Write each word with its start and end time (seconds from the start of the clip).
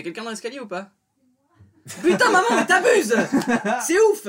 Y 0.00 0.02
a 0.02 0.04
quelqu'un 0.04 0.24
dans 0.24 0.30
l'escalier 0.30 0.60
ou 0.60 0.66
pas? 0.66 0.90
Putain, 2.02 2.30
maman, 2.30 2.46
mais 2.50 2.66
t'abuses 2.66 3.14
C'est 3.86 3.98
ouf 4.00 4.26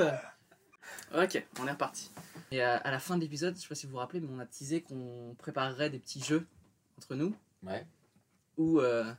Ok, 1.14 1.44
on 1.60 1.66
est 1.66 1.70
reparti. 1.72 2.10
Et 2.50 2.62
à, 2.62 2.76
à 2.76 2.90
la 2.90 2.98
fin 2.98 3.16
de 3.16 3.20
l'épisode, 3.22 3.54
je 3.56 3.60
sais 3.62 3.68
pas 3.68 3.74
si 3.74 3.86
vous 3.86 3.92
vous 3.92 3.98
rappelez, 3.98 4.20
mais 4.20 4.28
on 4.32 4.38
a 4.38 4.46
teasé 4.46 4.80
qu'on 4.82 5.34
préparerait 5.38 5.90
des 5.90 5.98
petits 5.98 6.22
jeux 6.22 6.46
entre 6.98 7.14
nous. 7.14 7.34
Ouais. 7.62 7.86
Ou, 8.58 8.80
euh, 8.80 9.12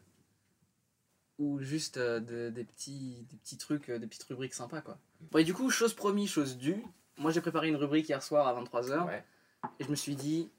ou 1.40 1.60
juste 1.62 1.98
euh, 1.98 2.20
de- 2.20 2.50
des, 2.50 2.64
petits, 2.64 3.26
des 3.30 3.38
petits 3.38 3.58
trucs, 3.58 3.90
euh, 3.90 4.00
des 4.00 4.08
petites 4.08 4.24
rubriques 4.24 4.54
sympas 4.54 4.82
quoi. 4.82 4.98
Bon, 5.32 5.40
et 5.40 5.44
du 5.44 5.54
coup, 5.54 5.70
chose 5.70 5.94
promis, 5.94 6.28
chose 6.28 6.58
due. 6.58 6.84
Moi 7.18 7.32
j'ai 7.32 7.42
préparé 7.42 7.70
une 7.70 7.76
rubrique 7.76 8.10
hier 8.10 8.22
soir 8.22 8.48
à 8.48 8.54
23h 8.62 9.06
Ouais. 9.08 9.24
et 9.80 9.84
je 9.84 9.90
me 9.90 9.96
suis 9.96 10.16
dit 10.16 10.52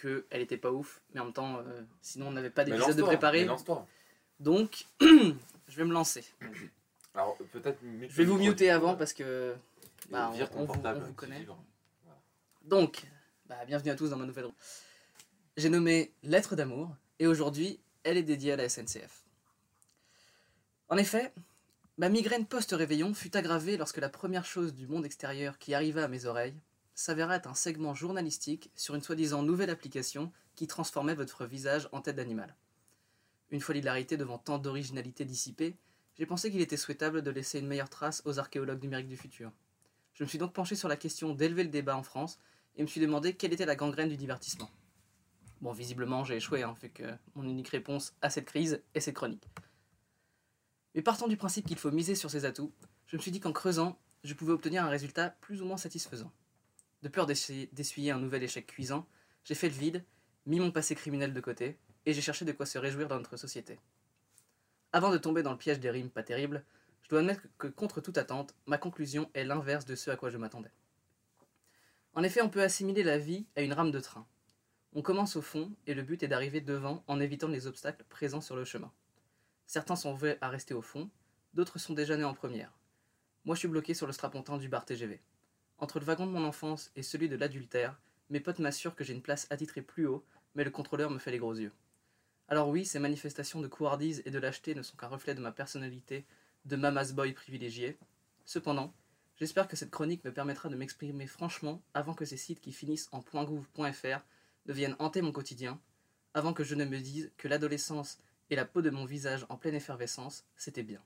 qu'elle 0.00 0.40
était 0.40 0.56
pas 0.56 0.70
ouf, 0.72 1.00
mais 1.14 1.20
en 1.20 1.24
même 1.24 1.32
temps, 1.32 1.58
euh, 1.58 1.82
sinon 2.00 2.28
on 2.28 2.32
n'avait 2.32 2.50
pas 2.50 2.64
Mais 2.64 2.72
d'épisode 2.72 2.88
de 2.96 3.00
lance-toi, 3.02 3.08
préparer. 3.08 3.40
mais 3.40 3.46
lance-toi. 3.46 3.86
Donc, 4.40 4.86
je 5.00 5.76
vais 5.76 5.84
me 5.84 5.92
lancer. 5.92 6.24
Alors, 7.14 7.36
peut-être. 7.52 7.78
Je 7.82 8.06
vais 8.16 8.24
vous 8.24 8.38
muter 8.50 8.70
avant 8.70 8.96
parce 8.96 9.12
que. 9.12 9.54
bah, 10.10 10.30
on- 10.56 10.66
vous- 10.94 11.00
on 11.10 11.12
connaît. 11.12 11.46
Donc, 12.64 13.02
bah, 13.46 13.56
bienvenue 13.66 13.90
à 13.90 13.94
tous 13.96 14.10
dans 14.10 14.16
ma 14.16 14.24
nouvelle. 14.24 14.46
J'ai 15.56 15.68
nommé 15.68 16.12
Lettre 16.22 16.56
d'amour 16.56 16.90
et 17.18 17.26
aujourd'hui, 17.26 17.78
elle 18.02 18.16
est 18.16 18.22
dédiée 18.22 18.52
à 18.52 18.56
la 18.56 18.68
SNCF. 18.68 19.24
En 20.88 20.96
effet, 20.96 21.32
ma 21.98 22.08
migraine 22.08 22.46
post-réveillon 22.46 23.12
fut 23.14 23.36
aggravée 23.36 23.76
lorsque 23.76 23.98
la 23.98 24.08
première 24.08 24.44
chose 24.44 24.74
du 24.74 24.86
monde 24.86 25.04
extérieur 25.04 25.58
qui 25.58 25.74
arriva 25.74 26.04
à 26.04 26.08
mes 26.08 26.24
oreilles 26.24 26.56
s'avéra 26.94 27.36
être 27.36 27.46
un 27.48 27.54
segment 27.54 27.94
journalistique 27.94 28.70
sur 28.74 28.94
une 28.94 29.02
soi-disant 29.02 29.42
nouvelle 29.42 29.70
application 29.70 30.32
qui 30.56 30.66
transformait 30.66 31.14
votre 31.14 31.44
visage 31.46 31.88
en 31.92 32.00
tête 32.00 32.16
d'animal. 32.16 32.54
Une 33.50 33.60
fois 33.60 33.74
l'hilarité 33.74 34.16
devant 34.16 34.38
tant 34.38 34.58
d'originalité 34.58 35.24
dissipée, 35.24 35.76
j'ai 36.16 36.26
pensé 36.26 36.50
qu'il 36.50 36.60
était 36.60 36.76
souhaitable 36.76 37.22
de 37.22 37.30
laisser 37.30 37.58
une 37.58 37.66
meilleure 37.66 37.90
trace 37.90 38.22
aux 38.24 38.38
archéologues 38.38 38.82
numériques 38.82 39.08
du 39.08 39.16
futur. 39.16 39.52
Je 40.14 40.22
me 40.22 40.28
suis 40.28 40.38
donc 40.38 40.52
penché 40.52 40.76
sur 40.76 40.88
la 40.88 40.96
question 40.96 41.34
d'élever 41.34 41.64
le 41.64 41.70
débat 41.70 41.96
en 41.96 42.02
France 42.02 42.38
et 42.76 42.82
me 42.82 42.86
suis 42.86 43.00
demandé 43.00 43.34
quelle 43.34 43.52
était 43.52 43.66
la 43.66 43.76
gangrène 43.76 44.08
du 44.08 44.16
divertissement. 44.16 44.70
Bon, 45.60 45.72
visiblement, 45.72 46.24
j'ai 46.24 46.36
échoué, 46.36 46.62
hein, 46.62 46.74
fait 46.74 46.90
que 46.90 47.04
mon 47.34 47.44
unique 47.44 47.68
réponse 47.68 48.14
à 48.22 48.30
cette 48.30 48.46
crise 48.46 48.82
est 48.94 49.00
cette 49.00 49.14
chronique. 49.14 49.48
Mais 50.94 51.02
partant 51.02 51.28
du 51.28 51.36
principe 51.36 51.66
qu'il 51.66 51.78
faut 51.78 51.90
miser 51.90 52.14
sur 52.14 52.30
ses 52.30 52.44
atouts, 52.44 52.72
je 53.06 53.16
me 53.16 53.20
suis 53.22 53.30
dit 53.30 53.40
qu'en 53.40 53.52
creusant, 53.52 53.98
je 54.24 54.34
pouvais 54.34 54.52
obtenir 54.52 54.84
un 54.84 54.88
résultat 54.88 55.30
plus 55.40 55.62
ou 55.62 55.64
moins 55.64 55.76
satisfaisant. 55.76 56.32
De 57.02 57.08
peur 57.08 57.26
d'essuyer 57.26 58.10
un 58.10 58.18
nouvel 58.18 58.42
échec 58.42 58.66
cuisant, 58.66 59.06
j'ai 59.44 59.54
fait 59.54 59.68
le 59.68 59.74
vide, 59.74 60.04
mis 60.46 60.60
mon 60.60 60.70
passé 60.70 60.94
criminel 60.94 61.32
de 61.32 61.40
côté, 61.40 61.78
et 62.10 62.12
j'ai 62.12 62.20
cherché 62.20 62.44
de 62.44 62.50
quoi 62.50 62.66
se 62.66 62.76
réjouir 62.76 63.06
dans 63.06 63.18
notre 63.18 63.36
société. 63.36 63.78
Avant 64.92 65.12
de 65.12 65.18
tomber 65.18 65.44
dans 65.44 65.52
le 65.52 65.58
piège 65.58 65.78
des 65.78 65.90
rimes 65.90 66.10
pas 66.10 66.24
terribles, 66.24 66.64
je 67.02 67.08
dois 67.08 67.20
admettre 67.20 67.42
que 67.56 67.68
contre 67.68 68.00
toute 68.00 68.18
attente, 68.18 68.52
ma 68.66 68.78
conclusion 68.78 69.30
est 69.34 69.44
l'inverse 69.44 69.84
de 69.84 69.94
ce 69.94 70.10
à 70.10 70.16
quoi 70.16 70.28
je 70.28 70.36
m'attendais. 70.36 70.72
En 72.14 72.24
effet, 72.24 72.42
on 72.42 72.48
peut 72.48 72.62
assimiler 72.62 73.04
la 73.04 73.18
vie 73.18 73.46
à 73.54 73.62
une 73.62 73.72
rame 73.72 73.92
de 73.92 74.00
train. 74.00 74.26
On 74.92 75.02
commence 75.02 75.36
au 75.36 75.42
fond 75.42 75.70
et 75.86 75.94
le 75.94 76.02
but 76.02 76.24
est 76.24 76.28
d'arriver 76.28 76.60
devant 76.60 77.04
en 77.06 77.20
évitant 77.20 77.46
les 77.46 77.68
obstacles 77.68 78.04
présents 78.08 78.40
sur 78.40 78.56
le 78.56 78.64
chemin. 78.64 78.90
Certains 79.68 79.94
sont 79.94 80.12
voués 80.12 80.36
à 80.40 80.48
rester 80.48 80.74
au 80.74 80.82
fond, 80.82 81.08
d'autres 81.54 81.78
sont 81.78 81.94
déjà 81.94 82.16
nés 82.16 82.24
en 82.24 82.34
première. 82.34 82.72
Moi 83.44 83.54
je 83.54 83.60
suis 83.60 83.68
bloqué 83.68 83.94
sur 83.94 84.08
le 84.08 84.12
strapontin 84.12 84.58
du 84.58 84.68
bar 84.68 84.84
TGV. 84.84 85.20
Entre 85.78 86.00
le 86.00 86.06
wagon 86.06 86.26
de 86.26 86.32
mon 86.32 86.44
enfance 86.44 86.90
et 86.96 87.04
celui 87.04 87.28
de 87.28 87.36
l'adultère, 87.36 87.96
mes 88.30 88.40
potes 88.40 88.58
m'assurent 88.58 88.96
que 88.96 89.04
j'ai 89.04 89.14
une 89.14 89.22
place 89.22 89.46
attitrée 89.50 89.82
plus 89.82 90.06
haut, 90.06 90.24
mais 90.56 90.64
le 90.64 90.70
contrôleur 90.72 91.10
me 91.10 91.18
fait 91.18 91.30
les 91.30 91.38
gros 91.38 91.54
yeux. 91.54 91.72
Alors 92.50 92.68
oui, 92.68 92.84
ces 92.84 92.98
manifestations 92.98 93.60
de 93.60 93.68
couardise 93.68 94.22
et 94.24 94.32
de 94.32 94.38
lâcheté 94.40 94.74
ne 94.74 94.82
sont 94.82 94.96
qu'un 94.96 95.06
reflet 95.06 95.36
de 95.36 95.40
ma 95.40 95.52
personnalité 95.52 96.26
de 96.64 96.74
mama's 96.74 97.12
boy 97.12 97.32
privilégié. 97.32 97.96
Cependant, 98.44 98.92
j'espère 99.36 99.68
que 99.68 99.76
cette 99.76 99.92
chronique 99.92 100.24
me 100.24 100.32
permettra 100.32 100.68
de 100.68 100.74
m'exprimer 100.74 101.28
franchement 101.28 101.80
avant 101.94 102.12
que 102.12 102.24
ces 102.24 102.36
sites 102.36 102.60
qui 102.60 102.72
finissent 102.72 103.08
en 103.12 103.20
.gouv.fr 103.20 104.18
ne 104.66 104.72
viennent 104.72 104.96
hanter 104.98 105.22
mon 105.22 105.30
quotidien, 105.30 105.80
avant 106.34 106.52
que 106.52 106.64
je 106.64 106.74
ne 106.74 106.84
me 106.84 106.98
dise 106.98 107.30
que 107.36 107.46
l'adolescence 107.46 108.18
et 108.50 108.56
la 108.56 108.64
peau 108.64 108.82
de 108.82 108.90
mon 108.90 109.04
visage 109.04 109.46
en 109.48 109.56
pleine 109.56 109.76
effervescence, 109.76 110.44
c'était 110.56 110.82
bien. 110.82 111.00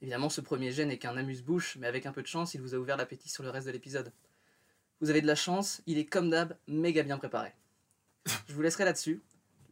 Évidemment, 0.00 0.30
ce 0.30 0.40
premier 0.40 0.72
jet 0.72 0.86
n'est 0.86 0.98
qu'un 0.98 1.18
amuse-bouche, 1.18 1.76
mais 1.76 1.86
avec 1.86 2.06
un 2.06 2.12
peu 2.12 2.22
de 2.22 2.26
chance, 2.26 2.54
il 2.54 2.62
vous 2.62 2.74
a 2.74 2.78
ouvert 2.78 2.96
l'appétit 2.96 3.28
sur 3.28 3.42
le 3.42 3.50
reste 3.50 3.66
de 3.66 3.72
l'épisode. 3.72 4.10
Vous 5.02 5.10
avez 5.10 5.20
de 5.20 5.26
la 5.26 5.34
chance, 5.34 5.82
il 5.86 5.98
est 5.98 6.06
comme 6.06 6.30
d'hab 6.30 6.56
méga 6.66 7.02
bien 7.02 7.18
préparé. 7.18 7.52
Je 8.48 8.54
vous 8.54 8.62
laisserai 8.62 8.86
là-dessus. 8.86 9.20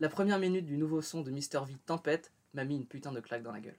La 0.01 0.09
première 0.09 0.39
minute 0.39 0.67
du 0.67 0.77
nouveau 0.77 1.01
son 1.03 1.23
de 1.23 1.31
Mr. 1.31 1.65
V 1.67 1.75
Tempête 1.87 2.31
m'a 2.55 2.65
mis 2.65 2.77
une 2.77 2.87
putain 2.87 3.13
de 3.13 3.21
claque 3.21 3.43
dans 3.43 3.53
la 3.53 3.61
gueule. 3.61 3.77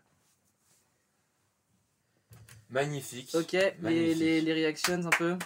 Magnifique. 2.69 3.29
Ok, 3.33 3.53
les, 3.53 3.73
Magnifique. 3.81 4.17
les, 4.19 4.41
les 4.41 4.53
reactions 4.53 5.05
un 5.05 5.09
peu 5.09 5.38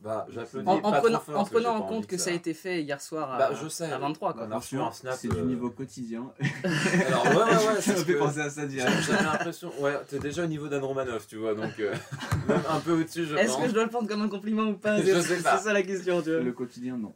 Bah, 0.00 0.26
j'applaudis. 0.30 0.66
En, 0.66 0.76
en 0.78 0.90
pas 0.90 1.00
prenant, 1.00 1.22
en 1.34 1.44
prenant 1.44 1.80
pas 1.82 1.88
compte 1.88 2.06
que 2.06 2.16
ça 2.16 2.30
a 2.30 2.32
été 2.32 2.54
fait 2.54 2.82
hier 2.82 2.98
soir 3.00 3.30
à, 3.34 3.38
Bah, 3.38 3.50
je 3.60 3.68
sais. 3.68 3.90
à 3.92 3.98
23 3.98 4.32
quoi. 4.32 4.60
Snap. 4.92 5.16
C'est 5.18 5.28
du 5.28 5.36
euh, 5.36 5.44
niveau 5.44 5.68
quotidien. 5.70 6.32
Alors, 7.06 7.26
ouais, 7.26 7.34
ouais, 7.34 7.66
ouais. 7.74 7.80
Ça 7.82 7.92
me 7.92 7.96
fait 8.04 8.14
penser 8.14 8.40
à 8.40 8.48
ça 8.48 8.64
direct. 8.64 9.02
J'avais 9.02 9.22
l'impression. 9.24 9.70
Ouais, 9.80 9.98
t'es 10.08 10.18
déjà 10.18 10.44
au 10.44 10.46
niveau 10.46 10.68
d'Anne 10.68 10.84
Romanoff, 10.84 11.26
tu 11.26 11.36
vois, 11.36 11.54
donc. 11.54 11.78
euh, 11.78 11.94
même 12.48 12.62
un 12.70 12.80
peu 12.80 12.92
au-dessus, 12.92 13.26
je 13.26 13.36
Est-ce 13.36 13.52
pense. 13.52 13.62
que 13.62 13.68
je 13.68 13.74
dois 13.74 13.84
le 13.84 13.90
prendre 13.90 14.08
comme 14.08 14.22
un 14.22 14.28
compliment 14.30 14.62
ou 14.64 14.74
pas? 14.78 14.96
Je 14.98 15.02
C'est 15.04 15.22
sais 15.22 15.36
c'est 15.36 15.42
pas. 15.42 15.58
ça 15.58 15.72
la 15.74 15.82
question, 15.82 16.22
tu 16.22 16.30
vois. 16.32 16.40
Le 16.40 16.52
quotidien, 16.52 16.96
non. 16.96 17.12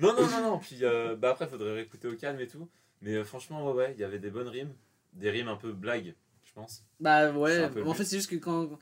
Non, 0.00 0.14
non, 0.14 0.28
non, 0.28 0.42
non. 0.42 0.58
Puis 0.58 0.78
euh, 0.84 1.16
bah 1.16 1.30
après, 1.30 1.46
faudrait 1.48 1.72
réécouter 1.74 2.08
au 2.08 2.14
calme 2.16 2.40
et 2.40 2.46
tout. 2.48 2.68
Mais 3.02 3.14
euh, 3.14 3.24
franchement, 3.24 3.66
ouais, 3.66 3.72
ouais, 3.74 3.92
il 3.94 4.00
y 4.00 4.04
avait 4.04 4.18
des 4.18 4.30
bonnes 4.30 4.48
rimes. 4.48 4.72
Des 5.12 5.30
rimes 5.30 5.48
un 5.48 5.56
peu 5.56 5.72
blagues, 5.72 6.14
je 6.44 6.52
pense. 6.52 6.82
Bah 7.00 7.30
ouais, 7.32 7.64
en 7.84 7.94
fait 7.94 8.04
c'est 8.04 8.16
juste 8.16 8.30
que 8.30 8.36
quand, 8.36 8.78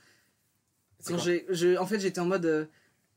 C'est 0.99 1.13
quand 1.13 1.19
quand- 1.19 1.25
j'ai... 1.25 1.47
je- 1.51 1.77
En 1.77 1.87
fait 1.87 2.01
j'étais 2.01 2.21
en 2.21 2.25
mode... 2.27 2.45
euh, 2.47 2.67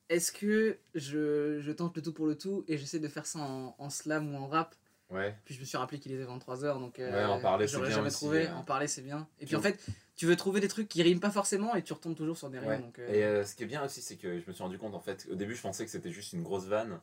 Est-ce 0.09 0.31
que 0.31 0.77
je, 0.95 1.59
je 1.61 1.71
tente 1.71 1.95
le 1.95 2.01
tout 2.01 2.13
pour 2.13 2.25
le 2.27 2.37
tout 2.37 2.63
et 2.67 2.77
j'essaie 2.77 2.99
de 2.99 3.07
faire 3.07 3.25
ça 3.25 3.39
en, 3.39 3.75
en 3.77 3.89
slam 3.89 4.33
ou 4.33 4.37
en 4.37 4.47
rap? 4.47 4.75
Ouais. 5.09 5.35
Puis 5.45 5.55
je 5.55 5.59
me 5.59 5.65
suis 5.65 5.77
rappelé 5.77 5.99
qu'il 5.99 6.11
était 6.11 6.23
23h 6.25 6.79
donc 6.79 6.99
euh, 6.99 7.11
Ouais, 7.11 7.23
en 7.25 7.39
parler, 7.41 7.67
c'est 7.67 7.77
bien 7.79 7.89
jamais 7.89 8.07
aussi, 8.07 8.17
trouvé. 8.17 8.47
euh. 8.47 8.53
En 8.55 8.63
parler 8.63 8.87
c'est 8.87 9.01
bien. 9.01 9.27
Et 9.39 9.45
puis 9.47 9.55
en 9.55 9.61
fait 9.61 9.79
tu 10.15 10.25
veux 10.27 10.35
trouver 10.35 10.59
des 10.59 10.67
trucs 10.67 10.87
qui 10.87 11.01
riment 11.01 11.19
pas 11.19 11.31
forcément 11.31 11.73
et 11.75 11.81
tu 11.81 11.93
retombes 11.93 12.15
toujours 12.15 12.37
sur 12.37 12.49
des 12.49 12.59
rimes. 12.59 12.69
Ouais. 12.69 12.77
Donc, 12.79 12.99
euh, 12.99 13.11
Et 13.13 13.23
euh, 13.23 13.43
ce 13.45 13.55
qui 13.55 13.63
est 13.63 13.67
bien 13.67 13.83
aussi, 13.83 14.01
c'est 14.01 14.17
que 14.17 14.39
je 14.39 14.45
me 14.47 14.53
suis 14.53 14.61
rendu 14.61 14.77
compte, 14.77 14.93
en 14.93 14.99
fait, 14.99 15.25
au 15.31 15.35
début, 15.35 15.55
je 15.55 15.61
pensais 15.61 15.85
que 15.85 15.89
c'était 15.91 16.11
juste 16.11 16.33
une 16.33 16.43
grosse 16.43 16.65
vanne. 16.65 16.99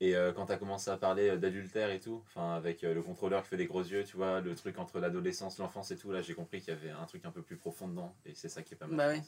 Et 0.00 0.14
euh, 0.14 0.30
quand 0.32 0.46
t'as 0.46 0.56
commencé 0.58 0.90
à 0.90 0.96
parler 0.98 1.30
euh, 1.30 1.36
d'adultère 1.38 1.90
et 1.90 2.00
tout, 2.00 2.22
enfin 2.26 2.54
avec 2.54 2.84
euh, 2.84 2.92
le 2.92 3.00
contrôleur 3.02 3.42
qui 3.42 3.48
fait 3.48 3.56
des 3.56 3.64
gros 3.66 3.82
yeux, 3.82 4.04
tu 4.04 4.16
vois, 4.16 4.40
le 4.42 4.54
truc 4.54 4.78
entre 4.78 5.00
l'adolescence, 5.00 5.58
l'enfance 5.58 5.90
et 5.90 5.96
tout, 5.96 6.12
là 6.12 6.20
j'ai 6.20 6.34
compris 6.34 6.60
qu'il 6.60 6.74
y 6.74 6.76
avait 6.76 6.90
un 6.90 7.04
truc 7.06 7.24
un 7.24 7.30
peu 7.30 7.40
plus 7.42 7.56
profond 7.56 7.88
dedans. 7.88 8.14
Et 8.26 8.34
c'est 8.34 8.48
ça 8.50 8.62
qui 8.62 8.74
est 8.74 8.76
pas 8.76 8.86
mal. 8.86 8.96
Bah 8.96 9.08
ouais. 9.08 9.22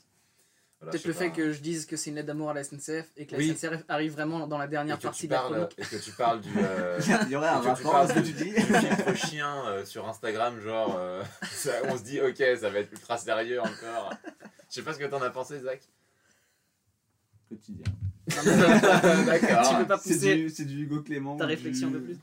Voilà, 0.81 0.93
Peut-être 0.93 1.07
le 1.07 1.13
fait 1.13 1.33
que 1.33 1.51
je 1.53 1.61
dise 1.61 1.87
que 1.87 1.97
c'est 1.97 2.11
une 2.11 2.17
lettre 2.17 2.29
d'amour 2.29 2.51
à 2.51 2.55
la 2.55 2.63
SNCF 2.63 3.11
et 3.17 3.27
que 3.27 3.33
la 3.33 3.39
Oui. 3.39 3.53
SNCF 3.57 3.83
arrive 3.89 4.13
vraiment 4.13 4.47
dans 4.47 4.59
la 4.59 4.69
dernière 4.69 4.97
partie 4.99 5.23
tu 5.23 5.27
de 5.27 5.33
la 5.33 5.69
et 5.77 5.83
que 5.83 5.97
tu 5.97 6.13
parles 6.13 6.41
du, 6.41 6.51
euh, 6.57 7.01
Il 7.25 7.31
y 7.31 7.35
aurait 7.37 7.49
un 7.49 7.57
Et 7.57 7.59
que 7.59 7.63
tu 7.65 7.69
rapport 7.87 7.93
parles 7.93 8.11
à 8.11 8.15
ce 8.15 8.21
que 8.21 8.25
tu 8.27 8.33
dis. 8.33 8.51
du 8.53 8.61
filtre 8.61 9.15
chien 9.17 9.67
euh, 9.67 9.85
sur 9.85 10.07
Instagram, 10.09 10.61
genre, 10.61 10.97
euh, 10.97 11.25
ça- 11.51 11.81
on 11.87 11.97
se 11.99 12.05
dit, 12.05 12.21
ok, 12.21 12.37
ça 12.61 12.71
va 12.71 12.79
être 12.79 12.93
ultra 12.93 13.19
sérieux 13.19 13.61
encore. 13.61 14.13
Je 14.69 14.75
sais 14.75 14.83
pas 14.83 14.93
ce 14.93 14.99
que 15.01 15.07
t'en 15.07 15.21
as 15.23 15.31
pensé, 15.31 15.59
Zach. 15.59 15.81
Quotidien. 17.49 17.85
D'accord. 18.29 19.69
tu 19.71 19.77
peux 19.77 19.87
pas 19.87 19.99
C'est 19.99 20.15
pousser 20.15 20.37
du, 20.37 20.51
c'est 20.51 20.65
du 20.65 20.83
Hugo 20.83 21.03
Clément. 21.03 21.37
ta 21.37 21.47
réflexion 21.47 21.89
du- 21.89 21.95
de 21.95 21.99
plus. 22.01 22.17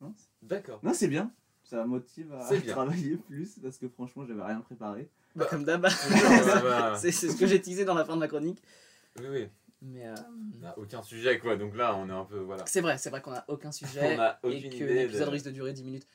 Non, 0.00 0.14
D'accord. 0.42 0.80
Non, 0.82 0.92
c'est 0.94 1.08
bien. 1.08 1.30
Ça 1.64 1.84
motive 1.84 2.34
à 2.34 2.60
travailler 2.66 3.16
plus 3.16 3.58
parce 3.62 3.78
que 3.78 3.88
franchement, 3.88 4.24
j'avais 4.26 4.42
rien 4.42 4.60
préparé. 4.60 5.08
Bah, 5.34 5.46
comme 5.48 5.64
d'hab. 5.64 5.88
C'est 6.98 7.12
ce 7.12 7.34
que 7.36 7.46
j'ai 7.46 7.60
teasé 7.62 7.84
dans 7.86 7.94
la 7.94 8.04
fin 8.04 8.14
de 8.14 8.20
ma 8.20 8.28
chronique. 8.28 8.62
Oui, 9.18 9.26
oui. 9.30 9.48
Mais 9.80 10.06
euh, 10.06 10.14
On 10.56 10.60
n'a 10.60 10.78
aucun 10.78 11.02
sujet, 11.02 11.38
quoi. 11.38 11.56
Donc 11.56 11.74
là, 11.74 11.96
on 11.96 12.08
est 12.08 12.12
un 12.12 12.24
peu. 12.24 12.38
Voilà. 12.38 12.64
c'est 12.66 12.80
vrai, 12.82 12.98
c'est 12.98 13.08
vrai 13.10 13.22
qu'on 13.22 13.32
a 13.32 13.44
aucun 13.48 13.72
sujet 13.72 14.16
On 14.16 14.20
a 14.20 14.38
et 14.44 14.68
que 14.68 14.84
l'épisode 14.84 15.26
de- 15.26 15.30
risque 15.32 15.46
de 15.46 15.50
durer 15.52 15.72
10 15.72 15.84
minutes. 15.84 16.06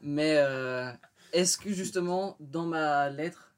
Mais 0.00 0.36
euh, 0.38 0.90
est-ce 1.32 1.58
que 1.58 1.72
justement, 1.72 2.36
dans 2.38 2.66
ma 2.66 3.10
lettre, 3.10 3.52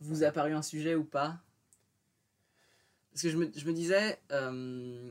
vous 0.00 0.24
a 0.24 0.28
apparu 0.28 0.54
un 0.54 0.62
sujet 0.62 0.94
ou 0.94 1.04
pas 1.04 1.36
Parce 3.12 3.22
que 3.22 3.30
je 3.30 3.36
me, 3.36 3.50
je 3.54 3.64
me 3.66 3.72
disais, 3.72 4.18
euh, 4.32 5.10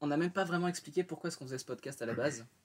on 0.00 0.06
n'a 0.06 0.16
même 0.16 0.30
pas 0.32 0.44
vraiment 0.44 0.68
expliqué 0.68 1.04
pourquoi 1.04 1.28
est-ce 1.28 1.36
qu'on 1.36 1.44
faisait 1.44 1.58
ce 1.58 1.64
podcast 1.64 2.00
à 2.02 2.06
la 2.06 2.14
base. 2.14 2.44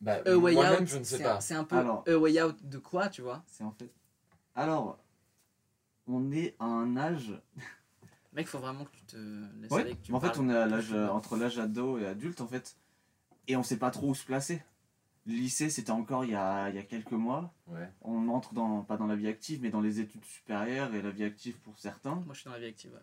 Bah, 0.00 0.20
A 0.26 0.36
Way 0.36 0.56
Out, 0.56 0.86
je 0.86 0.98
ne 0.98 1.02
sais 1.02 1.20
pas. 1.20 1.40
C'est 1.40 1.54
un 1.54 1.64
peu 1.64 1.74
Alors. 1.74 2.04
A 2.06 2.16
Way 2.16 2.40
Out 2.40 2.56
de 2.62 2.78
quoi, 2.78 3.08
tu 3.08 3.20
vois? 3.20 3.42
C'est 3.48 3.64
en 3.64 3.72
fait. 3.72 3.90
Alors, 4.54 4.96
on 6.06 6.30
est 6.30 6.54
à 6.60 6.66
un 6.66 6.96
âge. 6.96 7.32
Mec, 8.32 8.46
faut 8.46 8.60
vraiment 8.60 8.84
que 8.84 8.92
tu 8.92 9.02
te 9.06 9.16
laisses 9.60 9.72
Ouais. 9.72 9.80
aller. 9.80 9.96
Que 9.96 10.02
tu 10.02 10.14
en 10.14 10.20
fait, 10.20 10.38
on 10.38 10.48
est 10.50 10.54
à 10.56 10.66
l'âge 10.66 10.92
entre 10.92 11.36
l'âge 11.36 11.58
ado 11.58 11.98
et 11.98 12.06
adulte 12.06 12.40
en 12.40 12.46
fait, 12.46 12.76
et 13.48 13.56
on 13.56 13.64
sait 13.64 13.76
pas 13.76 13.90
trop 13.90 14.10
où 14.10 14.14
se 14.14 14.24
placer. 14.24 14.62
Le 15.26 15.32
lycée, 15.32 15.68
c'était 15.68 15.90
encore 15.90 16.24
il 16.24 16.30
y 16.30 16.36
a, 16.36 16.68
il 16.70 16.76
y 16.76 16.78
a 16.78 16.84
quelques 16.84 17.10
mois. 17.10 17.52
Ouais. 17.66 17.90
On 18.02 18.28
entre 18.28 18.54
dans 18.54 18.82
pas 18.84 18.96
dans 18.98 19.08
la 19.08 19.16
vie 19.16 19.26
active, 19.26 19.58
mais 19.62 19.70
dans 19.70 19.80
les 19.80 19.98
études 19.98 20.24
supérieures 20.24 20.94
et 20.94 21.02
la 21.02 21.10
vie 21.10 21.24
active 21.24 21.58
pour 21.58 21.76
certains. 21.76 22.14
Moi, 22.24 22.34
je 22.34 22.38
suis 22.40 22.46
dans 22.46 22.52
la 22.54 22.60
vie 22.60 22.66
active. 22.66 22.92
ouais. 22.92 23.00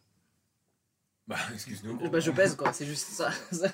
Bah, 1.27 1.37
excuse-nous. 1.53 2.09
Bah, 2.09 2.19
je 2.19 2.31
pèse 2.31 2.55
quoi, 2.55 2.71
c'est 2.73 2.85
juste 2.85 3.07
ça. 3.07 3.31
Putain, 3.31 3.67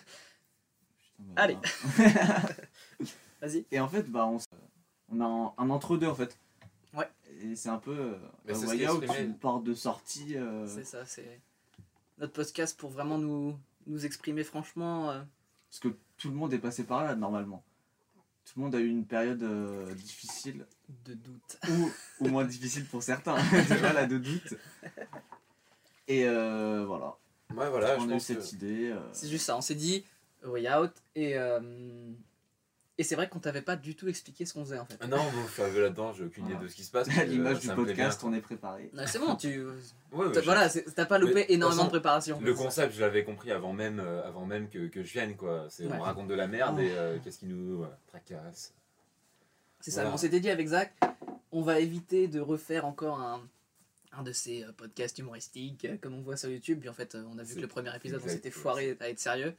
bah, 1.20 1.42
Allez. 1.44 1.58
Vas-y. 3.42 3.66
Et 3.72 3.80
en 3.80 3.88
fait, 3.88 4.04
bah, 4.10 4.26
on, 4.28 4.38
on 5.10 5.22
a 5.22 5.26
un, 5.26 5.54
un 5.64 5.70
entre-deux 5.70 6.08
en 6.08 6.16
fait. 6.16 6.38
Ouais. 6.94 7.10
Et 7.42 7.56
c'est 7.56 7.70
un 7.70 7.78
peu 7.78 7.92
euh, 7.98 8.18
Mais 8.46 8.54
un 8.86 9.24
une 9.24 9.38
porte 9.38 9.64
de 9.64 9.74
sortie. 9.74 10.36
euh, 10.38 10.68
C'est 10.68 10.84
ça, 10.84 11.06
c'est 11.06 11.40
notre 12.18 12.34
podcast 12.34 12.78
pour 12.80 12.92
vraiment 12.92 13.18
nous, 13.18 13.58
nous 13.88 14.06
exprimer 14.06 14.44
franchement. 14.44 15.10
euh, 15.10 15.22
parce 15.70 15.80
que 15.80 15.88
tout 16.18 16.30
le 16.30 16.36
monde 16.36 16.54
est 16.54 16.60
passé 16.60 16.84
par 16.84 17.04
là 17.04 17.16
normalement. 17.16 17.64
Tout 18.46 18.54
le 18.60 18.64
monde 18.64 18.76
a 18.76 18.80
eu 18.80 18.88
une 18.88 19.06
période 19.06 19.42
euh, 19.44 19.94
difficile, 19.96 20.66
de 21.06 21.14
doute. 21.14 21.58
ou, 21.70 21.90
ou 22.20 22.28
moins 22.28 22.44
difficile 22.44 22.86
pour 22.86 23.02
certains, 23.02 23.36
voilà, 23.80 24.06
de 24.06 24.18
doute. 24.18 24.56
Et 26.08 26.26
euh, 26.26 26.84
voilà, 26.86 27.16
Ouais, 27.56 27.70
voilà, 27.70 27.96
je 27.98 28.02
on 28.02 28.04
a 28.04 28.08
eu 28.08 28.10
pense 28.12 28.28
que... 28.28 28.42
cette 28.42 28.54
idée. 28.54 28.90
euh, 28.92 29.00
C'est 29.14 29.28
juste 29.30 29.46
ça, 29.46 29.58
on 29.58 29.62
s'est 29.62 29.76
dit 29.76 30.06
way 30.46 30.72
out 30.74 30.92
et 31.16 31.38
euh, 31.38 31.60
et 32.98 33.04
c'est 33.04 33.16
vrai 33.16 33.28
qu'on 33.30 33.40
t'avait 33.40 33.62
pas 33.64 33.76
du 33.76 33.96
tout 33.96 34.08
expliqué 34.10 34.46
ce 34.46 34.54
qu'on 34.54 34.64
faisait 34.64 34.78
en 34.78 34.86
fait. 34.86 34.98
Ah 35.02 35.08
Non, 35.08 35.18
bon, 35.18 35.48
je 35.48 35.54
suis 35.54 35.62
arrivé 35.64 35.82
là-dedans, 35.82 36.14
j'ai 36.14 36.24
aucune 36.26 36.44
idée 36.46 36.54
Voilà. 36.54 36.68
de 36.68 36.72
ce 36.72 36.76
qui 36.76 36.84
se 36.84 36.92
passe. 36.92 37.08
à 37.10 37.12
mais, 37.18 37.26
l'image 37.26 37.58
euh, 37.58 37.60
du 37.70 37.76
podcast, 37.76 38.22
on 38.24 38.34
est 38.34 38.42
préparé. 38.42 38.92
Ouais, 38.96 39.08
c'est 39.08 39.18
bon, 39.20 39.36
tu 39.36 39.60
Ouais, 40.12 40.26
ouais, 40.26 40.32
t'as- 40.32 40.42
je- 40.42 40.46
voilà, 40.46 40.70
c'est- 40.70 40.84
t'as 40.94 41.06
pas 41.06 41.18
loupé 41.18 41.34
Mais, 41.34 41.46
énormément 41.50 41.78
façon, 41.84 41.86
de 41.86 41.90
préparation. 41.92 42.40
Le 42.42 42.54
concept, 42.54 42.94
je 42.94 43.02
l'avais 43.02 43.24
compris 43.24 43.52
avant 43.52 43.74
même, 43.74 44.00
euh, 44.00 44.28
avant 44.28 44.46
même 44.46 44.70
que, 44.70 44.88
que 44.88 45.04
je 45.04 45.14
vienne, 45.14 45.36
quoi. 45.36 45.66
C'est 45.70 45.86
Ouais. 45.88 45.94
on 45.98 46.02
raconte 46.02 46.28
de 46.28 46.36
la 46.36 46.48
merde 46.48 46.76
Oh. 46.78 46.82
et 46.82 46.92
euh, 46.92 47.18
qu'est-ce 47.24 47.40
qui 47.40 47.46
nous 47.48 47.84
euh, 47.84 47.88
tracasse. 48.08 48.74
C'est 49.80 49.92
ça, 49.92 50.08
on 50.14 50.18
s'était 50.18 50.40
dit 50.40 50.50
avec 50.52 50.68
Zach, 50.68 50.94
on 51.52 51.62
va 51.64 51.80
éviter 51.80 52.28
de 52.28 52.40
refaire 52.40 52.86
encore 52.86 53.20
un, 53.20 53.42
un 54.14 54.24
de 54.24 54.32
ces 54.32 54.64
euh, 54.64 54.72
podcasts 54.74 55.18
humoristiques 55.20 55.86
euh, 55.86 55.98
comme 56.02 56.14
on 56.16 56.22
voit 56.22 56.38
sur 56.38 56.50
YouTube. 56.50 56.80
Puis 56.80 56.90
en 56.90 56.94
fait, 56.94 57.16
euh, 57.16 57.24
on 57.32 57.38
a 57.38 57.44
vu 57.44 57.56
que 57.56 57.62
le 57.62 57.68
premier 57.68 57.96
épisode, 57.96 58.22
on 58.24 58.28
s'était 58.28 58.50
ouais, 58.50 58.54
foiré 58.54 58.98
à 59.00 59.10
être 59.10 59.20
sérieux. 59.20 59.56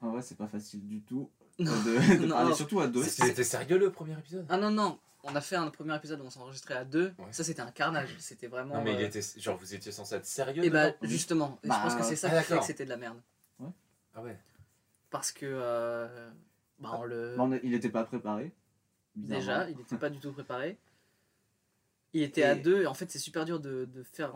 En 0.00 0.10
vrai, 0.10 0.22
c'est 0.22 0.36
pas 0.36 0.48
facile 0.48 0.86
du 0.86 1.00
tout 1.02 1.30
Non. 1.58 1.70
de, 1.84 2.18
de 2.20 2.26
Non. 2.26 2.34
parler, 2.36 2.54
surtout 2.54 2.80
à 2.80 2.86
deux. 2.88 3.02
C'était 3.02 3.44
sérieux 3.44 3.78
le 3.78 3.90
premier 3.90 4.12
épisode? 4.18 4.46
Ah 4.48 4.56
non, 4.56 4.70
non, 4.70 4.98
on 5.22 5.34
a 5.34 5.40
fait 5.40 5.56
un 5.56 5.68
premier 5.70 5.94
épisode 5.96 6.20
où 6.20 6.24
on 6.24 6.30
s'est 6.30 6.40
enregistré 6.40 6.74
à 6.74 6.84
deux. 6.84 7.14
Ouais. 7.18 7.26
Ça, 7.30 7.44
c'était 7.44 7.62
un 7.62 7.70
carnage. 7.70 8.14
C'était 8.18 8.46
vraiment. 8.48 8.74
Non, 8.76 8.82
mais 8.82 8.94
il 8.94 9.00
était. 9.02 9.20
Genre, 9.38 9.56
vous 9.56 9.74
étiez 9.74 9.92
censé 9.92 10.16
être 10.16 10.26
sérieux 10.26 10.64
Et 10.64 10.70
bah, 10.70 10.90
dedans 10.90 10.96
justement, 11.02 11.58
Bah, 11.64 11.76
je 11.78 11.82
pense 11.88 11.94
que 11.96 12.04
c'est 12.04 12.16
ça 12.16 12.28
ah, 12.32 12.38
qui 12.42 12.44
fait 12.48 12.58
que 12.58 12.64
c'était 12.64 12.84
de 12.84 12.90
la 12.90 12.96
merde. 12.96 13.20
Ah 14.14 14.22
ouais. 14.22 14.36
Parce 15.10 15.30
que. 15.32 15.46
euh, 15.46 16.30
bah, 16.78 16.90
on 16.94 17.04
le. 17.04 17.34
Bah, 17.36 17.42
on 17.44 17.52
a- 17.52 17.58
il 17.62 17.74
était 17.74 17.90
pas 17.90 18.04
préparé. 18.04 18.50
Déjà, 19.14 19.68
il 19.70 19.76
n'était 19.76 19.96
pas 19.96 20.10
du 20.10 20.18
tout 20.18 20.32
préparé. 20.32 20.76
Il 22.16 22.22
était 22.22 22.44
à 22.44 22.54
deux, 22.54 22.82
et 22.82 22.86
en 22.86 22.94
fait, 22.94 23.10
c'est 23.10 23.18
super 23.18 23.44
dur 23.44 23.60
de, 23.60 23.84
de 23.84 24.02
faire 24.02 24.32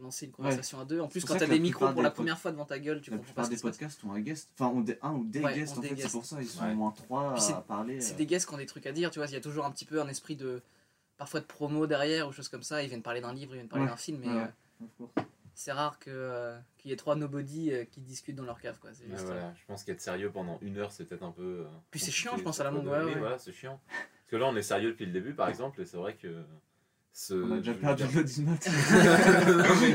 lancer 0.00 0.26
une 0.26 0.32
conversation 0.32 0.80
à 0.80 0.84
deux. 0.84 0.98
En 1.00 1.06
plus, 1.06 1.24
quand 1.24 1.36
t'as 1.36 1.46
des 1.46 1.60
micros 1.60 1.88
pour 1.92 2.02
la 2.02 2.10
première 2.10 2.38
fois 2.38 2.50
devant 2.50 2.64
ta 2.64 2.78
gueule, 2.80 3.00
tu 3.00 3.10
La 3.10 3.16
comprends 3.18 3.32
pas 3.34 3.42
plupart 3.42 3.56
des 3.56 3.62
podcasts 3.62 4.02
ont 4.04 4.12
un 4.12 4.20
guest, 4.20 4.50
enfin 4.58 4.70
ont 4.74 4.80
des, 4.80 4.98
un 5.00 5.12
ou 5.12 5.24
des 5.24 5.40
Ouais, 5.40 5.54
guests 5.54 5.78
en 5.78 5.80
des 5.80 5.88
fait, 5.90 5.94
c'est 5.96 6.02
guests. 6.02 6.12
pour 6.12 6.24
ça 6.24 6.42
ils 6.42 6.48
sont 6.48 6.64
Ouais. 6.64 6.72
au 6.72 6.74
moins 6.74 6.90
trois 6.90 7.34
Puis 7.34 7.42
c'est- 7.42 7.52
à 7.52 7.60
parler. 7.60 8.00
C'est 8.00 8.14
euh. 8.14 8.16
des 8.16 8.26
guests 8.26 8.48
qui 8.48 8.54
ont 8.54 8.58
des 8.58 8.66
trucs 8.66 8.86
à 8.86 8.92
dire, 8.92 9.10
tu 9.12 9.18
vois. 9.20 9.28
Il 9.28 9.32
y 9.32 9.36
a 9.36 9.40
toujours 9.40 9.64
un 9.64 9.70
petit 9.70 9.84
peu 9.84 10.00
un 10.00 10.08
esprit 10.08 10.34
de. 10.36 10.60
Parfois 11.18 11.38
de 11.40 11.44
promo 11.44 11.86
derrière 11.86 12.26
ou 12.26 12.32
choses 12.32 12.48
comme 12.48 12.62
ça. 12.64 12.82
Ils 12.82 12.88
viennent 12.88 13.02
parler 13.02 13.20
d'un 13.20 13.32
livre, 13.34 13.52
ils 13.52 13.58
viennent 13.58 13.68
parler 13.68 13.84
Ouais, 13.84 13.90
d'un 13.90 13.96
film, 13.96 14.18
mais 14.22 14.28
ouais, 14.28 14.46
euh, 15.00 15.20
c'est 15.54 15.70
rare 15.72 15.98
que, 16.00 16.10
euh, 16.10 16.58
qu'il 16.78 16.90
y 16.90 16.94
ait 16.94 16.96
trois 16.96 17.14
nobody 17.14 17.70
euh, 17.72 17.84
qui 17.84 18.00
discutent 18.00 18.36
dans 18.36 18.44
leur 18.44 18.58
cave, 18.60 18.78
quoi. 18.80 18.90
C'est 18.94 19.04
Ouais, 19.04 19.10
juste, 19.10 19.26
voilà. 19.26 19.52
Je 19.54 19.64
pense 19.66 19.84
qu'être 19.84 20.00
sérieux 20.00 20.30
pendant 20.32 20.58
une 20.62 20.78
heure, 20.78 20.90
c'est 20.90 21.04
peut-être 21.04 21.22
un 21.22 21.30
peu. 21.32 21.42
euh, 21.42 21.64
Puis 21.92 22.00
c'est 22.00 22.10
chiant, 22.10 22.36
je 22.36 22.42
pense, 22.42 22.58
à 22.58 22.64
la 22.64 22.70
longue, 22.70 22.86
voilà, 22.86 23.38
c'est 23.38 23.52
chiant. 23.52 23.78
Parce 23.86 24.30
que 24.30 24.36
là, 24.36 24.46
on 24.46 24.56
est 24.56 24.62
sérieux 24.62 24.92
depuis 24.92 25.06
le 25.06 25.12
début, 25.12 25.34
par 25.34 25.48
exemple, 25.50 25.80
et 25.80 25.84
c'est 25.84 25.96
vrai 25.98 26.14
que. 26.16 26.42
Ce... 27.12 27.34
On 27.34 27.52
a 27.52 27.56
déjà 27.58 27.74
perdu 27.74 28.04
dire- 28.04 28.16
l'audimat. 28.16 28.56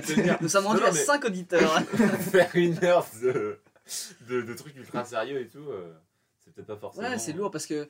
Tenir- 0.01 0.37
Nous 0.41 0.49
sommes 0.49 0.65
rendus 0.67 0.81
non, 0.81 0.87
à 0.87 0.91
mais- 0.91 0.97
5 0.99 1.25
auditeurs. 1.25 1.81
faire 1.81 2.51
une 2.55 2.83
heure 2.83 3.05
de, 3.21 3.59
de, 4.27 4.41
de 4.41 4.53
trucs 4.53 4.75
ultra 4.75 5.03
sérieux 5.05 5.39
et 5.41 5.47
tout, 5.47 5.59
euh, 5.69 5.93
c'est 6.43 6.53
peut-être 6.53 6.67
pas 6.67 6.77
forcément. 6.77 7.07
Ouais, 7.07 7.17
c'est 7.17 7.33
lourd 7.33 7.51
parce 7.51 7.65
que 7.65 7.87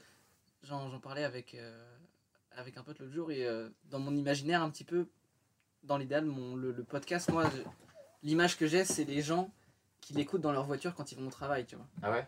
j'en 0.63 0.99
parlais 0.99 1.23
avec, 1.23 1.55
euh, 1.55 1.83
avec 2.55 2.77
un 2.77 2.83
pote 2.83 2.99
l'autre 2.99 3.11
jour 3.13 3.31
et 3.31 3.45
euh, 3.45 3.69
dans 3.89 3.99
mon 3.99 4.15
imaginaire, 4.15 4.61
un 4.61 4.69
petit 4.69 4.83
peu, 4.83 5.07
dans 5.83 5.97
l'idéal, 5.97 6.25
mon- 6.25 6.55
le, 6.55 6.71
le 6.71 6.83
podcast, 6.83 7.31
moi, 7.31 7.49
l'image 8.23 8.57
que 8.57 8.67
j'ai, 8.67 8.85
c'est 8.85 9.03
les 9.05 9.21
gens 9.21 9.51
qui 10.01 10.13
l'écoutent 10.13 10.41
dans 10.41 10.51
leur 10.51 10.65
voiture 10.65 10.93
quand 10.95 11.11
ils 11.11 11.17
vont 11.19 11.27
au 11.27 11.31
travail, 11.31 11.65
tu 11.65 11.75
vois. 11.75 11.87
Ah 12.03 12.11
ouais? 12.11 12.27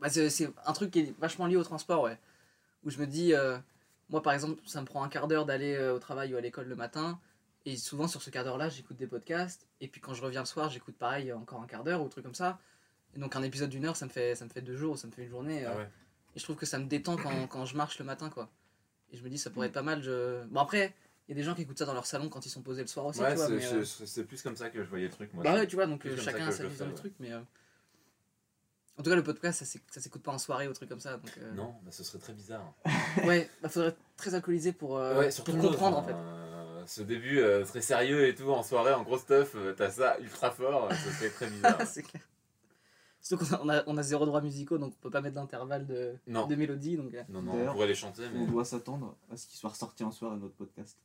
Bah, 0.00 0.08
c'est 0.10 0.30
c'est 0.30 0.50
un 0.66 0.72
truc 0.72 0.90
qui 0.90 1.00
est 1.00 1.14
vachement 1.18 1.46
lié 1.46 1.56
au 1.56 1.64
transport, 1.64 2.02
ouais. 2.02 2.18
Où 2.84 2.90
je 2.90 2.98
me 2.98 3.06
dis, 3.06 3.34
euh, 3.34 3.56
moi 4.10 4.22
par 4.22 4.32
exemple, 4.32 4.60
ça 4.66 4.80
me 4.80 4.86
prend 4.86 5.02
un 5.02 5.08
quart 5.08 5.28
d'heure 5.28 5.46
d'aller 5.46 5.74
euh, 5.74 5.94
au 5.94 5.98
travail 5.98 6.34
ou 6.34 6.36
à 6.36 6.40
l'école 6.40 6.66
le 6.68 6.76
matin. 6.76 7.20
Et 7.66 7.76
souvent 7.76 8.08
sur 8.08 8.22
ce 8.22 8.30
quart 8.30 8.44
d'heure-là, 8.44 8.68
j'écoute 8.68 8.96
des 8.96 9.06
podcasts. 9.06 9.66
Et 9.80 9.88
puis 9.88 10.00
quand 10.00 10.14
je 10.14 10.22
reviens 10.22 10.40
le 10.40 10.46
soir, 10.46 10.70
j'écoute 10.70 10.96
pareil 10.96 11.32
encore 11.32 11.60
un 11.62 11.66
quart 11.66 11.84
d'heure 11.84 12.00
ou 12.02 12.06
un 12.06 12.08
truc 12.08 12.24
comme 12.24 12.34
ça. 12.34 12.58
Et 13.14 13.18
donc 13.18 13.36
un 13.36 13.42
épisode 13.42 13.68
d'une 13.70 13.84
heure, 13.84 13.96
ça 13.96 14.06
me 14.06 14.10
fait, 14.10 14.34
ça 14.34 14.44
me 14.44 14.50
fait 14.50 14.62
deux 14.62 14.76
jours, 14.76 14.96
ça 14.98 15.06
me 15.06 15.12
fait 15.12 15.24
une 15.24 15.30
journée. 15.30 15.64
euh, 15.66 15.70
Ah 15.72 15.76
ouais. 15.78 15.88
et 16.34 16.38
je 16.38 16.44
trouve 16.44 16.56
que 16.56 16.66
ça 16.66 16.78
me 16.78 16.86
détend 16.86 17.16
quand, 17.16 17.46
quand 17.48 17.64
je 17.66 17.76
marche 17.76 17.98
le 17.98 18.04
matin, 18.04 18.30
quoi. 18.30 18.48
Et 19.10 19.16
je 19.16 19.22
me 19.24 19.28
dis, 19.30 19.38
ça 19.38 19.50
pourrait 19.50 19.66
être 19.68 19.72
pas 19.74 19.82
mal. 19.82 20.02
Je... 20.02 20.44
Bon, 20.46 20.60
après, 20.60 20.94
il 21.26 21.32
y 21.32 21.32
a 21.32 21.36
des 21.36 21.42
gens 21.42 21.54
qui 21.54 21.62
écoutent 21.62 21.78
ça 21.78 21.86
dans 21.86 21.94
leur 21.94 22.06
salon 22.06 22.28
quand 22.28 22.44
ils 22.46 22.50
sont 22.50 22.62
posés 22.62 22.82
le 22.82 22.88
soir 22.88 23.06
aussi, 23.06 23.20
Ouais, 23.20 23.36
c'est 23.36 24.20
euh, 24.20 24.24
plus 24.24 24.40
comme 24.42 24.56
ça 24.56 24.70
que 24.70 24.82
je 24.84 24.88
voyais 24.88 25.06
le 25.06 25.12
truc, 25.12 25.32
moi. 25.34 25.42
bah 25.44 25.54
ouais, 25.54 25.66
tu 25.66 25.76
vois, 25.76 25.86
donc 25.86 26.06
euh, 26.06 26.16
chacun 26.16 26.46
a 26.46 26.52
sa 26.52 26.62
le 26.62 26.68
vision 26.70 26.86
du 26.86 26.94
truc, 26.94 27.12
mais. 27.18 27.32
Euh, 28.98 29.00
En 29.00 29.02
tout 29.04 29.10
cas, 29.10 29.16
le 29.16 29.22
podcast, 29.22 29.60
ça 29.60 29.64
s'éc- 29.64 29.82
ça 29.90 30.00
s'écoute 30.00 30.22
pas 30.22 30.32
en 30.32 30.38
soirée 30.38 30.68
ou 30.68 30.72
truc 30.72 30.88
comme 30.88 31.00
ça. 31.00 31.16
Donc, 31.16 31.30
euh, 31.38 31.52
Non, 31.54 31.74
bah, 31.84 31.90
ce 31.90 32.02
serait 32.04 32.18
très 32.18 32.32
bizarre. 32.32 32.72
Ouais, 33.24 33.48
bah 33.62 33.68
faudrait 33.68 33.88
être 33.90 33.98
très 34.16 34.34
alcoolisé 34.34 34.72
pour, 34.72 34.96
euh, 34.98 35.18
ouais, 35.18 35.30
pour 35.44 35.58
comprendre 35.58 35.98
en 35.98 36.04
fait. 36.04 36.12
hein. 36.12 36.84
Ce 36.86 37.02
début 37.02 37.38
euh, 37.40 37.64
très 37.64 37.82
sérieux 37.82 38.26
et 38.28 38.34
tout, 38.34 38.50
en 38.50 38.62
soirée, 38.62 38.92
en 38.94 39.02
gros 39.02 39.18
stuff, 39.18 39.52
euh, 39.56 39.74
t'as 39.76 39.90
ça 39.90 40.18
ultra 40.20 40.50
fort, 40.50 40.88
euh, 40.90 40.94
ce 40.94 41.10
serait 41.10 41.28
très 41.30 41.46
bizarre. 41.48 41.78
C'est 41.86 42.02
clair. 42.02 42.22
Surtout 43.20 43.44
qu'on 43.44 43.54
a, 43.54 43.60
on 43.62 43.68
a, 43.68 43.82
on 43.88 43.96
a 43.98 44.02
zéro 44.02 44.24
droit 44.24 44.40
musicaux, 44.40 44.78
donc 44.78 44.94
on 44.96 45.02
peut 45.02 45.10
pas 45.10 45.20
mettre 45.20 45.34
d'intervalle 45.34 45.86
de, 45.86 46.14
Non. 46.26 46.46
de 46.46 46.54
mélodie. 46.54 46.96
Donc, 46.96 47.12
euh. 47.14 47.22
Non, 47.28 47.42
non, 47.42 47.52
on 47.68 47.72
pourrait 47.72 47.88
les 47.88 47.94
chanter, 47.94 48.22
On 48.34 48.38
mais. 48.38 48.46
doit 48.46 48.64
s'attendre 48.64 49.16
à 49.30 49.36
ce 49.36 49.46
qu'il 49.46 49.58
soit 49.58 49.70
ressorti 49.70 50.02
en 50.04 50.10
soir 50.12 50.32
à 50.32 50.36
notre 50.36 50.54
podcast. 50.54 50.96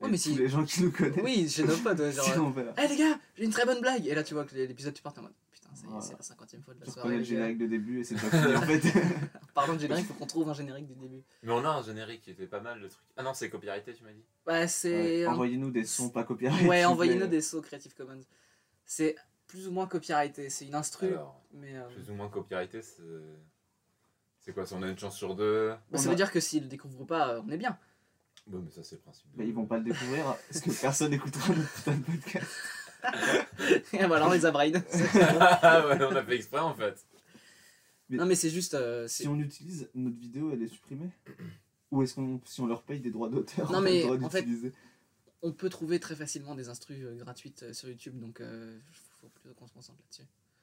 Ouais, 0.00 0.08
mais 0.08 0.16
tous 0.16 0.22
si- 0.22 0.34
les 0.36 0.48
gens 0.48 0.64
qui 0.64 0.82
nous 0.84 0.92
connaissent. 0.92 1.20
Oui, 1.24 1.48
chez 1.50 1.64
nos 1.64 1.76
potes, 1.76 1.98
ouais, 1.98 2.12
genre. 2.12 2.24
si 2.24 2.30
euh, 2.30 2.40
on 2.40 2.50
verra. 2.50 2.72
Eh 2.82 2.86
les 2.86 2.96
gars, 2.96 3.18
j'ai 3.36 3.44
une 3.44 3.50
très 3.50 3.66
bonne 3.66 3.80
blague! 3.80 4.06
Et 4.06 4.14
là, 4.14 4.22
tu 4.22 4.32
vois 4.32 4.44
que 4.44 4.54
l'épisode, 4.54 4.94
tu 4.94 5.02
partes 5.02 5.18
en 5.18 5.22
mode 5.22 5.32
Putain, 5.74 5.88
Voilà. 5.88 6.00
c'est 6.00 6.12
la 6.16 6.22
cinquantième 6.22 6.62
fois 6.62 6.74
de 6.74 6.80
la 6.80 6.86
Tu 6.86 6.92
soirée. 6.92 7.16
le 7.18 7.22
générique 7.24 7.58
de 7.58 7.66
début 7.66 8.00
et 8.00 8.04
c'est 8.04 8.14
pas 8.16 8.20
fini 8.30 8.56
en 8.56 8.62
fait. 8.62 8.80
Parlant 9.54 9.74
de 9.74 9.80
générique, 9.80 10.06
faut 10.06 10.14
qu'on 10.14 10.26
trouve 10.26 10.48
un 10.48 10.54
générique 10.54 10.86
du 10.86 10.94
début. 10.94 11.22
Mais 11.42 11.52
on 11.52 11.64
a 11.64 11.68
un 11.68 11.82
générique 11.82 12.22
qui 12.22 12.30
était 12.30 12.46
pas 12.46 12.60
mal, 12.60 12.80
le 12.80 12.88
truc. 12.88 13.02
Ah 13.16 13.22
non, 13.22 13.34
c'est 13.34 13.48
copyrighté, 13.50 13.92
tu 13.94 14.02
m'as 14.04 14.12
dit 14.12 14.24
Ouais, 14.46 14.66
c'est. 14.66 15.20
Ouais, 15.20 15.24
un- 15.26 15.32
Envoyez-nous 15.32 15.70
des 15.70 15.84
sons 15.84 16.10
pas 16.10 16.24
copyright. 16.24 16.66
Ouais, 16.66 16.84
envoyez-nous 16.84 17.26
des 17.26 17.40
sauts 17.42 17.62
Creative 17.62 17.94
Commons. 17.94 18.20
C'est 18.84 19.16
plus 19.46 19.66
ou 19.68 19.72
moins 19.72 19.86
copyrighté, 19.86 20.50
c'est 20.50 20.66
une 20.66 20.74
instru, 20.74 21.08
Alors, 21.08 21.42
mais. 21.52 21.76
euh, 21.76 21.86
plus 21.88 22.10
ou 22.10 22.14
moins 22.14 22.28
copyrighté, 22.28 22.82
c'est. 22.82 23.02
C'est 24.40 24.52
quoi, 24.52 24.64
si 24.66 24.72
on 24.74 24.82
a 24.82 24.88
une 24.88 24.98
chance 24.98 25.16
sur 25.16 25.34
deux? 25.34 25.74
Bah, 25.90 25.98
ça 25.98 26.06
a- 26.06 26.10
veut 26.10 26.16
dire 26.16 26.30
que 26.32 26.40
s'ils 26.40 26.62
le 26.62 26.68
découvrent 26.68 27.04
pas, 27.04 27.34
euh, 27.34 27.42
on 27.46 27.50
est 27.50 27.56
bien. 27.58 27.78
Bon, 28.46 28.62
mais 28.64 28.70
ça, 28.70 28.82
c'est 28.82 28.94
le 28.96 29.02
principe. 29.02 29.26
de- 29.32 29.38
Mais 29.38 29.46
ils 29.46 29.52
vont 29.54 29.66
pas 29.66 29.76
le 29.76 29.84
découvrir 29.84 30.24
parce 30.50 30.60
que 30.62 30.70
personne 30.80 31.10
n'écoutera 31.10 31.52
notre 31.54 31.70
putain 31.74 31.96
de 31.96 32.02
podcast. 32.02 32.46
Et 33.92 34.06
voilà, 34.06 34.28
on 34.28 34.32
les 34.32 34.44
a 34.46 34.50
brain. 34.50 34.72
Ah 35.62 35.86
ouais, 35.86 36.02
on 36.04 36.16
a 36.16 36.22
fait 36.24 36.36
exprès 36.36 36.60
en 36.60 36.74
fait. 36.74 37.04
non, 38.10 38.26
mais 38.26 38.34
c'est 38.34 38.50
juste. 38.50 38.74
euh, 38.74 39.06
c'est- 39.08 39.24
Si 39.24 39.28
on 39.28 39.38
utilise 39.38 39.88
notre 39.94 40.18
vidéo, 40.18 40.50
elle 40.52 40.62
est 40.62 40.68
supprimée? 40.68 41.10
Ou 41.90 42.02
est-ce 42.02 42.14
qu'on 42.14 42.40
si 42.44 42.60
on 42.60 42.66
leur 42.66 42.82
paye 42.82 43.00
des 43.00 43.10
droits 43.10 43.28
d'auteur 43.30 43.70
Non, 43.72 43.78
on 43.78 43.82
a 43.82 43.88
le 43.88 43.94
mais 43.94 44.02
droit 44.02 44.16
en 44.22 44.30
fait, 44.30 44.42
d'utiliser? 44.42 44.72
on 45.42 45.52
peut 45.52 45.68
trouver 45.70 46.00
très 46.00 46.16
facilement 46.16 46.54
des 46.54 46.68
instrus 46.68 46.98
euh, 47.02 47.14
gratuites 47.16 47.62
euh, 47.62 47.72
sur 47.72 47.88
YouTube, 47.88 48.18
donc 48.18 48.40
il 48.40 48.80
faut 49.20 49.28
plutôt 49.28 49.54
qu'on 49.54 49.66
se 49.66 49.72
concentre 49.72 49.98
là-dessus. 50.02 50.22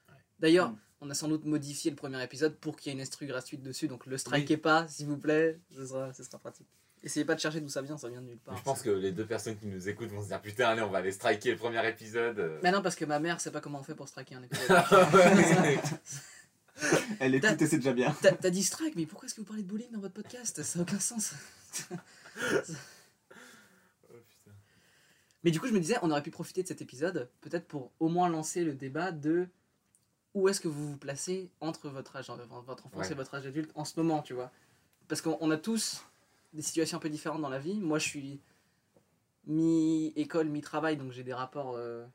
Ouais. 0.10 0.16
D'ailleurs, 0.40 0.72
Mm. 0.72 0.78
on 1.02 1.10
a 1.10 1.14
sans 1.14 1.28
doute 1.28 1.46
modifié 1.46 1.90
le 1.92 1.96
premier 1.98 2.22
épisode 2.24 2.56
pour 2.58 2.76
qu'il 2.76 2.92
y 2.92 2.94
ait 2.94 2.98
une 2.98 3.02
instru 3.02 3.26
gratuite 3.26 3.64
dessus, 3.64 3.88
donc 3.88 4.06
le 4.06 4.18
strikez 4.18 4.58
pas, 4.58 4.88
s'il 4.88 5.08
vous 5.08 5.18
plaît, 5.18 5.60
ce 5.74 5.86
sera, 5.88 6.14
ce 6.14 6.24
sera 6.24 6.38
pratique. 6.40 6.68
Essayez 7.06 7.24
pas 7.24 7.36
de 7.36 7.40
chercher 7.40 7.62
d'où 7.62 7.70
ça 7.70 7.84
vient, 7.84 7.98
ça 7.98 8.10
vient 8.10 8.20
de 8.22 8.26
nulle 8.26 8.40
part. 8.40 8.58
Je 8.58 8.64
pense 8.64 8.82
que 8.82 8.90
les 8.90 9.12
deux 9.12 9.26
personnes 9.28 9.56
qui 9.58 9.68
nous 9.68 9.88
écoutent 9.88 10.10
vont 10.10 10.24
se 10.24 10.28
dire 10.28 10.42
putain, 10.42 10.70
allez, 10.70 10.82
on 10.82 10.90
va 10.90 10.98
aller 10.98 11.12
striker 11.12 11.52
le 11.52 11.58
premier 11.58 11.88
épisode. 11.88 12.60
Mais 12.64 12.72
non, 12.72 12.82
parce 12.82 12.96
que 12.96 13.06
ma 13.06 13.20
mère 13.20 13.40
sait 13.40 13.52
pas 13.52 13.62
comment 13.62 13.80
on 13.80 13.84
fait 13.84 13.94
pour 13.94 14.08
striker 14.08 14.36
un 14.36 14.44
épisode. 14.44 14.76
Elle 17.20 17.36
écoute 17.36 17.62
et 17.62 17.68
c'est 17.68 17.78
déjà 17.78 17.94
bien. 17.94 18.16
T'as 18.22 18.50
dit 18.50 18.64
strike, 18.64 18.96
mais 18.96 19.06
pourquoi 19.06 19.28
est-ce 19.28 19.36
que 19.36 19.42
vous 19.42 19.48
parlez 19.48 19.64
de 19.64 19.68
bowling 19.68 19.92
dans 19.92 20.00
votre 20.00 20.14
podcast? 20.14 20.62
Ça 20.64 20.80
n'a 20.80 20.84
aucun 20.84 21.00
sens. 21.00 21.34
Oh, 24.10 24.18
putain. 24.28 24.52
Mais 25.46 25.52
du 25.52 25.62
coup, 25.62 25.68
je 25.68 25.72
me 25.74 25.80
disais, 25.80 25.96
on 26.02 26.12
aurait 26.12 26.22
pu 26.22 26.32
profiter 26.32 26.64
de 26.64 26.68
cet 26.68 26.82
épisode, 26.82 27.30
peut-être 27.40 27.66
pour 27.66 27.92
au 28.02 28.10
moins 28.10 28.28
lancer 28.28 28.66
le 28.66 28.74
débat 28.74 29.14
de 29.14 29.48
où 30.34 30.50
est-ce 30.50 30.60
que 30.60 30.68
vous 30.68 30.92
vous 30.92 30.98
placez 30.98 31.50
entre 31.62 31.88
votre 31.88 32.18
âge, 32.18 32.30
votre 32.66 32.88
enfance 32.88 33.06
Ouais. 33.06 33.12
et 33.12 33.16
votre 33.16 33.34
âge 33.36 33.46
adulte 33.48 33.72
en 33.74 33.86
ce 33.86 33.94
moment, 33.98 34.22
tu 34.22 34.34
vois? 34.34 34.52
Parce 35.08 35.22
qu'on 35.22 35.38
on 35.40 35.50
a 35.50 35.56
tous 35.56 36.04
des 36.56 36.62
situations 36.64 36.98
un 36.98 37.02
peu 37.02 37.10
différentes 37.10 37.42
dans 37.42 37.50
la 37.50 37.60
vie. 37.60 37.80
Moi, 37.80 38.00
je 38.00 38.08
suis 38.08 38.42
mi-école, 39.46 40.48
mi-travail, 40.50 40.98
donc 40.98 41.12
j'ai 41.12 41.24
des 41.24 41.34
rapports 41.34 41.74
euh, 41.76 42.06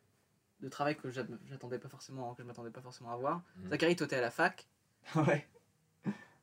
de 0.60 0.68
travail 0.68 0.96
que 0.96 1.10
j'attendais 1.10 1.78
pas 1.78 1.88
forcément, 1.88 2.34
que 2.34 2.42
je 2.42 2.46
m'attendais 2.46 2.70
pas 2.70 2.80
forcément 2.80 3.10
à 3.10 3.14
avoir. 3.14 3.42
Mhm. 3.56 3.70
Zachary, 3.70 3.96
toi, 3.96 4.06
t'es 4.06 4.16
à 4.16 4.20
la 4.20 4.30
fac, 4.30 4.66
ouais. 5.16 5.46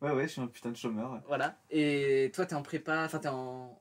Ouais, 0.02 0.12
ouais, 0.12 0.24
je 0.28 0.34
suis 0.34 0.42
un 0.42 0.48
putain 0.48 0.70
de 0.72 0.78
chômeur. 0.78 1.22
voilà. 1.28 1.58
Et 1.72 2.32
toi, 2.34 2.46
t'es 2.46 2.54
en 2.56 2.62
prépa, 2.62 3.04
enfin, 3.06 3.18
t'es 3.20 3.28
en, 3.30 3.80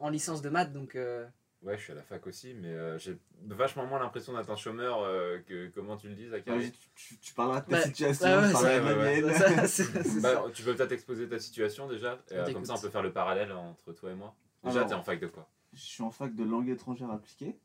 en 0.00 0.08
licence 0.08 0.40
de 0.42 0.48
maths, 0.48 0.72
donc. 0.72 0.96
euh, 0.96 1.26
Ouais, 1.62 1.76
je 1.76 1.82
suis 1.82 1.92
à 1.92 1.96
la 1.96 2.02
fac 2.02 2.26
aussi, 2.26 2.54
mais 2.54 2.68
euh, 2.68 2.96
j'ai 2.98 3.18
vachement 3.46 3.84
moins 3.84 3.98
l'impression 3.98 4.32
d'être 4.32 4.48
un 4.50 4.56
chômeur 4.56 5.02
euh, 5.02 5.40
que 5.46 5.68
comment 5.74 5.98
tu 5.98 6.08
le 6.08 6.14
dis, 6.14 6.26
Zachary. 6.28 6.58
Vas-y, 6.58 6.70
tu, 6.72 6.88
tu- 6.94 7.18
tu 7.18 7.34
parleras 7.34 7.60
de 7.60 7.66
ta 7.68 7.76
Ouais, 7.76 7.82
situation, 7.84 8.26
ouais, 8.26 8.36
ouais, 8.38 8.46
je 8.48 8.52
parlerai 8.52 8.74
c'est- 8.74 8.80
de 8.80 8.84
la 8.88 8.96
ouais, 8.96 9.22
ouais. 9.22 10.12
mienne. 10.14 10.20
Bah, 10.22 10.44
tu 10.54 10.62
peux 10.62 10.74
peut-être 10.74 10.92
exposer 10.92 11.28
ta 11.28 11.38
situation 11.38 11.86
déjà, 11.86 12.18
et, 12.30 12.34
euh, 12.36 12.50
comme 12.52 12.64
ça 12.64 12.74
on 12.74 12.80
peut 12.80 12.88
faire 12.88 13.02
le 13.02 13.12
parallèle 13.12 13.52
entre 13.52 13.92
toi 13.92 14.10
et 14.10 14.14
moi. 14.14 14.34
Déjà, 14.64 14.84
t'es 14.86 14.94
en 14.94 15.02
fac 15.02 15.20
de 15.20 15.26
quoi? 15.26 15.46
Je 15.74 15.80
suis 15.80 16.02
en 16.02 16.10
fac 16.10 16.34
de 16.34 16.44
langue 16.44 16.68
étrangère 16.70 17.10
appliquée 17.10 17.58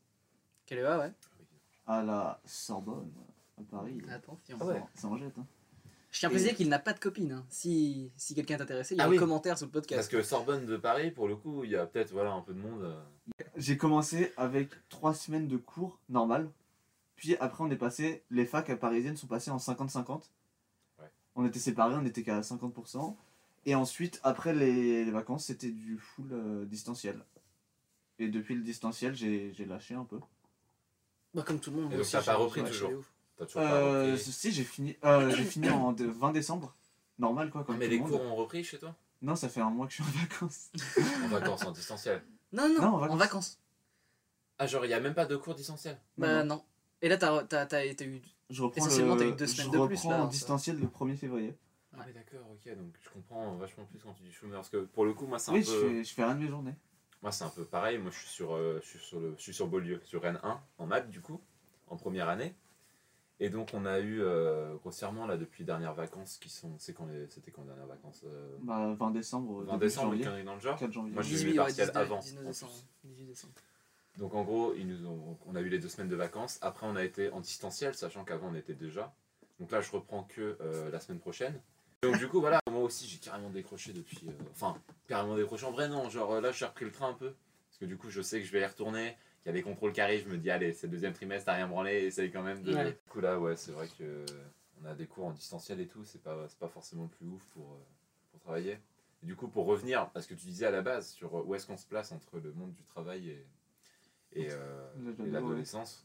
Quelle 0.66 0.78
est 0.80 0.84
ouais, 0.86 0.96
ouais? 0.96 1.12
à 1.86 2.02
la 2.02 2.38
Sorbonne, 2.44 3.10
à 3.58 3.62
Paris. 3.62 3.98
Attention. 4.10 4.58
Ah 4.60 4.64
ouais. 4.66 4.82
Ça 4.94 5.08
en 5.08 5.16
jette. 5.16 5.38
Hein. 5.38 5.46
Je 6.16 6.20
tiens 6.20 6.30
à 6.30 6.30
préciser 6.30 6.54
qu'il 6.54 6.70
n'a 6.70 6.78
pas 6.78 6.94
de 6.94 6.98
copine. 6.98 7.30
hein. 7.32 7.44
Si, 7.50 8.10
si 8.16 8.34
quelqu'un 8.34 8.56
est 8.56 8.62
intéressé, 8.62 8.94
il 8.94 8.96
y 8.96 9.00
a 9.02 9.04
Ah 9.04 9.06
un 9.06 9.10
oui. 9.10 9.18
commentaire 9.18 9.58
sous 9.58 9.66
le 9.66 9.70
Parce 9.70 9.86
podcast. 9.86 10.10
que 10.10 10.22
Sorbonne 10.22 10.64
de 10.64 10.78
Paris, 10.78 11.10
pour 11.10 11.28
le 11.28 11.36
coup, 11.36 11.62
il 11.64 11.70
y 11.72 11.76
a 11.76 11.84
peut-être 11.84 12.10
voilà, 12.10 12.32
un 12.32 12.40
peu 12.40 12.54
de 12.54 12.58
monde. 12.58 12.80
euh. 12.84 13.44
J'ai 13.56 13.76
commencé 13.76 14.32
avec 14.38 14.70
trois 14.88 15.12
semaines 15.12 15.46
de 15.46 15.58
cours 15.58 15.98
normal. 16.08 16.48
Puis 17.16 17.36
après, 17.36 17.62
on 17.64 17.70
est 17.70 17.76
passé. 17.76 18.22
Les 18.30 18.46
facs 18.46 18.70
à 18.70 18.76
parisiennes 18.76 19.18
sont 19.18 19.26
passées 19.26 19.50
en 19.50 19.58
50-50. 19.58 20.22
Ouais. 20.98 21.04
On 21.34 21.44
était 21.44 21.58
séparés, 21.58 21.96
on 21.96 22.06
était 22.06 22.22
qu'à 22.22 22.40
50%. 22.40 23.14
Et 23.66 23.74
ensuite, 23.74 24.18
après 24.22 24.54
les, 24.54 25.04
les 25.04 25.10
vacances, 25.10 25.44
c'était 25.44 25.70
du 25.70 25.98
full 25.98 26.28
euh, 26.32 26.64
distanciel. 26.64 27.20
Et 28.18 28.28
depuis 28.28 28.54
le 28.54 28.62
distanciel, 28.62 29.14
j'ai 29.14 29.52
j'ai 29.52 29.66
lâché 29.66 29.94
un 29.94 30.04
peu. 30.04 30.18
Bah, 31.34 31.42
comme 31.46 31.60
tout 31.60 31.70
le 31.72 31.76
monde. 31.76 31.86
Et 31.86 31.88
moi 31.88 31.96
donc, 31.96 32.00
aussi, 32.06 32.12
t'as 32.12 32.22
pas 32.22 32.32
j'ai- 32.32 32.38
repris 32.42 32.60
j'ai 32.60 32.66
lâché 32.68 32.78
toujours 32.78 32.90
de 32.92 32.96
ouf. 32.96 33.12
T'as 33.36 33.44
toujours 33.46 33.62
pas 33.62 33.72
Euh, 33.74 34.12
repris. 34.12 34.32
si, 34.32 34.52
j'ai 34.52 34.64
fini, 34.64 34.96
euh, 35.04 35.30
j'ai 35.30 35.44
fini 35.44 35.68
en 35.70 35.92
de- 35.92 36.04
20 36.06 36.32
décembre. 36.32 36.74
Normal 37.18 37.50
quoi, 37.50 37.62
Ah, 37.62 37.64
comme 37.64 37.78
mais 37.78 37.86
tout 37.86 37.90
les 37.92 37.98
monde. 37.98 38.10
cours 38.10 38.22
ont 38.22 38.34
repris 38.34 38.62
chez 38.64 38.78
toi? 38.78 38.94
Non, 39.22 39.36
ça 39.36 39.48
fait 39.48 39.60
un 39.60 39.70
mois 39.70 39.86
que 39.86 39.92
je 39.94 40.02
suis 40.02 40.04
en 40.04 40.18
vacances. 40.20 40.70
En 41.24 41.28
vacances, 41.28 41.64
en 41.64 41.70
distanciel. 41.72 42.22
Non, 42.52 42.68
non, 42.68 42.80
Non, 42.82 42.88
en 42.96 43.10
en 43.10 43.16
vacances. 43.16 43.58
Ah, 44.58 44.66
genre, 44.66 44.84
il 44.84 44.90
y 44.90 44.94
a 44.94 45.00
même 45.00 45.14
pas 45.14 45.26
de 45.26 45.36
cours 45.36 45.54
distanciel? 45.54 45.98
Bah, 46.18 46.44
Non, 46.44 46.56
non. 46.56 46.64
Et 47.02 47.08
là, 47.08 47.16
t'as 47.18 47.42
t'as- 47.44 47.66
t'as- 47.66 47.94
t'as 47.94 48.04
eu. 48.06 48.22
Je 48.48 48.62
reprends 48.62 48.78
Essentiellement, 48.86 49.14
le- 49.14 49.20
t'as 49.20 49.26
eu 49.28 49.32
deux 49.36 49.46
semaines 49.46 49.66
je 49.72 49.78
de 49.78 49.86
plus, 49.86 49.96
reprends 49.96 50.10
là, 50.10 50.20
en 50.22 50.24
ça. 50.26 50.30
distanciel 50.30 50.78
le 50.78 50.88
1er 50.88 51.16
février. 51.16 51.54
Ah, 51.92 52.04
mais 52.06 52.12
d'accord, 52.12 52.46
ok, 52.52 52.76
donc 52.76 52.94
je 53.02 53.10
comprends 53.10 53.54
vachement 53.56 53.84
plus 53.86 53.98
quand 53.98 54.12
tu 54.14 54.22
dis 54.22 54.32
chômeur. 54.32 54.58
Parce 54.60 54.68
que 54.70 54.78
pour 54.84 55.04
le 55.04 55.14
coup, 55.14 55.26
moi, 55.26 55.38
c'est 55.38 55.50
un 55.50 55.54
Oui, 55.54 55.64
peu. 55.64 55.70
je 55.70 55.80
fais, 55.80 56.04
je 56.04 56.14
fais 56.14 56.24
rien 56.24 56.34
de 56.34 56.40
mes 56.40 56.48
journées. 56.48 56.74
Moi, 57.22 57.32
c'est 57.32 57.44
un 57.44 57.48
peu 57.48 57.64
pareil. 57.64 57.98
Moi, 57.98 58.10
je 58.12 58.18
suis 58.18 58.28
sur, 58.28 58.54
euh, 58.54 58.80
je 58.82 58.88
suis 58.88 58.98
sur, 58.98 59.18
le, 59.20 59.34
je 59.36 59.42
suis 59.42 59.54
sur 59.54 59.66
Beaulieu, 59.66 60.00
sur 60.04 60.22
Rennes 60.22 60.38
1, 60.42 60.60
en 60.78 60.86
maths, 60.86 61.10
du 61.10 61.20
coup, 61.20 61.40
en 61.88 61.96
première 61.96 62.28
année. 62.28 62.54
Et 63.38 63.50
donc, 63.50 63.70
on 63.74 63.84
a 63.84 63.98
eu, 64.00 64.22
euh, 64.22 64.74
grossièrement, 64.76 65.26
là, 65.26 65.36
depuis 65.36 65.60
les 65.62 65.66
dernières 65.66 65.92
vacances, 65.94 66.38
qui 66.38 66.48
sont. 66.48 66.72
C'est 66.78 66.94
quand 66.94 67.04
les- 67.06 67.28
C'était 67.28 67.50
quand 67.50 67.62
les 67.62 67.68
dernières 67.68 67.86
vacances 67.86 68.22
euh, 68.26 68.56
Bah, 68.62 68.94
20 68.98 69.10
décembre, 69.10 69.62
20 69.64 69.72
début 69.74 69.84
décembre, 69.86 70.16
janvier, 70.16 70.42
dans 70.44 70.54
le 70.54 70.60
genre 70.60 70.78
4 70.78 70.92
janvier. 70.92 71.12
Moi, 71.12 71.22
j'ai 71.22 71.30
eu 71.30 71.34
18, 71.34 71.44
mes 71.46 71.50
ouais, 71.52 71.56
partiels 71.58 71.86
19, 71.88 72.02
avant, 72.02 72.18
19 72.20 72.44
en 72.44 72.48
décembre. 72.48 72.72
plus. 72.72 73.08
18 73.10 73.26
décembre. 73.26 73.52
Donc, 74.16 74.34
en 74.34 74.42
gros, 74.44 74.72
ils 74.74 74.86
nous 74.86 75.06
ont, 75.06 75.38
on 75.46 75.54
a 75.54 75.60
eu 75.60 75.68
les 75.68 75.78
deux 75.78 75.90
semaines 75.90 76.08
de 76.08 76.16
vacances. 76.16 76.58
Après, 76.62 76.86
on 76.86 76.96
a 76.96 77.04
été 77.04 77.30
en 77.30 77.40
distanciel, 77.40 77.94
sachant 77.94 78.24
qu'avant, 78.24 78.48
on 78.50 78.54
était 78.54 78.72
déjà. 78.74 79.14
Donc 79.60 79.70
là, 79.70 79.82
je 79.82 79.90
reprends 79.90 80.22
que 80.24 80.56
euh, 80.62 80.90
la 80.90 81.00
semaine 81.00 81.20
prochaine. 81.20 81.60
Donc, 82.02 82.16
du 82.18 82.28
coup, 82.28 82.40
voilà, 82.40 82.58
moi 82.70 82.82
aussi, 82.82 83.06
j'ai 83.06 83.18
carrément 83.18 83.50
décroché 83.50 83.92
depuis. 83.92 84.20
euh, 84.28 84.32
enfin, 84.52 84.80
carrément 85.08 85.36
décroché 85.36 85.66
en 85.66 85.72
vrai, 85.72 85.90
non. 85.90 86.08
Genre, 86.08 86.32
euh, 86.32 86.40
là, 86.40 86.52
j'ai 86.52 86.64
repris 86.64 86.86
le 86.86 86.92
train 86.92 87.10
un 87.10 87.14
peu. 87.14 87.34
Parce 87.68 87.78
que 87.80 87.84
du 87.84 87.98
coup, 87.98 88.08
je 88.08 88.22
sais 88.22 88.40
que 88.40 88.46
je 88.46 88.52
vais 88.52 88.60
y 88.60 88.64
retourner. 88.66 89.14
Qu'il 89.46 89.54
y 89.54 89.58
a 89.60 89.62
des 89.62 89.62
contrôles 89.62 89.92
qui 89.92 90.00
arrivent. 90.00 90.24
Je 90.24 90.32
me 90.32 90.38
dis, 90.38 90.50
allez, 90.50 90.72
c'est 90.72 90.88
le 90.88 90.90
deuxième 90.92 91.12
trimestre, 91.12 91.46
t'as 91.46 91.54
rien 91.54 91.68
branlé. 91.68 92.06
Essaye 92.06 92.32
quand 92.32 92.42
même 92.42 92.62
de. 92.64 92.74
Ouais. 92.74 92.90
Du 92.90 93.10
coup, 93.10 93.20
là, 93.20 93.38
ouais, 93.38 93.54
c'est 93.56 93.70
vrai 93.70 93.86
que. 93.96 94.24
On 94.82 94.86
a 94.86 94.94
des 94.94 95.06
cours 95.06 95.26
en 95.26 95.30
distanciel 95.30 95.80
et 95.80 95.86
tout. 95.86 96.04
C'est 96.04 96.20
pas, 96.20 96.46
c'est 96.48 96.58
pas 96.58 96.68
forcément 96.68 97.04
le 97.04 97.08
plus 97.08 97.26
ouf 97.28 97.44
pour, 97.54 97.64
euh, 97.72 97.78
pour 98.32 98.40
travailler. 98.40 98.78
Et 99.22 99.26
du 99.26 99.36
coup, 99.36 99.46
pour 99.48 99.66
revenir 99.66 100.10
à 100.14 100.20
ce 100.20 100.26
que 100.26 100.34
tu 100.34 100.46
disais 100.46 100.66
à 100.66 100.70
la 100.72 100.82
base, 100.82 101.10
sur 101.10 101.32
où 101.46 101.54
est-ce 101.54 101.66
qu'on 101.66 101.76
se 101.76 101.86
place 101.86 102.10
entre 102.12 102.38
le 102.40 102.52
monde 102.52 102.72
du 102.74 102.82
travail 102.82 103.30
et, 103.30 103.46
et, 104.32 104.48
euh, 104.50 104.90
l'adolescence, 105.24 106.04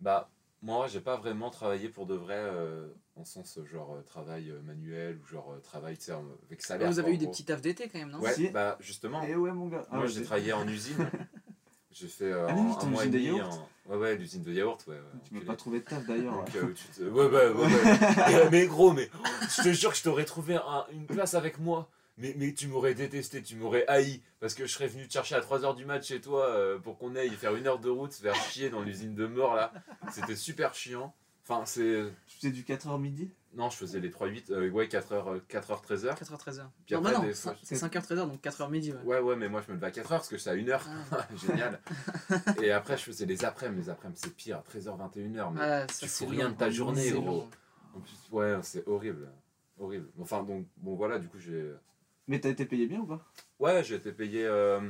bah, 0.00 0.28
moi, 0.60 0.88
j'ai 0.88 1.00
pas 1.00 1.16
vraiment 1.16 1.50
travaillé 1.50 1.88
pour 1.88 2.06
de 2.06 2.14
vrai, 2.14 2.36
euh, 2.38 2.88
en 3.14 3.24
sens 3.24 3.58
genre 3.64 3.94
euh, 3.94 4.02
travail 4.02 4.50
euh, 4.50 4.60
manuel 4.62 5.18
ou 5.22 5.24
genre 5.26 5.52
euh, 5.52 5.60
travail 5.60 5.96
tu 5.96 6.04
sais, 6.04 6.12
en- 6.12 6.26
avec 6.48 6.60
salaire. 6.60 6.90
Vous 6.90 6.98
avez 6.98 7.08
quoi, 7.10 7.14
eu 7.14 7.18
des 7.18 7.28
petits 7.28 7.44
tafs 7.44 7.62
d'été 7.62 7.88
quand 7.88 7.98
même, 8.00 8.10
non? 8.10 8.20
Ouais, 8.20 8.34
Si. 8.34 8.50
bah 8.50 8.76
justement, 8.80 9.22
Et 9.22 9.34
ouais, 9.36 9.52
mon 9.52 9.68
gars. 9.68 9.86
Ah 9.90 9.94
moi 9.96 10.04
ouais, 10.04 10.10
j'ai 10.10 10.24
travaillé 10.24 10.52
en 10.52 10.66
usine. 10.68 11.08
J'ai 12.00 12.08
fait 12.08 12.32
euh, 12.32 12.46
Ah 12.48 12.52
un 12.52 12.86
mois 12.86 13.04
et 13.04 13.08
demi. 13.08 13.40
en- 13.40 13.68
Ouais, 13.88 13.96
ouais, 13.96 14.16
l'usine 14.16 14.42
de 14.42 14.52
yaourt, 14.52 14.84
ouais. 14.86 14.96
ouais 14.96 15.00
Tu 15.24 15.30
enculé. 15.34 15.46
pas 15.46 15.56
trouvé 15.56 15.78
de 15.80 15.84
taf 15.84 16.04
d'ailleurs. 16.06 16.34
Donc, 16.34 16.46
ouais. 16.48 16.60
euh, 16.62 16.74
tu 16.74 16.84
te- 16.88 17.02
Ouais, 17.08 17.24
ouais, 17.26 17.48
ouais, 17.48 17.66
ouais. 17.66 18.46
Et, 18.46 18.50
mais 18.50 18.66
gros, 18.66 18.92
mais 18.92 19.08
oh, 19.18 19.26
je 19.56 19.62
te 19.62 19.72
jure 19.72 19.90
que 19.92 19.96
je 19.96 20.02
t'aurais 20.02 20.26
trouvé 20.26 20.56
un- 20.56 20.84
une 20.92 21.06
place 21.06 21.32
avec 21.34 21.58
moi. 21.58 21.88
Mais, 22.18 22.34
mais 22.36 22.52
tu 22.52 22.66
m'aurais 22.68 22.94
détesté, 22.94 23.42
tu 23.42 23.56
m'aurais 23.56 23.86
haï. 23.86 24.20
Parce 24.40 24.52
que 24.54 24.66
je 24.66 24.72
serais 24.74 24.88
venu 24.88 25.06
te 25.08 25.12
chercher 25.14 25.36
à 25.36 25.40
3h 25.40 25.74
du 25.74 25.84
mat 25.86 26.02
chez 26.04 26.20
toi 26.20 26.46
euh, 26.46 26.78
pour 26.78 26.98
qu'on 26.98 27.16
aille 27.16 27.30
faire 27.30 27.54
une 27.56 27.66
heure 27.66 27.78
de 27.78 27.88
route, 27.88 28.12
se 28.12 28.20
faire 28.22 28.34
chier 28.34 28.68
dans 28.70 28.82
l'usine 28.82 29.14
de 29.14 29.26
mort 29.26 29.54
là. 29.54 29.72
C'était 30.12 30.36
super 30.36 30.74
chiant. 30.74 31.14
Enfin, 31.48 31.62
c'est. 31.64 32.04
Tu 32.26 32.36
faisais 32.36 32.50
du 32.52 32.64
4h 32.64 33.00
midi? 33.00 33.30
Non, 33.54 33.70
je 33.70 33.76
faisais 33.76 33.98
les 33.98 34.10
3-8, 34.10 34.52
euh, 34.52 34.70
ouais, 34.70 34.86
4h, 34.86 35.40
4h, 35.48 35.82
13h. 35.82 36.14
4h, 36.18 36.38
13h. 36.38 36.66
Puis 36.86 36.94
Non, 36.94 37.00
après, 37.00 37.12
bah 37.12 37.18
non, 37.18 37.24
des 37.24 37.32
fois, 37.34 37.54
c'est 37.62 37.74
5h, 37.76 38.02
13h, 38.06 38.16
donc 38.28 38.42
4h 38.42 38.70
midi. 38.70 38.92
Ouais. 38.92 39.02
Ouais, 39.04 39.20
ouais, 39.20 39.36
mais 39.36 39.48
moi 39.48 39.62
je 39.66 39.72
me 39.72 39.76
levais 39.76 39.86
à 39.86 39.90
4h 39.90 40.08
parce 40.08 40.28
que 40.28 40.36
c'est 40.38 40.50
à 40.50 40.54
1h. 40.54 40.80
Ah. 41.12 41.26
Génial. 41.34 41.80
Et 42.62 42.70
après, 42.70 42.96
je 42.98 43.04
faisais 43.04 43.24
les 43.26 43.44
après-midi. 43.44 43.82
Les 43.84 43.90
après-midi, 43.90 44.20
c'est 44.22 44.34
pire, 44.36 44.62
13h, 44.70 44.96
21h. 45.12 45.52
Mais 45.54 45.60
Ah, 45.62 45.80
ça, 45.80 45.86
tu 45.86 45.94
c'est 46.08 46.24
fous 46.24 46.30
rien 46.30 46.44
long. 46.46 46.50
de 46.52 46.56
ta 46.58 46.70
journée, 46.70 47.10
gros. 47.10 47.24
long. 47.24 47.50
en 47.96 48.00
plus, 48.00 48.28
ouais, 48.32 48.56
c'est 48.62 48.86
horrible. 48.86 49.28
Horrible. 49.78 50.08
Enfin, 50.20 50.42
donc, 50.42 50.66
bon, 50.76 50.94
voilà, 50.96 51.18
du 51.18 51.28
coup, 51.28 51.38
j'ai. 51.38 51.72
Mais 52.26 52.38
t'as 52.40 52.50
été 52.50 52.66
payé 52.66 52.86
bien 52.86 53.00
ou 53.00 53.06
pas? 53.06 53.24
Ouais, 53.58 53.82
j'ai 53.82 53.94
été 53.94 54.12
payé. 54.12 54.44
euh, 54.44 54.80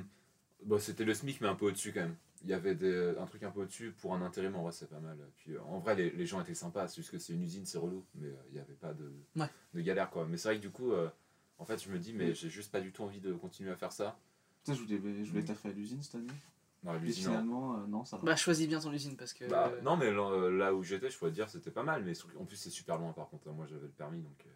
Bon, 0.65 0.79
c'était 0.81 1.05
le 1.05 1.15
SMIC, 1.15 1.41
mais 1.41 1.47
un 1.49 1.55
peu 1.55 1.67
au-dessus 1.67 1.93
quand 1.93 2.01
même. 2.01 2.17
Il 2.45 2.51
y 2.51 2.55
avait 2.55 2.75
des... 2.75 3.15
un 3.19 3.27
truc 3.27 3.43
un 3.43 3.51
peu 3.51 3.61
au-dessus 3.63 3.93
pour 3.93 4.15
un 4.15 4.23
intérim, 4.23 4.55
en 4.57 4.63
vrai, 4.63 4.73
c'est 4.73 4.89
pas 4.89 5.01
mal. 5.01 5.19
Puis 5.37 5.55
euh, 5.55 5.63
en 5.63 5.79
vrai, 5.79 5.95
les, 5.97 6.11
les 6.11 6.27
gens 6.27 6.41
étaient 6.41 6.55
sympas, 6.55 6.89
c'est 6.89 6.97
juste 6.97 7.11
que 7.11 7.19
c'est 7.19 7.33
une 7.33 7.43
usine, 7.43 7.67
c'est 7.67 7.79
relou, 7.79 8.05
mais 8.15 8.29
euh, 8.29 8.37
il 8.49 8.55
n'y 8.55 8.61
avait 8.61 8.75
pas 8.75 8.95
de... 8.95 9.13
Ouais. 9.37 9.49
de 9.75 9.81
galère 9.81 10.11
quoi. 10.11 10.27
Mais 10.27 10.37
c'est 10.37 10.49
vrai 10.49 10.57
que 10.59 10.63
du 10.63 10.71
coup, 10.71 10.93
euh, 10.93 11.09
en 11.59 11.65
fait, 11.65 11.83
je 11.83 11.91
me 11.91 11.99
dis, 11.99 12.13
mais 12.13 12.35
j'ai 12.35 12.49
juste 12.51 12.71
pas 12.71 12.81
du 12.81 12.93
tout 12.93 13.03
envie 13.03 13.21
de 13.21 13.33
continuer 13.33 13.71
à 13.71 13.77
faire 13.77 13.93
ça. 13.93 14.19
Putain, 14.63 14.75
je 14.75 14.83
voulais, 14.83 15.25
je 15.25 15.31
voulais 15.31 15.43
Mm. 15.43 15.47
taffer 15.47 15.69
à 15.69 15.73
l'usine 15.73 16.03
cette 16.03 16.15
année. 16.17 16.27
Et 16.87 16.99
l'usine, 17.01 17.25
non. 17.25 17.31
finalement, 17.33 17.75
euh, 17.77 17.87
non, 17.89 18.05
ça 18.05 18.17
va. 18.19 18.23
Bah, 18.23 18.37
choisis 18.37 18.69
bien 18.69 18.79
ton 18.79 18.93
usine 18.93 19.17
parce 19.17 19.33
que. 19.33 19.45
Bah, 19.47 19.73
non, 19.83 19.97
mais 19.97 20.13
là, 20.13 20.49
là 20.51 20.73
où 20.75 20.85
j'étais, 20.85 21.11
je 21.11 21.19
pourrais 21.19 21.31
te 21.33 21.35
dire, 21.35 21.51
c'était 21.51 21.73
pas 21.73 21.83
mal. 21.83 22.05
Mais 22.05 22.13
en 22.39 22.45
plus, 22.45 22.57
c'est 22.57 22.71
super 22.71 22.99
loin 22.99 23.13
par 23.13 23.29
contre. 23.29 23.51
Moi, 23.51 23.67
j'avais 23.67 23.83
le 23.87 23.89
permis, 23.93 24.21
donc 24.23 24.41
euh, 24.47 24.51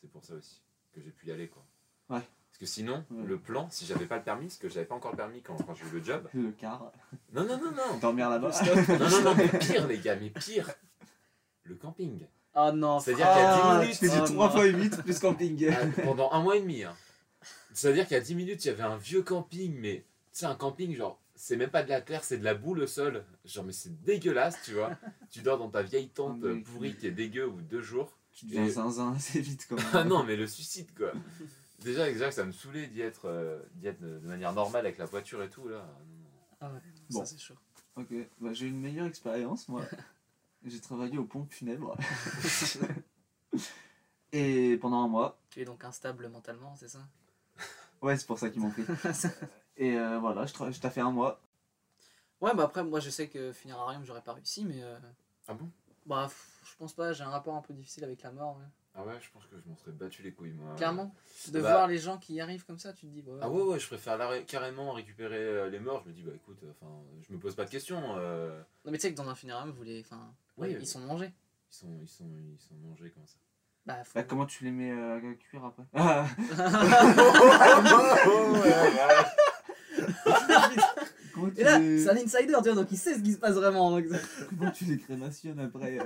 c'est 0.00 0.10
pour 0.10 0.24
ça 0.24 0.34
aussi 0.34 0.60
que 0.92 1.00
j'ai 1.00 1.10
pu 1.12 1.26
y 1.28 1.30
aller 1.30 1.46
quoi. 1.48 1.64
Ouais. 2.10 2.22
Parce 2.54 2.60
que 2.60 2.66
sinon, 2.66 3.04
Ouais. 3.10 3.24
le 3.26 3.36
plan, 3.36 3.68
si 3.72 3.84
j'avais 3.84 4.06
pas 4.06 4.16
le 4.16 4.22
permis, 4.22 4.46
parce 4.46 4.58
que 4.58 4.68
j'avais 4.68 4.86
pas 4.86 4.94
encore 4.94 5.10
le 5.10 5.16
permis 5.16 5.42
quand, 5.42 5.56
quand 5.66 5.74
j'ai 5.74 5.84
eu 5.86 5.98
le 5.98 6.04
job. 6.04 6.28
Le 6.34 6.52
car. 6.52 6.92
Non, 7.32 7.44
non, 7.44 7.58
non, 7.58 7.72
non. 7.72 7.98
Dormir 8.00 8.30
là-bas. 8.30 8.52
Non, 8.88 9.08
non, 9.10 9.22
non, 9.22 9.34
mais 9.34 9.48
pire, 9.58 9.88
les 9.88 9.98
gars, 9.98 10.14
mais 10.14 10.30
pire. 10.30 10.70
Le 11.64 11.74
camping. 11.74 12.26
Oh 12.54 12.70
non, 12.72 13.00
C'est-à-dire 13.00 13.26
qu'il 13.26 13.42
y 13.42 13.44
a 13.44 13.54
10 13.56 13.60
Ah, 13.64 13.80
minutes, 13.80 13.96
fais 13.96 14.08
oh 14.22 14.26
du 14.28 14.32
3 14.34 14.46
non. 14.46 14.52
fois 14.52 14.64
8 14.66 15.02
plus 15.02 15.18
camping. 15.18 15.68
Ah, 15.68 16.02
pendant 16.04 16.30
un 16.30 16.40
mois 16.42 16.56
et 16.56 16.60
demi. 16.60 16.84
Hein. 16.84 16.94
C'est-à-dire 17.72 18.06
qu'il 18.06 18.14
y 18.16 18.20
a 18.20 18.22
10 18.22 18.34
minutes, 18.36 18.64
il 18.64 18.68
y 18.68 18.70
avait 18.70 18.84
un 18.84 18.96
vieux 18.96 19.22
camping, 19.22 19.76
mais 19.80 20.04
tu 20.32 20.38
sais, 20.38 20.46
un 20.46 20.54
camping, 20.54 20.94
genre, 20.94 21.18
c'est 21.34 21.56
même 21.56 21.70
pas 21.70 21.82
de 21.82 21.88
la 21.88 22.00
terre, 22.00 22.22
c'est 22.22 22.38
de 22.38 22.44
la 22.44 22.54
boue 22.54 22.74
le 22.76 22.86
sol. 22.86 23.24
Genre, 23.44 23.64
mais 23.64 23.72
c'est 23.72 24.00
dégueulasse, 24.04 24.54
tu 24.64 24.74
vois. 24.74 24.92
tu 25.30 25.40
dors 25.40 25.58
dans 25.58 25.68
ta 25.70 25.82
vieille 25.82 26.08
tente 26.10 26.38
Ah, 26.44 26.46
mais- 26.54 26.60
pourrie 26.60 26.94
qui 26.94 27.08
est 27.08 27.10
dégueu 27.10 27.48
au 27.48 27.50
bout 27.50 27.62
de 27.62 27.66
deux 27.68 27.82
jours. 27.82 28.12
Tu 28.32 28.46
deviens 28.46 28.64
Et- 28.66 28.70
zinzin 28.70 29.12
assez 29.16 29.40
vite 29.40 29.66
quand 29.68 29.74
même. 29.74 29.84
Ah 29.92 30.04
non, 30.04 30.22
mais 30.22 30.36
le 30.36 30.46
suicide, 30.46 30.90
quoi. 30.96 31.10
Déjà, 31.80 32.08
exact, 32.08 32.32
ça 32.32 32.44
me 32.44 32.52
saoulait 32.52 32.86
d'y 32.86 33.02
être, 33.02 33.26
euh, 33.26 33.60
d'y 33.74 33.88
être 33.88 34.00
de, 34.00 34.18
manière 34.26 34.52
normale 34.52 34.86
avec 34.86 34.98
la 34.98 35.04
voiture 35.04 35.42
et 35.42 35.50
tout, 35.50 35.68
là. 35.68 35.86
Ah 36.60 36.70
ouais, 36.70 36.80
Bon. 37.10 37.20
ça 37.20 37.26
c'est 37.26 37.38
chaud. 37.38 37.54
Ok, 37.96 38.12
bah, 38.40 38.52
j'ai 38.52 38.66
une 38.66 38.80
meilleure 38.80 39.06
expérience 39.06 39.68
moi. 39.68 39.84
J'ai 40.66 40.80
travaillé 40.80 41.18
aux 41.18 41.24
pompes 41.24 41.52
funèbres. 41.52 41.94
Et 44.32 44.76
pendant 44.80 45.04
un 45.04 45.08
mois, 45.08 45.38
Tu 45.50 45.60
es 45.60 45.64
donc 45.64 45.84
instable 45.84 46.28
mentalement, 46.28 46.74
c'est 46.76 46.88
ça? 46.88 47.00
Ouais, 48.02 48.16
c'est 48.16 48.26
pour 48.26 48.38
ça 48.38 48.50
qu'ils 48.50 48.60
m'ont 48.60 48.70
pris. 48.70 48.84
Et 49.76 49.96
euh, 49.98 50.18
voilà, 50.18 50.46
je, 50.46 50.54
tra- 50.54 50.72
je 50.72 50.80
t'ai 50.80 50.90
fait 50.90 51.00
un 51.00 51.10
mois. 51.10 51.40
Ouais, 52.40 52.54
bah 52.54 52.64
après, 52.64 52.84
moi 52.84 53.00
je 53.00 53.10
sais 53.10 53.28
que 53.28 53.52
finir 53.52 53.78
j'aurais 54.04 54.22
pas 54.22 54.32
réussi, 54.32 54.64
mais. 54.64 54.82
euh, 54.82 54.98
Ah 55.46 55.54
bon? 55.54 55.70
Bah, 56.06 56.24
pff, 56.28 56.60
je 56.70 56.76
pense 56.76 56.92
pas, 56.94 57.12
j'ai 57.12 57.24
un 57.24 57.30
rapport 57.30 57.54
un 57.54 57.62
peu 57.62 57.74
difficile 57.74 58.04
avec 58.04 58.22
la 58.22 58.32
mort. 58.32 58.58
ouais. 58.58 58.64
Ah 58.96 59.02
ouais, 59.04 59.14
je 59.20 59.28
pense 59.32 59.44
que 59.46 59.56
je 59.62 59.68
m'en 59.68 59.76
serais 59.76 59.90
battu 59.90 60.22
les 60.22 60.32
couilles, 60.32 60.52
moi. 60.52 60.74
Clairement, 60.76 61.12
de 61.48 61.60
Bah- 61.60 61.70
voir 61.72 61.88
les 61.88 61.98
gens 61.98 62.16
qui 62.18 62.34
y 62.34 62.40
arrivent 62.40 62.64
comme 62.64 62.78
ça, 62.78 62.92
tu 62.92 63.06
te 63.06 63.10
dis. 63.12 63.22
bah, 63.22 63.32
Ah 63.42 63.50
ouais, 63.50 63.62
ouais, 63.62 63.78
je 63.80 63.86
préfère 63.88 64.16
ré- 64.28 64.44
carrément 64.44 64.92
récupérer 64.92 65.36
euh, 65.36 65.68
les 65.68 65.80
morts. 65.80 66.02
Je 66.04 66.10
me 66.10 66.14
dis, 66.14 66.22
bah 66.22 66.30
écoute, 66.34 66.58
euh, 66.62 66.70
enfin, 66.80 66.92
je 67.28 67.32
me 67.34 67.38
pose 67.40 67.56
pas 67.56 67.64
de 67.64 67.70
questions. 67.70 68.00
euh, 68.18 68.60
Non, 68.84 68.92
mais 68.92 68.98
tu 68.98 69.02
sais 69.02 69.12
que 69.12 69.16
dans 69.16 69.28
un 69.28 69.34
funérarium, 69.34 69.74
vous 69.74 69.82
les. 69.82 70.00
Enfin, 70.00 70.32
Oui, 70.56 70.68
ouais, 70.68 70.74
euh, 70.76 70.78
ils 70.80 70.86
sont 70.86 71.00
mangés. 71.00 71.32
ils, 71.72 71.74
sont, 71.74 71.98
ils, 72.02 72.08
sont, 72.08 72.24
ils 72.52 72.60
sont 72.60 72.74
mangés 72.88 73.10
comme 73.10 73.26
ça. 73.26 73.36
Bah, 73.84 74.02
faut... 74.04 74.12
Bah, 74.14 74.22
comment 74.22 74.46
tu 74.46 74.62
les 74.64 74.70
mets 74.70 74.92
euh, 74.92 75.16
à 75.16 75.34
cuire 75.34 75.64
après 75.64 75.82
Comment 81.44 81.54
tu 81.54 81.60
Et 81.60 81.64
là, 81.64 81.78
les- 81.78 81.98
c'est 82.02 82.10
un 82.10 82.16
insider, 82.16 82.46
tu 82.46 82.52
vois, 82.52 82.74
donc 82.74 82.86
il 82.92 82.96
sait 82.98 83.14
ce 83.14 83.20
qui 83.20 83.32
se 83.32 83.38
passe 83.38 83.54
vraiment. 83.54 83.90
Donc, 83.90 84.04
Comment 84.58 84.70
tu 84.74 84.84
les 84.84 84.98
crémationnes 84.98 85.60
après 85.60 85.98
euh, 85.98 86.04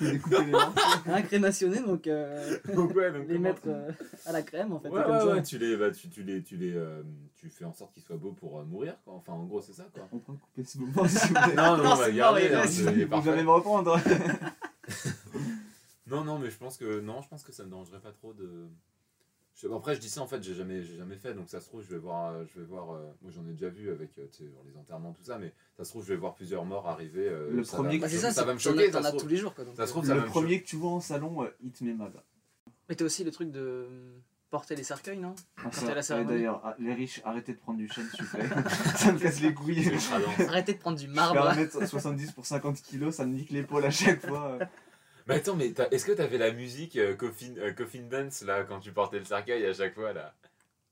les 0.00 0.18
morceaux. 0.46 0.72
un 1.06 1.22
crémationné, 1.22 1.80
donc 1.80 2.06
euh, 2.06 2.58
Donc 2.74 2.94
ouais, 2.94 3.12
donc 3.12 3.28
les 3.28 3.38
mettre 3.38 3.62
euh, 3.66 3.90
à 4.26 4.32
la 4.32 4.42
crème 4.42 4.72
en 4.72 4.80
fait. 4.80 4.88
Ouais, 4.88 5.02
comme 5.02 5.12
ouais, 5.12 5.18
ça. 5.20 5.26
ouais, 5.28 5.42
tu 5.42 5.58
les, 5.58 5.76
bah, 5.76 5.90
tu, 5.90 6.08
tu 6.08 6.22
les, 6.22 6.42
tu 6.42 6.56
les, 6.56 6.72
euh, 6.74 7.02
tu 7.36 7.48
fais 7.50 7.64
en 7.64 7.72
sorte 7.72 7.92
qu'ils 7.94 8.02
soient 8.02 8.16
beaux 8.16 8.32
pour 8.32 8.58
euh, 8.60 8.64
mourir, 8.64 8.94
quoi. 9.04 9.14
Enfin, 9.14 9.32
en 9.32 9.44
gros, 9.44 9.60
c'est 9.60 9.72
ça, 9.74 9.86
quoi. 9.92 10.08
On 10.12 10.18
peut 10.18 10.32
couper 10.32 10.64
ce 10.64 10.78
moment 10.78 11.06
s'il 11.08 11.28
vous 11.28 11.34
plaît. 11.34 11.54
Non, 11.56 11.76
non, 11.76 11.82
Non, 11.84 11.90
on 11.92 11.94
va 11.96 12.04
c'est 12.06 12.14
garder, 12.14 12.40
mort, 12.40 12.48
il 12.50 12.54
hein, 12.54 12.62
est 12.64 13.22
jamais 13.24 13.42
me 13.44 13.50
reprendre. 13.50 13.98
Non, 16.06 16.24
non, 16.24 16.38
mais 16.38 16.50
je 16.50 16.56
pense 16.56 16.78
que 16.78 17.00
non, 17.00 17.20
je 17.22 17.28
pense 17.28 17.42
que 17.42 17.52
ça 17.52 17.64
me 17.64 17.68
dérangerait 17.68 18.00
pas 18.00 18.12
trop 18.12 18.32
de. 18.32 18.66
Je- 19.60 19.66
Après, 19.68 19.94
je 19.96 20.00
dis 20.00 20.08
ça 20.08 20.22
en 20.22 20.26
fait, 20.28 20.40
j'ai 20.42 20.54
jamais, 20.54 20.82
j'ai 20.82 20.96
jamais 20.96 21.16
fait, 21.16 21.34
donc 21.34 21.48
ça 21.48 21.60
se 21.60 21.66
trouve, 21.66 21.82
je 21.82 21.88
vais 21.88 21.98
voir, 21.98 22.32
je 22.46 22.60
vais 22.60 22.66
voir. 22.66 22.92
euh, 22.92 23.02
Moi, 23.22 23.32
j'en 23.34 23.44
ai 23.48 23.52
déjà 23.52 23.68
vu 23.68 23.90
avec, 23.90 24.10
euh, 24.18 24.26
tu 24.30 24.44
sais, 24.44 24.50
genre 24.50 24.62
les 24.64 24.76
enterrements, 24.76 25.12
tout 25.12 25.24
ça, 25.24 25.36
mais 25.38 25.52
ça 25.76 25.84
se 25.84 25.90
trouve, 25.90 26.04
je 26.04 26.10
vais 26.12 26.16
voir 26.16 26.34
plusieurs 26.34 26.64
morts 26.64 26.88
arriver. 26.88 27.26
euh, 27.28 27.50
Le 27.50 27.64
ça 27.64 27.76
premier 27.76 27.98
va, 27.98 28.06
Bah, 28.06 28.08
c'est 28.08 28.18
ça, 28.18 28.30
ça, 28.30 28.44
va 28.44 28.54
me 28.54 28.58
choquer. 28.58 28.90
T'en 28.90 29.02
as 29.02 29.12
tous 29.12 29.26
les 29.26 29.36
jours 29.36 29.54
quoi. 29.54 29.64
Donc, 29.64 29.74
ça 29.76 29.86
se 29.86 29.90
trouve, 29.92 30.06
ça 30.06 30.14
va 30.14 30.20
Le 30.22 30.26
premier 30.28 30.62
que 30.62 30.66
tu 30.66 30.76
vois 30.76 30.90
en 30.92 31.00
salon, 31.00 31.42
euh, 31.42 31.48
il 31.62 31.72
te 31.72 31.82
met 31.82 31.92
mal. 31.94 32.12
Mais 32.88 32.94
t'as 32.94 33.04
aussi 33.04 33.24
le 33.24 33.32
truc 33.32 33.50
de 33.50 33.86
porter 34.50 34.76
les 34.76 34.84
cercueils, 34.84 35.18
non? 35.18 35.34
Ah. 35.58 35.70
D'ailleurs, 36.24 36.62
ah, 36.64 36.74
les 36.78 36.94
riches, 36.94 37.20
arrêtez 37.24 37.52
de 37.52 37.58
prendre 37.58 37.78
du 37.78 37.88
chêne, 37.88 38.08
s'il 38.14 38.24
vous 38.24 38.36
plaît. 38.36 38.48
ça 38.96 39.12
me 39.12 39.18
casse 39.18 39.40
les 39.40 39.52
couilles. 39.52 39.90
Arrêtez 40.46 40.74
de 40.74 40.78
prendre 40.78 40.96
du 40.98 41.06
Je 41.06 41.10
marbre. 41.10 41.52
fais 41.52 41.64
1m70 41.66 42.32
pour 42.32 42.46
50 42.46 42.80
kilos, 42.80 43.16
ça 43.16 43.26
me 43.26 43.34
nique 43.34 43.50
l'épaule 43.50 43.84
à 43.84 43.90
chaque 43.90 44.24
fois. 44.26 44.58
Mais 45.28 45.34
attends, 45.36 45.56
mais 45.56 45.72
est-ce 45.90 46.06
que 46.06 46.12
t'avais 46.12 46.38
la 46.38 46.52
musique 46.52 46.96
euh, 46.96 47.14
euh, 47.20 47.72
Coffin 47.74 48.02
Dance 48.10 48.42
là 48.42 48.64
quand 48.64 48.80
tu 48.80 48.92
portais 48.92 49.18
le 49.18 49.24
cercueil 49.26 49.64
à 49.66 49.74
chaque 49.74 49.94
fois 49.94 50.12
là? 50.12 50.34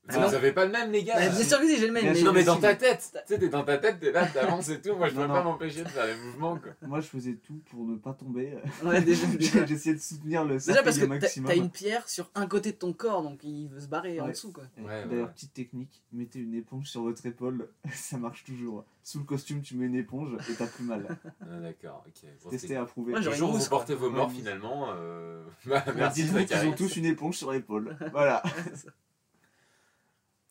Ah. 0.09 0.27
Vous 0.27 0.33
avez 0.35 0.51
pas 0.51 0.65
le 0.65 0.71
même 0.71 0.91
les 0.91 1.03
gars 1.03 1.15
Bah, 1.15 1.29
bien 1.29 1.43
sûr 1.43 1.59
que 1.59 1.67
si, 1.67 1.77
j'ai 1.77 1.87
le 1.87 1.93
même. 1.93 2.03
Bien 2.03 2.11
mais- 2.13 2.17
sûr, 2.17 2.27
Non 2.27 2.33
mais 2.33 2.43
dans 2.43 2.57
ta 2.57 2.75
tête, 2.75 3.09
tu 3.27 3.33
sais 3.33 3.39
t'es 3.39 3.49
dans 3.49 3.63
ta 3.63 3.77
tête, 3.77 3.99
t'es 3.99 4.11
là, 4.11 4.25
t'avances 4.25 4.69
et 4.69 4.79
tout, 4.81 4.95
moi 4.95 5.09
je 5.09 5.15
Non, 5.15 5.21
peux 5.23 5.27
non. 5.27 5.33
pas 5.33 5.43
m'empêcher 5.43 5.83
de 5.83 5.89
faire 5.89 6.05
les 6.05 6.15
mouvements 6.15 6.57
quoi. 6.57 6.71
Moi, 6.81 6.99
je 7.01 7.07
faisais 7.07 7.33
tout 7.35 7.59
pour 7.69 7.85
ne 7.85 7.97
pas 7.97 8.13
tomber. 8.13 8.57
Ouais, 8.83 9.01
déjà. 9.01 9.27
J'essayais 9.67 9.95
de 9.95 9.99
soutenir 10.01 10.45
le 10.45 10.57
Déjà 10.57 10.81
parce 10.83 10.97
que 10.97 11.05
au 11.05 11.43
t'as- 11.45 11.55
une 11.55 11.69
pierre 11.69 12.07
sur 12.07 12.29
un 12.35 12.47
côté 12.47 12.71
de 12.71 12.77
ton 12.77 12.93
corps, 12.93 13.21
donc 13.23 13.43
il 13.43 13.67
veut 13.67 13.79
se 13.81 13.87
barrer 13.87 14.19
en 14.21 14.27
dessous 14.27 14.51
quoi. 14.51 14.63
Et 14.77 14.81
Ouais, 14.81 14.87
ouais, 14.87 15.05
D'ailleurs, 15.09 15.27
ouais. 15.27 15.33
petite 15.33 15.53
technique, 15.53 16.01
mettez 16.13 16.39
une 16.39 16.53
éponge 16.55 16.85
sur 16.89 17.01
votre 17.01 17.25
épaule, 17.25 17.67
ça 17.93 18.17
marche 18.17 18.43
toujours. 18.43 18.85
Sous 19.03 19.19
le 19.19 19.25
costume, 19.25 19.61
tu 19.61 19.75
mets 19.77 19.85
une 19.85 19.95
éponge 19.95 20.31
et 20.49 20.53
t'as 20.53 20.67
plus 20.67 20.83
mal. 20.83 21.07
Ah, 21.41 21.45
D'accord, 21.61 22.03
ok. 22.05 22.29
Bon, 22.43 22.49
Testé, 22.49 22.75
approuvé. 22.75 23.13
Ouais, 23.13 23.21
Le 23.21 23.31
jour 23.31 23.53
où 23.53 23.57
vous 23.57 23.69
portez 23.69 23.95
vos 23.95 24.09
morts 24.09 24.29
finalement, 24.31 24.87
euh... 24.95 25.43
bah, 25.65 25.81
Mais 25.87 25.93
merci 25.95 26.23
Zachary. 26.27 26.67
ont 26.67 26.73
tous 26.73 26.97
une 26.97 27.05
éponge 27.05 27.37
sur 27.37 27.51
l'épaule. 27.53 27.95
Voilà. 28.11 28.43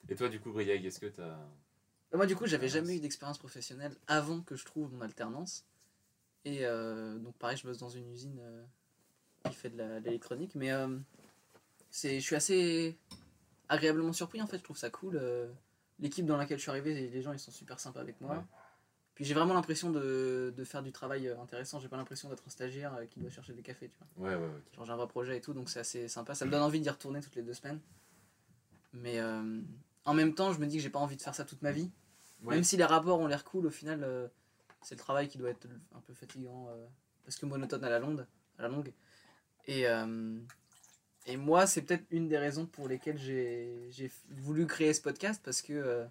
Et 0.09 0.15
toi 0.15 0.29
du 0.29 0.41
coup 0.41 0.53
Briag, 0.53 0.85
est-ce 0.85 1.01
que 1.01 1.07
t'as... 1.07 1.39
Moi, 2.15 2.27
du 2.27 2.37
coup, 2.37 2.47
j'avais 2.47 2.69
jamais 2.69 2.97
eu 2.97 3.01
d'expérience 3.01 3.37
professionnelle 3.37 3.95
avant 4.07 4.41
que 4.41 4.57
je 4.57 4.65
trouve 4.65 4.93
mon 4.95 5.01
alternance. 5.03 5.67
Et 6.45 6.65
euh, 6.65 7.19
donc, 7.19 7.37
pareil, 7.37 7.57
je 7.57 7.67
bosse 7.67 7.79
dans 7.79 7.89
une 7.91 8.09
usine 8.11 8.39
euh, 8.41 8.63
qui 9.45 9.55
fait 9.55 9.71
de 9.71 9.99
l'électronique. 9.99 10.55
Mais 10.55 10.71
euh, 10.71 10.97
c'est, 11.91 12.21
je 12.21 12.25
suis 12.25 12.37
assez 12.37 12.97
agréablement 13.69 14.13
surpris 14.13 14.41
en 14.41 14.47
fait. 14.47 14.59
Je 14.59 14.63
trouve 14.63 14.79
ça 14.79 14.89
cool. 14.89 15.21
l'équipe 15.99 16.25
dans 16.25 16.37
laquelle 16.37 16.59
je 16.59 16.63
suis 16.63 16.71
arrivé, 16.71 16.95
les- 16.95 17.23
gens 17.23 17.33
ils 17.33 17.39
sont 17.39 17.51
super 17.51 17.81
sympas 17.81 18.01
avec 18.01 18.19
moi. 18.21 18.37
Ouais. 18.37 18.43
Puis 19.17 19.25
j'ai 19.25 19.35
vraiment 19.35 19.55
l'impression 19.55 19.91
de, 19.91 20.55
de 20.57 20.65
faire 20.65 20.83
du 20.83 20.93
travail 20.93 21.29
intéressant. 21.29 21.81
J'ai 21.81 21.89
pas 21.89 21.97
l'impression 21.97 22.29
d'être 22.29 22.45
un 22.47 22.51
stagiaire 22.51 22.97
qui 23.11 23.19
doit 23.19 23.31
chercher 23.31 23.53
des 23.53 23.63
cafés. 23.63 23.89
Tu 23.89 23.97
vois. 24.17 24.29
Ouais, 24.29 24.37
ouais, 24.37 24.47
ouais. 24.47 24.63
Genre 24.75 24.85
j'ai 24.85 24.93
un 24.93 24.97
vrai 24.97 25.09
projet 25.09 25.37
et 25.37 25.41
tout, 25.41 25.53
donc 25.53 25.69
c'est 25.69 25.81
assez 25.81 26.07
sympa. 26.07 26.35
Ça 26.35 26.45
me 26.47 26.51
donne 26.51 26.63
envie 26.63 26.81
d'y 26.81 26.89
retourner 26.89 27.21
toutes 27.21 27.35
les 27.35 27.43
deux 27.43 27.55
semaines. 27.55 27.81
Mais 28.93 29.19
euh, 29.19 29.61
en 30.07 30.15
même 30.15 30.35
temps, 30.35 30.53
je 30.53 30.59
me 30.59 30.67
dis 30.67 30.77
que 30.79 30.83
j'ai 30.83 30.91
pas 30.91 30.99
envie 31.01 31.17
de 31.17 31.23
faire 31.23 31.35
ça 31.35 31.45
toute 31.45 31.61
ma 31.63 31.73
vie. 31.73 31.91
Ouais. 32.43 32.55
Même 32.55 32.65
si 32.65 32.77
les 32.77 32.85
rapports 32.85 33.19
ont 33.21 33.27
l'air 33.27 33.45
cool, 33.45 33.67
au 33.67 33.71
final, 33.71 34.03
euh, 34.05 34.29
c'est 34.83 34.95
le 34.95 35.01
travail 35.01 35.29
qui 35.29 35.37
doit 35.39 35.51
être 35.51 35.67
un 35.95 36.01
peu 36.01 36.15
fatigant 36.15 36.69
euh, 36.71 36.87
parce 37.25 37.37
que 37.37 37.47
monotone 37.47 37.85
à 37.85 37.91
la 37.91 37.99
longue. 37.99 38.25
À 38.59 38.63
la 38.63 38.69
longue. 38.69 38.93
Et, 39.67 39.87
euh, 39.89 40.39
et 41.27 41.37
moi, 41.37 41.67
c'est 41.67 41.83
peut-être 41.83 42.05
une 42.11 42.29
des 42.29 42.39
raisons 42.39 42.67
pour 42.67 42.89
lesquelles 42.89 43.19
j'ai 43.19 43.89
j'ai 43.91 44.11
voulu 44.31 44.67
créer 44.67 44.95
ce 44.95 45.01
podcast 45.03 45.41
parce 45.45 45.61
que 45.61 45.73
euh, 45.73 46.05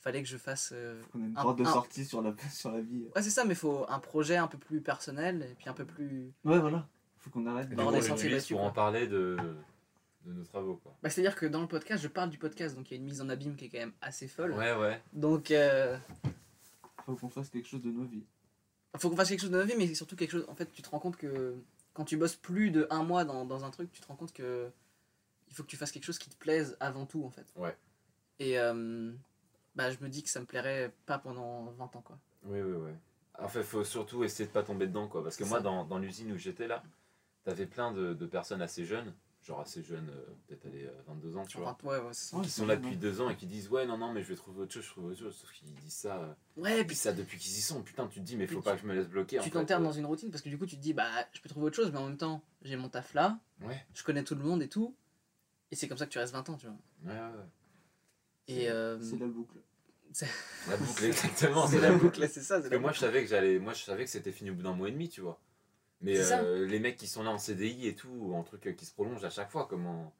fallait 0.00 0.22
que 0.22 0.28
je 0.28 0.36
fasse. 0.36 0.70
euh, 0.74 1.00
On 1.14 1.22
a 1.22 1.26
une 1.26 1.36
Un- 1.38 1.42
porte 1.42 1.58
de 1.58 1.64
un- 1.64 1.72
sortie 1.72 2.04
sur 2.04 2.22
la, 2.22 2.34
sur 2.50 2.72
la 2.72 2.80
vie. 2.80 3.06
Ouais, 3.14 3.22
c'est 3.22 3.30
ça, 3.30 3.44
mais 3.44 3.52
il 3.54 3.56
faut 3.56 3.86
un 3.88 4.00
projet 4.00 4.36
un 4.36 4.48
peu 4.48 4.58
plus 4.58 4.80
personnel 4.80 5.46
et 5.50 5.54
puis 5.54 5.68
un 5.68 5.74
peu 5.74 5.84
plus. 5.84 6.32
Ouais, 6.44 6.58
voilà. 6.58 6.88
Faut 7.18 7.30
qu'on 7.30 7.46
arrête. 7.46 7.70
Et 7.70 7.74
de- 7.76 7.80
on 7.80 7.92
pour 7.92 8.58
quoi. 8.58 8.60
en 8.66 8.72
parler 8.72 9.06
de... 9.06 9.36
de 10.26 10.32
nos 10.32 10.44
travaux 10.44 10.76
quoi. 10.76 10.96
Bah, 11.02 11.08
C'est-à-dire 11.10 11.34
que 11.36 11.46
dans 11.46 11.60
le 11.62 11.68
podcast, 11.68 12.02
je 12.02 12.08
parle 12.08 12.30
du 12.30 12.38
podcast, 12.38 12.74
donc 12.76 12.90
il 12.90 12.94
y 12.94 12.96
a 12.96 13.00
une 13.00 13.04
mise 13.06 13.20
en 13.20 13.28
abîme 13.28 13.56
qui 13.56 13.66
est 13.66 13.68
quand 13.68 13.78
même 13.78 13.92
assez 14.00 14.28
folle. 14.28 14.52
Ouais, 14.52 14.74
ouais. 14.76 15.00
Donc, 15.12 15.50
euh, 15.50 15.96
Faut 17.04 17.14
qu'on 17.16 17.28
fasse 17.30 17.50
quelque 17.50 17.68
chose 17.68 17.82
de 17.82 17.90
nos 17.90 18.04
vies. 18.04 18.24
faut 18.98 19.08
qu'on 19.10 19.16
fasse 19.16 19.28
quelque 19.28 19.40
chose 19.40 19.50
de 19.50 19.56
notre 19.56 19.68
vie, 19.70 19.76
mais 19.78 19.94
surtout 19.94 20.16
quelque 20.16 20.30
chose. 20.32 20.44
En 20.48 20.54
fait, 20.54 20.70
tu 20.72 20.82
te 20.82 20.88
rends 20.90 20.98
compte 20.98 21.16
que 21.16 21.56
quand 21.94 22.04
tu 22.04 22.16
bosses 22.16 22.36
plus 22.36 22.70
de 22.70 22.86
un 22.90 23.02
mois 23.04 23.24
dans, 23.24 23.44
dans 23.44 23.64
un 23.64 23.70
truc, 23.70 23.90
tu 23.92 24.00
te 24.00 24.06
rends 24.08 24.16
compte 24.16 24.32
que 24.32 24.70
il 25.48 25.54
faut 25.54 25.62
que 25.62 25.68
tu 25.68 25.76
fasses 25.76 25.92
quelque 25.92 26.04
chose 26.04 26.18
qui 26.18 26.28
te 26.28 26.36
plaise 26.36 26.76
avant 26.80 27.06
tout, 27.06 27.24
en 27.24 27.30
fait. 27.30 27.46
Ouais. 27.56 27.76
Et 28.40 28.58
euh, 28.58 29.12
bah, 29.76 29.90
je 29.90 29.98
me 30.00 30.08
dis 30.08 30.22
que 30.24 30.28
ça 30.28 30.40
me 30.40 30.44
plairait 30.46 30.92
pas 31.06 31.18
pendant 31.18 31.66
20 31.78 31.84
ans, 31.96 32.02
quoi. 32.02 32.18
Oui, 32.44 32.60
oui, 32.60 32.74
oui. 32.76 32.90
En 33.38 33.48
fait, 33.48 33.62
faut 33.62 33.84
surtout 33.84 34.24
essayer 34.24 34.46
de 34.46 34.52
pas 34.52 34.62
tomber 34.64 34.86
dedans, 34.86 35.06
quoi. 35.08 35.22
Parce 35.22 35.36
que 35.36 35.44
C'est 35.44 35.50
moi, 35.50 35.58
ça. 35.58 35.64
dans, 35.64 35.84
dans 35.84 35.98
l'usine 35.98 36.32
où 36.32 36.36
j'étais 36.38 36.66
là, 36.66 36.82
t'avais 37.44 37.66
plein 37.66 37.92
de, 37.92 38.12
de 38.14 38.26
personnes 38.26 38.60
assez 38.62 38.84
jeunes, 38.84 39.14
genre 39.46 39.60
assez 39.60 39.82
jeunes, 39.82 40.10
euh, 40.10 40.34
peut-être 40.46 40.66
aller 40.66 40.88
22 41.06 41.36
ans, 41.36 41.46
tu 41.46 41.58
vois, 41.58 41.78
ouais, 41.84 41.98
ouais, 41.98 42.12
ça. 42.12 42.38
Qui 42.42 42.50
sont 42.50 42.66
là 42.66 42.74
bien, 42.76 42.90
depuis 42.90 42.98
deux 42.98 43.20
ans 43.20 43.30
et 43.30 43.36
qui 43.36 43.46
disent 43.46 43.68
ouais, 43.68 43.86
non, 43.86 43.96
non, 43.96 44.12
mais 44.12 44.22
je 44.22 44.28
vais 44.28 44.34
trouver 44.34 44.62
autre 44.62 44.72
chose, 44.72 44.84
je 44.84 44.90
trouve 44.90 45.04
autre 45.06 45.18
chose. 45.20 45.36
Sauf 45.36 45.52
qu'ils 45.52 45.72
disent 45.74 45.92
ça, 45.92 46.16
euh, 46.16 46.34
Ouais, 46.56 46.80
et 46.80 46.84
puis 46.84 46.96
ça 46.96 47.12
depuis 47.12 47.38
qu'ils 47.38 47.52
y 47.52 47.60
sont. 47.60 47.82
Putain, 47.82 48.08
tu 48.08 48.20
te 48.20 48.24
dis, 48.24 48.36
mais 48.36 48.46
faut 48.46 48.60
pas 48.60 48.74
que 48.74 48.82
je 48.82 48.86
me 48.86 48.94
laisse 48.94 49.08
bloquer. 49.08 49.38
tu 49.42 49.50
t'enterres 49.50 49.80
euh. 49.80 49.84
dans 49.84 49.92
une 49.92 50.06
routine 50.06 50.30
parce 50.30 50.42
que 50.42 50.48
du 50.48 50.58
coup, 50.58 50.66
tu 50.66 50.76
te 50.76 50.82
dis, 50.82 50.92
bah, 50.94 51.08
je 51.32 51.40
peux 51.40 51.48
trouver 51.48 51.66
autre 51.66 51.76
chose, 51.76 51.92
mais 51.92 51.98
en 51.98 52.08
même 52.08 52.16
temps, 52.16 52.42
j'ai 52.62 52.76
mon 52.76 52.88
taf 52.88 53.14
là, 53.14 53.38
Ouais, 53.62 53.86
je 53.94 54.02
connais 54.02 54.24
tout 54.24 54.34
le 54.34 54.42
monde 54.42 54.62
et 54.62 54.68
tout. 54.68 54.94
Et 55.70 55.76
c'est 55.76 55.88
comme 55.88 55.98
ça 55.98 56.06
que 56.06 56.12
tu 56.12 56.18
restes 56.18 56.32
20 56.32 56.48
ans, 56.50 56.56
tu 56.56 56.66
vois. 56.66 56.76
ouais, 57.04 57.20
ouais. 57.20 57.26
ouais. 57.26 57.44
Et 58.48 58.68
euh, 58.70 59.00
C'est 59.00 59.18
la 59.18 59.26
boucle. 59.26 59.58
La 60.68 60.76
boucle, 60.76 61.04
exactement, 61.06 61.66
c'est 61.66 61.80
la 61.80 61.92
boucle, 61.92 62.28
c'est 62.28 62.42
ça. 62.42 62.58
Parce 62.58 62.70
que 62.70 62.76
moi, 62.76 62.92
je 62.92 62.98
savais 63.00 63.22
que 63.22 63.28
j'allais, 63.28 63.58
moi, 63.58 63.72
je 63.74 63.82
savais 63.84 64.04
que 64.04 64.10
c'était 64.10 64.32
fini 64.32 64.50
au 64.50 64.54
bout 64.54 64.62
d'un 64.62 64.72
mois 64.72 64.88
et 64.88 64.92
demi, 64.92 65.08
tu 65.08 65.20
vois. 65.20 65.40
Mais 66.00 66.16
C'est 66.16 66.34
euh, 66.34 66.66
les 66.66 66.78
mecs 66.78 66.96
qui 66.96 67.06
sont 67.06 67.22
là 67.22 67.30
en 67.30 67.38
CDI 67.38 67.88
et 67.88 67.94
tout, 67.94 68.32
en 68.34 68.42
truc 68.42 68.66
euh, 68.66 68.72
qui 68.72 68.84
se 68.84 68.92
prolonge 68.92 69.24
à 69.24 69.30
chaque 69.30 69.50
fois, 69.50 69.66
comment. 69.68 70.12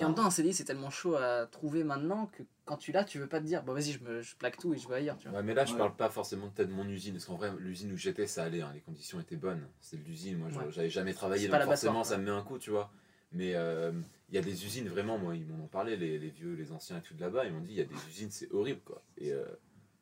Et 0.00 0.04
en 0.04 0.08
même 0.08 0.16
temps, 0.16 0.26
un 0.26 0.30
CDI, 0.30 0.54
c'est 0.54 0.64
tellement 0.64 0.90
chaud 0.90 1.14
à 1.14 1.46
trouver 1.46 1.84
maintenant 1.84 2.26
que 2.26 2.42
quand 2.64 2.76
tu 2.76 2.90
l'as, 2.90 3.04
tu 3.04 3.18
veux 3.18 3.28
pas 3.28 3.38
te 3.40 3.44
dire, 3.44 3.62
bon, 3.62 3.74
vas-y, 3.74 3.92
je, 3.92 4.02
me, 4.02 4.22
je 4.22 4.34
plaque 4.34 4.56
tout 4.58 4.74
et 4.74 4.78
je 4.78 4.88
vais 4.88 4.96
ailleurs, 4.96 5.16
tu 5.18 5.28
vois. 5.28 5.38
Ouais, 5.38 5.44
mais 5.44 5.54
là, 5.54 5.64
je 5.64 5.72
Ouais. 5.72 5.78
parle 5.78 5.94
pas 5.94 6.10
forcément 6.10 6.48
peut-être 6.50 6.68
de 6.68 6.74
mon 6.74 6.88
usine, 6.88 7.12
parce 7.14 7.26
qu'en 7.26 7.36
vrai, 7.36 7.52
l'usine 7.58 7.92
où 7.92 7.96
j'étais, 7.96 8.26
ça 8.26 8.42
allait, 8.42 8.60
hein, 8.60 8.72
les 8.74 8.80
conditions 8.80 9.20
étaient 9.20 9.36
bonnes. 9.36 9.68
C'était 9.80 10.02
de 10.02 10.08
l'usine, 10.08 10.38
moi, 10.38 10.48
je- 10.50 10.58
Ouais. 10.58 10.70
j'avais 10.72 10.90
jamais 10.90 11.14
travaillé, 11.14 11.44
C'est 11.44 11.50
pas 11.50 11.58
donc 11.58 11.66
forcément, 11.68 12.02
ça 12.02 12.18
me 12.18 12.24
met 12.24 12.30
un 12.30 12.42
coup, 12.42 12.58
tu 12.58 12.70
vois. 12.70 12.90
Mais 13.30 13.54
euh, 13.54 13.92
il 14.30 14.34
y 14.34 14.38
a 14.38 14.42
des 14.42 14.64
usines, 14.64 14.88
vraiment, 14.88 15.16
moi, 15.18 15.36
ils 15.36 15.46
m'en 15.46 15.62
ont 15.62 15.68
parlé, 15.68 15.96
les, 15.96 16.18
les 16.18 16.30
vieux, 16.30 16.54
les 16.54 16.72
anciens 16.72 16.98
et 16.98 17.02
tout 17.02 17.14
de 17.14 17.20
là-bas, 17.20 17.44
ils 17.46 17.52
m'ont 17.52 17.60
dit, 17.60 17.72
il 17.74 17.78
y 17.78 17.80
a 17.80 17.84
des 17.84 17.94
usines, 18.08 18.30
c'est 18.32 18.50
horrible, 18.52 18.80
quoi. 18.84 19.02
Et 19.16 19.32
euh, 19.32 19.44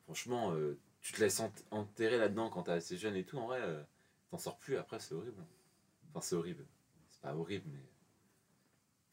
franchement, 0.05 0.53
euh, 0.55 0.79
tu 1.01 1.13
te 1.13 1.21
laisses 1.21 1.41
ent- 1.41 1.53
enterrer 1.71 2.17
là-dedans 2.19 2.49
quand 2.51 2.65
t'es 2.65 2.73
assez 2.73 2.97
jeune 2.97 3.17
et 3.17 3.25
tout, 3.25 3.39
en 3.39 3.47
vrai, 3.47 3.61
euh, 3.61 3.83
t'en 4.33 4.39
sors 4.39 4.57
plus 4.59 4.77
après, 4.79 4.99
c'est 4.99 5.15
horrible. 5.15 5.45
Enfin, 6.11 6.21
c'est 6.23 6.35
horrible. 6.35 6.65
C'est 7.11 7.21
pas 7.21 7.37
horrible, 7.37 7.69
mais. 7.73 7.79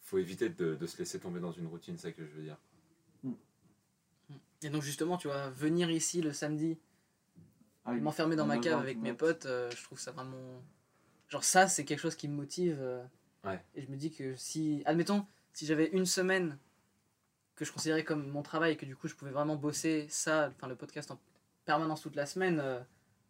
Faut 0.02 0.18
éviter 0.18 0.50
de, 0.50 0.74
de 0.74 0.88
se 0.88 0.98
laisser 0.98 1.20
tomber 1.20 1.40
dans 1.40 1.52
une 1.52 1.68
routine, 1.68 1.96
c'est 1.98 2.08
ça 2.08 2.12
que 2.12 2.26
je 2.26 2.32
veux 2.32 2.42
dire. 2.42 2.58
Et 4.62 4.70
donc, 4.70 4.82
justement, 4.82 5.18
tu 5.18 5.28
vois, 5.28 5.50
venir 5.52 5.90
ici 5.92 6.22
le 6.22 6.34
samedi, 6.34 6.78
Ah, 7.86 7.94
m'enfermer 7.94 8.36
dans 8.36 8.46
ma 8.46 8.58
cave 8.58 8.80
avec 8.80 8.98
mes 8.98 9.14
potes, 9.14 9.46
euh, 9.46 9.70
je 9.72 9.84
trouve 9.84 10.00
ça 10.00 10.12
vraiment. 10.12 10.62
Genre, 11.30 11.44
ça, 11.44 11.68
c'est 11.68 11.86
quelque 11.86 12.00
chose 12.00 12.16
qui 12.16 12.28
me 12.28 12.36
motive. 12.36 12.78
euh, 12.82 13.04
Ouais. 13.46 13.64
Et 13.76 13.82
je 13.84 13.88
me 13.90 13.96
dis 13.96 14.12
que 14.12 14.36
si. 14.36 14.82
Admettons, 14.86 15.26
si 15.54 15.66
j'avais 15.66 15.88
une 15.92 16.06
semaine 16.06 16.58
que 17.56 17.64
je 17.66 17.72
considérais 17.72 18.04
comme 18.04 18.28
mon 18.28 18.42
travail 18.42 18.74
et 18.74 18.78
que 18.78 18.86
du 18.86 18.96
coup, 18.98 19.08
je 19.08 19.16
pouvais 19.16 19.32
vraiment 19.32 19.56
bosser 19.56 20.08
ça, 20.10 20.50
enfin, 20.56 20.68
le 20.68 20.76
podcast 20.76 21.12
en 21.12 21.20
permanence 21.66 22.02
toute 22.02 22.16
la 22.16 22.26
semaine, 22.26 22.60
euh, 22.60 22.80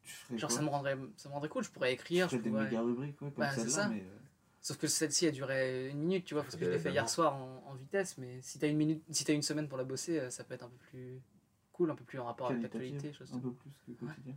Tu 0.04 0.14
ferais 0.14 0.38
genre, 0.38 0.50
quoi 0.50 0.58
ça 0.58 0.64
me, 0.64 0.70
rendrait, 0.70 0.98
ça 1.18 1.30
me 1.30 1.34
rendrait 1.34 1.50
cool. 1.50 1.64
Je 1.64 1.70
pourrais 1.70 1.94
écrire. 1.94 2.26
Je 2.28 2.32
ferais 2.38 2.44
des 2.44 2.50
pourrais... 2.50 2.66
méga 2.66 2.82
rubriques, 2.82 3.22
ouais, 3.22 3.32
comme 3.32 3.44
Bah, 3.44 3.52
c'est 3.54 3.70
celle-là, 3.70 3.90
mais. 3.90 4.02
euh, 4.02 4.16
Sauf 4.62 4.78
que 4.78 4.88
celle-ci 4.88 5.26
a 5.28 5.32
duré 5.32 5.90
une 5.90 6.00
minute, 6.00 6.26
tu 6.26 6.34
vois, 6.34 6.44
parce 6.44 6.56
que 6.58 6.66
je 6.66 6.70
l'ai 6.70 6.80
fait 6.80 6.92
hier 6.92 7.08
soir 7.08 7.36
en, 7.36 7.64
en 7.68 7.74
vitesse. 7.76 8.18
Mais 8.18 8.42
si 8.42 8.60
t'as 8.60 8.68
une 8.68 8.76
minute, 8.78 9.02
si 9.12 9.24
t'as 9.24 9.34
une 9.34 9.42
semaine 9.42 9.70
pour 9.70 9.78
la 9.78 9.84
bosser, 9.86 10.20
euh, 10.20 10.30
ça 10.30 10.44
peut 10.44 10.54
être 10.54 10.64
un 10.64 10.70
peu 10.70 10.78
plus 10.90 11.22
cool, 11.72 11.90
un 11.92 11.96
peu 11.96 12.04
plus 12.04 12.20
en 12.20 12.26
rapport 12.26 12.48
avec 12.50 12.62
l'actualité, 12.64 13.14
chose 13.14 13.32
Un 13.34 13.40
peu 13.40 13.52
plus 13.54 13.70
que 13.88 13.92
quotidien. 14.06 14.36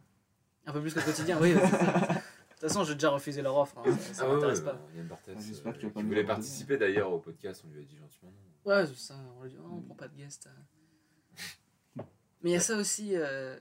un 0.67 0.73
peu 0.73 0.81
plus 0.81 0.95
que 0.95 1.01
le 1.01 1.05
quotidien. 1.07 1.39
Oui, 1.41 1.55
de 1.55 1.59
toute 1.59 2.61
façon, 2.61 2.85
j'ai 2.85 2.95
déjà 2.95 3.11
refusé 3.11 3.43
leur 3.43 3.57
offre. 3.57 3.77
hein, 3.79 3.97
Ça, 3.99 4.15
ça 4.15 4.23
Ah 4.25 4.33
m'intéresse 4.33 4.59
ouais, 4.61 4.65
pas. 4.67 4.81
Yann 4.95 5.07
Barthès, 5.09 5.63
Ah, 5.65 5.69
euh, 5.69 5.73
qui 5.91 6.03
voulait 6.05 6.23
participer 6.25 6.77
d'ailleurs 6.79 7.13
au 7.13 7.19
podcast, 7.19 7.65
on 7.67 7.73
lui 7.75 7.81
a 7.81 7.85
dit 7.85 7.97
gentiment 7.97 8.31
non. 8.31 8.71
Ouais, 8.73 8.87
c'est 8.87 8.97
ça. 8.97 9.17
On 9.39 9.43
lui 9.43 9.51
dit, 9.51 9.57
oh, 9.61 9.69
on 9.73 9.81
prend 9.81 9.97
pas 9.97 10.07
de 10.07 10.15
guest. 10.17 10.49
Mais 11.97 12.51
il 12.51 12.53
y 12.53 12.57
a 12.57 12.61
ça 12.61 12.77
aussi 12.77 13.17
euh, 13.17 13.59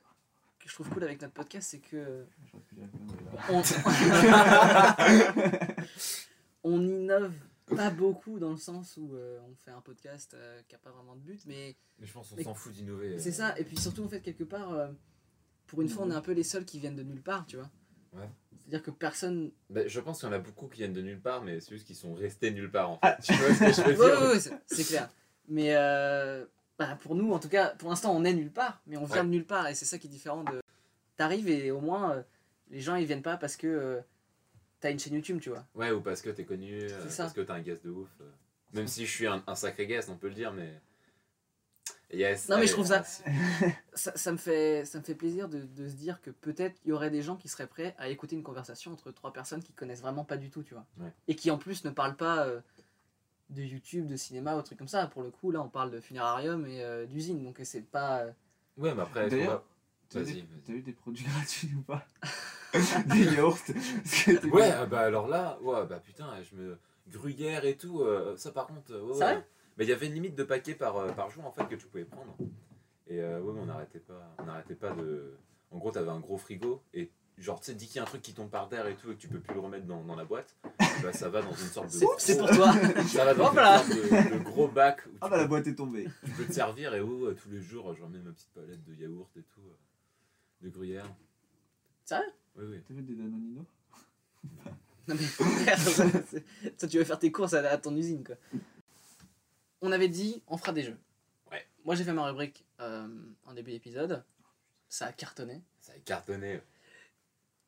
je 0.72 0.76
trouve 0.78 0.90
cool 0.90 1.04
avec 1.04 1.22
notre 1.22 1.34
podcast, 1.34 1.68
c'est 1.72 1.80
que 1.80 2.26
on, 3.50 3.62
on 6.64 6.82
innove 6.82 7.34
Pas 7.76 7.90
beaucoup 7.90 8.40
dans 8.40 8.52
le 8.52 8.58
sens 8.58 8.96
où 8.96 9.14
euh, 9.16 9.38
on 9.50 9.54
fait 9.56 9.72
un 9.72 9.82
podcast 9.82 10.34
euh, 10.34 10.62
qui 10.70 10.76
a 10.76 10.78
pas 10.78 10.92
vraiment 10.92 11.16
de 11.18 11.22
but, 11.22 11.42
mais 11.46 11.76
Mais 12.00 12.08
je 12.08 12.14
pense 12.14 12.30
qu'on 12.30 12.38
Mais- 12.38 12.44
s'en 12.44 12.54
fout 12.54 12.72
d'innover. 12.72 13.20
c'est 13.20 13.30
euh. 13.30 13.34
ça. 13.34 13.60
Et 13.60 13.66
puis 13.66 13.76
surtout, 13.78 14.06
en 14.06 14.08
fait, 14.08 14.22
quelque 14.22 14.46
part, 14.46 14.72
euh, 14.72 14.88
pour 15.68 15.82
une 15.82 15.90
fois, 15.90 16.06
on 16.06 16.12
est 16.12 16.16
un 16.16 16.22
peu 16.22 16.32
les 16.32 16.44
seuls 16.44 16.64
qui 16.64 16.80
viennent 16.80 16.96
de 16.96 17.04
nulle 17.04 17.22
part, 17.22 17.46
tu 17.46 17.58
vois. 17.58 17.70
Ouais. 18.14 18.30
C'est-à-dire 18.60 18.82
que 18.84 18.92
personne. 18.92 19.52
Bah, 19.70 19.86
je 19.88 20.00
pense 20.00 20.20
qu'il 20.22 20.30
y 20.30 20.32
en 20.32 20.36
a 20.36 20.40
beaucoup 20.40 20.68
qui 20.68 20.78
viennent 20.78 20.94
de 20.94 21.02
nulle 21.02 21.20
part, 21.22 21.44
mais 21.44 21.60
c'est 21.60 21.72
juste 21.72 21.86
qu'ils 21.86 21.96
sont 21.98 22.14
restés 22.14 22.52
nulle 22.52 22.72
part 22.72 22.92
en 22.92 22.96
fait. 22.96 23.00
Ah. 23.08 23.18
Tu 23.22 23.34
vois 23.34 23.54
ce 23.54 23.60
que 23.60 23.74
je 23.74 23.82
veux 23.82 23.98
Ouais, 24.06 24.12
dire? 24.12 24.22
ouais, 24.22 24.28
ouais, 24.34 24.40
c'est 24.40 24.54
c'est 24.68 24.84
clair. 24.86 25.10
Mais 25.50 25.76
euh, 25.76 26.46
bah, 26.80 26.98
pour 27.02 27.16
nous, 27.16 27.34
en 27.34 27.40
tout 27.40 27.50
cas, 27.50 27.70
pour 27.76 27.90
l'instant, 27.90 28.16
on 28.16 28.24
est 28.24 28.34
nulle 28.34 28.52
part, 28.52 28.82
mais 28.88 28.96
on 28.98 29.04
vient 29.06 29.18
Ouais. 29.18 29.24
de 29.24 29.28
nulle 29.30 29.46
part, 29.46 29.68
et 29.68 29.76
c'est 29.76 29.86
ça 29.86 29.98
qui 29.98 30.08
est 30.08 30.10
différent 30.10 30.44
de. 30.46 30.61
T'arrives 31.18 31.50
et 31.50 31.72
au 31.72 31.82
moins, 31.82 32.12
euh, 32.14 32.24
les 32.70 32.80
gens 32.80 32.96
ils 32.96 33.06
viennent 33.06 33.22
pas 33.22 33.38
parce 33.38 33.56
que 33.58 33.68
euh, 33.68 34.02
t'as 34.80 34.92
une 34.92 35.00
chaîne 35.00 35.14
YouTube, 35.14 35.40
tu 35.42 35.50
vois. 35.50 35.66
Ouais, 35.76 35.92
ou 35.92 36.02
parce 36.02 36.22
que 36.22 36.30
t'es 36.30 36.46
connu, 36.46 36.82
euh, 36.84 37.10
ça. 37.10 37.24
parce 37.24 37.34
que 37.34 37.42
t'as 37.42 37.56
un 37.56 37.62
guest 37.62 37.84
de 37.86 37.92
ouf. 37.92 38.10
euh. 38.22 38.30
Même 38.74 38.88
si 38.88 39.06
je 39.06 39.12
suis 39.12 39.28
un, 39.28 39.44
un 39.48 39.56
sacré 39.56 39.86
guest, 39.88 40.10
on 40.10 40.16
peut 40.18 40.30
le 40.30 40.34
dire, 40.34 40.52
mais. 40.54 40.80
Yes. 42.14 42.50
Non, 42.50 42.58
mais 42.58 42.68
je 42.68 42.74
trouve 42.74 42.86
ça- 42.88 43.04
ça, 43.94 44.12
ça 44.18 44.32
me 44.34 44.38
fait, 44.38 44.84
ça 44.86 45.00
me 45.00 45.04
fait 45.04 45.16
plaisir 45.16 45.48
de, 45.48 45.62
de 45.62 45.88
se 45.88 45.94
dire 45.96 46.20
que 46.22 46.30
peut-être 46.30 46.76
il 46.84 46.90
y 46.90 46.92
aurait 46.92 47.10
des 47.10 47.22
gens 47.22 47.38
qui 47.38 47.48
seraient 47.48 47.68
prêts 47.68 47.96
à 47.98 48.10
écouter 48.10 48.36
une 48.36 48.44
conversation 48.44 48.92
entre 48.92 49.12
trois 49.12 49.32
personnes 49.32 49.64
qui 49.64 49.72
connaissent 49.72 50.02
vraiment 50.02 50.26
pas 50.26 50.36
du 50.36 50.50
tout, 50.50 50.62
tu 50.62 50.74
vois. 50.74 50.86
Ouais. 51.00 51.12
Et 51.30 51.36
qui 51.36 51.50
en 51.52 51.58
plus 51.58 51.86
ne 51.86 51.90
parlent 51.90 52.18
pas 52.18 52.46
euh, 52.48 52.60
de 53.50 53.62
YouTube, 53.64 54.08
de 54.08 54.18
cinéma 54.18 54.58
ou 54.58 54.62
trucs 54.62 54.78
comme 54.78 54.90
ça. 54.90 55.08
Pour 55.08 55.24
le 55.24 55.32
coup, 55.32 55.52
là, 55.52 55.62
on 55.62 55.70
parle 55.70 55.90
de 55.90 56.02
funérarium 56.02 56.66
et 56.68 56.84
euh, 56.84 57.06
d'usine, 57.06 57.42
donc 57.44 57.60
c'est 57.64 57.80
pas. 57.82 58.26
Ouais, 58.78 58.94
mais 58.94 59.02
après, 59.04 59.30
T'as 60.12 60.20
eu 60.20 60.24
Vas-y, 60.24 60.34
des- 60.34 60.42
vas-y. 60.42 60.62
t'as 60.66 60.74
eu 60.74 60.82
des 60.82 60.94
produits 60.94 61.26
gratuits 61.36 61.72
ou 61.76 61.82
pas 61.82 62.06
Des 63.08 63.24
yaourts 63.36 63.58
Ouais, 64.52 64.72
ah 64.72 64.86
bah 64.86 65.02
alors 65.02 65.28
là, 65.28 65.58
ouais, 65.62 65.86
bah 65.88 66.00
putain, 66.04 66.28
je 66.44 66.56
me. 66.56 66.78
Gruyère 67.10 67.66
et 67.66 67.76
tout, 67.76 68.02
euh, 68.02 68.38
ça 68.38 68.52
par 68.52 68.68
contre. 68.68 68.92
euh, 68.94 69.14
ouais. 69.18 69.44
Mais 69.78 69.86
il 69.86 69.90
y 69.90 69.94
avait 69.94 70.08
une 70.08 70.14
limite 70.14 70.36
de 70.36 70.44
paquets 70.44 70.76
par, 70.76 70.96
euh, 70.98 71.12
par 71.12 71.30
jour 71.30 71.46
en 71.46 71.52
fait 71.52 71.68
que 71.68 71.76
tu 71.76 71.88
pouvais 71.88 72.06
prendre. 72.06 72.36
Et 73.08 73.20
euh, 73.22 73.42
ouais, 73.42 73.52
mais 73.54 73.62
on 73.62 73.66
n'arrêtait 73.66 74.00
pas, 74.00 74.34
on 74.38 74.46
n'arrêtait 74.46 74.76
pas 74.76 74.92
de. 74.92 75.34
En 75.72 75.78
gros, 75.80 75.92
t'avais 75.92 76.10
un 76.12 76.20
gros 76.20 76.38
frigo 76.38 76.82
et 76.94 77.10
genre, 77.38 77.60
tu 77.60 77.68
sais, 77.68 77.74
dès 77.74 77.86
qu'il 77.86 77.96
y 77.96 78.00
a 78.00 78.04
un 78.04 78.06
truc 78.06 78.22
qui 78.22 78.34
tombe 78.34 78.50
par 78.50 78.70
terre 78.70 78.86
et 78.88 78.96
tout 78.96 79.10
et 79.12 79.16
que 79.16 79.20
tu 79.20 79.28
peux 79.28 79.40
plus 79.40 79.54
le 79.56 79.60
remettre 79.62 79.86
dans, 79.88 80.04
dans 80.04 80.16
la 80.16 80.26
boîte, 80.26 80.56
bah 81.02 81.12
ça 81.12 81.28
va 81.30 81.42
dans 81.42 81.52
une 81.52 81.68
sorte 81.68 81.88
de. 81.88 82.06
C'est 82.20 82.38
pour 82.38 82.50
toi. 82.50 82.72
Ça 83.08 83.26
va 83.26 83.34
dans 83.34 83.50
une 83.52 83.58
sorte 83.58 83.90
de, 83.90 84.38
de 84.38 84.44
gros 84.44 84.68
bac 84.68 85.02
où 85.08 85.10
tu, 85.10 85.18
Ah 85.22 85.28
bah 85.30 85.38
la 85.38 85.44
peux, 85.44 85.50
boîte 85.50 85.68
est 85.68 85.76
tombée. 85.76 86.08
tu 86.24 86.32
peux 86.32 86.46
te 86.46 86.54
servir 86.54 86.94
et 86.94 87.02
où 87.02 87.34
tous 87.34 87.50
les 87.50 87.62
jours, 87.62 87.94
je 87.96 88.04
remets 88.04 88.20
ma 88.20 88.32
petite 88.32 88.52
palette 88.54 88.84
de 88.86 88.94
yaourt 88.94 89.30
et 89.38 89.42
tout, 89.44 89.62
euh, 89.62 89.74
de 90.62 90.70
gruyère. 90.70 91.06
Sérieux 92.06 92.32
Oui, 92.56 92.66
oui. 92.70 92.82
T'as 92.88 92.94
vu 92.94 93.02
des 93.04 93.16
Danonino? 93.16 93.66
Non 95.08 95.16
mais 95.16 96.70
toi 96.78 96.88
tu 96.88 97.00
vas 97.00 97.06
faire 97.06 97.18
tes 97.18 97.32
courses 97.32 97.56
à, 97.56 97.68
à 97.68 97.78
ton 97.80 97.96
usine 97.96 98.24
quoi. 98.24 98.36
On 99.82 99.92
avait 99.92 100.08
dit 100.08 100.44
on 100.48 100.58
fera 100.58 100.74
des 100.74 100.84
jeux. 100.84 100.98
Ouais. 101.52 101.66
Moi 101.84 101.96
j'ai 101.96 102.04
fait 102.04 102.14
ma 102.14 102.24
rubrique 102.28 102.64
euh, 102.80 103.08
en 103.46 103.54
début 103.56 103.72
d'épisode. 103.72 104.24
Ça 104.90 105.08
a 105.08 105.12
cartonné. 105.12 105.64
Ça 105.80 105.94
a 105.94 106.00
cartonné, 106.06 106.62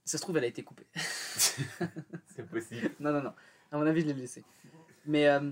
Ça 0.06 0.20
se 0.20 0.22
trouve 0.22 0.38
elle 0.38 0.44
a 0.44 0.48
été 0.48 0.64
coupée. 0.64 0.86
c'est 0.96 2.48
possible. 2.48 2.92
non 3.00 3.12
non 3.12 3.24
non. 3.24 3.34
À 3.72 3.78
mon 3.78 3.88
avis 3.88 4.02
je 4.02 4.06
l'ai 4.06 4.14
laissé. 4.14 4.46
Mais 5.08 5.28
euh, 5.28 5.50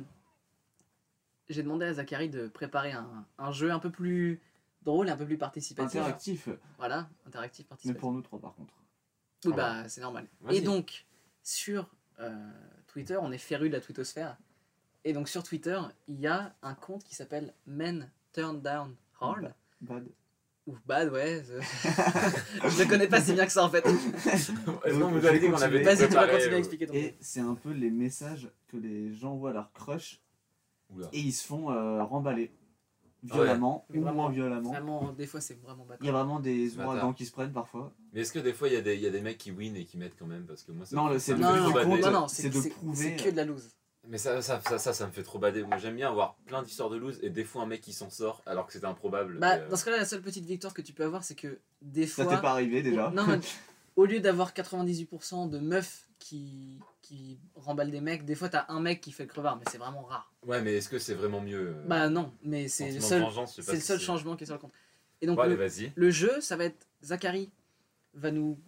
j'ai 1.49 1.63
demandé 1.63 1.88
à 1.88 1.93
Zachary 1.95 2.30
de 2.30 2.47
préparer 2.47 2.91
un, 2.91 3.25
un 3.39 3.51
jeu 3.51 3.71
un 3.71 3.80
peu 3.80 3.89
plus 3.89 4.39
drôle 4.84 5.08
et 5.08 5.12
un 5.12 5.17
peu 5.17 5.26
plus 5.26 5.38
participatif. 5.38 6.00
Interactif. 6.00 6.50
Voilà, 6.78 7.10
interactif 7.28 7.65
Mais 7.65 7.70
participatif. 7.70 8.00
pour 8.02 8.12
nous 8.12 8.22
trois 8.22 8.39
par 8.39 8.54
contre. 8.56 8.74
Oui, 9.46 9.54
bah 9.56 9.88
c'est 9.89 10.02
normal. 10.02 10.28
Et 10.50 10.62
donc, 10.62 11.06
sur 11.44 11.89
euh, 12.20 12.36
Twitter, 12.88 13.17
on 13.22 13.32
est 13.32 13.38
féru 13.39 13.70
de 13.70 13.74
la 13.74 13.82
twittosphère. 13.82 14.38
Et 15.04 15.13
donc 15.13 15.30
sur 15.30 15.41
Twitter, 15.44 15.80
il 16.08 16.20
y 16.20 16.28
a 16.28 16.54
un 16.62 16.76
compte 16.76 17.04
qui 17.04 17.15
s'appelle 17.15 17.54
Men 17.65 18.12
Turn 18.34 18.62
Down 18.62 18.96
Hard. 19.20 19.54
Bad. 19.82 20.08
Ou 20.67 20.78
Bad, 20.86 21.10
ouais. 21.12 21.44
je- 21.44 21.60
je 22.70 22.84
le 22.84 22.88
connais 22.88 23.08
pas 23.08 23.20
si 23.20 23.34
bien 23.34 23.48
que 23.48 23.52
ça 23.52 23.63
en 23.65 23.70
fait. 23.70 23.84
Dit 23.88 25.50
qu'on 25.50 25.62
avait. 25.62 25.82
Vas-y, 25.84 26.08
tu 26.08 26.13
vas 26.13 26.28
continuer 26.28 26.52
à 26.54 26.56
euh, 26.56 26.60
expliquer 26.60 26.86
ton 26.88 26.94
Et 26.94 27.17
c'est 27.20 27.39
un 27.39 27.56
peu 27.56 27.72
les 27.72 27.89
messages 27.89 28.50
que 28.67 28.78
les 28.78 29.12
gens 29.13 29.36
voient 29.36 29.50
à 29.50 29.54
leur 29.54 29.74
crush 29.74 30.22
Oula. 30.91 31.08
et 31.13 31.20
ils 31.20 31.32
se 31.34 31.46
font 31.48 31.72
euh, 31.72 32.04
remballer 32.04 32.52
Ah 32.54 32.61
violemment 33.23 33.86
ouais. 33.89 33.97
ou 33.97 34.01
Vraiment. 34.01 34.23
moins 34.23 34.31
violemment. 34.31 34.69
Vraiment, 34.71 35.12
des 35.13 35.27
fois 35.27 35.41
c'est 35.41 35.62
vraiment 35.62 35.86
Il 35.99 36.05
y 36.05 36.10
a 36.10 36.12
bâtard. 36.12 36.25
vraiment 36.25 36.39
des 36.39 36.69
Bâtard. 36.69 36.88
ouragans 36.88 37.13
qui 37.13 37.25
se 37.25 37.31
prennent 37.31 37.51
parfois. 37.53 37.93
Mais 38.13 38.21
est-ce 38.21 38.31
que 38.34 38.39
des 38.39 38.53
fois 38.53 38.67
il 38.67 38.73
y, 38.73 38.77
a 38.77 38.81
des- 38.81 38.95
il 38.95 39.01
y 39.01 39.07
a 39.07 39.12
des 39.12 39.21
mecs 39.21 39.38
qui 39.38 39.51
win 39.51 39.75
et 39.75 39.86
qui 39.86 39.97
mettent 39.97 40.15
quand 40.17 40.25
même? 40.25 40.45
Parce 40.45 40.63
que 40.63 40.71
moi 40.71 40.86
ça 40.86 40.95
Non, 40.95 41.07
ça 41.07 41.13
c'est 41.13 41.19
c'est 41.19 42.41
c'est 42.41 42.49
de 42.49 42.62
c'est- 42.62 42.69
prouver- 42.71 42.95
c'est 43.17 43.23
que 43.23 43.29
de 43.29 43.36
la 43.38 43.45
loose. 43.45 43.69
Mais 44.07 44.17
ça, 44.17 44.41
ça, 44.41 44.60
ça, 44.67 44.79
ça, 44.79 44.93
ça 44.93 45.05
me 45.05 45.12
fait 45.12 45.21
trop 45.21 45.38
bader. 45.38 45.63
Moi 45.63 45.77
j'aime 45.77 45.95
bien 45.95 46.10
avoir 46.10 46.36
plein 46.47 46.63
d'histoires 46.63 46.89
de 46.89 46.97
lose 46.97 47.19
et 47.21 47.29
des 47.29 47.43
fois 47.43 47.62
un 47.62 47.65
mec 47.67 47.81
qui 47.81 47.93
s'en 47.93 48.10
sort 48.10 48.41
alors 48.47 48.65
que 48.65 48.73
c'était 48.73 48.88
improbable. 48.88 49.38
Bah, 49.39 49.57
euh, 49.57 49.69
dans 49.69 49.75
ce 49.75 49.86
cas-là, 49.86 49.97
la 49.97 50.05
seule 50.05 50.23
petite 50.23 50.45
victoire 50.45 50.73
que 50.73 50.81
tu 50.81 50.91
peux 50.91 51.03
avoir, 51.03 51.23
c'est 51.23 51.36
que 51.36 51.60
des 51.84 52.07
Ça 52.07 52.23
fois. 52.23 52.36
t'est 52.36 52.41
pas 52.41 52.51
arrivé 52.51 52.81
déjà 52.81 53.12
Non, 53.12 53.25
mais 53.27 53.39
au 53.95 54.06
lieu 54.06 54.19
d'avoir 54.19 54.54
98% 54.54 55.49
de 55.49 55.60
meufs 55.60 56.08
qui, 56.19 56.80
qui 57.01 57.39
remballent 57.56 57.91
des 57.91 58.01
mecs, 58.01 58.25
des 58.25 58.36
fois 58.36 58.49
t'as 58.49 58.65
un 58.69 58.80
mec 58.80 59.01
qui 59.01 59.12
fait 59.12 59.23
le 59.23 59.30
crevard, 59.30 59.58
mais 59.58 59.63
c'est 59.71 59.77
vraiment 59.77 60.04
rare. 60.04 60.32
Ouais, 60.45 60.62
mais 60.62 60.75
est-ce 60.75 60.89
que 60.89 60.99
c'est 60.99 61.13
vraiment 61.15 61.41
mieux 61.41 61.69
euh, 61.77 61.84
Bah 61.88 62.10
non, 62.10 62.34
mais 62.43 62.67
c'est 62.67 62.91
le 62.91 62.99
seul, 63.01 63.23
c'est 63.47 63.73
le 63.73 63.80
seul 63.80 63.99
changement 63.99 64.36
qui 64.36 64.43
est 64.43 64.47
sur 64.47 64.56
le 64.56 64.62
compte. 64.62 64.73
Et 65.21 65.27
donc 65.27 65.38
Bon, 65.38 65.47
le, 65.47 65.56
vas-y. 65.56 65.91
le 65.95 66.10
jeu, 66.10 66.41
ça 66.41 66.56
va 66.56 66.65
être 66.65 66.88
Zachary 67.04 67.51
va 68.13 68.32
nous 68.32 68.60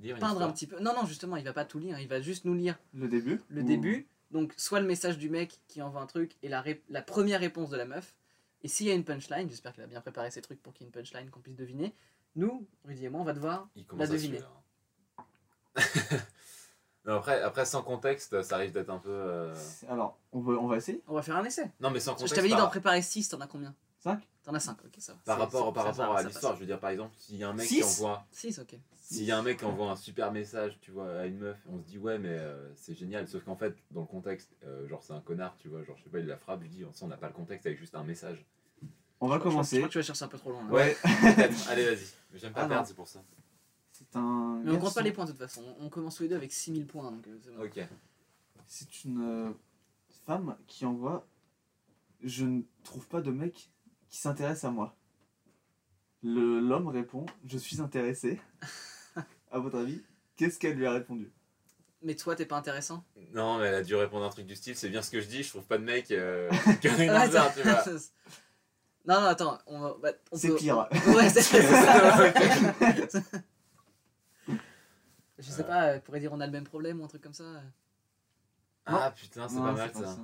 Lire 0.00 0.18
peindre 0.18 0.42
un 0.42 0.50
petit 0.52 0.66
peu. 0.66 0.78
Non, 0.80 0.92
non, 0.94 1.06
justement, 1.06 1.36
il 1.36 1.44
va 1.44 1.52
pas 1.52 1.64
tout 1.64 1.78
lire, 1.78 1.98
il 1.98 2.08
va 2.08 2.20
juste 2.20 2.44
nous 2.44 2.54
lire 2.54 2.78
Le 2.94 3.08
début 3.08 3.40
le 3.48 3.62
Ou- 3.62 3.66
début. 3.66 4.06
Donc 4.30 4.52
soit 4.58 4.80
le 4.80 4.86
message 4.86 5.16
du 5.18 5.30
mec 5.30 5.58
qui 5.68 5.80
envoie 5.82 6.00
un 6.02 6.06
truc 6.06 6.36
et 6.42 6.48
la, 6.48 6.60
ré- 6.60 6.82
la 6.90 7.00
première 7.02 7.40
réponse 7.40 7.70
de 7.70 7.76
la 7.76 7.86
meuf. 7.86 8.14
Et 8.62 8.68
s'il 8.68 8.86
y 8.86 8.90
a 8.90 8.94
une 8.94 9.04
punchline, 9.04 9.48
j'espère 9.48 9.72
qu'elle 9.72 9.84
a 9.84 9.88
bien 9.88 10.00
préparé 10.00 10.30
ses 10.30 10.42
trucs 10.42 10.62
pour 10.62 10.72
qu'il 10.74 10.82
y 10.82 10.84
ait 10.84 10.88
une 10.88 10.92
punchline 10.92 11.30
qu'on 11.30 11.40
puisse 11.40 11.56
deviner. 11.56 11.94
Nous, 12.36 12.66
Rudy 12.84 13.06
et 13.06 13.08
moi, 13.08 13.20
on 13.20 13.24
va 13.24 13.32
devoir 13.32 13.68
la 13.96 14.04
à 14.04 14.06
deviner. 14.06 14.38
hein. 14.38 14.57
non, 17.06 17.14
après, 17.14 17.40
après, 17.42 17.64
sans 17.64 17.82
contexte, 17.82 18.42
ça 18.42 18.56
arrive 18.56 18.72
d'être 18.72 18.90
un 18.90 18.98
peu. 18.98 19.08
euh, 19.10 19.54
Alors, 19.88 20.18
on 20.32 20.40
va, 20.40 20.52
on 20.54 20.66
va 20.66 20.76
essayer 20.76 21.02
On 21.08 21.14
va 21.14 21.22
faire 21.22 21.36
un 21.36 21.44
essai. 21.44 21.70
Non, 21.80 21.90
mais 21.90 22.00
sans 22.00 22.12
Je 22.12 22.16
contexte. 22.16 22.34
t'avais 22.36 22.48
dit 22.48 22.54
par- 22.54 22.64
d'en 22.64 22.68
préparer 22.70 23.02
6, 23.02 23.28
t'en 23.28 23.40
as 23.40 23.46
combien? 23.46 23.74
5 24.00 24.20
T'en 24.44 24.54
as 24.54 24.60
5, 24.60 24.78
ok, 24.84 24.92
ça 24.98 25.12
va. 25.12 25.18
Par 25.24 25.36
C'est- 25.36 25.42
rapport, 25.42 25.66
c'est- 25.68 25.74
par 25.74 25.82
ça 25.84 25.90
rapport 26.02 26.14
va, 26.14 26.18
à 26.20 26.22
ça 26.22 26.28
l'histoire, 26.28 26.54
je 26.54 26.60
veux 26.60 26.66
dire, 26.66 26.78
par 26.80 26.90
exemple, 26.90 27.14
s'il 27.18 27.36
y 27.36 27.44
a 27.44 27.48
un 27.48 27.52
mec 27.52 27.66
Six? 27.66 27.76
qui 27.76 27.82
envoie. 27.84 28.24
6, 28.32 28.58
ok. 28.60 28.76
S'il 29.00 29.24
y 29.24 29.30
a 29.32 29.38
un 29.38 29.42
mec 29.42 29.58
qui 29.58 29.64
envoie 29.64 29.90
un 29.90 29.96
super 29.96 30.32
message, 30.32 30.78
tu 30.82 30.90
vois, 30.90 31.20
à 31.20 31.24
une 31.26 31.38
meuf, 31.38 31.56
on 31.72 31.78
se 31.78 31.84
dit 31.84 31.96
ouais, 31.98 32.18
mais 32.18 32.28
euh, 32.30 32.70
c'est 32.76 32.94
génial. 32.94 33.26
Sauf 33.26 33.42
qu'en 33.44 33.56
fait, 33.56 33.74
dans 33.90 34.02
le 34.02 34.06
contexte, 34.06 34.50
euh, 34.64 34.86
genre 34.88 35.02
c'est 35.02 35.14
un 35.14 35.20
connard, 35.20 35.54
tu 35.58 35.68
vois, 35.68 35.82
genre 35.82 35.96
je 35.96 36.04
sais 36.04 36.10
pas, 36.10 36.18
il 36.18 36.26
la 36.26 36.36
frappe, 36.36 36.60
il 36.62 36.68
dit, 36.70 36.84
on 37.00 37.06
n'a 37.06 37.16
pas 37.16 37.28
le 37.28 37.32
contexte 37.32 37.66
avec 37.66 37.78
juste 37.78 37.94
un 37.94 38.02
message. 38.04 38.44
On 39.20 39.26
va 39.28 39.34
Je 39.36 39.38
crois- 39.40 39.50
Je 39.50 39.54
commencer. 39.56 39.76
crois 39.78 39.88
que 39.88 39.92
tu 39.92 39.98
vas 39.98 40.04
chercher 40.04 40.24
un 40.26 40.28
peu 40.28 40.38
trop 40.38 40.50
loin. 40.52 40.62
là. 40.64 40.70
Ouais. 40.72 40.96
Peut-être. 41.02 41.68
Allez, 41.70 41.84
vas-y. 41.86 42.06
Mais 42.32 42.38
j'aime 42.38 42.52
pas 42.52 42.60
Ah, 42.60 42.62
non. 42.64 42.68
perdre, 42.68 42.86
c'est 42.86 42.94
pour 42.94 43.08
ça. 43.08 43.20
C'est 44.10 44.18
un. 44.18 44.60
Mais 44.64 44.72
on 44.72 44.78
compte 44.78 44.94
pas 44.94 45.02
les 45.02 45.12
points 45.12 45.24
de 45.26 45.30
toute 45.32 45.40
façon. 45.40 45.62
On 45.80 45.88
commence 45.88 46.16
tous 46.16 46.22
les 46.24 46.28
deux 46.30 46.36
avec 46.36 46.52
6000 46.52 46.86
points. 46.86 47.10
Donc 47.10 47.26
euh, 47.26 47.38
c'est 47.42 47.54
bon. 47.54 47.62
Ok. 47.64 47.80
C'est 48.66 49.04
une 49.04 49.22
euh, 49.22 49.50
femme 50.26 50.56
qui 50.66 50.84
envoie 50.84 51.26
Je 52.22 52.44
ne 52.44 52.62
trouve 52.84 53.06
pas 53.08 53.20
de 53.20 53.30
mec 53.30 53.70
qui 54.08 54.18
s'intéresse 54.18 54.64
à 54.64 54.70
moi. 54.70 54.96
Le- 56.22 56.60
L'homme 56.60 56.88
répond 56.88 57.26
Je 57.46 57.58
suis 57.58 57.80
intéressé. 57.80 58.40
à 59.50 59.58
votre 59.58 59.78
avis, 59.78 60.02
qu'est-ce 60.36 60.58
qu'elle 60.58 60.76
lui 60.76 60.86
a 60.86 60.92
répondu? 60.92 61.30
Mais 62.02 62.14
toi, 62.14 62.36
t'es 62.36 62.46
pas 62.46 62.56
intéressant? 62.56 63.04
Non, 63.34 63.58
mais 63.58 63.66
elle 63.66 63.74
a 63.74 63.82
dû 63.82 63.94
répondre 63.96 64.24
un 64.24 64.28
truc 64.28 64.46
du 64.46 64.54
style, 64.54 64.76
c'est 64.76 64.88
bien 64.88 65.02
ce 65.02 65.10
que 65.10 65.20
je 65.20 65.26
dis, 65.26 65.42
je 65.42 65.48
trouve 65.48 65.64
pas 65.64 65.78
de 65.78 65.84
mec 65.84 66.10
euh, 66.12 66.48
qui 66.80 66.88
tu 66.88 66.88
vois. 66.88 67.28
Non, 69.06 69.20
non, 69.22 69.26
attends. 69.28 69.58
On 69.66 69.80
va, 69.80 69.96
bah, 70.02 70.10
on 70.30 70.36
C'est 70.36 70.48
peut- 70.48 70.56
pire. 70.56 70.86
Ouais, 71.08 71.30
c'est 71.30 71.40
c'est 71.40 71.62
ça. 71.62 73.20
Je 75.38 75.50
sais 75.50 75.64
pas, 75.64 75.84
euh, 75.84 76.00
pourrait 76.00 76.20
dire 76.20 76.32
on 76.32 76.40
a 76.40 76.46
le 76.46 76.52
même 76.52 76.64
problème 76.64 77.00
ou 77.00 77.04
un 77.04 77.08
truc 77.08 77.22
comme 77.22 77.32
ça. 77.32 77.44
euh. 77.44 77.60
Ah 78.86 79.12
putain, 79.14 79.48
c'est 79.48 79.56
pas 79.56 79.72
mal 79.72 79.90
ça. 79.94 80.16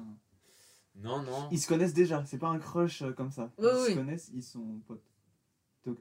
Non, 0.96 1.22
non. 1.22 1.48
Ils 1.50 1.58
se 1.60 1.66
connaissent 1.66 1.92
déjà, 1.94 2.24
c'est 2.26 2.38
pas 2.38 2.48
un 2.48 2.58
crush 2.58 3.02
euh, 3.02 3.12
comme 3.12 3.30
ça. 3.30 3.50
Ouais, 3.58 3.64
ils 3.64 3.64
ouais. 3.66 3.90
se 3.90 3.94
connaissent, 3.94 4.30
ils 4.34 4.42
sont 4.42 4.64
potes. 4.86 5.02
Donc, 5.86 5.98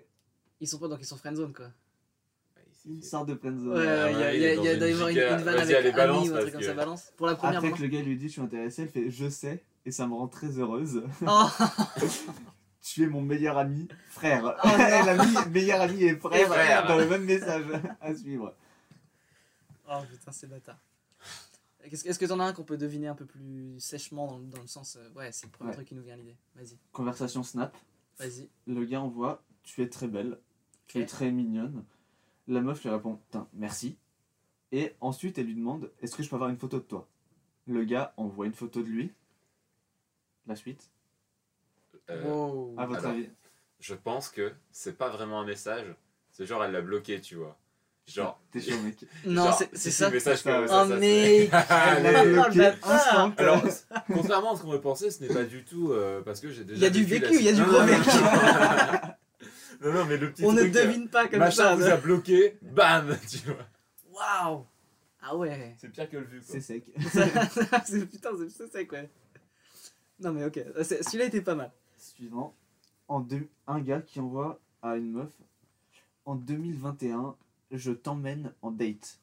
Ils 0.60 0.67
sont 0.67 0.78
pas 0.80 0.88
donc 0.88 0.99
ils 1.02 1.06
sont 1.06 1.17
friendzone 1.17 1.52
quoi. 1.54 1.71
une 2.86 3.02
sorte 3.02 3.28
de 3.30 3.36
friendzone. 3.36 3.73
Ouais, 3.78 3.88
Ah 3.88 4.12
il 4.12 4.17
y 4.19 4.23
a, 4.23 4.26
ouais, 4.28 4.36
il 4.38 4.41
y 4.41 4.45
a- 4.45 4.54
y 4.54 5.36
une 5.36 5.43
vanne 5.43 5.58
avec 5.60 5.95
balance, 5.95 6.17
ami 6.19 6.30
ou 6.30 6.36
un 6.36 6.39
truc 6.41 6.52
comme 6.54 6.62
que- 6.62 6.67
ça, 6.67 6.73
balance. 6.73 7.12
Pour 7.17 7.28
la 7.28 7.36
première 7.36 7.58
Après 7.58 7.69
balance. 7.69 7.80
que 7.80 7.84
le 7.84 7.89
gars 7.89 8.02
lui 8.02 8.17
dit 8.17 8.28
Je 8.28 8.34
suis 8.34 8.41
intéressé, 8.41 8.84
elle 8.84 8.89
fait 8.89 9.10
Je 9.10 9.30
sais, 9.30 9.63
et 9.86 9.91
ça 9.91 10.06
me 10.08 10.13
rend 10.13 10.28
très 10.28 10.58
heureuse. 10.60 11.04
Oh, 11.28 11.47
Tu 12.82 13.04
es 13.04 13.08
mon 13.08 13.21
meilleur 13.21 13.58
ami, 13.58 13.88
frère. 14.10 14.56
Oh. 14.63 14.67
Elle 14.78 15.17
mis 15.45 15.52
meilleur 15.52 15.82
ami 15.82 16.04
et 16.04 16.15
frère, 16.17 16.39
Et 16.41 16.45
frère. 16.45 16.88
dans 16.88 16.97
le 16.97 17.08
même 17.08 17.23
message 17.23 17.65
à 18.02 18.13
suivre. 18.13 18.54
Oh 19.89 20.01
putain, 20.09 20.31
c'est 20.31 20.47
bâtard. 20.47 20.77
Qu'est-ce- 21.89 22.07
Est-ce 22.07 22.17
que 22.19 22.25
t'en 22.25 22.39
as 22.39 22.45
un 22.45 22.53
qu'on 22.53 22.63
peut 22.63 22.77
deviner 22.77 23.07
un 23.07 23.15
peu 23.15 23.25
plus 23.25 23.77
sèchement 23.79 24.27
dans, 24.27 24.37
le- 24.37 24.45
dans 24.45 24.61
le 24.61 24.67
sens. 24.67 24.95
euh, 24.95 25.09
ouais, 25.15 25.31
c'est 25.33 25.47
le 25.47 25.51
premier 25.51 25.69
Ouais. 25.71 25.75
truc 25.75 25.87
qui 25.87 25.95
nous 25.95 26.01
vient 26.03 26.13
à 26.13 26.17
l'idée. 26.17 26.37
Vas-y, 26.55 26.77
Conversation 26.93 27.43
Snap. 27.43 27.75
vas-y. 28.19 28.49
Le 28.67 28.85
gars 28.85 29.01
envoie 29.01 29.43
Tu 29.63 29.81
es 29.81 29.89
très 29.89 30.07
belle, 30.07 30.39
tu 30.87 30.99
es 30.99 31.03
Ok. 31.03 31.07
très 31.09 31.31
mignonne. 31.31 31.83
La 32.47 32.61
meuf 32.61 32.83
lui 32.83 32.89
répond 32.89 33.15
Putain, 33.15 33.47
merci. 33.53 33.97
Et 34.71 34.93
ensuite, 35.01 35.37
elle 35.37 35.45
lui 35.47 35.55
demande 35.55 35.91
Est-ce 36.01 36.15
que 36.15 36.23
je 36.23 36.29
peux 36.29 36.35
avoir 36.35 36.49
une 36.49 36.57
photo 36.57 36.77
de 36.79 36.83
toi? 36.83 37.07
Le 37.67 37.83
gars 37.85 38.13
envoie 38.17 38.45
une 38.45 38.53
photo 38.53 38.81
de 38.81 38.87
lui. 38.87 39.11
La 40.47 40.55
suite. 40.55 40.89
Euh, 42.09 42.23
Wow. 42.23 42.75
À 42.77 42.85
votre 42.85 42.99
alors. 43.05 43.11
avis? 43.17 43.29
Je 43.79 43.93
pense 43.95 44.29
que 44.29 44.53
c'est 44.71 44.97
pas 44.97 45.09
vraiment 45.09 45.39
un 45.41 45.45
message. 45.45 45.93
C'est 46.31 46.45
genre, 46.45 46.63
elle 46.63 46.71
l'a 46.71 46.81
bloqué, 46.81 47.19
tu 47.21 47.35
vois. 47.35 47.57
Genre. 48.05 48.39
T'es 48.51 48.59
chaud, 48.59 48.77
mec. 48.83 48.97
Non, 49.25 49.45
genre, 49.45 49.61
c'est 49.73 49.91
ça. 49.91 50.11
Oh, 50.13 50.19
ça, 50.19 50.35
Oh 50.71 50.85
mec 50.95 51.49
l'a 51.51 52.75
Oh, 52.83 52.89
instant. 52.89 53.33
Alors, 53.37 53.63
contrairement 54.13 54.53
à 54.53 54.57
ce 54.57 54.61
qu'on 54.61 54.67
aurait 54.69 54.81
pensé, 54.81 55.09
ce 55.09 55.23
n'est 55.23 55.33
pas 55.33 55.43
du 55.45 55.63
tout 55.63 55.91
euh, 55.91 56.21
parce 56.21 56.39
que 56.41 56.51
j'ai 56.51 56.63
déjà. 56.65 56.77
Il 56.77 56.83
y 56.83 56.85
a 56.85 56.89
du 56.89 57.03
vécu 57.05 57.33
il 57.35 57.43
y 57.43 57.49
a 57.49 57.53
du 57.53 57.63
gros 57.63 57.81
vécu. 57.83 58.09
Non, 59.81 59.91
non, 59.91 60.05
mais 60.05 60.15
le 60.15 60.31
petit 60.31 60.45
On 60.45 60.53
ne 60.53 60.61
truc, 60.61 60.75
euh, 60.77 60.85
devine 60.85 61.09
pas 61.09 61.27
comme 61.27 61.39
machin 61.39 61.63
ça. 61.63 61.75
vous 61.75 61.83
a 61.83 61.97
bloqué, 61.97 62.57
bam, 62.61 63.17
tu 63.29 63.39
vois. 63.39 63.57
Waouh 64.13 64.65
Ah 65.21 65.35
ouais. 65.35 65.75
C'est 65.77 65.89
pire 65.91 66.09
que 66.09 66.15
le 66.15 66.23
vu, 66.23 66.39
quoi. 66.39 66.47
C'est 66.53 66.61
sec. 66.61 66.85
c'est 67.85 68.05
putain, 68.09 68.29
c'est 68.49 68.71
ça 68.71 68.85
quoi. 68.85 68.99
Non 70.21 70.31
mais 70.31 70.45
ok, 70.45 70.57
C'est- 70.83 71.03
celui-là 71.03 71.25
était 71.25 71.41
pas 71.41 71.55
mal. 71.55 71.69
Suivant. 71.97 72.55
En 73.09 73.19
deux- 73.19 73.49
Un 73.67 73.81
gars 73.81 73.99
qui 74.01 74.21
envoie 74.21 74.61
à 74.81 74.95
une 74.95 75.11
meuf 75.11 75.29
En 76.23 76.35
2021, 76.35 77.35
je 77.77 77.91
t'emmène 77.91 78.53
en 78.62 78.71
date. 78.71 79.19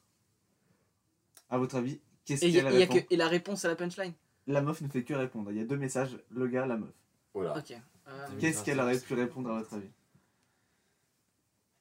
À 1.49 1.57
votre 1.57 1.75
avis, 1.75 1.99
qu'est-ce 2.25 2.45
Et, 2.45 2.49
il 2.49 2.55
y 2.55 2.59
a- 2.59 2.71
y 2.79 2.87
que- 2.87 3.05
et 3.09 3.17
la 3.17 3.27
réponse 3.27 3.65
à 3.65 3.67
la 3.67 3.75
punchline? 3.75 4.13
La 4.47 4.61
meuf 4.61 4.81
ne 4.81 4.87
fait 4.87 5.03
que 5.03 5.13
répondre. 5.13 5.51
Il 5.51 5.57
y 5.57 5.61
a 5.61 5.65
deux 5.65 5.77
messages 5.77 6.17
le 6.29 6.47
gars, 6.47 6.65
la 6.65 6.77
meuf. 6.77 6.89
Voilà. 7.33 7.57
Ok. 7.57 7.71
Euh. 8.07 8.27
Qu'est-ce 8.39 8.63
qu'elle 8.63 8.79
aurait 8.79 8.99
pu 8.99 9.13
répondre 9.13 9.49
à 9.51 9.59
votre 9.59 9.73
avis? 9.75 9.89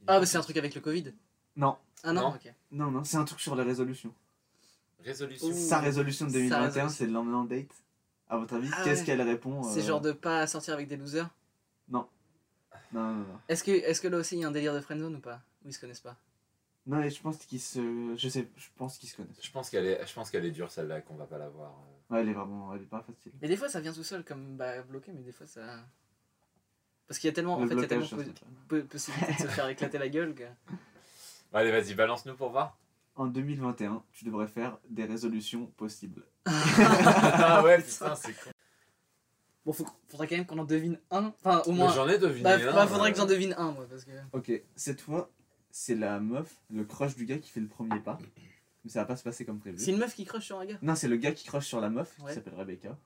Ah 0.06 0.18
bah 0.20 0.26
c'est 0.26 0.38
un 0.38 0.42
truc 0.42 0.56
avec 0.56 0.74
le 0.74 0.80
Covid? 0.80 1.12
Non, 1.56 1.76
Ah 2.02 2.12
non, 2.12 2.22
Non. 2.22 2.28
ok. 2.35 2.54
non, 2.70 2.90
non, 2.90 3.04
c'est 3.04 3.16
un 3.18 3.24
truc 3.24 3.40
sur 3.40 3.54
les 3.54 3.62
résolutions. 3.62 4.14
Résolution. 5.00 5.48
Ouh. 5.48 5.52
Sa 5.52 5.78
résolution 5.80 6.26
de 6.26 6.30
Sa 6.30 6.38
2021, 6.38 6.64
résolution. 6.66 6.88
c'est 6.98 7.06
de 7.06 7.12
l'emmener 7.12 7.37
en 7.37 7.44
date. 7.44 7.70
À 8.28 8.38
votre 8.38 8.54
avis, 8.54 8.68
Ah 8.72 8.83
qu'est-ce 8.85 9.00
ouais. 9.00 9.06
qu'elle 9.06 9.22
répond 9.22 9.62
C'est 9.62 9.80
euh, 9.80 9.87
genre 9.87 10.00
de 10.00 10.12
pas 10.12 10.46
sortir 10.46 10.74
avec 10.74 10.88
des 10.88 10.96
losers? 10.96 11.28
Non, 11.88 12.09
non, 12.92 13.14
non. 13.14 13.26
Est-ce 13.48 13.64
que, 13.64 13.70
est 13.72 14.00
que 14.00 14.09
là 14.09 14.18
aussi 14.18 14.37
il 14.37 14.40
y 14.40 14.44
a 14.44 14.48
un 14.48 14.52
délire 14.52 14.74
de 14.74 14.80
friendzone 14.80 15.16
ou 15.16 15.20
pas? 15.20 15.42
Ou 15.64 15.68
ils 15.68 15.72
se 15.74 15.80
connaissent 15.80 16.00
pas? 16.00 16.16
Non, 16.86 16.98
mais 16.98 17.10
je 17.10 17.20
pense 17.20 17.36
qu'ils 17.38 17.60
se. 17.60 18.14
Je 18.16 18.28
sais, 18.28 18.48
je 18.56 18.68
pense 18.76 18.96
qu'ils 18.98 19.08
se 19.08 19.16
connaissent. 19.16 19.36
Je 19.42 19.50
pense 19.50 19.68
qu'elle 19.70 19.86
est, 19.86 20.06
je 20.06 20.14
pense 20.14 20.30
qu'elle 20.30 20.44
est 20.44 20.50
dure 20.50 20.70
celle-là, 20.70 21.02
qu'on 21.02 21.14
va 21.14 21.26
pas 21.26 21.38
la 21.38 21.48
voir. 21.48 21.70
euh. 22.10 22.14
Ouais, 22.14 22.20
elle 22.22 22.28
est 22.30 22.32
vraiment. 22.32 22.74
Elle 22.74 22.82
est 22.82 22.86
pas 22.86 23.02
facile. 23.02 23.32
Mais 23.42 23.48
des 23.48 23.56
fois 23.56 23.68
ça 23.68 23.80
vient 23.80 23.92
tout 23.92 24.02
seul 24.02 24.24
comme 24.24 24.56
bah, 24.56 24.82
bloqué, 24.82 25.12
mais 25.12 25.22
des 25.22 25.32
fois 25.32 25.46
ça. 25.46 25.62
Parce 27.06 27.18
qu'il 27.18 27.28
y 27.28 27.32
a 27.32 27.34
tellement, 27.34 27.54
en 27.56 27.60
Le 27.62 27.68
fait, 27.68 27.74
il 27.74 27.80
y 27.80 27.84
a 27.84 27.88
tellement 27.88 28.06
blocage, 28.06 28.26
ça, 28.26 28.32
po- 28.32 28.40
c'est 28.68 28.78
pas- 28.78 28.82
po- 28.82 28.88
possibilité 28.88 29.32
de 29.34 29.38
se 29.48 29.54
faire 29.54 29.68
éclater 29.68 29.98
la 29.98 30.08
gueule 30.08 30.34
que. 30.34 30.44
Allez, 31.52 31.70
vas-y, 31.72 31.94
balance-nous 31.94 32.36
pour 32.36 32.50
voir. 32.50 32.78
En 33.16 33.26
2021, 33.26 34.02
tu 34.12 34.24
devrais 34.24 34.46
faire 34.46 34.78
des 34.88 35.04
résolutions 35.04 35.66
possibles. 35.66 36.24
ah 36.46 37.62
ouais, 37.64 37.82
putain, 37.82 38.14
c'est 38.14 38.32
con. 38.32 38.50
Bon, 39.66 39.72
faut, 39.72 39.86
faudrait 40.08 40.26
quand 40.28 40.36
même 40.36 40.46
qu'on 40.46 40.58
en 40.58 40.64
devine 40.64 40.98
un. 41.10 41.26
Enfin, 41.44 41.62
au 41.66 41.72
moins. 41.72 41.92
J'en 41.92 42.08
ai 42.08 42.16
deviné 42.18 42.42
Bah, 42.44 42.54
un. 42.56 42.72
bah, 42.72 42.86
faudrait 42.86 43.10
euh, 43.10 43.12
que 43.12 43.18
j'en 43.18 43.26
devine 43.26 43.54
un, 43.58 43.72
moi, 43.72 43.86
parce 43.90 44.04
que. 44.04 44.12
Ok, 44.32 44.50
cette 44.76 45.00
fois, 45.02 45.30
c'est 45.70 45.94
la 45.94 46.20
meuf, 46.20 46.56
le 46.70 46.85
crush 46.85 47.14
du 47.16 47.24
gars 47.26 47.38
qui 47.38 47.50
fait 47.50 47.61
le 47.61 47.68
premier 47.68 47.98
pas. 48.00 48.18
Mais 48.85 48.90
ça 48.90 49.00
va 49.00 49.04
pas 49.06 49.16
se 49.16 49.22
passer 49.22 49.44
comme 49.44 49.59
prévu. 49.61 49.76
C'est 49.78 49.90
une 49.90 49.98
meuf 49.98 50.14
qui 50.14 50.24
crush 50.24 50.44
sur 50.46 50.59
un 50.59 50.64
gars. 50.64 50.78
Non, 50.80 50.94
c'est 50.94 51.09
le 51.09 51.16
gars 51.16 51.33
qui 51.33 51.44
crush 51.46 51.66
sur 51.66 51.80
la 51.80 51.90
meuf, 51.90 52.14
Ouais. 52.20 52.30
qui 52.30 52.35
s'appelle 52.35 52.54
Rebecca. 52.54 52.96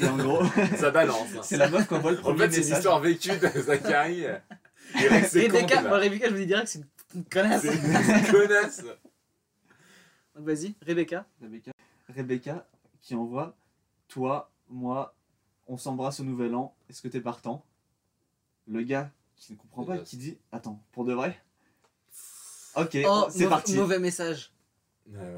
Et 0.00 0.06
en 0.06 0.16
gros, 0.16 0.40
Ça 0.78 0.90
balance. 0.90 1.28
hein. 1.36 1.40
c'est 1.42 1.56
la 1.58 1.68
meuf 1.68 1.86
qui 1.86 1.94
envoie 1.94 2.12
le 2.12 2.18
En 2.18 2.22
premier 2.22 2.48
fait, 2.48 2.62
c'est 2.62 2.68
une 2.70 2.76
histoire 2.76 3.00
vécue 3.00 3.36
de 3.36 3.48
Zachary. 3.60 4.24
Rebecca, 4.94 5.82
moi. 5.82 5.98
Rebecca, 5.98 6.28
je 6.28 6.32
vous 6.34 6.40
dis 6.40 6.46
direct, 6.46 6.68
c'est 6.68 6.80
une- 7.14 7.24
connasse. 7.24 7.62
C'est 7.62 7.74
une 7.74 8.32
connasse. 8.32 8.82
Donc 10.34 10.46
vas-y, 10.46 10.74
Rebecca. 10.86 11.26
Rebecca. 11.42 11.72
Rebecca 12.14 12.66
qui 13.02 13.14
envoie 13.14 13.56
Toi, 14.08 14.50
moi, 14.70 15.14
on 15.66 15.76
s'embrasse 15.76 16.20
au 16.20 16.24
nouvel 16.24 16.54
an, 16.54 16.74
est-ce 16.88 17.02
que 17.02 17.08
t'es 17.08 17.20
partant? 17.20 17.62
Le 18.66 18.82
gars 18.82 19.10
qui 19.36 19.52
ne 19.52 19.58
comprend 19.58 19.84
pas, 19.84 19.98
qui 19.98 20.16
dit 20.16 20.38
Attends, 20.52 20.82
pour 20.92 21.04
de 21.04 21.12
vrai? 21.12 21.38
Ok, 22.82 22.96
Oh, 23.06 23.26
c'est 23.30 23.48
parti. 23.48 23.74
mauvais 23.76 23.98
message. 23.98 24.52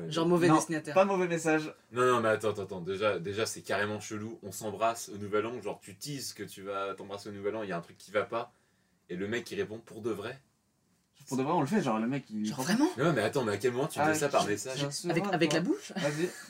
Genre 0.09 0.27
mauvais 0.27 0.49
Non, 0.49 0.57
destinataire. 0.57 0.95
Pas 0.95 1.05
mauvais 1.05 1.29
message. 1.29 1.73
Non, 1.93 2.05
non, 2.05 2.21
mais 2.21 2.29
attends, 2.31 2.51
attends. 2.51 2.81
Déjà, 2.81 3.19
déjà 3.21 3.47
c'est 3.47 3.63
carrément 3.63 4.01
chelou. 4.01 4.39
On 4.43 4.51
s'embrasse 4.51 5.09
au 5.11 5.17
nouvel 5.19 5.47
an. 5.47 5.61
Genre, 5.63 5.79
tu 5.81 5.97
teases 5.97 6.33
que 6.33 6.43
tu 6.43 6.63
vas 6.63 6.95
t'embrasser 6.95 7.29
au 7.29 7.33
nouvel 7.33 7.55
an. 7.55 7.63
Il 7.63 7.69
y 7.69 7.73
a 7.73 7.77
un 7.77 7.81
truc 7.81 7.97
qui 7.97 8.11
va 8.11 8.25
pas. 8.25 8.53
Et 9.09 9.17
le 9.17 9.29
mec 9.29 9.45
qui 9.45 9.55
répond 9.55 9.79
pour 9.79 10.03
de 10.03 10.11
vrai. 10.11 10.41
Pour 11.29 11.37
de 11.37 11.43
vrai, 11.45 11.53
on 11.53 11.61
le 11.61 11.67
fait, 11.69 11.83
genre 11.83 11.99
le 12.01 12.09
mec 12.09 12.25
il. 12.31 12.47
Genre 12.47 12.61
vraiment 12.63 12.89
Mais 12.97 13.05
ouais, 13.05 13.13
mais 13.13 13.23
attends, 13.23 13.45
mais 13.45 13.53
à 13.53 13.57
quel 13.59 13.73
moment 13.73 13.87
tu 13.87 14.01
Ah, 14.01 14.07
fais 14.13 14.19
ça 14.19 14.29
par 14.29 14.43
je- 14.43 14.49
message 14.51 14.83
avec, 15.09 15.53
la 15.53 15.61
bouche 15.61 15.93
Vas-y. 15.97 16.29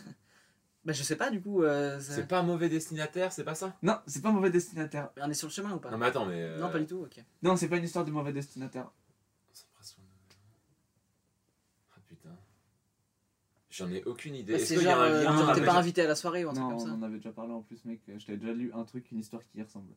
Bah 0.86 0.94
je 0.94 1.02
sais 1.02 1.16
pas 1.16 1.28
du 1.28 1.42
coup. 1.42 1.62
euh, 1.62 2.00
ça- 2.00 2.14
C'est 2.14 2.26
pas 2.26 2.38
un 2.38 2.42
mauvais 2.42 2.70
destinataire, 2.70 3.32
c'est 3.34 3.44
pas 3.44 3.54
ça? 3.54 3.76
Non, 3.82 3.98
c'est 4.06 4.22
pas 4.22 4.30
mauvais 4.30 4.48
destinataire. 4.48 5.10
On 5.18 5.28
est 5.30 5.34
sur 5.34 5.48
le 5.48 5.52
chemin 5.52 5.72
ou 5.74 5.78
pas? 5.78 5.90
Non, 5.90 5.98
mais 5.98 6.06
attends, 6.06 6.24
mais. 6.24 6.40
euh, 6.40 6.58
Non, 6.58 6.70
pas 6.70 6.78
du 6.78 6.86
tout, 6.86 7.02
ok. 7.02 7.22
Non, 7.42 7.54
c'est 7.56 7.68
pas 7.68 7.76
une 7.76 7.84
histoire 7.84 8.06
de 8.06 8.10
mauvais 8.10 8.32
destinataire. 8.32 8.90
on 9.50 9.54
s'embrasse 9.54 9.96
au 9.98 10.00
nouvel 10.00 10.14
an. 10.32 11.92
Ah 11.96 12.00
putain. 12.08 12.36
J'en 13.80 13.90
ai 13.92 14.02
aucune 14.04 14.34
idée. 14.34 14.52
Bah, 14.52 14.58
Est-ce 14.58 14.66
c'est 14.66 14.74
qu'il 14.76 14.84
y 14.84 14.88
a 14.88 14.92
genre, 14.94 15.02
un 15.02 15.06
euh, 15.06 15.24
lien 15.24 15.36
genre, 15.36 15.52
t'es 15.54 15.64
pas 15.64 15.74
invité 15.74 16.02
à 16.02 16.06
la 16.06 16.14
soirée 16.14 16.44
ou 16.44 16.50
un 16.50 16.52
truc 16.52 16.64
Non, 16.64 16.70
comme 16.70 16.78
on 16.82 16.86
ça. 16.86 16.92
en 16.92 17.02
avait 17.02 17.16
déjà 17.16 17.32
parlé 17.32 17.52
en 17.52 17.62
plus, 17.62 17.84
mec. 17.84 18.00
Je 18.06 18.24
t'avais 18.26 18.38
déjà 18.38 18.52
lu 18.52 18.70
un 18.74 18.84
truc, 18.84 19.10
une 19.10 19.18
histoire 19.20 19.42
qui 19.42 19.58
y 19.58 19.62
ressemble. 19.62 19.92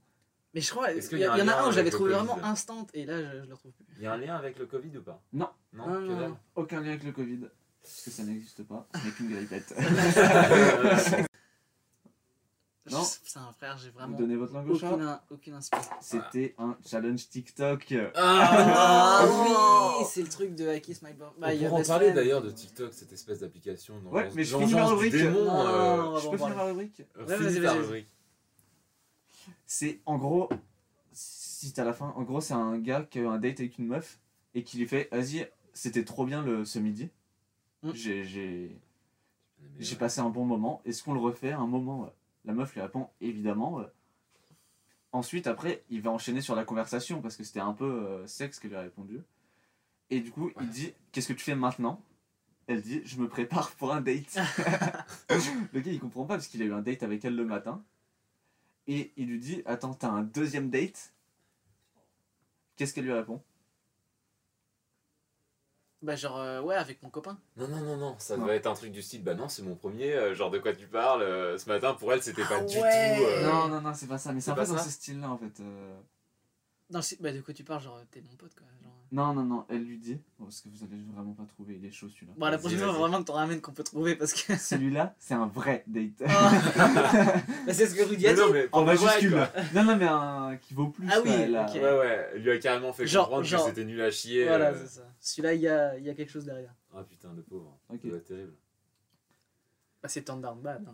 Mais 0.53 0.61
je 0.61 0.69
crois, 0.69 0.91
il 0.91 1.17
y, 1.19 1.27
en 1.27 1.47
a 1.47 1.53
un 1.63 1.69
où 1.69 1.71
j'avais 1.71 1.89
trouvé 1.89 2.11
Covid 2.13 2.25
vraiment 2.27 2.43
instant 2.45 2.85
et 2.93 3.05
là 3.05 3.17
je, 3.19 3.41
je 3.41 3.47
le 3.47 3.53
retrouve 3.55 3.71
plus. 3.71 3.85
Il 3.97 4.03
y 4.03 4.05
a 4.05 4.13
un 4.13 4.17
lien 4.17 4.35
avec 4.35 4.59
le 4.59 4.67
Covid 4.67 4.95
ou 4.97 5.01
pas? 5.01 5.19
Non. 5.33 5.49
Non, 5.73 5.87
Non, 5.87 5.93
que 5.95 6.05
non, 6.05 6.19
dalle. 6.19 6.29
non. 6.29 6.37
Aucun 6.55 6.81
lien 6.81 6.89
avec 6.89 7.03
le 7.03 7.11
Covid. 7.11 7.39
Parce 7.81 8.01
que 8.03 8.11
ça 8.11 8.23
n'existe 8.23 8.63
pas. 8.63 8.87
Ce 8.93 9.03
n'est 9.05 9.11
qu'une 9.13 9.29
grippette. 9.31 9.73
Non. 12.91 13.01
Je- 13.03 13.25
Putain, 13.25 13.51
frère, 13.53 13.77
j'ai 13.77 13.89
Vous 13.91 13.97
vraiment 13.99 14.17
donnez 14.17 14.35
votre 14.35 14.53
langue 14.53 14.69
au 14.69 14.77
chat 14.77 14.91
aucune, 14.91 15.19
aucune 15.29 15.53
inspiration. 15.53 15.93
C'était 16.01 16.53
un 16.57 16.77
challenge 16.85 17.29
TikTok. 17.29 17.93
Ah 18.13 19.23
Ah 19.25 19.97
oui, 19.99 20.05
c'est 20.09 20.21
le 20.21 20.27
truc 20.27 20.53
de 20.55 20.75
I 20.75 20.81
Kiss 20.81 21.01
My 21.01 21.13
Boy. 21.13 21.27
On 21.65 21.69
pourra 21.69 21.79
en 21.81 21.83
parler 21.85 22.11
d'ailleurs 22.11 22.41
de 22.41 22.51
TikTok, 22.51 22.91
cette 22.93 23.13
espèce 23.13 23.39
d'application. 23.39 23.95
Ouais, 24.11 24.29
mais 24.35 24.43
je 24.43 24.57
finis 24.57 24.73
ma 24.73 24.85
rubrique. 24.85 25.13
démon, 25.13 25.45
Non, 25.45 25.65
euh, 25.67 26.03
on 26.03 26.11
va 26.11 26.19
Je 26.19 26.29
peux 26.29 26.37
finir 26.37 26.55
ma 26.55 26.63
rubrique 26.65 27.01
Ouais. 27.17 28.05
C'est 29.65 30.01
en 30.05 30.17
gros, 30.17 30.49
si 31.11 31.71
t'es 31.73 31.81
à 31.81 31.85
la 31.85 31.93
fin, 31.93 32.13
en 32.15 32.23
gros, 32.23 32.41
c'est 32.41 32.53
un 32.53 32.77
gars 32.77 33.07
qui 33.09 33.19
a 33.19 33.21
eu 33.23 33.27
un 33.27 33.37
date 33.39 33.59
avec 33.59 33.77
une 33.77 33.87
meuf 33.87 34.19
et 34.53 34.63
qui 34.63 34.77
lui 34.77 34.87
fait 34.87 35.09
Vas-y, 35.11 35.47
c'était 35.73 36.03
trop 36.03 36.25
bien 36.25 36.41
le, 36.43 36.65
ce 36.65 36.79
midi. 36.79 37.09
Mm. 37.81 37.91
J'ai- 37.93 38.23
J'ai 38.25 38.77
Mais 39.77 39.83
j'ai 39.83 39.93
ouais. 39.93 39.99
passé 39.99 40.19
un 40.21 40.29
bon 40.29 40.45
moment. 40.45 40.81
Est-ce 40.85 41.01
qu'on 41.03 41.13
le 41.13 41.19
refait 41.19 41.51
un 41.53 41.65
moment 41.65 42.01
ouais? 42.03 42.09
La 42.45 42.53
meuf 42.53 42.73
lui 42.73 42.81
répond 42.81 43.09
évidemment. 43.21 43.81
Ensuite, 45.13 45.45
après, 45.45 45.83
il 45.89 46.01
va 46.01 46.11
enchaîner 46.11 46.41
sur 46.41 46.55
la 46.55 46.65
conversation 46.65 47.21
parce 47.21 47.37
que 47.37 47.43
c'était 47.43 47.59
un 47.59 47.73
peu 47.73 47.85
euh, 47.85 48.27
sexe 48.27 48.59
qu'elle 48.59 48.71
lui 48.71 48.77
a 48.77 48.81
répondu. 48.81 49.21
Et 50.09 50.19
du 50.19 50.31
coup, 50.31 50.51
il 50.59 50.69
dit 50.69 50.93
Qu'est-ce 51.11 51.27
que 51.27 51.33
tu 51.33 51.43
fais 51.43 51.55
maintenant? 51.55 52.01
Elle 52.65 52.81
dit 52.81 53.01
Je 53.05 53.17
me 53.17 53.27
prépare 53.27 53.71
pour 53.71 53.93
un 53.93 54.01
date. 54.01 54.39
le 55.29 55.79
gars, 55.79 55.91
il 55.91 55.99
comprend 55.99 56.25
pas 56.25 56.35
parce 56.35 56.47
qu'il 56.47 56.61
a 56.63 56.65
eu 56.65 56.73
un 56.73 56.81
date 56.81 57.03
avec 57.03 57.23
elle 57.23 57.35
le 57.35 57.45
matin. 57.45 57.83
Et 58.87 59.13
il 59.15 59.27
lui 59.27 59.39
dit 59.39 59.61
Attends, 59.65 59.93
t'as 59.93 60.09
un 60.09 60.23
deuxième 60.23 60.69
date? 60.69 61.13
Qu'est-ce 62.75 62.93
qu'elle 62.93 63.05
lui 63.05 63.13
répond? 63.13 63.41
Bah 66.03 66.15
genre 66.17 66.37
euh, 66.37 66.61
ouais 66.61 66.75
avec 66.75 67.01
mon 67.01 67.09
copain. 67.09 67.37
Non, 67.55 67.67
non, 67.69 67.77
non, 67.79 67.95
non, 67.97 68.15
ça 68.19 68.35
Non. 68.35 68.43
doit 68.43 68.55
être 68.55 68.67
un 68.67 68.73
truc 68.73 68.91
du 68.91 69.01
style. 69.01 69.23
Bah 69.23 69.35
non, 69.35 69.47
c'est 69.47 69.61
mon 69.63 69.75
premier, 69.75 70.13
euh, 70.13 70.35
genre 70.35 70.51
de 70.51 70.59
quoi 70.59 70.73
tu 70.73 70.85
parles. 70.85 71.21
euh, 71.21 71.57
ce 71.57 71.69
matin, 71.69 71.93
pour 71.93 72.11
elle, 72.11 72.21
c'était 72.21 72.43
pas 72.43 72.57
Ah 72.59 72.63
du 72.63 72.75
tout. 72.77 72.83
euh, 72.83 73.43
Non, 73.43 73.69
non, 73.69 73.79
non, 73.81 73.93
c'est 73.93 74.07
pas 74.07 74.17
ça. 74.17 74.33
Mais 74.33 74.41
c'est 74.41 74.51
un 74.51 74.55
peu 74.55 74.65
dans 74.65 74.77
ce 74.77 74.89
style-là 74.89 75.29
en 75.29 75.37
fait. 75.37 75.61
Non, 76.93 77.01
c'est- 77.01 77.21
bah 77.21 77.31
de 77.33 77.41
quoi 77.41 77.53
tu 77.53 77.63
parles 77.63 77.81
genre 77.81 77.99
t'es 78.11 78.21
mon 78.21 78.35
pote 78.37 78.53
quoi. 78.55 78.65
Genre... 78.81 78.91
Non, 79.11 79.33
non, 79.33 79.43
non, 79.43 79.65
elle 79.69 79.83
lui 79.83 79.97
dit 79.97 80.19
bon, 80.39 80.45
Parce 80.45 80.61
que 80.61 80.69
vous 80.69 80.83
allez 80.83 81.01
vraiment 81.13 81.33
pas 81.33 81.43
trouver, 81.45 81.75
il 81.75 81.85
est 81.85 81.91
chaud 81.91 82.07
celui-là. 82.09 82.33
Bon 82.37 82.45
la 82.47 82.57
prochaine 82.57 82.79
fois 82.79 82.91
vraiment 82.93 83.19
que 83.19 83.25
t'en 83.27 83.33
ramènes 83.33 83.61
qu'on 83.61 83.71
peut 83.71 83.83
trouver 83.83 84.15
parce 84.15 84.33
que. 84.33 84.55
Celui-là, 84.57 85.13
c'est 85.19 85.33
un 85.35 85.47
vrai 85.47 85.83
date. 85.87 86.17
bah, 86.85 87.73
c'est 87.73 87.87
ce 87.87 87.95
que 87.95 88.03
Rudy 88.03 88.27
a 88.27 88.29
Mais 88.31 88.35
dit. 88.35 88.41
non, 88.41 88.51
mais 88.53 88.69
En 88.71 88.83
majuscule. 88.83 89.47
Non, 89.73 89.83
non, 89.83 89.95
mais 89.97 90.05
un 90.07 90.57
qui 90.61 90.73
vaut 90.73 90.87
plus. 90.87 91.07
Ah 91.11 91.19
oui, 91.23 91.29
ouais, 91.29 91.47
là. 91.47 91.65
Ouais, 91.71 91.81
ouais, 91.81 92.29
elle 92.35 92.41
lui 92.43 92.51
a 92.51 92.57
carrément 92.59 92.93
fait 92.93 93.05
Genre- 93.07 93.25
comprendre 93.25 93.45
genre- 93.45 93.63
que 93.63 93.69
c'était 93.69 93.85
nul 93.85 94.01
à 94.01 94.11
chier. 94.11 94.45
Voilà 94.45 94.71
euh. 94.71 94.77
c'est 94.81 94.99
ça. 94.99 95.07
Celui-là 95.19 95.53
il 95.53 95.61
y 95.61 95.67
a, 95.67 95.97
il 95.97 96.03
y 96.05 96.09
a 96.09 96.13
quelque 96.13 96.31
chose 96.31 96.45
derrière. 96.45 96.73
Ah 96.95 97.03
putain, 97.03 97.31
le 97.35 97.41
pauvre. 97.43 97.77
Ok. 97.89 98.01
Terrible. 98.25 98.53
Bah 100.03 100.09
c'est 100.09 100.23
Turn 100.23 100.41
Down 100.41 100.59
Bad. 100.59 100.85
hein, 100.85 100.93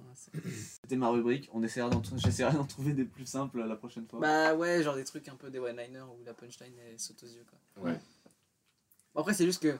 C'était 0.83 0.95
ma 0.95 1.09
rubrique. 1.09 1.49
On 1.51 1.63
essaiera 1.63 1.89
d'en 1.89 2.01
J'essaierai 2.17 2.53
d'en 2.53 2.63
trouver 2.63 2.93
des 2.93 3.05
plus 3.05 3.25
simples 3.25 3.63
la 3.63 3.75
prochaine 3.75 4.05
fois. 4.07 4.19
Bah 4.19 4.53
ouais 4.53 4.83
genre 4.83 4.95
des 4.95 5.03
trucs 5.03 5.27
un 5.29 5.35
peu 5.35 5.49
des 5.49 5.57
one-liners 5.57 6.03
où 6.19 6.23
la 6.25 6.33
punchline 6.35 6.73
elle 6.87 6.99
saute 6.99 7.23
aux 7.23 7.27
yeux 7.27 7.43
quoi. 7.49 7.89
Ouais. 7.89 7.99
Bon, 9.15 9.21
après 9.21 9.33
c'est 9.33 9.45
juste 9.45 9.63
que 9.63 9.75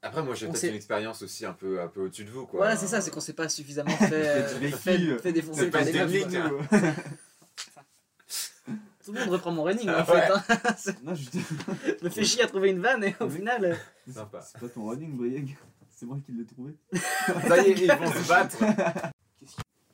Après, 0.00 0.22
moi, 0.22 0.34
j'ai 0.34 0.48
peut-être 0.48 0.62
une 0.64 0.74
expérience 0.76 1.20
aussi 1.20 1.44
un 1.44 1.52
peu, 1.52 1.82
un 1.82 1.88
peu 1.88 2.00
au-dessus 2.06 2.24
de 2.24 2.30
vous, 2.30 2.46
quoi. 2.46 2.60
voilà 2.60 2.74
c'est 2.74 2.86
ça 2.86 3.02
c'est 3.02 3.10
qu'on 3.10 3.20
s'est 3.20 3.34
pas 3.34 3.50
suffisamment 3.50 3.90
fait, 3.90 4.12
euh, 4.14 4.48
fait, 4.70 5.18
fait 5.18 5.32
défoncer 5.34 5.70
par 5.70 5.84
des 5.84 5.92
meufs. 5.92 6.68
Tout 9.04 9.12
le 9.12 9.20
monde 9.20 9.28
reprend 9.30 9.50
mon 9.50 9.62
running 9.64 9.88
en 9.90 9.94
Ah 9.96 10.04
fait. 10.04 10.30
hein. 10.30 10.94
Non, 11.02 11.14
je 11.14 11.24
Je 12.00 12.04
me 12.04 12.08
fais 12.10 12.24
chier 12.24 12.42
à 12.42 12.46
trouver 12.46 12.70
une 12.70 12.80
vanne 12.80 13.02
et 13.04 13.14
au 13.20 13.24
Oui. 13.26 13.36
final. 13.36 13.64
euh, 13.64 13.74
Sympa. 14.12 14.40
C'est 14.42 14.58
pas 14.60 14.68
ton 14.68 14.88
running, 14.88 15.16
Brieg. 15.18 15.56
C'est 16.00 16.06
moi 16.06 16.16
qui 16.24 16.32
l'ai 16.32 16.46
trouvé. 16.46 16.74
Ça 17.46 17.58
y 17.62 17.72
est, 17.72 17.78
ils 17.78 17.92
vont 17.92 18.10
se 18.10 18.26
battre. 18.26 18.56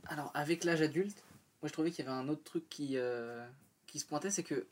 Alors, 0.07 0.31
avec 0.35 0.63
l'âge 0.63 0.81
adulte, 0.81 1.21
moi 1.61 1.67
je 1.69 1.73
trouvais 1.73 1.91
qu'il 1.91 2.05
y 2.05 2.09
avait 2.09 2.17
un 2.17 2.29
autre 2.29 2.45
truc 2.45 2.69
qui, 2.69 2.93
euh, 2.97 3.45
qui 3.89 3.99
se 3.99 4.07
pointait, 4.07 4.31
c'est 4.31 4.45
que 4.45 4.69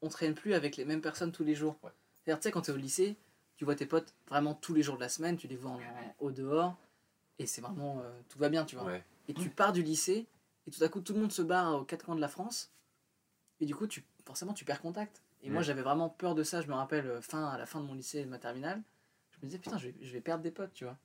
on 0.00 0.08
traîne 0.08 0.34
plus 0.34 0.54
avec 0.54 0.78
les 0.78 0.86
mêmes 0.86 1.02
personnes 1.02 1.32
tous 1.32 1.44
les 1.44 1.54
jours. 1.54 1.76
Ouais. 1.82 1.90
C'est-à-dire, 2.24 2.40
tu 2.40 2.44
sais, 2.44 2.50
quand 2.50 2.62
tu 2.62 2.70
es 2.70 2.74
au 2.74 2.78
lycée, 2.78 3.14
tu 3.58 3.66
vois 3.66 3.74
tes 3.74 3.84
potes 3.84 4.14
vraiment 4.28 4.54
tous 4.54 4.72
les 4.72 4.82
jours 4.82 4.94
de 4.96 5.02
la 5.02 5.10
semaine, 5.10 5.36
tu 5.36 5.48
les 5.48 5.56
vois 5.56 5.72
en- 5.72 5.80
au 6.18 6.30
dehors, 6.30 6.78
et 7.38 7.44
c'est 7.46 7.60
vraiment. 7.60 8.00
euh, 8.00 8.10
tout 8.30 8.38
va 8.38 8.48
bien, 8.48 8.64
tu 8.64 8.76
vois. 8.76 8.86
Ouais. 8.86 9.04
Et 9.28 9.34
tu 9.34 9.50
pars 9.50 9.72
du 9.74 9.82
lycée, 9.82 10.26
et 10.66 10.70
tout 10.70 10.82
à 10.82 10.88
coup, 10.88 11.02
tout 11.02 11.12
le 11.12 11.20
monde 11.20 11.32
se 11.32 11.42
barre 11.42 11.74
aux 11.78 11.84
quatre 11.84 12.06
coins 12.06 12.16
de 12.16 12.22
la 12.22 12.28
France, 12.28 12.70
et 13.60 13.66
du 13.66 13.74
coup, 13.74 13.86
tu, 13.86 14.02
forcément, 14.24 14.54
tu 14.54 14.64
perds 14.64 14.80
contact. 14.80 15.20
Et 15.42 15.50
moi, 15.50 15.60
Mm. 15.60 15.64
j'avais 15.64 15.82
vraiment 15.82 16.08
peur 16.08 16.34
de 16.34 16.42
ça, 16.42 16.62
je 16.62 16.68
me 16.68 16.74
rappelle, 16.74 17.06
euh, 17.06 17.20
fin, 17.20 17.46
à 17.50 17.58
la 17.58 17.66
fin 17.66 17.80
de 17.80 17.84
mon 17.84 17.92
lycée 17.94 18.20
et 18.20 18.24
de 18.24 18.30
ma 18.30 18.38
terminale, 18.38 18.80
je 19.40 19.46
me 19.46 19.50
disais, 19.50 19.58
putain, 19.58 19.78
je 19.78 19.88
vais, 19.88 19.94
je 20.00 20.12
vais 20.12 20.20
perdre 20.20 20.42
des 20.42 20.50
potes, 20.50 20.72
tu 20.72 20.84
vois. 20.84 20.98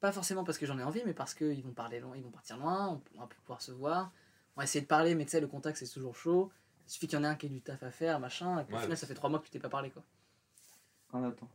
Pas 0.00 0.12
forcément 0.12 0.44
parce 0.44 0.58
que 0.58 0.66
j'en 0.66 0.78
ai 0.78 0.82
envie, 0.82 1.02
mais 1.04 1.14
parce 1.14 1.34
qu'ils 1.34 1.62
vont 1.62 1.72
parler 1.72 2.00
loin, 2.00 2.16
ils 2.16 2.22
vont 2.22 2.30
partir 2.30 2.56
loin, 2.56 3.00
on 3.14 3.20
va 3.20 3.26
plus 3.26 3.40
pouvoir 3.40 3.60
se 3.60 3.72
voir. 3.72 4.12
On 4.56 4.60
va 4.60 4.64
essayer 4.64 4.80
de 4.80 4.86
parler, 4.86 5.14
mais 5.14 5.24
tu 5.24 5.32
sais, 5.32 5.40
le 5.40 5.46
contact 5.46 5.76
c'est 5.78 5.88
toujours 5.88 6.16
chaud. 6.16 6.50
Il 6.86 6.90
suffit 6.92 7.06
qu'il 7.06 7.18
y 7.18 7.20
en 7.20 7.24
ait 7.24 7.28
un 7.28 7.34
qui 7.36 7.46
ait 7.46 7.50
du 7.50 7.60
taf 7.60 7.82
à 7.82 7.90
faire, 7.90 8.18
machin, 8.20 8.58
et 8.60 8.64
puis 8.64 8.74
au 8.74 8.76
Ouais, 8.76 8.82
final, 8.82 8.96
ça 8.98 9.06
fait 9.06 9.14
trois 9.14 9.30
mois 9.30 9.38
que 9.38 9.44
tu 9.44 9.50
t'es 9.50 9.58
pas 9.58 9.68
parlé, 9.68 9.90
quoi. 9.90 10.02
En 11.12 11.22
attend. 11.24 11.48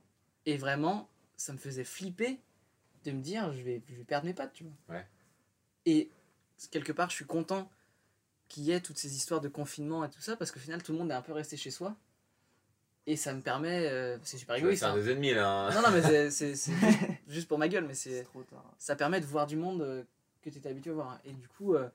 Et 0.45 0.57
vraiment, 0.57 1.09
ça 1.37 1.53
me 1.53 1.57
faisait 1.57 1.83
flipper 1.83 2.39
de 3.03 3.11
me 3.11 3.21
dire, 3.21 3.51
je 3.53 3.61
vais, 3.61 3.81
je 3.87 3.95
vais 3.95 4.03
perdre 4.03 4.25
mes 4.27 4.33
potes, 4.33 4.53
tu 4.53 4.63
vois. 4.63 4.95
Ouais. 4.95 5.07
Et 5.85 6.09
quelque 6.71 6.91
part, 6.91 7.09
je 7.09 7.15
suis 7.15 7.25
content 7.25 7.69
qu'il 8.47 8.63
y 8.63 8.71
ait 8.71 8.81
toutes 8.81 8.97
ces 8.97 9.15
histoires 9.15 9.41
de 9.41 9.49
confinement 9.49 10.05
et 10.05 10.09
tout 10.09 10.21
ça, 10.21 10.35
parce 10.37 10.51
qu'au 10.51 10.59
final, 10.59 10.81
tout 10.83 10.91
le 10.91 10.97
monde 10.97 11.11
est 11.11 11.15
un 11.15 11.21
peu 11.21 11.33
resté 11.33 11.57
chez 11.57 11.71
soi. 11.71 11.95
Et 13.07 13.15
ça 13.17 13.33
me 13.33 13.41
permet. 13.41 13.87
euh, 13.87 14.17
c'est 14.23 14.37
super 14.37 14.55
égoïste. 14.55 14.81
C'est 14.81 14.89
un 14.89 14.93
hein. 14.93 14.95
des 14.95 15.11
ennemis 15.11 15.33
là. 15.33 15.67
hein. 15.67 15.71
Non, 15.73 15.81
non, 15.81 15.91
mais 15.91 16.01
c'est- 16.01 16.31
c'est 16.31 16.55
c'est 16.55 16.73
juste, 16.73 16.99
juste 17.27 17.47
pour 17.47 17.57
ma 17.59 17.67
gueule, 17.67 17.85
mais 17.85 17.93
C'est 17.93 18.09
c'est 18.19 18.23
trop 18.23 18.41
tard. 18.43 18.63
ça 18.79 18.95
permet 18.95 19.19
de 19.21 19.25
voir 19.25 19.45
du 19.47 19.55
monde 19.57 19.81
euh, 19.81 20.03
que 20.41 20.49
tu 20.49 20.57
étais 20.57 20.69
habitué 20.69 20.89
à 20.91 20.93
voir. 20.93 21.19
Et 21.25 21.31
du 21.33 21.47
coup, 21.47 21.75
euh, 21.75 21.87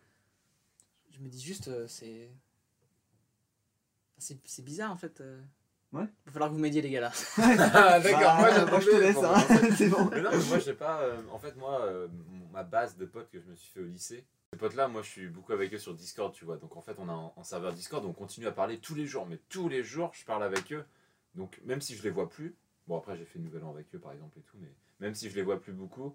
je 1.11 1.19
me 1.21 1.29
dis 1.29 1.41
juste, 1.43 1.69
euh, 1.69 1.87
c'est. 1.89 2.29
C'est 4.19 4.39
c'est 4.45 4.65
bizarre 4.65 4.93
en 4.93 4.97
fait. 4.97 5.21
euh. 5.21 5.41
Ouais. 5.93 6.05
Va 6.27 6.33
falloir 6.33 6.51
que 6.51 6.55
vous 6.55 6.61
m'aidiez, 6.61 6.83
les 6.83 6.91
gars 6.91 7.01
là. 7.01 7.13
Ah, 7.39 7.99
D'accord, 8.01 8.21
Bah, 8.21 8.67
moi 8.67 8.79
je 8.81 8.87
te 8.91 8.97
laisse, 8.97 9.17
hein. 9.17 9.75
c'est 9.77 9.89
bon. 9.89 10.09
Mais 10.13 10.21
non, 10.21 10.31
mais 10.33 10.45
moi 10.45 10.59
j'ai 10.61 10.75
pas. 10.75 11.01
euh, 11.03 11.21
en 11.33 11.39
fait, 11.39 11.57
moi, 11.57 11.81
euh, 11.81 12.07
mon- 12.29 12.47
ma 12.53 12.63
base 12.63 12.97
de 12.97 13.07
potes 13.07 13.29
que 13.31 13.41
je 13.41 13.47
me 13.47 13.57
suis 13.57 13.73
fait 13.73 13.81
au 13.81 13.85
lycée, 13.87 14.25
ces 14.53 14.59
potes-là, 14.59 14.87
moi 14.89 15.03
je 15.03 15.09
suis 15.09 15.27
beaucoup 15.27 15.53
avec 15.53 15.73
eux 15.75 15.79
sur 15.79 15.95
Discord, 15.95 16.33
tu 16.33 16.45
vois. 16.45 16.59
Donc 16.59 16.77
en 16.77 16.81
fait, 16.83 16.95
on 16.99 17.09
a 17.09 17.13
un, 17.13 17.33
un 17.37 17.43
serveur 17.43 17.73
Discord, 17.73 18.05
on 18.05 18.13
continue 18.13 18.47
à 18.47 18.53
parler 18.53 18.79
tous 18.79 18.95
les 18.95 19.07
jours, 19.07 19.27
mais 19.27 19.41
tous 19.49 19.69
les 19.69 19.83
jours, 19.83 20.13
je 20.15 20.25
parle 20.25 20.45
avec 20.45 20.73
eux. 20.73 20.85
Donc 21.35 21.61
même 21.65 21.81
si 21.81 21.95
je 21.97 22.03
les 22.03 22.11
vois 22.11 22.29
plus, 22.29 22.55
bon 22.89 22.99
après 22.99 23.17
j'ai 23.17 23.25
fait 23.25 23.39
Nouvel 23.39 23.63
An 23.65 23.71
avec 23.71 23.95
eux 23.95 23.99
par 23.99 24.13
exemple 24.13 24.39
et 24.39 24.43
tout, 24.43 24.57
mais 24.61 24.73
même 25.01 25.15
si 25.15 25.31
je 25.31 25.37
les 25.37 25.43
vois 25.43 25.61
plus 25.61 25.73
beaucoup, 25.73 26.15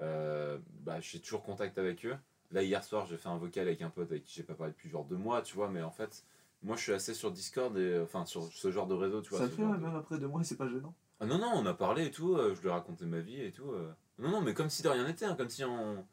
euh, 0.00 0.58
bah 0.80 1.00
j'ai 1.00 1.20
toujours 1.20 1.42
contact 1.42 1.78
avec 1.78 2.04
eux. 2.04 2.16
Là 2.52 2.62
hier 2.62 2.82
soir, 2.84 3.06
j'ai 3.06 3.16
fait 3.16 3.28
un 3.28 3.38
vocal 3.38 3.66
avec 3.66 3.82
un 3.82 3.90
pote 3.90 4.10
avec 4.10 4.24
qui 4.24 4.34
j'ai 4.34 4.42
pas 4.42 4.54
parlé 4.54 4.72
depuis 4.72 4.88
genre 4.88 5.04
deux 5.04 5.16
mois, 5.16 5.42
tu 5.42 5.54
vois, 5.54 5.68
mais 5.68 5.82
en 5.82 5.90
fait. 5.90 6.24
Moi, 6.62 6.74
je 6.76 6.82
suis 6.82 6.92
assez 6.92 7.12
sur 7.14 7.30
Discord 7.30 7.76
et 7.76 8.00
enfin 8.00 8.24
sur 8.24 8.44
ce 8.44 8.70
genre 8.72 8.86
de 8.86 8.94
réseau, 8.94 9.20
tu 9.20 9.28
vois. 9.30 9.40
Ça 9.40 9.48
fait, 9.48 9.62
ouais, 9.62 9.76
de- 9.76 9.82
même 9.82 9.94
après 9.94 10.18
deux 10.18 10.26
mois, 10.26 10.42
c'est 10.42 10.56
pas 10.56 10.66
gênant. 10.68 10.94
ah 11.20 11.26
non, 11.26 11.38
non, 11.38 11.50
on 11.54 11.66
a 11.66 11.74
parlé 11.74 12.06
et 12.06 12.10
tout, 12.10 12.34
euh, 12.34 12.54
je 12.54 12.62
lui 12.62 12.68
ai 12.68 12.72
raconté 12.72 13.04
ma 13.04 13.20
vie 13.20 13.40
et 13.40 13.52
tout. 13.52 13.70
euh. 13.72 13.92
Non, 14.18 14.30
non, 14.30 14.40
mais 14.40 14.54
comme 14.54 14.70
si 14.70 14.82
de 14.82 14.88
rien 14.88 15.06
n'était, 15.06 15.26
hein, 15.26 15.36
comme 15.36 15.50
si 15.50 15.64
on. 15.64 16.04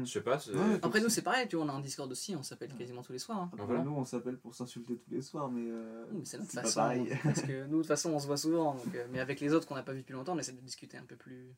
Hmm. 0.00 0.06
Je 0.06 0.12
sais 0.12 0.20
pas. 0.20 0.36
Ouais. 0.48 0.78
Après, 0.82 1.00
nous, 1.00 1.08
c'est 1.08 1.22
pareil, 1.22 1.48
tu 1.48 1.56
vois, 1.56 1.64
on 1.64 1.68
a 1.68 1.72
un 1.72 1.80
Discord 1.80 2.10
aussi, 2.10 2.34
on 2.36 2.42
s'appelle 2.42 2.74
quasiment 2.74 3.02
tous 3.02 3.12
les 3.12 3.18
soirs. 3.18 3.38
hein. 3.38 3.50
Après, 3.52 3.66
voilà. 3.66 3.82
nous, 3.84 3.92
on 3.96 4.04
s'appelle 4.04 4.38
pour 4.38 4.54
s'insulter 4.54 4.96
tous 4.96 5.10
les 5.10 5.22
soirs, 5.22 5.50
mais. 5.50 5.68
euh, 5.70 6.04
Oui, 6.10 6.18
mais 6.20 6.24
c'est 6.24 6.38
notre 6.38 6.54
pas 6.54 6.62
façon. 6.62 6.80
pareil. 6.80 7.08
Parce 7.22 7.42
que 7.42 7.64
nous, 7.66 7.76
de 7.76 7.82
toute 7.82 7.86
façon, 7.86 8.10
on 8.12 8.18
se 8.18 8.26
voit 8.26 8.36
souvent. 8.36 8.74
donc, 8.74 8.94
euh, 8.94 9.06
mais 9.10 9.20
avec 9.20 9.40
les 9.40 9.52
autres 9.54 9.66
qu'on 9.66 9.74
n'a 9.74 9.82
pas 9.82 9.92
vu 9.92 10.00
depuis 10.00 10.12
longtemps, 10.14 10.34
on 10.34 10.38
essaie 10.38 10.52
de 10.52 10.60
discuter 10.60 10.96
un 10.98 11.04
peu 11.04 11.16
plus. 11.16 11.54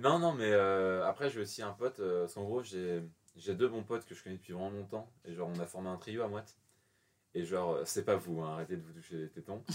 Non, 0.00 0.18
non, 0.18 0.32
mais 0.32 0.50
euh, 0.52 1.04
après, 1.06 1.28
j'ai 1.30 1.40
aussi 1.40 1.62
un 1.62 1.72
pote, 1.72 1.98
euh, 2.00 2.20
parce 2.22 2.34
qu'en 2.34 2.44
gros, 2.44 2.62
j'ai 2.62 3.02
j'ai 3.36 3.54
deux 3.54 3.68
bons 3.68 3.84
potes 3.84 4.04
que 4.04 4.14
je 4.14 4.22
connais 4.24 4.36
depuis 4.36 4.52
vraiment 4.52 4.70
longtemps, 4.70 5.08
et 5.24 5.32
genre, 5.34 5.48
on 5.54 5.58
a 5.60 5.66
formé 5.66 5.88
un 5.88 5.96
trio 5.96 6.22
à 6.22 6.28
moite. 6.28 6.56
Et 7.34 7.44
genre, 7.44 7.74
euh, 7.74 7.82
c'est 7.84 8.04
pas 8.04 8.16
vous, 8.16 8.40
hein, 8.40 8.52
arrêtez 8.54 8.76
de 8.76 8.82
vous 8.82 8.92
toucher 8.92 9.16
les 9.16 9.28
tétons. 9.28 9.62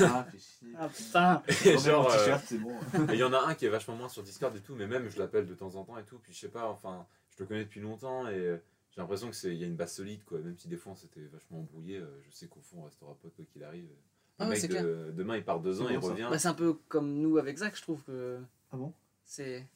Ah, 0.00 0.26
fais 0.30 0.38
chier. 0.38 0.68
Ah 0.78 0.88
putain 0.88 1.42
Et 1.64 1.76
genre, 1.78 2.10
euh, 2.10 2.38
bon. 2.58 2.78
il 3.12 3.16
y 3.18 3.24
en 3.24 3.32
a 3.32 3.40
un 3.40 3.54
qui 3.54 3.66
est 3.66 3.68
vachement 3.68 3.96
moins 3.96 4.08
sur 4.08 4.22
Discord 4.22 4.56
et 4.56 4.60
tout, 4.60 4.74
mais 4.74 4.86
même 4.86 5.08
je 5.10 5.18
l'appelle 5.18 5.46
de 5.46 5.54
temps 5.54 5.74
en 5.74 5.84
temps 5.84 5.98
et 5.98 6.04
tout, 6.04 6.18
puis 6.18 6.32
je 6.32 6.38
sais 6.38 6.48
pas, 6.48 6.66
enfin, 6.68 7.06
je 7.36 7.42
le 7.42 7.46
connais 7.46 7.64
depuis 7.64 7.80
longtemps 7.80 8.26
et 8.28 8.38
euh, 8.38 8.56
j'ai 8.90 9.00
l'impression 9.00 9.30
qu'il 9.30 9.54
y 9.54 9.64
a 9.64 9.66
une 9.66 9.76
base 9.76 9.92
solide, 9.94 10.24
quoi. 10.24 10.38
Même 10.38 10.56
si 10.56 10.68
des 10.68 10.76
fois 10.76 10.92
on 10.92 10.96
s'était 10.96 11.26
vachement 11.32 11.58
embrouillé, 11.58 12.00
je 12.22 12.30
sais 12.34 12.46
qu'au 12.46 12.60
fond 12.60 12.78
on 12.80 12.84
restera 12.84 13.14
pote 13.20 13.34
quoi 13.34 13.44
qu'il 13.52 13.62
arrive. 13.64 13.84
Le 13.84 13.94
Ah 14.38 14.48
ouais, 14.48 14.58
mec 14.60 14.70
demain 15.14 15.36
il 15.36 15.44
part 15.44 15.60
deux 15.60 15.82
ans, 15.82 15.88
il 15.90 15.98
bon, 15.98 16.08
revient. 16.08 16.28
Bah, 16.30 16.38
c'est 16.38 16.48
un 16.48 16.54
peu 16.54 16.74
comme 16.88 17.12
nous 17.20 17.36
avec 17.36 17.58
Zach, 17.58 17.76
je 17.76 17.82
trouve 17.82 18.02
que 18.04 18.38
Ah 18.72 18.76
bon? 18.76 18.92
c'est 19.24 19.66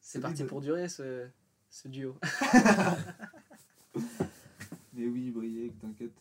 c'est 0.00 0.20
parti 0.20 0.42
pour 0.44 0.60
durer 0.60 0.88
ce, 0.88 1.26
ce 1.70 1.86
duo. 1.88 2.16
Mais 4.94 5.06
oui, 5.06 5.30
Briec, 5.30 5.78
t'inquiète. 5.80 6.12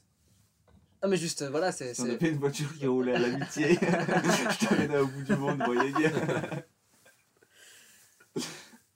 Ah, 1.05 1.07
mais 1.07 1.17
juste, 1.17 1.43
euh, 1.43 1.51
voilà, 1.51 1.71
c'est. 1.71 1.93
Si 1.93 2.01
on 2.01 2.05
avait 2.09 2.29
une 2.31 2.39
voiture 2.39 2.73
qui 2.75 2.87
roulait 2.87 3.13
à 3.13 3.19
l'amitié, 3.19 3.75
je 3.79 4.65
t'emmènerais 4.67 5.01
au 5.01 5.05
bout 5.07 5.21
du 5.21 5.35
monde, 5.35 5.59
Briec. 5.59 5.93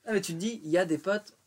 Ah, 0.05 0.11
mais 0.13 0.21
tu 0.21 0.33
te 0.33 0.37
dis, 0.39 0.59
il 0.63 0.71
y 0.71 0.77
a 0.79 0.85
des 0.85 0.97
potes, 0.97 1.37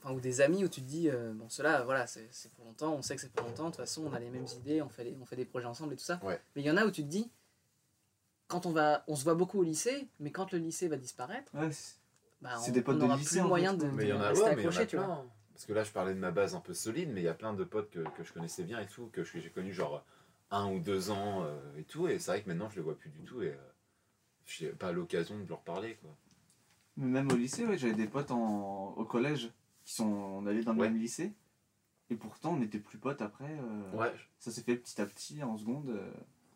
enfin, 0.00 0.14
ou 0.14 0.20
des 0.20 0.40
amis 0.40 0.62
où 0.64 0.68
tu 0.68 0.82
te 0.82 0.86
dis, 0.86 1.08
euh, 1.10 1.32
bon, 1.34 1.48
ceux-là, 1.48 1.82
voilà, 1.82 2.06
c'est 2.06 2.28
c'est 2.30 2.52
pour 2.52 2.64
longtemps, 2.64 2.94
on 2.94 3.02
sait 3.02 3.16
que 3.16 3.20
c'est 3.22 3.32
pour 3.32 3.44
longtemps, 3.44 3.64
de 3.64 3.70
toute 3.70 3.76
façon, 3.80 4.04
on 4.06 4.12
a 4.12 4.20
les 4.20 4.30
mêmes 4.30 4.46
idées, 4.60 4.82
on 4.82 4.88
fait, 4.88 5.02
les- 5.02 5.16
on 5.20 5.24
fait 5.26 5.34
des 5.34 5.44
projets 5.44 5.66
ensemble 5.66 5.94
et 5.94 5.96
tout 5.96 6.04
ça. 6.04 6.20
Ouais. 6.22 6.40
Mais 6.54 6.62
il 6.62 6.64
y 6.66 6.70
en 6.70 6.76
a 6.76 6.84
où 6.86 6.92
tu 6.92 7.02
te 7.02 7.08
dis, 7.08 7.28
quand 8.46 8.66
on 8.66 8.70
va, 8.70 9.02
on 9.08 9.16
se 9.16 9.24
voit 9.24 9.34
beaucoup 9.34 9.58
au 9.58 9.64
lycée, 9.64 10.06
mais 10.20 10.30
quand 10.30 10.52
le 10.52 10.58
lycée 10.58 10.86
va 10.86 10.96
disparaître, 10.96 11.50
Ouais, 11.54 11.72
c'est- 11.72 11.96
bah, 12.40 12.50
on, 12.64 12.70
des 12.70 12.82
potes 12.82 12.94
on 12.94 12.98
de 13.00 13.04
aura 13.06 13.16
lycée, 13.16 13.30
plus 13.30 13.40
en 13.40 13.48
moyen 13.48 13.74
de, 13.74 13.84
de 13.84 13.90
Mais 13.90 14.04
il 14.04 14.08
y 14.10 14.12
en 14.12 14.20
a, 14.20 14.28
rester 14.28 14.44
accroché, 14.46 14.86
tu 14.86 14.96
vois. 14.96 15.26
Parce 15.58 15.66
que 15.66 15.72
là, 15.72 15.82
je 15.82 15.90
parlais 15.90 16.14
de 16.14 16.20
ma 16.20 16.30
base 16.30 16.54
un 16.54 16.60
peu 16.60 16.72
solide, 16.72 17.10
mais 17.12 17.20
il 17.20 17.24
y 17.24 17.28
a 17.28 17.34
plein 17.34 17.52
de 17.52 17.64
potes 17.64 17.90
que, 17.90 17.98
que 18.16 18.22
je 18.22 18.32
connaissais 18.32 18.62
bien 18.62 18.78
et 18.78 18.86
tout, 18.86 19.08
que 19.12 19.24
je- 19.24 19.40
j'ai 19.40 19.50
connu 19.50 19.72
genre 19.72 20.04
un 20.52 20.70
ou 20.72 20.78
deux 20.78 21.10
ans 21.10 21.42
euh, 21.42 21.58
et 21.76 21.82
tout, 21.82 22.06
et 22.06 22.20
c'est 22.20 22.30
vrai 22.30 22.42
que 22.44 22.48
maintenant 22.48 22.70
je 22.70 22.76
les 22.76 22.82
vois 22.82 22.96
plus 22.96 23.10
du 23.10 23.22
tout 23.24 23.42
et 23.42 23.48
euh, 23.48 23.56
j'ai 24.46 24.68
pas 24.68 24.92
l'occasion 24.92 25.36
de 25.36 25.48
leur 25.48 25.58
parler, 25.62 25.96
quoi. 26.00 26.14
Mais 26.96 27.06
même 27.08 27.32
au 27.32 27.34
lycée, 27.34 27.66
ouais, 27.66 27.76
j'avais 27.76 27.94
des 27.94 28.06
potes 28.06 28.30
en... 28.30 28.90
au 28.96 29.04
collège 29.04 29.50
qui 29.84 29.94
sont 29.94 30.06
on 30.06 30.46
allait 30.46 30.62
dans 30.62 30.74
le 30.74 30.78
Ouais. 30.80 30.88
même 30.90 30.96
lycée. 31.00 31.32
Et 32.08 32.14
pourtant, 32.14 32.52
on 32.52 32.58
n'était 32.58 32.78
plus 32.78 32.98
potes 32.98 33.20
après. 33.20 33.50
euh, 33.60 33.96
Ouais, 33.98 34.14
Ça 34.38 34.52
s'est 34.52 34.62
fait 34.62 34.76
petit 34.76 35.00
à 35.00 35.06
petit, 35.06 35.42
en 35.42 35.56
seconde. 35.58 35.92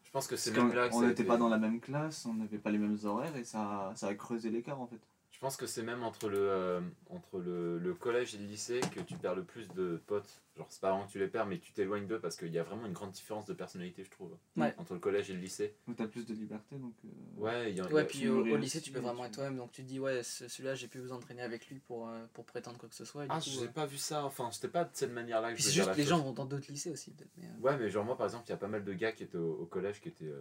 je 0.04 0.10
pense 0.12 0.28
que 0.28 0.36
c'est 0.36 0.52
même 0.52 0.72
là 0.72 0.88
que 0.88 0.94
a 0.94 1.00
n'était 1.00 1.22
été- 1.22 1.24
pas 1.24 1.38
dans 1.38 1.48
la 1.48 1.58
même 1.58 1.80
classe, 1.80 2.24
on 2.24 2.34
n'avait 2.34 2.58
pas 2.58 2.70
les 2.70 2.78
mêmes 2.78 2.98
horaires 3.02 3.34
et 3.36 3.42
ça, 3.44 3.92
ça 3.96 4.06
a 4.06 4.14
creusé 4.14 4.48
l'écart 4.50 4.80
en 4.80 4.86
fait. 4.86 5.00
Je 5.42 5.46
pense 5.48 5.56
que 5.56 5.66
c'est 5.66 5.82
même 5.82 6.04
entre 6.04 6.28
le, 6.28 6.38
euh, 6.38 6.80
entre 7.10 7.40
le, 7.40 7.76
le 7.76 7.94
collège 7.94 8.32
et 8.36 8.38
le 8.38 8.44
lycée 8.44 8.80
que 8.94 9.00
tu 9.00 9.16
perds 9.16 9.34
le 9.34 9.42
plus 9.42 9.66
de 9.70 10.00
potes. 10.06 10.40
Genre, 10.56 10.68
c'est 10.70 10.80
pas 10.80 10.90
vraiment 10.90 11.04
que 11.04 11.10
tu 11.10 11.18
les 11.18 11.26
perds, 11.26 11.46
mais 11.46 11.58
tu 11.58 11.72
t'éloignes 11.72 12.06
d'eux 12.06 12.20
parce 12.20 12.36
qu'il 12.36 12.52
y 12.52 12.60
a 12.60 12.62
vraiment 12.62 12.86
une 12.86 12.92
grande 12.92 13.10
différence 13.10 13.44
de 13.46 13.52
personnalité, 13.52 14.04
je 14.04 14.10
trouve. 14.12 14.36
Ouais. 14.56 14.72
Entre 14.78 14.94
le 14.94 15.00
collège 15.00 15.30
et 15.30 15.32
le 15.32 15.40
lycée. 15.40 15.74
Donc 15.88 15.96
t'as 15.96 16.06
plus 16.06 16.26
de 16.26 16.32
liberté 16.34 16.76
donc. 16.76 16.94
euh, 17.04 17.08
Ouais, 17.40 17.72
il 17.72 17.76
y 17.76 17.80
a, 17.80 17.90
y 17.90 17.92
Ouais, 17.92 18.02
a- 18.02 18.04
puis 18.04 18.28
au, 18.28 18.56
lycée, 18.56 18.80
tu 18.80 18.92
peux 18.92 19.00
vraiment 19.00 19.24
être 19.24 19.34
toi-même, 19.34 19.56
donc 19.56 19.72
tu 19.72 19.82
te 19.82 19.88
dis, 19.88 19.98
ouais, 19.98 20.22
ce- 20.22 20.46
celui-là, 20.46 20.76
j'ai 20.76 20.86
plus 20.86 21.00
besoin 21.00 21.18
de 21.18 21.24
traîner 21.24 21.42
avec 21.42 21.66
lui 21.66 21.80
pour, 21.80 22.08
euh, 22.08 22.24
pour 22.34 22.44
prétendre 22.44 22.78
quoi 22.78 22.88
que 22.88 22.94
ce 22.94 23.04
soit. 23.04 23.24
et 23.24 23.28
Ah, 23.28 23.40
j'ai 23.40 23.64
euh, 23.64 23.66
pas 23.66 23.86
vu 23.86 23.96
ça. 23.98 24.24
Enfin, 24.24 24.48
c'était 24.52 24.68
pas 24.68 24.84
de 24.84 24.90
cette 24.92 25.10
manière-là 25.10 25.50
que 25.50 25.54
Puis 25.56 25.64
je 25.64 25.68
c'est 25.70 25.74
juste 25.74 25.88
la 25.88 25.94
les 25.94 26.02
chose. 26.04 26.10
gens 26.10 26.20
vont 26.20 26.30
dans 26.34 26.44
d'autres 26.44 26.70
lycées 26.70 26.90
aussi, 26.92 27.10
peut-être. 27.10 27.32
mais, 27.36 27.46
euh, 27.46 27.62
Ouais, 27.62 27.76
mais 27.78 27.90
genre 27.90 28.04
moi 28.04 28.16
par 28.16 28.26
exemple, 28.26 28.44
il 28.46 28.50
y 28.50 28.54
a 28.54 28.58
pas 28.58 28.68
mal 28.68 28.84
de 28.84 28.92
gars 28.92 29.10
qui 29.10 29.24
étaient 29.24 29.38
au, 29.38 29.54
au 29.54 29.66
collège 29.66 30.00
qui 30.00 30.08
étaient 30.08 30.26
euh, 30.26 30.40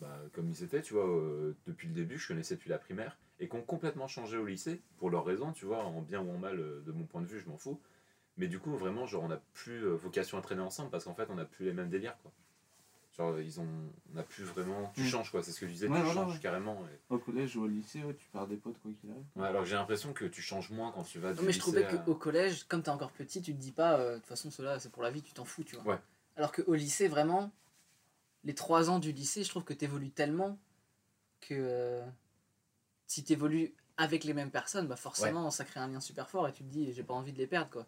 bah, 0.00 0.16
comme 0.32 0.48
ils 0.48 0.62
étaient, 0.62 0.82
tu 0.82 0.94
vois, 0.94 1.06
euh, 1.08 1.54
depuis 1.66 1.88
le 1.88 1.94
début, 1.94 2.18
je 2.18 2.28
connaissais 2.28 2.54
depuis 2.56 2.70
la 2.70 2.78
primaire, 2.78 3.18
et 3.40 3.48
qui 3.48 3.56
ont 3.56 3.62
complètement 3.62 4.08
changé 4.08 4.36
au 4.36 4.44
lycée, 4.46 4.80
pour 4.98 5.10
leurs 5.10 5.24
raisons, 5.24 5.52
tu 5.52 5.64
vois, 5.64 5.84
en 5.84 6.02
bien 6.02 6.20
ou 6.20 6.30
en 6.30 6.38
mal, 6.38 6.58
euh, 6.58 6.80
de 6.86 6.92
mon 6.92 7.04
point 7.04 7.20
de 7.20 7.26
vue, 7.26 7.40
je 7.40 7.48
m'en 7.48 7.56
fous. 7.56 7.80
Mais 8.36 8.46
du 8.46 8.58
coup, 8.60 8.76
vraiment, 8.76 9.06
genre, 9.06 9.24
on 9.24 9.28
n'a 9.28 9.40
plus 9.54 9.84
euh, 9.84 9.94
vocation 9.96 10.38
à 10.38 10.40
traîner 10.42 10.62
ensemble 10.62 10.90
parce 10.90 11.04
qu'en 11.04 11.14
fait, 11.14 11.26
on 11.30 11.34
n'a 11.34 11.44
plus 11.44 11.64
les 11.64 11.72
mêmes 11.72 11.88
délires, 11.90 12.16
quoi. 12.22 12.32
Genre, 13.16 13.40
ils 13.40 13.58
ont, 13.60 13.66
on 14.12 14.14
n'a 14.16 14.22
plus 14.22 14.44
vraiment. 14.44 14.92
Tu 14.94 15.02
Mm. 15.02 15.06
changes, 15.06 15.30
quoi, 15.32 15.42
c'est 15.42 15.50
ce 15.50 15.58
que 15.58 15.66
je 15.66 15.72
disais, 15.72 15.88
Ouais, 15.88 15.98
tu 15.98 16.04
voilà, 16.04 16.20
changes 16.20 16.34
ouais. 16.34 16.40
carrément. 16.40 16.84
et- 16.86 17.12
Au 17.12 17.18
collège 17.18 17.56
ou 17.56 17.64
au 17.64 17.66
lycée, 17.66 18.04
ouais, 18.04 18.14
tu 18.14 18.28
perds 18.32 18.46
des 18.46 18.56
potes 18.56 18.78
quoi 18.80 18.92
qu'il 19.00 19.10
arrive. 19.10 19.24
Ouais, 19.34 19.48
alors 19.48 19.62
que 19.62 19.68
j'ai 19.68 19.74
l'impression 19.74 20.12
que 20.12 20.24
tu 20.26 20.40
changes 20.40 20.70
moins 20.70 20.92
quand 20.92 21.02
tu 21.02 21.18
vas 21.18 21.32
du 21.32 21.40
Non, 21.40 21.42
mais 21.46 21.52
je 21.52 21.58
trouvais 21.58 21.84
à- 21.84 21.96
qu'au 21.98 22.14
collège, 22.14 22.62
comme 22.68 22.80
t'es 22.82 22.90
encore 22.90 23.10
petit, 23.10 23.42
tu 23.42 23.52
te 23.52 23.58
dis 23.58 23.72
pas, 23.72 23.98
euh, 23.98 24.12
de 24.12 24.18
toute 24.18 24.26
façon, 24.26 24.52
cela 24.52 24.78
c'est 24.78 24.92
pour 24.92 25.02
la 25.02 25.10
vie, 25.10 25.22
tu 25.22 25.32
t'en 25.32 25.44
fous, 25.44 25.64
tu 25.64 25.74
vois. 25.74 25.94
Ouais. 25.94 25.98
Alors 26.36 26.52
qu'au 26.52 26.74
lycée, 26.74 27.08
vraiment, 27.08 27.50
les 28.44 28.54
trois 28.54 28.90
ans 28.90 28.98
du 28.98 29.12
lycée, 29.12 29.44
je 29.44 29.48
trouve 29.48 29.64
que 29.64 29.74
t'évolues 29.74 30.10
tellement 30.10 30.58
que 31.40 31.54
euh, 31.54 32.04
si 33.06 33.24
t'évolues 33.24 33.74
avec 33.96 34.24
les 34.24 34.34
mêmes 34.34 34.50
personnes, 34.50 34.86
bah 34.86 34.96
forcément, 34.96 35.50
ça 35.50 35.64
crée 35.64 35.80
un 35.80 35.88
lien 35.88 36.00
super 36.00 36.28
fort 36.30 36.46
et 36.48 36.52
tu 36.52 36.62
te 36.62 36.68
dis, 36.68 36.92
j'ai 36.92 37.02
pas 37.02 37.14
envie 37.14 37.32
de 37.32 37.38
les 37.38 37.46
perdre, 37.46 37.70
quoi. 37.70 37.86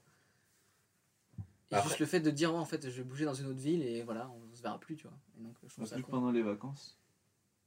Et 1.70 1.76
Après- 1.76 1.88
juste 1.88 2.00
le 2.00 2.06
fait 2.06 2.18
de 2.20 2.30
dire, 2.30 2.52
ouais, 2.52 2.58
en 2.58 2.64
fait, 2.64 2.82
je 2.90 2.96
vais 2.96 3.04
bouger 3.04 3.24
dans 3.24 3.34
une 3.34 3.46
autre 3.46 3.60
ville 3.60 3.82
et 3.82 4.02
voilà, 4.02 4.28
on 4.30 4.56
se 4.56 4.60
verra 4.62 4.78
plus, 4.80 4.96
tu 4.96 5.04
vois. 5.06 5.16
Et 5.38 5.44
donc, 5.44 5.54
je 5.62 5.68
trouve 5.74 5.86
ça 5.86 5.94
Plus 5.94 6.02
que 6.02 6.06
con. 6.06 6.12
pendant 6.18 6.32
les 6.32 6.42
vacances? 6.42 6.96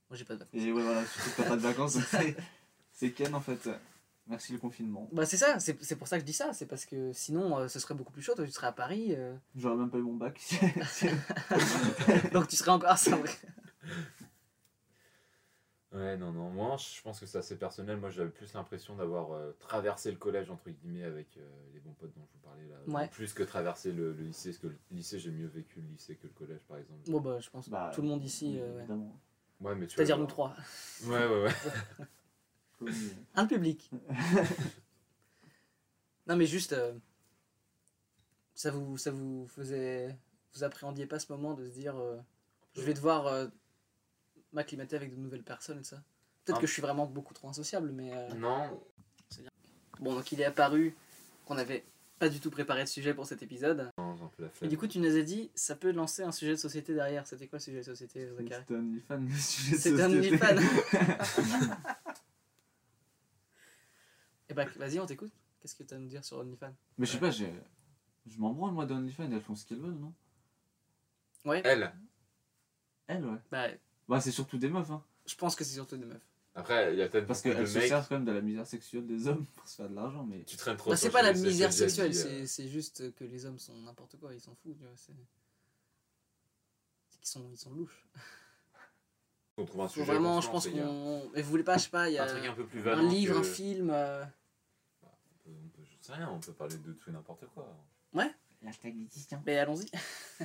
Moi, 0.09 0.17
j'ai 0.17 0.25
pas 0.25 0.33
de 0.33 0.39
vacances. 0.39 0.61
Et 0.61 0.71
ouais, 0.73 0.83
voilà, 0.83 1.05
surtout 1.05 1.29
que 1.31 1.35
t'as 1.37 1.47
pas 1.47 1.55
de 1.55 1.61
vacances, 1.61 1.97
c'est 2.91 3.11
Ken 3.13 3.33
en 3.33 3.39
fait. 3.41 3.69
Merci 4.27 4.53
le 4.53 4.59
confinement. 4.59 5.09
Bah, 5.11 5.25
c'est 5.25 5.35
ça, 5.37 5.59
c'est 5.59 5.81
c'est 5.83 5.97
pour 5.97 6.07
ça 6.07 6.15
que 6.17 6.21
je 6.21 6.25
dis 6.25 6.33
ça, 6.33 6.53
c'est 6.53 6.65
parce 6.65 6.85
que 6.85 7.11
sinon, 7.11 7.57
euh, 7.57 7.67
ce 7.67 7.77
serait 7.79 7.93
beaucoup 7.93 8.13
plus 8.13 8.21
chaud, 8.21 8.33
toi, 8.35 8.45
tu 8.45 8.51
serais 8.51 8.67
à 8.67 8.71
Paris, 8.71 9.13
euh, 9.17 9.35
J'aurais 9.55 9.75
même 9.75 9.89
pas 9.89 9.97
eu 9.97 10.01
mon 10.01 10.13
bac. 10.15 10.39
donc 12.33 12.47
tu 12.47 12.55
serais 12.55 12.71
encore 12.71 12.89
à 12.91 12.95
Saint-Brieuc. 12.97 13.37
Ouais, 15.91 16.17
non, 16.17 16.31
non. 16.31 16.49
Moi, 16.49 16.75
je 16.77 17.01
pense 17.03 17.19
que 17.19 17.27
c'est 17.27 17.37
assez 17.37 17.55
personnel. 17.55 17.97
Moi, 17.97 18.09
j'avais 18.09 18.31
plus 18.31 18.51
l'impression 18.53 18.95
d'avoir 18.95 19.31
euh, 19.33 19.51
traversé 19.59 20.09
le 20.09 20.17
collège, 20.17 20.49
entre 20.49 20.67
guillemets, 20.71 21.03
avec 21.03 21.37
euh, 21.37 21.47
les 21.71 21.79
bons 21.79 21.93
potes 21.93 22.11
dont 22.15 22.25
je 22.25 22.31
vous 22.33 22.39
parlais 22.39 22.65
là. 22.65 22.77
Ouais. 22.87 23.07
Plus 23.09 23.31
que 23.33 23.43
traverser 23.43 23.91
le, 23.91 24.11
le 24.13 24.23
lycée. 24.23 24.49
Parce 24.49 24.57
que 24.57 24.67
le 24.67 24.77
lycée, 24.89 25.19
j'ai 25.19 25.29
mieux 25.29 25.45
vécu 25.45 25.81
le 25.81 25.87
lycée 25.89 26.15
que 26.15 26.25
le 26.25 26.33
collège, 26.33 26.61
par 26.67 26.77
exemple. 26.77 27.01
Bon, 27.11 27.21
bah, 27.21 27.37
je 27.39 27.47
pense 27.51 27.69
Bah, 27.69 27.91
tout 27.93 28.01
le 28.01 28.07
monde 28.07 28.23
ici. 28.23 28.57
euh, 28.57 28.71
ouais. 28.73 28.79
Évidemment. 28.79 29.19
Ouais, 29.61 29.75
mais 29.75 29.85
tu 29.85 29.95
C'est-à-dire 29.95 30.17
nous 30.17 30.25
trois. 30.25 30.55
Ouais, 31.05 31.27
ouais, 31.27 31.43
ouais. 31.43 31.51
Un 33.35 33.45
public. 33.47 33.89
non, 36.27 36.35
mais 36.35 36.45
juste. 36.45 36.73
euh, 36.73 36.93
ça, 38.55 38.71
vous, 38.71 38.97
ça 38.97 39.11
vous 39.11 39.47
faisait. 39.47 40.17
Vous 40.53 40.63
appréhendiez 40.63 41.05
pas 41.07 41.19
ce 41.19 41.31
moment 41.31 41.53
de 41.53 41.65
se 41.65 41.71
dire. 41.71 41.97
euh, 41.97 42.17
je 42.75 42.81
vais 42.81 42.93
devoir 42.93 43.27
euh, 43.27 43.47
m'acclimater 44.51 44.95
avec 44.95 45.15
de 45.15 45.19
nouvelles 45.19 45.43
personnes 45.43 45.79
et 45.79 45.83
ça 45.83 45.97
Peut-être 46.45 46.57
Ah. 46.57 46.61
que 46.61 46.67
je 46.67 46.73
suis 46.73 46.81
vraiment 46.81 47.05
beaucoup 47.05 47.33
trop 47.33 47.49
insociable, 47.49 47.91
mais. 47.91 48.11
euh, 48.13 48.33
Non, 48.35 48.81
Bon, 49.99 50.13
donc 50.15 50.31
il 50.31 50.41
est 50.41 50.45
apparu 50.45 50.95
qu'on 51.45 51.55
n'avait 51.55 51.85
pas 52.19 52.29
du 52.29 52.39
tout 52.39 52.49
préparé 52.51 52.83
de 52.83 52.89
sujet 52.89 53.13
pour 53.13 53.25
cet 53.25 53.41
épisode. 53.43 53.89
non, 53.97 54.15
j'ai 54.15 54.23
un 54.23 54.27
peu 54.27 54.43
la 54.43 54.49
Et 54.49 54.51
flemme. 54.51 54.69
du 54.69 54.77
coup, 54.77 54.87
tu 54.87 54.99
nous 54.99 55.15
as 55.17 55.21
dit, 55.21 55.49
ça 55.55 55.75
peut 55.75 55.91
lancer 55.91 56.23
un 56.23 56.31
sujet 56.31 56.51
de 56.51 56.57
société 56.57 56.93
derrière. 56.93 57.25
C'était 57.27 57.47
quoi 57.47 57.57
le 57.57 57.63
sujet 57.63 57.77
de 57.79 57.83
société, 57.83 58.27
Zachary? 58.27 58.49
C'était 58.67 58.75
un 58.75 58.79
OnlyFans, 58.79 59.17
le 59.19 59.37
sujet 59.37 59.75
de 59.75 59.81
C'est 59.81 60.01
un 60.01 60.09
société. 60.09 60.45
OnlyFans. 60.45 60.57
Et 64.49 64.53
bah, 64.53 64.65
vas-y, 64.77 64.99
on 64.99 65.05
t'écoute. 65.05 65.31
Qu'est-ce 65.61 65.75
que 65.75 65.83
tu 65.83 65.93
as 65.93 65.97
à 65.97 65.99
nous 65.99 66.07
dire 66.09 66.23
sur 66.25 66.37
OnlyFans? 66.37 66.73
Mais 66.97 67.05
je 67.05 67.11
sais 67.13 67.19
pas, 67.19 67.31
j'ai... 67.31 67.51
je 68.25 68.37
m'en 68.39 68.51
branle 68.53 68.73
moi 68.73 68.85
d'OnlyFans, 68.85 69.31
elles 69.31 69.41
font 69.41 69.55
ce 69.55 69.65
qu'elles 69.65 69.79
veulent, 69.79 69.93
non? 69.99 70.13
Ouais. 71.45 71.61
Elle, 71.65 71.93
Elles, 73.07 73.25
ouais. 73.25 73.37
Bah, 73.51 73.67
Bah, 74.07 74.19
c'est 74.21 74.31
surtout 74.31 74.57
des 74.57 74.69
meufs, 74.69 74.89
hein. 74.91 75.03
je 75.25 75.35
pense 75.35 75.55
que 75.55 75.63
c'est 75.63 75.73
surtout 75.75 75.97
des 75.97 76.05
meufs. 76.05 76.21
après, 76.55 76.93
il 76.93 76.99
y 76.99 77.01
a 77.01 77.07
peut-être 77.09 77.25
Parce 77.27 77.41
beaucoup 77.41 77.55
qu'elles 77.55 77.63
de 77.65 77.69
se 77.69 77.77
mecs. 77.79 77.87
servent 77.87 78.07
quand 78.07 78.15
même 78.15 78.25
de 78.25 78.31
la 78.31 78.41
misère 78.41 78.67
sexuelle 78.67 79.07
des 79.07 79.27
hommes 79.27 79.45
pour 79.55 79.67
se 79.67 79.75
faire 79.77 79.89
de 79.89 79.95
l'argent, 79.95 80.23
mais. 80.25 80.43
Tu 80.43 80.57
traînes 80.57 80.77
trop 80.77 80.89
Bah, 80.91 80.97
sur 80.97 81.07
c'est 81.07 81.11
pas 81.13 81.21
la 81.21 81.33
misère 81.33 81.71
sexuelle, 81.73 82.13
Jazzy, 82.13 82.27
euh, 82.27 82.39
c'est 82.41 82.47
c'est 82.47 82.67
juste 82.67 83.13
que 83.15 83.23
les 83.23 83.45
hommes 83.45 83.59
sont 83.59 83.77
n'importe 83.81 84.17
quoi, 84.19 84.33
ils 84.33 84.41
s'en 84.41 84.55
foutent. 84.55 84.77
tu 84.77 84.83
vois, 84.83 84.91
C'est 84.97 85.13
c'est 87.09 87.19
qu'ils 87.19 87.27
sont, 87.29 87.49
ils 87.51 87.57
sont 87.57 87.73
louches. 87.73 88.05
On 89.57 89.65
trouve 89.65 89.81
un 89.81 89.87
sujet. 89.87 90.05
vraiment, 90.05 90.35
qu'on 90.35 90.41
je 90.41 90.45
se 90.47 90.51
pense 90.51 90.67
qu'on. 90.67 91.29
Mais 91.35 91.41
vous 91.41 91.49
voulez 91.49 91.63
pas, 91.63 91.77
je 91.77 91.83
sais 91.83 91.89
pas, 91.89 92.09
il 92.09 92.13
y 92.13 92.17
a 92.17 92.23
Un 92.23 92.27
truc 92.27 92.45
un 92.45 92.53
peu 92.53 92.65
plus 92.65 92.79
un 92.79 92.83
valant. 92.83 93.07
livre, 93.09 93.33
que- 93.35 93.39
un 93.39 93.43
film. 93.43 93.89
euh, 93.91 94.23
On 95.45 95.49
peut- 95.69 95.83
Je 95.83 96.05
sais 96.07 96.13
rien, 96.13 96.29
on 96.31 96.39
peut 96.39 96.53
parler 96.53 96.77
de 96.77 96.91
tout 96.93 97.09
et 97.09 97.13
n'importe 97.13 97.45
quoi. 97.53 97.67
La 98.13 98.71
tagnéticien. 98.71 99.43
Mais 99.45 99.57
allons-y. 99.57 99.91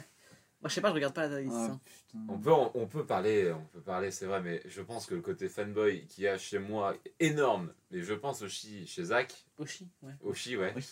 Moi, 0.61 0.69
je 0.69 0.75
sais 0.75 0.81
pas, 0.81 0.89
je 0.89 0.95
regarde 0.95 1.15
pas 1.15 1.29
la 1.29 1.37
Ah, 1.37 1.41
putain. 1.41 1.81
On 2.29 2.37
peut, 2.37 2.51
on, 2.53 2.73
on 2.75 2.87
peut 2.89 3.07
parler, 3.07 3.53
on 3.53 3.65
peut 3.67 3.81
parler, 3.81 4.11
c'est 4.11 4.27
vrai, 4.27 4.43
mais 4.43 4.61
je 4.67 4.83
pense 4.83 5.07
que 5.07 5.15
le 5.15 5.21
côté 5.21 5.49
fanboy 5.49 6.05
qu'il 6.09 6.25
y 6.25 6.27
a 6.27 6.37
chez 6.37 6.59
moi 6.59 6.97
est 7.05 7.15
énorme. 7.21 7.73
Et 7.93 8.03
je 8.03 8.13
pense 8.15 8.43
aussi 8.43 8.85
chez 8.89 9.05
Zach, 9.05 9.33
Oshi, 9.57 9.89
ouais. 10.03 10.15
Oshi, 10.25 10.57
ouais, 10.57 10.75
Ouais, 10.75 10.83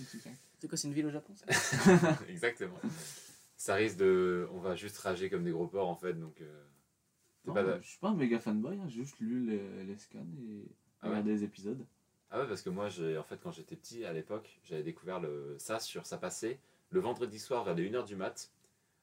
c'est 0.60 0.68
quoi, 0.68 0.78
c'est 0.78 0.86
une 0.86 0.94
ville 0.94 1.06
au 1.06 1.10
Japon 1.10 1.34
ça 1.34 1.46
exactement. 2.28 2.78
Ça 3.56 3.74
risque 3.74 3.96
de, 3.96 4.48
on 4.52 4.60
va 4.60 4.76
juste 4.76 4.98
rager 4.98 5.28
comme 5.28 5.42
des 5.42 5.50
gros 5.50 5.66
porcs 5.66 5.88
en 5.88 5.96
fait, 5.96 6.12
donc. 6.14 6.40
euh, 6.42 6.62
Non, 7.46 7.54
pas 7.54 7.80
je 7.80 7.86
suis 7.86 7.98
pas 7.98 8.08
un 8.08 8.14
méga 8.14 8.38
fanboy, 8.38 8.76
hein, 8.78 8.84
j'ai 8.88 9.02
juste 9.02 9.18
lu 9.20 9.46
les, 9.46 9.84
les 9.84 9.96
scans 9.96 10.18
et 10.18 10.64
Ah 11.02 11.06
ouais 11.06 11.10
regardé 11.10 11.32
les 11.32 11.44
épisodes. 11.44 11.84
Ah 12.30 12.40
ouais, 12.40 12.48
parce 12.48 12.62
que 12.62 12.70
moi, 12.70 12.88
j'ai, 12.88 13.16
en 13.16 13.22
fait, 13.22 13.38
quand 13.42 13.52
j'étais 13.52 13.76
petit 13.76 14.04
à 14.04 14.12
l'époque, 14.12 14.58
j'avais 14.64 14.82
découvert 14.82 15.20
le, 15.20 15.54
ça 15.58 15.78
sur 15.78 16.06
ça 16.06 16.18
passait 16.18 16.58
le 16.90 17.00
vendredi 17.00 17.38
soir 17.38 17.64
vers 17.64 17.74
les 17.74 17.88
1h 17.88 18.04
du 18.04 18.16
mat 18.16 18.50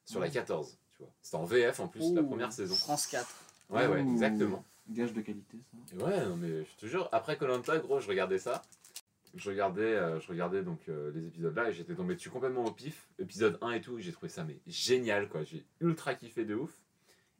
sur 0.04 0.20
la 0.20 0.26
Ouais. 0.26 0.32
14, 0.32 0.78
tu 0.92 0.98
vois. 1.02 1.10
C'était 1.22 1.36
en 1.36 1.44
VF 1.44 1.80
en 1.80 1.88
plus, 1.88 2.12
la 2.14 2.22
première 2.22 2.52
saison. 2.52 2.74
France 2.74 3.06
4. 3.06 3.26
Ouais, 3.70 3.86
ouais, 3.86 4.00
exactement. 4.00 4.62
Gage 4.90 5.14
de 5.14 5.22
qualité, 5.22 5.56
ça. 5.88 5.96
Et 5.96 6.02
ouais, 6.02 6.26
non 6.26 6.36
mais 6.36 6.64
je 6.64 6.76
te 6.76 6.84
jure, 6.86 7.08
après 7.12 7.38
Colanta, 7.38 7.78
gros, 7.78 8.00
je 8.00 8.08
regardais 8.08 8.38
ça. 8.38 8.60
Je 9.34 9.48
regardais, 9.50 9.80
euh, 9.82 10.20
je 10.20 10.28
regardais 10.28 10.62
donc 10.62 10.78
euh, 10.88 11.10
les 11.12 11.26
épisodes 11.26 11.56
là 11.56 11.70
et 11.70 11.72
j'étais 11.72 11.94
tombé 11.94 12.14
dessus 12.14 12.30
complètement 12.30 12.66
au 12.66 12.70
pif. 12.70 13.08
Épisode 13.18 13.58
1 13.62 13.70
et 13.72 13.80
tout, 13.80 13.98
j'ai 13.98 14.12
trouvé 14.12 14.28
ça 14.28 14.44
mais 14.44 14.58
génial 14.66 15.28
quoi. 15.28 15.42
J'ai 15.42 15.64
ultra 15.80 16.14
kiffé 16.14 16.44
de 16.44 16.54
ouf. 16.54 16.70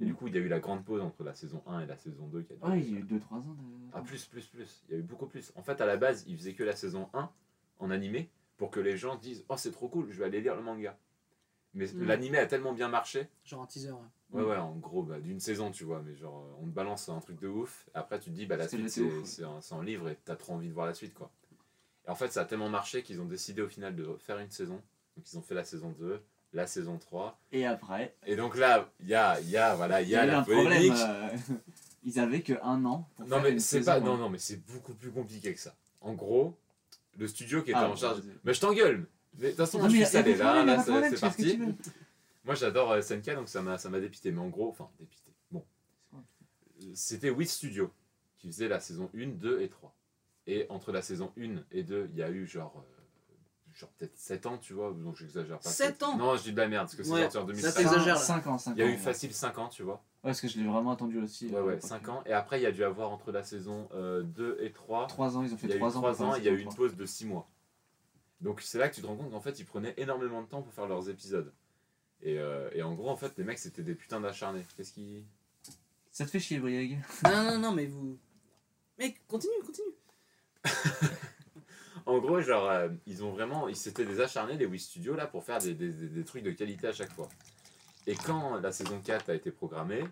Et 0.01 0.05
du 0.07 0.15
coup, 0.15 0.27
il 0.27 0.35
y 0.35 0.39
a 0.39 0.41
eu 0.41 0.49
la 0.49 0.59
grande 0.61 0.85
pause 0.85 1.01
entre 1.03 1.23
la 1.23 1.35
saison 1.35 1.63
1 1.67 1.81
et 1.81 1.87
la 1.87 1.97
saison 1.97 2.27
2 2.27 2.43
qui 2.43 2.53
a 2.53 2.57
duré, 2.57 2.71
Ouais, 2.71 2.81
il 2.81 2.93
y 2.93 2.97
a 2.97 2.99
eu 2.99 3.03
euh, 3.03 3.19
2-3 3.19 3.35
ans 3.49 3.55
de. 3.55 3.63
Ah, 3.93 4.03
plus, 4.03 4.25
plus, 4.27 4.47
plus. 4.47 4.83
Il 4.89 4.93
y 4.93 4.97
a 4.97 4.99
eu 4.99 5.03
beaucoup 5.03 5.27
plus. 5.27 5.53
En 5.55 5.63
fait, 5.63 5.81
à 5.81 5.87
la 5.87 5.97
base, 5.97 6.25
ils 6.27 6.37
faisaient 6.37 6.55
que 6.55 6.65
la 6.65 6.75
saison 6.75 7.09
1 7.15 7.31
en 7.79 7.91
animé 7.91 8.29
pour 8.57 8.71
que 8.71 8.81
les 8.81 8.97
gens 8.97 9.17
disent 9.17 9.45
Oh, 9.49 9.57
c'est 9.57 9.71
trop 9.71 9.89
cool, 9.89 10.11
je 10.11 10.19
vais 10.19 10.25
aller 10.25 10.41
lire 10.41 10.57
le 10.57 10.63
manga. 10.63 10.99
Mais 11.75 11.87
Mm. 11.87 12.05
l'animé 12.05 12.39
a 12.39 12.47
tellement 12.47 12.73
bien 12.73 12.89
marché 12.89 13.29
Genre 13.45 13.63
un 13.63 13.67
teaser. 13.67 13.93
ouais. 13.93 13.99
Ouais, 14.31 14.43
ouais, 14.43 14.57
en 14.57 14.75
gros, 14.77 15.05
bah, 15.05 15.21
d'une 15.21 15.39
saison, 15.39 15.71
tu 15.71 15.85
vois, 15.85 16.03
mais 16.03 16.17
genre, 16.17 16.45
euh, 16.45 16.61
on 16.63 16.65
te 16.67 16.71
balance 16.75 17.09
un 17.09 17.21
truc 17.21 17.39
de 17.41 17.47
ouf, 17.47 17.87
et 17.95 17.99
après 17.99 18.19
tu 18.19 18.31
te 18.31 18.35
dis, 18.35 18.47
bah, 18.47 18.57
la 18.57 18.67
suite, 18.67 18.89
c'est 18.89 19.45
un, 19.45 19.61
un 19.71 19.85
livre, 19.85 20.09
et 20.09 20.17
t'as 20.25 20.35
trop 20.35 20.55
envie 20.55 20.69
de 20.69 20.73
voir 20.75 20.87
la 20.87 20.95
suite, 20.95 21.15
quoi. 21.15 21.31
Et 22.07 22.11
en 22.11 22.17
fait, 22.17 22.33
ça 22.33 22.41
a 22.41 22.45
tellement 22.45 22.69
marché 22.69 23.03
qu'ils 23.05 23.21
ont 23.21 23.27
décidé 23.27 23.63
au 23.63 23.69
final 23.69 23.95
de 23.95 24.05
faire 24.19 24.39
une 24.41 24.51
saison. 24.51 24.83
Donc, 25.17 25.31
ils 25.33 25.39
ont 25.39 25.43
fait 25.43 25.55
la 25.55 25.63
saison 25.65 25.91
2, 25.99 26.21
la 26.55 26.67
saison 26.67 26.97
3. 26.99 27.39
Et 27.53 27.67
après, 27.67 28.15
Et 28.27 28.37
donc 28.37 28.57
là, 28.57 28.89
il 29.01 29.09
y 29.09 29.15
a, 29.15 29.39
il 29.41 29.51
y 29.51 29.57
a, 29.57 29.75
voilà, 29.75 30.01
il 30.01 30.09
il 30.09 30.11
y 30.13 30.17
a 30.17 30.25
la 30.25 30.43
problème. 30.43 30.65
polémique. 30.65 30.93
euh, 30.99 31.29
ils 32.05 32.19
avaient 32.19 32.43
que 32.43 32.55
un 32.63 32.85
an 32.85 33.09
pour 33.17 33.27
non, 33.27 33.41
faire 33.43 33.53
mais 33.53 33.59
c'est 33.59 33.83
pas, 33.83 34.01
non, 34.01 34.17
non, 34.17 34.31
mais 34.31 34.39
c'est 34.39 34.65
beaucoup 34.65 34.95
plus 34.95 35.11
compliqué 35.11 35.53
que 35.53 35.61
ça. 35.61 35.75
En 36.01 36.15
gros, 36.15 36.57
le 37.19 37.27
studio 37.29 37.63
qui 37.63 37.71
était 37.71 37.79
Ah, 37.81 37.91
en 37.91 37.97
charge. 37.97 38.21
Mais 38.45 38.55
je 38.55 38.61
t'engueule! 38.61 39.07
Mais 39.39 39.47
de 39.47 39.49
toute 39.51 39.57
façon, 39.59 39.79
Non, 39.79 39.85
moi, 39.85 39.89
je 39.91 39.95
suis 39.95 40.01
y 40.03 40.05
a- 40.05 40.07
y 40.07 40.09
a 40.09 40.23
salé 40.23 40.35
là, 40.37 40.57
y 40.57 40.61
a 40.61 40.65
là, 41.01 41.11
c'est 41.11 41.21
parti. 41.21 41.59
Moi, 42.45 42.55
j'adore 42.55 42.93
euh, 42.93 43.01
SNK, 43.01 43.35
donc 43.35 43.49
ça 43.49 43.61
m'a 43.63 43.79
ça 43.79 43.89
m'a 43.91 43.99
dépité. 44.01 44.31
Mais 44.31 44.41
en 44.41 44.49
gros, 44.49 44.69
enfin, 44.69 44.89
dépité. 45.01 45.33
Bon, 45.51 45.65
c'était 46.95 47.31
Wii 47.31 47.49
Studio 47.49 47.91
qui 48.39 48.49
faisait 48.49 48.69
la 48.69 48.81
saison 48.81 49.11
1, 49.17 49.29
2 49.39 49.61
et 49.63 49.69
3. 49.69 49.95
Et 50.47 50.67
entre 50.69 50.93
la 50.93 51.01
saison 51.03 51.33
1 51.39 51.63
et 51.73 51.83
2, 51.83 52.09
il 52.13 52.19
y 52.19 52.23
a 52.23 52.31
eu 52.31 52.47
genre, 52.47 52.75
euh, 52.77 52.94
genre 53.75 53.91
peut-être 53.99 54.17
7 54.17 54.47
ans, 54.47 54.59
tu 54.59 54.73
vois, 54.73 54.93
donc 54.93 55.17
j'exagère 55.17 55.59
pas. 55.59 55.69
7 55.69 56.03
ans 56.05 56.17
Non, 56.17 56.37
je 56.37 56.43
dis 56.45 56.53
de 56.53 56.57
la 56.61 56.69
merde, 56.69 56.85
parce 56.87 56.95
que 56.97 57.03
c'est 57.05 57.11
Ouais, 57.11 57.23
sorti 57.23 57.37
en 57.39 57.41
là, 57.41 57.47
2005. 57.47 57.75
t'exagères. 57.75 58.15
là. 58.15 58.21
5 58.21 58.47
ans, 58.47 58.59
5 58.59 58.71
ans. 58.71 58.75
Il 58.77 58.81
y 58.81 58.83
a 58.83 58.87
eu 58.87 58.91
ouais. 58.93 58.97
facile 58.97 59.35
5 59.35 59.59
ans, 59.59 59.69
tu 59.69 59.83
vois. 59.83 59.95
Ouais, 60.23 60.31
parce 60.31 60.41
que 60.41 60.49
je 60.49 60.59
l'ai 60.59 60.67
vraiment 60.67 60.93
attendu 60.93 61.19
aussi. 61.21 61.49
Ouais, 61.49 61.57
euh, 61.57 61.63
ouais, 61.65 61.75
l'époque. 61.75 61.89
5 61.89 62.09
ans. 62.09 62.23
Et 62.27 62.33
après, 62.33 62.61
il 62.61 62.63
y 62.63 62.67
a 62.67 62.73
dû 62.73 62.83
avoir 62.85 63.11
entre 63.11 63.31
la 63.33 63.43
saison 63.43 63.89
euh, 63.95 64.23
2 64.23 64.59
et 64.61 64.73
3, 64.73 65.07
3 65.09 65.37
ans, 65.37 65.43
ils 65.43 65.53
ont 65.53 65.57
fait 65.59 65.67
y 65.67 65.73
a 65.73 65.77
eu 65.77 65.79
3 65.79 65.89
ans. 65.97 66.01
3 66.01 66.11
pour 66.11 66.19
faire 66.19 66.27
ans, 66.29 66.35
il 66.37 66.45
y 66.45 66.49
a 66.49 66.53
eu 66.53 66.59
une 66.61 66.69
3. 66.69 66.77
pause 66.77 66.97
de 66.97 67.05
6 67.07 67.27
mois. 67.27 67.49
Donc 68.41 68.61
c'est 68.61 68.79
là 68.79 68.89
que 68.89 68.95
tu 68.95 69.01
te 69.03 69.07
rends 69.07 69.17
compte 69.17 69.31
qu'en 69.31 69.41
fait, 69.41 69.59
ils 69.59 69.65
prenaient 69.67 69.95
énormément 69.97 70.43
de 70.43 70.47
temps 70.49 70.63
pour 70.63 70.73
faire 70.73 70.87
leurs 70.87 71.09
épisodes. 71.09 71.53
Et, 72.23 72.39
euh, 72.39 72.69
et 72.73 72.83
en 72.83 72.95
gros, 72.95 73.11
en 73.11 73.17
fait, 73.17 73.33
les 73.37 73.45
mecs, 73.45 73.59
c'était 73.59 73.83
des 73.83 73.95
putains 73.95 74.21
d'acharnés. 74.21 74.65
Qu'est-ce 74.77 74.93
qui. 74.93 75.25
Ça 76.11 76.25
te 76.25 76.31
fait 76.31 76.41
chier, 76.41 76.59
Brieg? 76.59 77.01
Non, 77.25 77.43
non, 77.51 77.59
non, 77.59 77.73
mais 77.73 77.87
vous. 77.87 78.17
Mais 78.99 79.15
continue, 79.29 79.53
continue. 79.67 79.89
En 82.07 82.19
gros, 82.19 82.41
genre, 82.41 82.69
euh, 82.71 82.89
ils 83.07 83.25
ont 83.25 83.31
vraiment. 83.33 83.69
Ils 83.69 83.77
s'étaient 83.77 84.05
des 84.05 84.21
acharnés, 84.21 84.57
les 84.57 84.67
Wii 84.67 84.79
Studios, 84.81 85.15
là, 85.15 85.27
pour 85.27 85.45
faire 85.45 85.59
des, 85.59 85.75
des- 85.75 86.25
trucs 86.25 86.43
de 86.43 86.51
qualité 86.51 86.89
à 86.89 86.93
chaque 86.93 87.13
fois. 87.13 87.29
Et 88.07 88.15
quand 88.15 88.61
la 88.61 88.73
saison 88.73 89.01
4 89.03 89.31
a 89.31 89.35
été 89.35 89.51
programmée, 89.51 90.05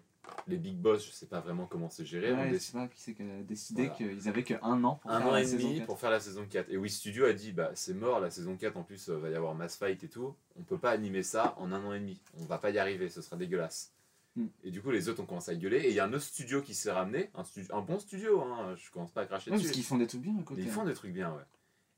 les 0.48 0.56
big 0.56 0.76
boss, 0.76 1.04
je 1.06 1.10
sais 1.12 1.26
pas 1.26 1.40
vraiment 1.40 1.66
comment 1.66 1.90
c'est 1.90 2.06
géré, 2.06 2.32
ont 2.32 2.38
Ouais, 2.38 2.48
décidé 2.50 2.88
sais 3.06 3.12
pas 3.14 3.24
décidé 3.42 3.82
Voilà. 3.88 3.96
qu'ils 4.16 4.28
avaient 4.28 4.44
que 4.44 4.54
un 4.62 4.82
an 4.84 4.94
pour 4.96 5.10
un 5.10 5.18
faire 5.18 5.28
an 5.28 5.32
la 5.32 5.42
et 5.42 5.44
saison 5.44 5.58
demi 5.68 5.76
4. 5.78 5.86
pour 5.86 5.98
faire 6.00 6.10
la 6.10 6.20
saison 6.20 6.46
4. 6.48 6.70
Et 6.70 6.76
Wii 6.78 6.90
Studio 6.90 7.26
a 7.26 7.32
dit, 7.34 7.52
bah 7.52 7.70
c'est 7.74 7.92
mort, 7.92 8.20
la 8.20 8.30
saison 8.30 8.56
4 8.56 8.76
en 8.78 8.82
plus, 8.82 9.10
euh, 9.10 9.18
va 9.18 9.28
y 9.28 9.34
avoir 9.34 9.54
Mass 9.54 9.76
Fight 9.76 10.02
et 10.02 10.08
tout. 10.08 10.34
On 10.58 10.62
peut 10.62 10.78
pas 10.78 10.90
animer 10.92 11.22
ça 11.22 11.54
en 11.58 11.70
un 11.72 11.84
an 11.84 11.92
et 11.92 12.00
demi. 12.00 12.18
On 12.38 12.44
va 12.46 12.56
pas 12.56 12.70
y 12.70 12.78
arriver, 12.78 13.10
ce 13.10 13.20
sera 13.20 13.36
dégueulasse. 13.36 13.92
Hmm. 14.36 14.46
Et 14.64 14.70
du 14.70 14.80
coup, 14.80 14.90
les 14.90 15.10
autres 15.10 15.22
ont 15.22 15.26
commencé 15.26 15.50
à 15.50 15.54
gueuler. 15.54 15.80
Et 15.80 15.88
il 15.90 15.94
y 15.94 16.00
a 16.00 16.06
un 16.06 16.12
autre 16.14 16.22
studio 16.24 16.62
qui 16.62 16.74
s'est 16.74 16.90
ramené, 16.92 17.30
un, 17.34 17.80
bon 17.82 17.98
studio, 17.98 18.40
hein, 18.40 18.74
je 18.76 18.90
commence 18.90 19.10
pas 19.10 19.22
à 19.22 19.26
cracher 19.26 19.50
Ouais, 19.50 19.56
parce 19.56 19.64
dessus. 19.64 19.74
qu'ils 19.74 19.84
font 19.84 19.98
des 19.98 20.06
trucs 20.06 20.22
bien 20.22 20.38
à 20.40 20.42
côté. 20.42 20.62
Ils 20.62 20.68
hein. 20.68 20.72
font 20.72 20.84
des 20.84 20.94
trucs 20.94 21.12
bien, 21.12 21.30
ouais. 21.30 21.42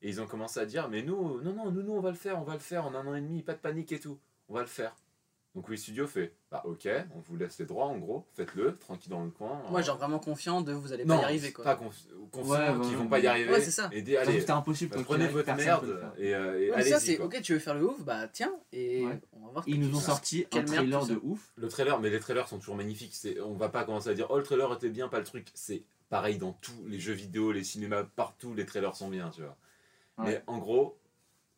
Et 0.05 0.09
ils 0.11 0.21
ont 0.21 0.27
commencé 0.27 0.61
à 0.61 0.67
dire, 0.67 0.89
mais 0.91 1.03
nous, 1.03 1.41
non, 1.41 1.53
non, 1.55 1.71
nous, 1.73 1.83
nous, 1.83 1.93
on 1.95 2.01
va 2.01 2.11
le 2.11 2.17
faire, 2.17 2.39
on 2.39 2.45
va 2.45 2.53
le 2.53 2.59
faire 2.61 2.85
en 2.87 2.95
un 2.95 3.07
an 3.07 3.15
et 3.15 3.21
demi, 3.23 3.43
pas 3.43 3.55
de 3.55 3.59
panique 3.59 3.91
et 3.91 3.99
tout. 3.99 4.19
On 4.49 4.55
va 4.55 4.61
le 4.61 4.67
faire. 4.67 4.95
Donc 5.55 5.69
Wii 5.69 5.79
Studio 5.79 6.07
fait, 6.09 6.35
bah 6.51 6.63
ok, 6.67 6.89
on 7.15 7.21
vous 7.21 7.37
laisse 7.37 7.59
les 7.61 7.65
droits 7.65 7.87
en 7.87 7.97
gros, 7.97 8.27
faites-le, 8.35 8.77
tranquille 8.77 9.11
dans 9.13 9.23
le 9.25 9.31
coin. 9.31 9.63
Moi, 9.71 9.83
genre 9.83 9.97
vraiment 9.97 10.19
confiant 10.19 10.63
de 10.63 10.73
vous 10.73 10.93
allez 10.93 11.05
non, 11.05 11.15
pas 11.15 11.23
y 11.23 11.25
arriver, 11.25 11.53
quoi. 11.53 11.65
pas 11.65 11.75
conf- 11.77 12.09
confiant 12.33 12.51
Ouais, 12.53 12.59
ouais, 12.59 12.81
qu'ils 12.81 12.91
ouais, 12.91 12.97
vont 12.97 13.03
ouais. 13.05 13.09
pas 13.09 13.19
y 13.21 13.27
arriver. 13.29 13.51
Ouais, 13.53 13.61
c'est 13.61 13.71
ça. 13.71 13.89
Et 13.93 14.17
allez, 14.17 14.41
C'était 14.41 14.51
impossible. 14.51 14.97
bah, 14.97 15.03
prenez 15.05 15.29
votre 15.29 15.55
merde 15.55 16.13
et, 16.19 16.35
euh, 16.35 16.61
et 16.61 16.71
Ouais, 16.73 16.77
mais 16.79 16.83
ça, 16.85 16.99
c'est 16.99 17.19
ok, 17.21 17.41
tu 17.41 17.53
veux 17.53 17.61
faire 17.61 17.77
le 17.77 17.87
ouf, 17.87 18.03
bah 18.05 18.27
tiens, 18.27 18.53
et 18.73 19.07
Ouais. 19.07 19.21
on 19.33 19.47
va 19.47 19.53
voir. 19.53 19.65
Ils 19.69 19.79
nous 19.79 19.97
ont 19.97 20.01
sorti 20.01 20.45
un 20.53 20.65
trailer 20.65 21.07
de 21.07 21.21
ouf. 21.23 21.53
Le 21.55 21.69
trailer, 21.69 22.01
mais 22.01 22.11
les 22.11 22.19
trailers 22.21 22.49
sont 22.49 22.59
toujours 22.59 22.75
magnifiques. 22.77 23.15
C'est, 23.15 23.41
on 23.41 23.55
va 23.55 23.69
pas 23.69 23.85
commencer 23.85 24.09
à 24.11 24.15
dire, 24.15 24.27
oh 24.31 24.37
le 24.39 24.43
trailer 24.43 24.71
était 24.75 24.91
bien, 24.91 25.07
pas 25.09 25.21
le 25.21 25.25
truc. 25.25 25.47
C'est 25.55 25.85
pareil 26.11 26.37
dans 26.37 26.53
tous 26.53 26.85
les 26.89 26.99
jeux 26.99 27.13
vidéo, 27.15 27.53
les 27.53 27.63
cinémas, 27.63 28.03
partout, 28.17 28.55
les 28.55 28.67
trailers 28.67 28.97
sont 28.97 29.09
bien, 29.09 29.31
tu 29.31 29.43
vois. 29.43 29.57
Ouais. 30.19 30.25
Mais 30.27 30.43
en 30.47 30.59
gros, 30.59 30.99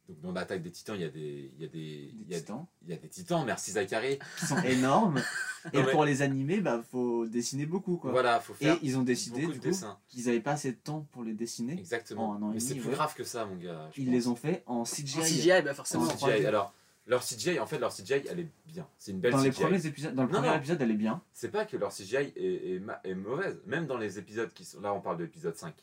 donc 0.08 0.20
dans 0.20 0.32
l'attaque 0.32 0.62
des 0.62 0.70
titans, 0.70 0.94
il 0.96 1.02
y 1.02 1.04
a 1.04 1.08
des, 1.10 1.52
il 1.56 1.60
y 1.62 1.64
a 1.64 1.68
des, 1.68 1.78
il 2.14 2.20
y 2.22 2.24
Des 2.24 2.36
a, 2.36 2.38
titans 2.40 2.66
il 2.82 2.90
y 2.90 2.92
a 2.94 2.96
des 2.96 3.08
titans. 3.08 3.44
Merci 3.44 3.72
Zachary. 3.72 4.18
qui 4.38 4.46
sont 4.46 4.58
énormes. 4.62 5.18
Et 5.72 5.78
Non, 5.78 5.84
mais- 5.84 5.90
pour 5.92 6.04
les 6.04 6.22
animer, 6.22 6.60
bah 6.60 6.80
faut 6.92 7.26
dessiner 7.26 7.66
beaucoup 7.66 7.96
quoi. 7.96 8.12
Voilà, 8.12 8.38
faut 8.40 8.54
Et 8.60 8.66
faire 8.66 8.78
ils 8.82 8.96
ont 8.96 9.02
décidé 9.02 9.40
beaucoup 9.40 9.52
du 9.54 9.58
de 9.58 9.64
coup 9.64 9.68
dessins. 9.70 9.98
qu'ils 10.08 10.28
avaient 10.28 10.40
pas 10.40 10.52
assez 10.52 10.70
de 10.72 10.76
temps 10.76 11.06
pour 11.10 11.24
les 11.24 11.34
dessiner. 11.34 11.72
Exactement. 11.72 12.30
en 12.30 12.34
un 12.36 12.42
an 12.42 12.50
et 12.52 12.54
Mais 12.54 12.60
c'est 12.60 12.76
plus 12.76 12.88
ouais. 12.88 12.94
grave 12.94 13.14
que 13.14 13.24
ça, 13.24 13.44
mon 13.46 13.56
gars. 13.56 13.90
Ils 13.96 14.04
pense. 14.04 14.14
les 14.14 14.28
ont 14.28 14.36
fait 14.36 14.62
en 14.66 14.84
CGI. 14.84 15.18
En 15.18 15.22
CGI, 15.22 15.62
bah 15.64 15.74
forcément. 15.74 16.04
En 16.04 16.08
CGI. 16.08 16.24
3D. 16.42 16.46
Alors, 16.46 16.72
Leur 17.08 17.22
CGI, 17.24 17.58
en 17.60 17.66
fait, 17.66 17.78
leur 17.78 17.92
CGI, 17.92 18.22
elle 18.30 18.40
est 18.40 18.48
bien. 18.66 18.86
C'est 18.98 19.10
une 19.12 19.18
belle 19.20 19.32
Dans 19.32 19.38
les 19.40 19.50
CGI. 19.50 19.62
premiers 19.62 19.86
épisodes, 19.86 20.14
dans 20.14 20.22
le 20.22 20.28
Non, 20.28 20.34
premier 20.36 20.48
non. 20.50 20.56
épisode, 20.56 20.80
elle 20.82 20.90
est 20.92 20.94
bien. 20.94 21.20
C'est 21.32 21.50
pas 21.50 21.64
que 21.64 21.76
leur 21.76 21.92
CGI 21.92 22.16
est, 22.16 22.74
est, 22.74 22.78
ma- 22.80 23.00
est 23.04 23.14
mauvaise. 23.14 23.60
Même 23.66 23.86
dans 23.88 23.96
les 23.98 24.18
épisodes 24.20 24.52
qui 24.52 24.64
sont. 24.64 24.80
Là, 24.80 24.92
on 24.94 25.00
parle 25.00 25.16
de 25.18 25.24
l'épisode 25.24 25.56
5. 25.56 25.74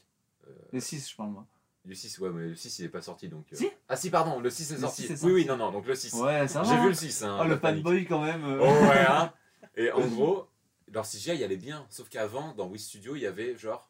Les 0.74 0.80
6, 0.82 1.10
je 1.12 1.16
parle 1.16 1.30
moi. 1.32 1.46
Le 1.86 1.96
6, 1.96 2.20
ouais, 2.20 2.30
mais 2.30 2.48
le 2.50 2.56
6, 2.56 2.80
il 2.80 2.86
est 2.86 2.90
pas 2.90 3.02
sorti 3.02 3.28
donc. 3.28 3.46
euh. 3.52 3.56
Si 3.58 3.70
Ah, 3.90 3.96
si, 3.98 4.10
pardon, 4.10 4.40
le 4.40 4.50
6 4.50 4.72
est 4.72 4.76
Le 4.76 4.82
sorti. 4.82 5.02
6 5.02 5.08
est 5.08 5.12
Oui, 5.12 5.18
sorti. 5.18 5.34
oui, 5.34 5.46
non, 5.46 5.58
non, 5.58 5.72
donc 5.72 5.86
le 5.86 5.96
6. 5.96 6.14
Ouais, 6.14 6.48
ça. 6.48 6.64
J'ai 6.64 6.78
vu 6.80 6.88
le 6.90 6.94
6. 6.94 7.24
Hein, 7.24 7.38
Oh, 7.42 7.44
le 7.44 7.50
la 7.52 7.58
panique. 7.58 7.84
Boy 7.84 8.06
quand 8.06 8.22
même. 8.24 8.44
euh. 8.46 8.60
Oh 8.62 8.66
ouais, 8.88 9.06
hein. 9.08 9.34
Et 9.76 9.92
en 9.92 10.08
gros, 10.08 10.48
leur 10.94 11.06
CGI, 11.06 11.42
elle 11.44 11.52
est 11.52 11.58
bien. 11.58 11.86
Sauf 11.90 12.08
qu'avant, 12.10 12.54
dans 12.54 12.68
Wii 12.68 12.80
Studio, 12.80 13.16
il 13.16 13.22
y 13.22 13.26
avait 13.28 13.58
genre. 13.58 13.90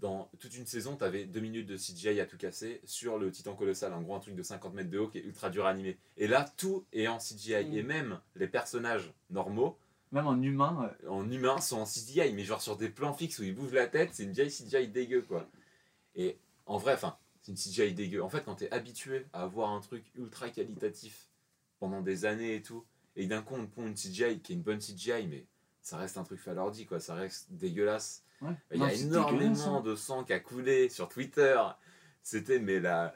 Dans 0.00 0.28
toute 0.40 0.56
une 0.56 0.66
saison, 0.66 0.96
t'avais 0.96 1.24
deux 1.24 1.38
minutes 1.38 1.68
de 1.68 1.76
CGI 1.76 2.18
à 2.18 2.26
tout 2.26 2.36
casser 2.36 2.80
sur 2.84 3.16
le 3.16 3.30
Titan 3.30 3.54
Colossal, 3.54 3.92
en 3.92 4.02
gros 4.02 4.16
un 4.16 4.18
truc 4.18 4.34
de 4.34 4.42
50 4.42 4.74
mètres 4.74 4.90
de 4.90 4.98
haut 4.98 5.06
qui 5.06 5.18
est 5.18 5.22
ultra 5.22 5.50
dur 5.50 5.66
à 5.66 5.70
animer. 5.70 5.98
Et 6.16 6.26
là, 6.26 6.44
tout 6.56 6.84
est 6.92 7.06
en 7.06 7.18
CGI. 7.18 7.64
Mm. 7.70 7.74
Et 7.76 7.82
même 7.84 8.20
les 8.34 8.48
personnages 8.48 9.12
normaux, 9.30 9.78
Même 10.10 10.26
en 10.26 10.40
humain. 10.42 10.90
en 11.08 11.30
humain, 11.30 11.60
sont 11.60 11.76
en 11.78 11.84
CGI, 11.84 12.32
mais 12.32 12.42
genre 12.42 12.60
sur 12.60 12.76
des 12.76 12.88
plans 12.88 13.12
fixes 13.14 13.38
où 13.38 13.44
ils 13.44 13.54
bougent 13.54 13.72
la 13.72 13.86
tête, 13.86 14.10
c'est 14.14 14.24
une 14.24 14.32
vieille 14.32 14.50
CGI 14.50 14.88
dégueu 14.88 15.22
quoi. 15.22 15.46
Et 16.16 16.38
en 16.66 16.76
vrai, 16.78 16.94
enfin, 16.94 17.16
c'est 17.44 17.52
une 17.52 17.58
CGI 17.58 17.92
dégueu. 17.92 18.22
En 18.22 18.30
fait, 18.30 18.42
quand 18.44 18.54
t'es 18.54 18.72
habitué 18.72 19.26
à 19.34 19.42
avoir 19.42 19.70
un 19.70 19.80
truc 19.80 20.04
ultra 20.14 20.48
qualitatif 20.48 21.28
pendant 21.78 22.00
des 22.00 22.24
années 22.24 22.54
et 22.54 22.62
tout, 22.62 22.84
et 23.16 23.26
d'un 23.26 23.42
coup 23.42 23.54
on 23.54 23.66
te 23.66 23.74
pond 23.74 23.86
une 23.86 23.94
CGI 23.94 24.40
qui 24.40 24.52
est 24.52 24.56
une 24.56 24.62
bonne 24.62 24.78
CGI, 24.78 25.26
mais 25.28 25.46
ça 25.82 25.98
reste 25.98 26.16
un 26.16 26.24
truc 26.24 26.40
fait 26.40 26.52
à 26.52 26.54
l'ordi 26.54 26.86
quoi, 26.86 27.00
ça 27.00 27.14
reste 27.14 27.52
dégueulasse. 27.52 28.24
Ouais. 28.40 28.54
Il 28.72 28.80
y 28.80 28.82
a 28.84 28.94
énormément 28.94 29.78
hein. 29.78 29.80
de 29.82 29.94
sang 29.94 30.24
qui 30.24 30.32
a 30.32 30.40
coulé 30.40 30.88
sur 30.88 31.08
Twitter. 31.08 31.60
C'était 32.22 32.58
mais 32.58 32.80
là 32.80 33.14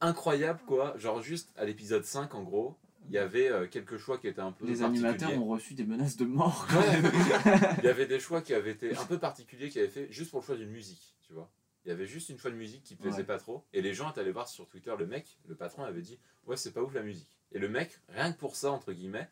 incroyable 0.00 0.60
quoi. 0.66 0.96
Genre 0.98 1.22
juste 1.22 1.52
à 1.56 1.64
l'épisode 1.64 2.04
5 2.04 2.34
en 2.34 2.42
gros, 2.42 2.76
il 3.08 3.14
y 3.14 3.18
avait 3.18 3.50
euh, 3.50 3.68
quelques 3.68 3.98
choix 3.98 4.18
qui 4.18 4.26
étaient 4.26 4.40
un 4.40 4.52
peu 4.52 4.66
Les 4.66 4.82
animateurs 4.82 5.32
ont 5.40 5.46
reçu 5.46 5.74
des 5.74 5.84
menaces 5.84 6.16
de 6.16 6.24
mort. 6.24 6.66
Il 7.78 7.84
y 7.84 7.88
avait 7.88 8.06
des 8.06 8.18
choix 8.18 8.42
qui 8.42 8.52
avaient 8.52 8.72
été 8.72 8.96
un 8.96 9.04
peu 9.04 9.18
particuliers 9.18 9.68
qui 9.68 9.78
avaient 9.78 9.88
fait 9.88 10.10
juste 10.10 10.32
pour 10.32 10.40
le 10.40 10.46
choix 10.46 10.56
d'une 10.56 10.70
musique, 10.70 11.14
tu 11.22 11.32
vois. 11.32 11.48
Il 11.84 11.88
y 11.88 11.92
avait 11.92 12.06
juste 12.06 12.28
une 12.28 12.38
choix 12.38 12.50
de 12.50 12.56
musique 12.56 12.82
qui 12.84 12.94
plaisait 12.94 13.18
Ouais. 13.18 13.24
pas 13.24 13.38
trop. 13.38 13.64
Et 13.72 13.80
les 13.80 13.94
gens 13.94 14.10
étaient 14.10 14.20
allés 14.20 14.32
voir 14.32 14.48
sur 14.48 14.66
Twitter, 14.68 14.92
le 14.98 15.06
mec, 15.06 15.38
le 15.46 15.54
patron 15.54 15.82
avait 15.84 16.02
dit 16.02 16.18
Ouais, 16.46 16.56
c'est 16.56 16.72
pas 16.72 16.82
ouf 16.82 16.92
la 16.94 17.02
musique. 17.02 17.28
Et 17.52 17.58
le 17.58 17.68
mec, 17.68 17.98
rien 18.08 18.32
que 18.32 18.38
pour 18.38 18.54
ça, 18.56 18.70
entre 18.70 18.92
guillemets, 18.92 19.28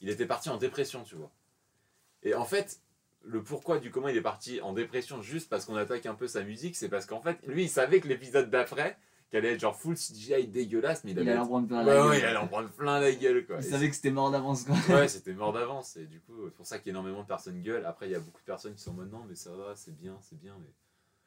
il 0.00 0.08
était 0.08 0.26
parti 0.26 0.48
en 0.48 0.56
dépression, 0.58 1.02
tu 1.04 1.16
vois. 1.16 1.30
Et 2.22 2.34
en 2.34 2.44
fait, 2.44 2.80
le 3.24 3.42
pourquoi 3.42 3.78
du 3.78 3.90
comment 3.90 4.08
il 4.08 4.16
est 4.16 4.22
parti 4.22 4.60
en 4.60 4.72
dépression 4.72 5.22
juste 5.22 5.48
parce 5.50 5.64
qu'on 5.64 5.76
attaque 5.76 6.06
un 6.06 6.14
peu 6.14 6.28
sa 6.28 6.42
musique, 6.44 6.76
c'est 6.76 6.88
parce 6.88 7.04
qu'en 7.06 7.20
fait, 7.20 7.38
lui, 7.46 7.64
il 7.64 7.68
savait 7.68 8.00
que 8.00 8.08
l'épisode 8.08 8.48
d'après, 8.48 8.96
qu'elle 9.30 9.44
allait 9.44 9.54
être 9.54 9.60
genre 9.60 9.76
full 9.76 9.96
CGI 9.96 10.46
dégueulasse, 10.46 11.04
mais 11.04 11.10
il, 11.10 11.18
Il 11.18 11.28
allait 11.28 11.38
en 11.38 11.46
prendre 11.46 11.66
plein 11.68 11.84
Ouais, 11.84 11.92
la 11.94 12.02
ouais, 12.06 12.10
gueule. 12.12 12.18
il 12.20 12.24
allait 12.24 12.36
en 12.38 12.48
prendre 12.48 12.70
plein 12.70 13.00
la 13.00 13.12
gueule, 13.12 13.44
quoi. 13.44 13.56
Il 13.60 13.66
Et 13.66 13.70
savait 13.70 13.90
que 13.90 13.94
c'était 13.96 14.10
mort 14.10 14.30
d'avance 14.30 14.64
quoi. 14.64 14.76
Ouais, 14.88 15.08
c'était 15.08 15.34
mort 15.34 15.52
d'avance. 15.52 15.96
Et 15.96 16.06
du 16.06 16.20
coup, 16.20 16.44
c'est 16.46 16.54
pour 16.54 16.66
ça 16.66 16.78
qu'énormément 16.78 17.22
de 17.22 17.26
personnes 17.26 17.60
gueulent. 17.60 17.84
Après, 17.84 18.08
il 18.08 18.12
y 18.12 18.14
a 18.14 18.20
beaucoup 18.20 18.40
de 18.40 18.46
personnes 18.46 18.74
qui 18.74 18.82
sont 18.82 18.92
en 18.92 18.94
mode 18.94 19.10
non, 19.10 19.24
mais 19.28 19.34
ça 19.34 19.50
va, 19.52 19.74
c'est 19.76 19.94
bien, 19.94 20.16
c'est 20.22 20.38
bien. 20.38 20.56
Mais 20.60 20.70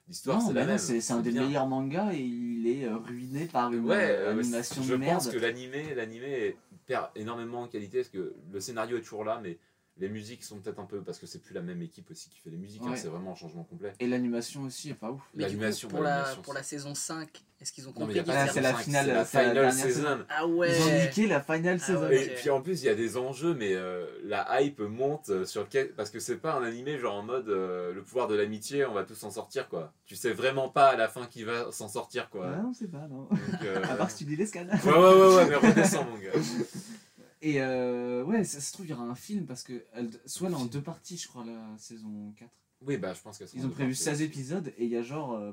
l'histoire, 0.07 0.39
Non, 0.39 0.47
c'est 0.47 0.53
mais 0.53 0.59
la 0.61 0.65
même. 0.65 0.77
c'est 0.77 1.01
c'est 1.01 1.13
un 1.13 1.21
des 1.21 1.31
bien. 1.31 1.45
meilleurs 1.45 1.67
mangas 1.67 2.13
et 2.13 2.19
il 2.21 2.67
est 2.67 2.85
euh, 2.85 2.97
ruiné 2.97 3.45
par 3.45 3.71
une 3.71 3.85
Ouais, 3.85 3.95
euh, 4.11 4.31
animation 4.31 4.83
je 4.83 4.91
de 4.93 4.97
merde. 4.97 5.15
pense 5.23 5.29
que 5.31 5.37
l'animé, 5.37 5.93
l'animé 5.95 6.57
perd 6.85 7.09
énormément 7.15 7.61
en 7.61 7.67
qualité 7.67 7.97
parce 7.99 8.09
que 8.09 8.35
le 8.51 8.59
scénario 8.59 8.97
est 8.97 9.01
toujours 9.01 9.23
là, 9.23 9.39
mais 9.41 9.57
les 9.97 10.09
musiques 10.09 10.43
sont 10.43 10.59
peut-être 10.59 10.79
un 10.79 10.85
peu 10.85 11.01
parce 11.01 11.19
que 11.19 11.27
c'est 11.27 11.39
plus 11.39 11.53
la 11.53 11.61
même 11.61 11.81
équipe 11.81 12.09
aussi 12.11 12.29
qui 12.29 12.39
fait 12.39 12.49
les 12.49 12.57
musiques. 12.57 12.81
hein, 12.85 12.95
c'est 12.95 13.07
vraiment 13.09 13.31
un 13.31 13.35
changement 13.35 13.63
complet. 13.63 13.93
Et 13.99 14.07
l'animation 14.07 14.63
aussi 14.63 14.89
est 14.89 14.93
pas 14.95 15.11
ouf. 15.11 15.21
L'animation, 15.35 15.89
pour, 15.89 16.01
la, 16.01 16.23
pour 16.43 16.53
la 16.53 16.63
saison 16.63 16.95
5, 16.95 17.29
est-ce 17.61 17.71
qu'ils 17.71 17.87
ont 17.87 17.93
Non, 17.93 18.07
compris 18.07 18.19
Ah, 18.27 18.41
allaient- 18.41 18.51
c'est 18.51 18.61
la 18.61 18.73
finale, 18.73 19.05
c'est 19.05 19.13
la 19.13 19.25
c'est 19.25 19.53
la 19.53 19.71
final 19.71 19.73
season. 19.73 20.25
Ah 20.29 20.47
ouais 20.47 20.75
Ils 20.75 20.81
ont 20.81 21.05
niqué 21.05 21.27
la 21.27 21.41
final 21.41 21.79
Ah 21.87 21.93
ouais. 21.99 22.25
Et 22.25 22.29
puis 22.35 22.49
en 22.49 22.61
plus, 22.61 22.81
il 22.81 22.85
y 22.85 22.89
a 22.89 22.95
des 22.95 23.17
enjeux, 23.17 23.53
mais 23.53 23.73
euh, 23.75 24.05
la 24.23 24.61
hype 24.61 24.79
monte 24.79 25.29
euh, 25.29 25.45
sur 25.45 25.69
quel... 25.69 25.93
parce 25.93 26.09
que 26.09 26.19
c'est 26.19 26.37
pas 26.37 26.55
un 26.55 26.63
animé 26.63 26.97
genre 26.97 27.15
en 27.15 27.23
mode 27.23 27.49
euh, 27.49 27.93
le 27.93 28.03
pouvoir 28.03 28.27
de 28.27 28.35
l'amitié, 28.35 28.85
on 28.85 28.93
va 28.93 29.03
tous 29.03 29.15
s'en 29.15 29.29
sortir 29.31 29.69
quoi. 29.69 29.93
Tu 30.05 30.15
sais 30.15 30.31
vraiment 30.33 30.69
pas 30.69 30.87
à 30.89 30.95
la 30.97 31.07
fin 31.07 31.27
qui 31.27 31.43
va 31.43 31.71
s'en 31.71 31.87
sortir 31.87 32.29
quoi. 32.29 32.47
Ouais, 32.49 32.57
on 32.65 32.73
sait 32.73 32.87
pas, 32.87 33.07
non. 33.07 33.25
Donc, 33.29 33.39
euh, 33.63 33.83
À 33.89 33.95
part 33.95 34.09
si 34.09 34.25
tu 34.25 34.29
lis 34.31 34.35
les 34.37 34.45
scans. 34.47 34.65
Ouais, 34.65 34.91
ouais, 34.91 34.97
ouais, 34.97 35.35
ouais, 35.35 35.45
mais 35.47 35.55
redescends, 35.55 36.05
mon 36.05 36.17
gars. 36.17 36.31
Et 37.43 37.59
euh, 37.61 38.23
ouais, 38.23 38.43
ça 38.43 38.59
se 38.59 38.71
trouve, 38.71 38.85
il 38.85 38.89
y 38.89 38.93
aura 38.93 39.03
un 39.03 39.15
film 39.15 39.45
parce 39.45 39.63
que 39.63 39.83
elle, 39.93 40.09
soit 40.25 40.47
elle 40.47 40.53
est 40.53 40.57
en 40.57 40.65
deux 40.65 40.81
parties, 40.81 41.17
je 41.17 41.27
crois, 41.27 41.43
la 41.43 41.59
saison 41.77 42.33
4. 42.37 42.49
Oui, 42.85 42.97
bah, 42.97 43.13
je 43.13 43.21
pense 43.21 43.37
sont 43.39 43.45
Ils 43.55 43.65
ont 43.65 43.69
prévu 43.69 43.91
parties. 43.91 44.03
16 44.03 44.21
épisodes 44.21 44.67
et 44.77 44.85
il 44.85 44.91
y 44.91 44.97
a 44.97 45.01
genre 45.01 45.33
euh, 45.33 45.51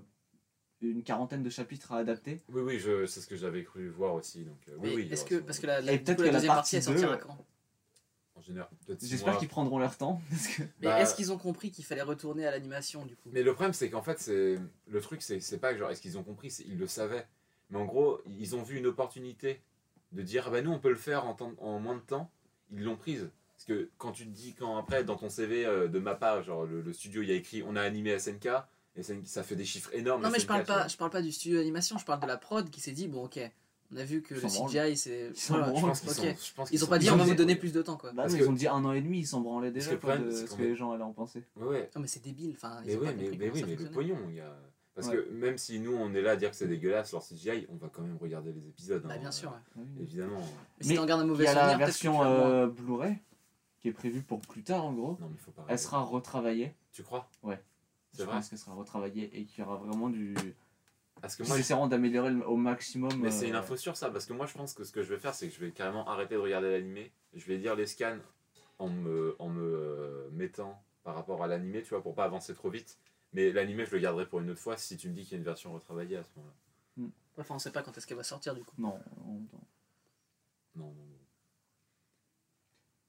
une 0.81 1.03
quarantaine 1.03 1.43
de 1.43 1.51
chapitres 1.51 1.93
à 1.93 1.99
adapter. 1.99 2.41
Oui, 2.49 2.63
oui, 2.63 2.79
je... 2.79 3.07
c'est 3.07 3.21
ce 3.21 3.27
que 3.27 3.37
j'avais 3.37 3.65
cru 3.65 3.89
voir 3.89 4.15
aussi. 4.15 4.45
Donc, 4.45 4.57
euh, 4.69 4.73
oui, 4.79 4.89
Mais 4.91 4.95
oui, 4.97 5.09
est-ce 5.11 5.25
que, 5.25 5.37
parce 5.37 5.59
que 5.59 5.67
la, 5.67 5.81
la, 5.81 5.93
Et 5.93 5.99
peut-être 5.99 6.19
que 6.19 6.23
la 6.23 6.31
deuxième 6.33 6.53
partie, 6.55 6.77
elle 6.77 6.83
sortira 6.83 7.17
quand? 7.17 7.37
En 8.35 8.41
général, 8.41 8.69
peut-être 8.87 9.05
J'espère 9.05 9.33
mois. 9.33 9.39
qu'ils 9.41 9.49
prendront 9.49 9.79
leur 9.81 9.97
temps. 9.97 10.23
Parce 10.31 10.47
que... 10.47 10.63
Mais 10.63 10.69
Bah, 10.87 11.01
est-ce 11.01 11.15
qu'ils 11.17 11.33
ont 11.33 11.39
compris 11.39 11.73
qu'il 11.73 11.85
fallait 11.85 12.03
retourner 12.03 12.47
à 12.47 12.53
l'animation 12.53 13.05
du 13.05 13.17
coup? 13.17 13.29
Mais 13.33 13.43
le 13.43 13.53
problème, 13.53 13.73
c'est 13.73 13.91
qu'en 13.91 14.03
fait, 14.03 14.21
c'est 14.21 14.59
le 14.87 15.01
truc, 15.01 15.23
c'est 15.23 15.41
c'est 15.41 15.59
pas 15.59 15.73
que 15.73 15.79
genre, 15.81 15.91
est-ce 15.91 16.01
qu'ils 16.01 16.17
ont 16.19 16.23
compris, 16.23 16.51
c'est- 16.53 16.63
ils 16.69 16.79
le 16.79 16.87
savaient. 16.87 17.27
Mais 17.71 17.79
en 17.79 17.85
gros, 17.85 18.21
ils 18.27 18.55
ont 18.55 18.63
vu 18.63 18.79
une 18.79 18.87
opportunité 18.87 19.61
de 20.13 20.23
dire, 20.23 20.45
ah 20.47 20.51
bah 20.51 20.63
nous, 20.63 20.71
on 20.71 20.79
peut 20.79 20.89
le 20.89 20.95
faire 20.97 21.27
en, 21.27 21.35
temps- 21.35 21.53
en 21.59 21.81
moins 21.81 21.97
de 21.97 22.01
temps. 22.01 22.31
Ils 22.71 22.85
l'ont 22.85 22.97
prise. 22.97 23.29
Parce 23.57 23.65
que 23.65 23.91
quand 23.99 24.13
tu 24.13 24.25
te 24.25 24.31
dis, 24.31 24.55
quand 24.55 24.77
après, 24.79 25.03
dans 25.03 25.17
ton 25.17 25.29
CV 25.29 25.67
euh, 25.67 25.89
de 25.89 25.99
MAPA, 25.99 26.43
genre 26.43 26.65
le, 26.65 26.81
le 26.81 26.93
studio, 26.93 27.23
il 27.23 27.29
y 27.29 27.33
a 27.33 27.35
écrit, 27.35 27.65
on 27.65 27.75
a 27.75 27.83
animé 27.83 28.17
SNK, 28.17 28.49
et 28.97 29.03
SNK, 29.03 29.27
ça 29.27 29.43
fait 29.43 29.57
des 29.57 29.65
chiffres 29.65 29.91
énormes. 29.95 30.23
Non 30.23 30.31
mais 30.31 30.39
je 30.41 30.47
parle 30.47 30.65
pas, 30.65 30.89
je 30.89 30.97
parle 30.97 31.11
pas 31.11 31.23
du 31.23 31.33
studio 31.33 31.59
d'animation, 31.59 31.99
je 31.99 32.05
parle 32.05 32.21
de 32.21 32.27
la 32.27 32.37
prod 32.37 32.69
qui 32.71 32.81
s'est 32.81 32.93
dit 32.93 33.07
bon 33.09 33.25
ok, 33.25 33.39
on 33.93 33.97
a 33.97 34.05
vu 34.05 34.23
que 34.23 34.35
le 34.35 34.41
CGI 34.41 34.97
c'est, 34.97 35.31
voilà. 35.49 35.73
Je 35.75 35.81
pense 35.81 36.01
qu'ils 36.01 36.11
ok. 36.11 36.17
sont- 36.17 36.23
Ils 36.65 36.69
qu'ils 36.69 36.83
ont 36.83 36.87
sont- 36.87 36.91
pas 36.91 36.99
dit 36.99 37.11
on 37.11 37.17
va 37.17 37.25
vous 37.25 37.35
donner 37.35 37.57
plus 37.57 37.73
de 37.73 37.81
temps 37.83 37.97
quoi. 37.97 38.11
Bah 38.13 38.23
Parce 38.23 38.33
non, 38.35 38.39
que- 38.41 38.45
ils 38.45 38.49
ont 38.49 38.53
dit 38.53 38.67
un 38.69 38.85
an 38.85 38.93
et 38.93 39.01
demi, 39.01 39.21
ils 39.21 39.27
s'en 39.27 39.41
branlaient 39.41 39.71
Parce 39.71 39.85
déjà 39.87 39.97
que 39.97 40.01
problème, 40.01 40.27
de 40.27 40.31
ce 40.33 40.45
que 40.55 40.63
les 40.63 40.75
gens 40.77 40.93
allaient 40.93 41.03
en 41.05 41.13
penser. 41.13 41.45
Ouais, 41.57 41.67
ouais. 41.67 41.91
Non 41.95 42.01
mais 42.03 42.09
c'est 42.09 42.23
débile, 42.23 42.55
enfin 42.57 42.81
ils 42.85 42.89
Mais 42.89 42.97
pas 42.97 43.13
mais, 43.13 43.31
mais 43.39 43.51
oui, 43.51 43.65
mais 43.67 43.77
le 43.77 43.91
pognon, 43.91 44.19
il 44.29 44.35
y 44.37 44.41
a... 44.41 44.53
Parce 44.95 45.11
Ouais. 45.11 45.15
que 45.15 45.31
même 45.31 45.57
si 45.59 45.79
nous, 45.79 45.95
on 45.95 46.13
est 46.13 46.21
là 46.23 46.33
à 46.33 46.37
dire 46.37 46.51
que 46.51 46.57
c'est 46.57 46.67
dégueulasse, 46.67 47.13
leur 47.13 47.23
CGI, 47.23 47.69
on 47.71 47.77
va 47.77 47.89
quand 47.89 48.03
même 48.03 48.17
regarder 48.21 48.51
les 48.53 48.67
épisodes. 48.67 49.01
Bah 49.07 49.15
hein, 49.15 49.19
bien 49.21 49.31
sûr. 49.31 49.53
euh, 49.53 49.81
ouais. 49.81 49.87
Évidemment. 50.03 50.41
Mais 50.81 50.87
si 50.87 50.95
t'en 50.97 51.07
gardes 51.07 51.21
un 51.21 51.25
Il 51.25 51.29
mauvais 51.29 51.45
y 51.45 51.47
a 51.47 51.55
la 51.55 51.77
version 51.77 52.21
euh, 52.25 52.67
Blu-ray 52.67 53.17
qui 53.81 53.87
est 53.87 53.93
prévue 53.93 54.23
pour 54.23 54.41
plus 54.41 54.65
tard 54.65 54.85
en 54.85 54.93
gros. 54.93 55.17
Non, 55.21 55.29
mais 55.29 55.37
il 55.37 55.39
faut 55.39 55.53
pas. 55.53 55.65
Elle 55.69 55.79
sera 55.79 56.01
retravaillée. 56.03 56.75
Tu 56.91 57.05
crois? 57.05 57.31
Ouais. 57.45 57.63
Je 58.19 58.25
vrai 58.25 58.37
pense 58.37 58.49
qu'elle 58.49 58.59
sera 58.59 58.75
retravaillée 58.75 59.31
et 59.39 59.45
qu'il 59.45 59.65
y 59.65 59.67
aura 59.67 59.77
vraiment 59.77 60.09
du. 60.11 60.35
Parce 61.21 61.35
que 61.35 61.43
moi, 61.45 61.59
essaieront 61.59 61.89
d'améliorer 61.89 62.33
au 62.45 62.57
maximum. 62.57 63.11
Mais 63.21 63.31
c'est 63.31 63.49
une 63.49 63.55
euh, 63.57 63.59
info 63.61 63.77
sur 63.77 63.97
ça, 63.97 64.11
parce 64.11 64.25
que 64.27 64.33
moi 64.33 64.47
je 64.47 64.55
pense 64.55 64.73
que 64.75 64.85
ce 64.85 64.93
que 64.93 65.03
je 65.03 65.13
vais 65.13 65.19
faire, 65.19 65.35
c'est 65.35 65.49
que 65.49 65.55
je 65.55 65.61
vais 65.61 65.73
carrément 65.73 66.07
arrêter 66.09 66.35
de 66.35 66.41
regarder 66.41 66.71
l'animé. 66.71 67.11
Je 67.35 67.45
vais 67.47 67.57
lire 67.57 67.75
les 67.75 67.87
scans 67.87 68.19
en 68.79 68.89
me, 68.89 69.35
en 69.41 69.49
me 69.49 69.63
euh, 69.63 70.31
mettant 70.31 70.81
par 71.03 71.15
rapport 71.17 71.43
à 71.43 71.49
l'animé, 71.49 71.83
tu 71.83 71.89
vois, 71.91 72.03
pour 72.03 72.15
pas 72.15 72.25
avancer 72.25 72.55
trop 72.55 72.71
vite. 72.71 72.99
Mais 73.33 73.51
l'animé, 73.53 73.85
je 73.85 73.93
le 73.97 73.99
garderai 74.01 74.27
pour 74.27 74.41
une 74.41 74.51
autre 74.51 74.61
fois 74.61 74.77
si 74.77 74.97
tu 74.97 75.09
me 75.09 75.15
dis 75.15 75.23
qu'il 75.25 75.33
y 75.33 75.35
a 75.35 75.39
une 75.39 75.45
version 75.45 75.73
retravaillée 75.73 76.17
à 76.17 76.23
ce 76.23 76.29
moment-là. 76.37 76.55
Enfin 77.37 77.55
on 77.55 77.59
sait 77.59 77.71
pas 77.73 77.83
quand 77.83 77.97
est-ce 77.97 78.07
qu'elle 78.07 78.17
va 78.17 78.23
sortir 78.25 78.55
du 78.55 78.63
coup. 78.65 78.75
Non, 78.79 78.99
on- 79.27 79.41
Non, 80.77 80.87
non, 80.87 80.93
non. 80.93 81.05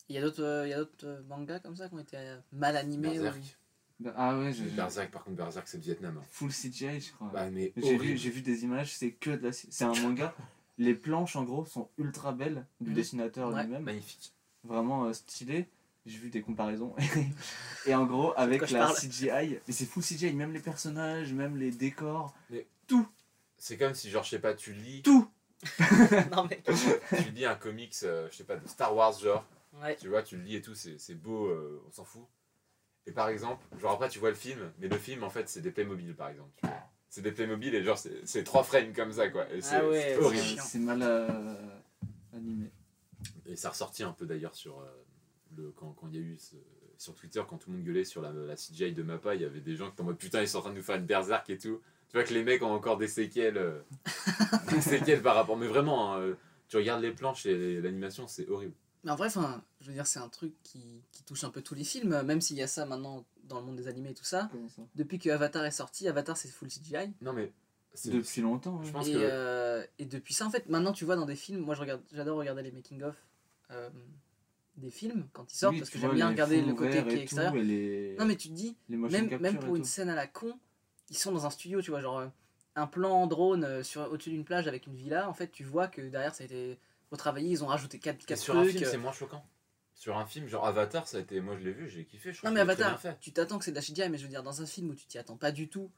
Il 0.07 0.15
y 0.15 0.17
a 0.17 0.21
d'autres, 0.21 0.43
euh, 0.43 0.67
il 0.67 0.71
y 0.71 0.73
a 0.73 0.77
d'autres 0.77 1.23
mangas 1.27 1.59
comme 1.59 1.75
ça 1.75 1.87
qui 1.87 1.93
ont 1.95 1.99
été 1.99 2.17
euh, 2.17 2.39
mal 2.51 2.75
animés. 2.77 3.19
Berserk. 3.19 3.58
Bah, 3.99 4.13
Ah 4.15 4.37
ouais, 4.37 4.53
j'ai. 4.53 4.63
Mais 4.63 4.71
Berserk, 4.71 5.11
par 5.11 5.23
contre, 5.23 5.37
Berserk, 5.37 5.67
c'est 5.67 5.79
Vietnam. 5.79 6.17
hein. 6.19 6.25
Full 6.31 6.51
CGI, 6.51 7.01
je 7.01 7.11
crois. 7.13 7.29
Bah, 7.33 7.49
mais 7.49 7.73
J'ai 7.75 7.89
vu, 7.91 7.95
horrible. 7.95 8.17
j'ai 8.17 8.29
vu 8.29 8.41
des 8.41 8.63
images, 8.63 8.95
c'est 8.95 9.11
que 9.11 9.31
de 9.31 9.47
la. 9.47 9.51
C'est 9.51 9.83
un 9.83 9.93
manga. 10.01 10.33
Les 10.77 10.95
planches 10.95 11.35
en 11.35 11.43
gros 11.43 11.65
sont 11.65 11.89
ultra 11.97 12.31
belles 12.31 12.65
du 12.79 12.91
Mhm. 12.91 12.95
dessinateur 12.95 13.49
Ouais. 13.49 13.63
lui-même. 13.63 13.83
Magnifique. 13.83 14.31
Vraiment 14.63 15.05
euh, 15.05 15.13
stylé. 15.13 15.67
J'ai 16.05 16.17
vu 16.17 16.29
des 16.29 16.41
comparaisons. 16.41 16.95
et 17.85 17.93
en 17.93 18.05
gros, 18.05 18.33
avec 18.37 18.69
la. 18.71 18.93
CGI, 18.93 19.59
mais 19.67 19.73
c'est 19.73 19.85
full 19.85 20.01
CGI, 20.01 20.31
même 20.33 20.53
les 20.53 20.61
personnages, 20.61 21.33
même 21.33 21.57
les 21.57 21.71
décors, 21.71 22.33
C'est 23.57 23.77
comme 23.77 23.93
si, 23.93 24.09
genre, 24.09 24.23
je 24.23 24.29
sais 24.29 24.39
pas, 24.39 24.53
tu 24.53 24.71
lis, 24.71 25.01
tout 25.01 25.29
non 26.31 26.47
mais. 26.49 26.61
tu 27.21 27.31
lis 27.31 27.43
un 27.45 27.55
comics, 27.55 27.93
euh, 28.03 28.29
je 28.31 28.37
sais 28.37 28.43
pas, 28.45 28.55
de 28.55 28.65
Star 28.65 28.95
Wars, 28.95 29.19
genre, 29.19 29.45
Ouais. 29.81 29.97
tu 29.97 30.07
vois, 30.07 30.23
tu 30.23 30.37
le 30.37 30.43
lis 30.43 30.55
et 30.55 30.61
tout, 30.61 30.73
c'est 30.73 30.97
c'est 30.97 31.15
beau, 31.15 31.47
euh, 31.47 31.83
on 31.87 31.91
s'en 31.91 32.05
fout. 32.05 32.25
Et 33.07 33.11
par 33.11 33.29
exemple, 33.29 33.63
genre 33.79 33.93
après 33.93 34.09
tu 34.09 34.19
vois 34.19 34.29
le 34.29 34.35
film, 34.35 34.71
mais 34.79 34.87
le 34.87 34.97
film 34.97 35.23
en 35.23 35.29
fait 35.29 35.49
c'est 35.49 35.61
des 35.61 35.71
Playmobil 35.71 36.13
par 36.15 36.29
exemple. 36.29 36.49
tu 36.61 36.67
vois. 36.67 36.75
C'est 37.09 37.21
des 37.21 37.31
Playmobil 37.31 37.73
et 37.73 37.83
genre 37.83 37.97
c'est 37.97 38.21
c'est 38.25 38.43
trois 38.43 38.63
frames 38.63 38.93
comme 38.93 39.11
ça 39.11 39.29
quoi. 39.29 39.49
Et 39.51 39.61
c'est 39.61 39.75
Ah 39.77 39.87
ouais, 39.87 39.99
c'est 40.01 40.09
c'est 40.15 40.17
horrible. 40.23 40.61
C'est 40.63 40.79
mal 40.79 40.99
euh, 41.01 41.55
animé. 42.33 42.69
Et 43.45 43.55
ça 43.55 43.69
ressorti 43.71 44.03
un 44.03 44.11
peu 44.11 44.25
d'ailleurs 44.25 44.53
sur 44.55 44.79
euh, 44.79 44.85
le 45.57 45.71
quand 45.75 45.91
quand 45.99 46.07
il 46.09 46.15
y 46.15 46.17
a 46.19 46.21
eu 46.21 46.37
ce- 46.37 46.55
sur 46.97 47.15
Twitter 47.15 47.41
quand 47.47 47.57
tout 47.57 47.71
le 47.71 47.77
monde 47.77 47.85
gueulait 47.85 48.03
sur 48.05 48.21
la, 48.21 48.31
la 48.31 48.55
CGI 48.55 48.91
de 48.93 49.01
Mappa, 49.03 49.33
il 49.35 49.41
y 49.41 49.45
avait 49.45 49.61
des 49.61 49.75
gens 49.75 49.87
qui 49.87 49.93
étaient 49.93 50.01
en 50.01 50.05
mode 50.05 50.17
putain 50.17 50.41
ils 50.41 50.47
sont 50.47 50.59
en 50.59 50.61
train 50.61 50.71
de 50.71 50.75
nous 50.75 50.83
faire 50.83 50.97
une 50.97 51.05
berserk 51.05 51.49
et 51.49 51.57
tout. 51.57 51.81
Tu 52.09 52.13
vois 52.17 52.23
que 52.23 52.33
les 52.33 52.43
mecs 52.43 52.61
ont 52.63 52.71
encore 52.71 52.97
des 52.97 53.07
séquelles, 53.07 53.57
euh, 53.57 53.79
des 54.71 54.81
séquelles 54.81 55.21
par 55.21 55.35
rapport. 55.35 55.57
Mais 55.57 55.67
vraiment, 55.67 56.15
hein, 56.15 56.35
tu 56.67 56.77
regardes 56.77 57.01
les 57.01 57.11
planches 57.11 57.45
et 57.47 57.81
l'animation 57.81 58.27
c'est 58.27 58.47
horrible. 58.49 58.73
Mais 59.03 59.11
en 59.11 59.15
vrai, 59.15 59.27
enfin, 59.27 59.63
je 59.81 59.87
veux 59.87 59.93
dire, 59.93 60.05
c'est 60.07 60.19
un 60.19 60.27
truc 60.29 60.53
qui, 60.63 61.01
qui 61.11 61.23
touche 61.23 61.43
un 61.43 61.49
peu 61.49 61.61
tous 61.61 61.73
les 61.75 61.83
films, 61.85 62.21
même 62.23 62.41
s'il 62.41 62.57
y 62.57 62.61
a 62.61 62.67
ça 62.67 62.85
maintenant 62.85 63.25
dans 63.45 63.59
le 63.59 63.65
monde 63.65 63.77
des 63.77 63.87
animés 63.87 64.11
et 64.11 64.13
tout 64.13 64.25
ça. 64.25 64.49
Depuis 64.95 65.19
que 65.19 65.29
Avatar 65.29 65.63
est 65.65 65.71
sorti, 65.71 66.07
Avatar 66.07 66.35
c'est 66.37 66.49
full 66.49 66.69
CGI. 66.69 67.13
Non 67.21 67.33
mais 67.33 67.51
c'est- 67.93 68.11
Depuis 68.11 68.41
longtemps. 68.41 68.83
Je 68.83 68.91
pense 68.91 69.07
et, 69.07 69.13
que- 69.13 69.17
euh, 69.19 69.85
et 69.99 70.05
depuis 70.05 70.33
ça, 70.33 70.45
en 70.45 70.49
fait, 70.51 70.67
maintenant 70.69 70.91
tu 70.93 71.05
vois 71.05 71.15
dans 71.15 71.25
des 71.25 71.35
films, 71.35 71.61
moi 71.61 71.75
je 71.75 71.81
regarde, 71.81 72.01
j'adore 72.11 72.37
regarder 72.37 72.61
les 72.61 72.71
making-of 72.71 73.15
euh, 73.71 73.89
des 74.77 74.91
films 74.91 75.27
quand 75.33 75.51
ils 75.51 75.55
sortent 75.57 75.73
Oui, 75.73 75.79
parce 75.79 75.89
que 75.89 75.97
j'aime 75.99 76.13
bien 76.15 76.29
regarder 76.29 76.61
le 76.61 76.73
côté 76.73 77.03
qui 77.03 77.15
est 77.15 77.19
et 77.19 77.23
extérieur. 77.23 77.51
tout, 77.53 77.57
et 77.59 77.63
les... 77.63 78.15
Non, 78.19 78.25
mais 78.25 78.35
tu 78.35 78.49
te 78.49 78.53
dis, 78.53 78.75
même, 78.89 79.29
même 79.39 79.57
pour 79.59 79.75
une 79.75 79.83
scène 79.85 80.09
à 80.09 80.15
la 80.15 80.27
con, 80.27 80.57
ils 81.09 81.17
sont 81.17 81.31
dans 81.31 81.45
un 81.45 81.49
studio, 81.49 81.81
tu 81.81 81.91
vois, 81.91 82.01
genre 82.01 82.19
euh, 82.19 82.27
un 82.75 82.87
plan 82.87 83.27
drone 83.27 83.63
euh, 83.63 83.83
sur, 83.83 84.01
au-dessus 84.11 84.29
d'une 84.29 84.45
plage 84.45 84.67
avec 84.67 84.87
une 84.87 84.95
villa, 84.95 85.27
en 85.29 85.33
fait, 85.33 85.51
tu 85.51 85.63
vois 85.63 85.87
que 85.87 86.01
derrière 86.01 86.33
ça 86.35 86.43
a 86.43 86.45
été 86.45 86.79
retravaillé, 87.11 87.49
ils 87.49 87.63
ont 87.63 87.67
rajouté 87.67 87.99
4, 87.99 88.29
Et 88.31 88.35
sur 88.35 88.57
un 88.57 88.65
film, 88.65 88.83
c'est 88.85 88.97
moins 88.97 89.11
choquant. 89.11 89.45
Sur 89.93 90.17
un 90.17 90.25
film, 90.25 90.47
genre 90.47 90.65
Avatar, 90.65 91.07
ça 91.07 91.17
a 91.17 91.19
été. 91.19 91.41
Moi, 91.41 91.57
je 91.57 91.63
l'ai 91.63 91.73
vu, 91.73 91.89
j'ai 91.89 92.05
kiffé. 92.05 92.31
Je 92.31 92.45
Non, 92.45 92.51
mais 92.53 92.61
Avatar, 92.61 92.99
tu 93.19 93.33
t'attends 93.33 93.59
que 93.59 93.65
c'est 93.65 93.71
de 93.71 93.75
la 93.75 93.81
CGI, 93.81 94.09
mais 94.09 94.17
je 94.17 94.23
veux 94.23 94.29
dire, 94.29 94.43
dans 94.43 94.61
un 94.61 94.65
film 94.65 94.89
où 94.91 94.95
tu 94.95 95.05
t'y 95.05 95.17
attends 95.17 95.35
pas 95.35 95.51
du 95.51 95.67
tout, 95.67 95.91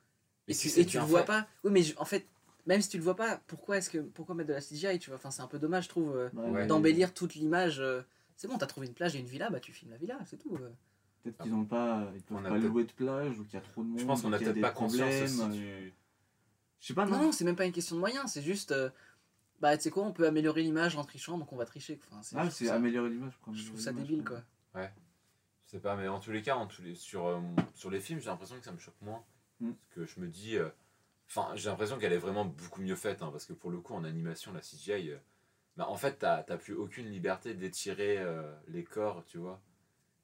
Mais 0.48 0.54
et 0.54 0.56
si 0.56 0.74
tu, 0.74 0.80
et 0.80 0.86
tu 0.88 0.98
le 0.98 1.04
vois 1.04 1.20
fait. 1.22 1.26
pas, 1.28 1.48
oui, 1.64 1.72
mais 1.72 1.84
je- 1.84 1.96
en 1.98 2.06
fait, 2.06 2.26
même 2.66 2.82
si 2.82 2.90
tu 2.90 2.98
le 2.98 3.04
vois 3.04 3.16
pas, 3.16 3.38
pourquoi, 3.46 3.78
est-ce 3.78 3.92
que, 3.92 4.00
pourquoi 4.00 4.34
mettre 4.34 4.50
de 4.50 4.54
la 4.54 4.62
CGI, 4.62 4.98
tu 4.98 5.12
vois, 5.12 5.18
enfin, 5.18 5.30
c'est 5.30 5.44
un 5.44 5.48
peu 5.48 5.60
dommage, 5.60 5.84
je 5.84 5.90
trouve. 5.90 6.16
euh, 6.16 6.30
Ouais, 6.34 6.50
Ouais. 6.50 6.62
mais 6.62 6.68
d'embellir 6.68 7.14
toute 7.14 7.36
l'image. 7.36 7.80
euh, 7.80 8.02
c'est 8.38 8.48
bon, 8.48 8.58
t'as 8.58 8.66
trouvé 8.66 8.88
une 8.88 8.96
plage 8.96 9.16
et 9.16 9.20
une 9.20 9.28
villa, 9.28 9.52
bah 9.52 9.60
tu 9.60 9.72
filmes 9.72 9.92
la 9.92 9.98
villa, 9.98 10.18
c'est 10.26 10.38
tout. 10.38 10.56
euh. 10.56 10.72
Peut-être 11.24 11.38
qu'ils 11.44 11.54
ont 11.54 11.66
pas, 11.66 12.12
ils 12.16 12.24
peuvent 12.24 12.38
On 12.42 12.46
a 12.46 12.50
pas 12.50 12.58
louer 12.58 12.86
de 12.86 12.92
plage 12.94 13.40
ou 13.40 13.44
qu'il 13.46 13.54
y 13.54 13.58
a 13.58 13.62
trop 13.62 13.84
de 13.84 13.90
monde. 13.90 14.00
Je 14.00 14.06
pense 14.06 14.24
qu'on 14.24 14.34
a 14.34 14.40
peut-être 14.40 14.60
pas 14.62 14.72
conscience 14.72 15.14
problèmes, 15.14 15.24
aussi 15.24 15.42
euh, 15.42 15.48
du. 15.50 15.94
Je 16.80 16.88
sais 16.88 16.94
pas, 16.96 17.06
Non, 17.06 17.12
non. 17.18 17.22
non, 17.26 17.32
c'est 17.32 17.46
même 17.46 17.56
pas 17.56 17.66
une 17.66 17.72
question 17.72 17.96
de 17.96 18.00
moyens, 18.00 18.32
c'est 18.32 18.42
juste. 18.42 18.74
Bah 19.62 19.78
tu 19.78 19.84
sais 19.84 19.90
quoi, 19.92 20.04
on 20.04 20.12
peut 20.12 20.28
améliorer 20.28 20.64
l'image 20.64 20.96
en 20.98 21.04
trichant, 21.04 21.38
donc 21.38 21.54
on 21.54 21.56
va 21.56 21.66
tricher. 21.66 22.00
Enfin, 22.12 22.22
c'est, 22.24 22.36
Ah, 22.38 22.50
c'est 22.50 22.66
ça- 22.66 22.76
améliorer 22.76 23.10
l'image. 23.10 23.34
Je 23.54 23.66
trouve 23.68 23.80
ça 23.80 23.94
débile 23.94 24.24
quoi. 24.24 24.42
Je 24.76 25.78
sais 25.78 25.80
pas, 25.80 25.96
mais 25.96 26.10
en 26.10 26.20
tous 26.20 26.32
les 26.32 26.42
cas, 26.42 26.56
en 26.58 26.68
tous 26.68 26.82
les, 26.82 26.96
sur, 26.96 27.28
euh, 27.28 27.40
sur 27.76 27.90
les 27.90 28.02
films, 28.02 28.20
j'ai 28.20 28.26
l'impression 28.30 28.58
que 28.58 28.66
ça 28.66 28.74
me 28.74 28.78
choque 28.78 29.00
moins. 29.02 29.24
Mm. 29.62 29.72
Parce 29.72 29.96
que 29.96 30.06
je 30.06 30.20
me 30.20 30.28
dis. 30.28 30.58
euh, 30.58 30.68
Enfin, 31.30 31.56
j'ai 31.56 31.70
l'impression 31.70 31.98
qu'elle 31.98 32.12
est 32.12 32.18
vraiment 32.18 32.44
beaucoup 32.44 32.82
mieux 32.82 32.98
faite. 32.98 33.22
hein, 33.22 33.30
parce 33.32 33.46
que 33.46 33.54
pour 33.54 33.72
le 33.72 33.80
coup, 33.80 33.94
en 33.94 34.04
animation, 34.04 34.52
la 34.52 34.60
CGI. 34.60 35.12
euh, 35.12 35.18
bah, 35.78 35.88
en 35.88 35.96
fait, 35.96 36.18
t'as 36.20 36.44
t'as 36.44 36.58
plus 36.58 36.74
aucune 36.74 37.06
liberté 37.10 37.54
d'étirer 37.54 38.18
euh, 38.18 38.54
les 38.68 38.84
corps, 38.84 39.24
tu 39.26 39.38
vois. 39.38 39.62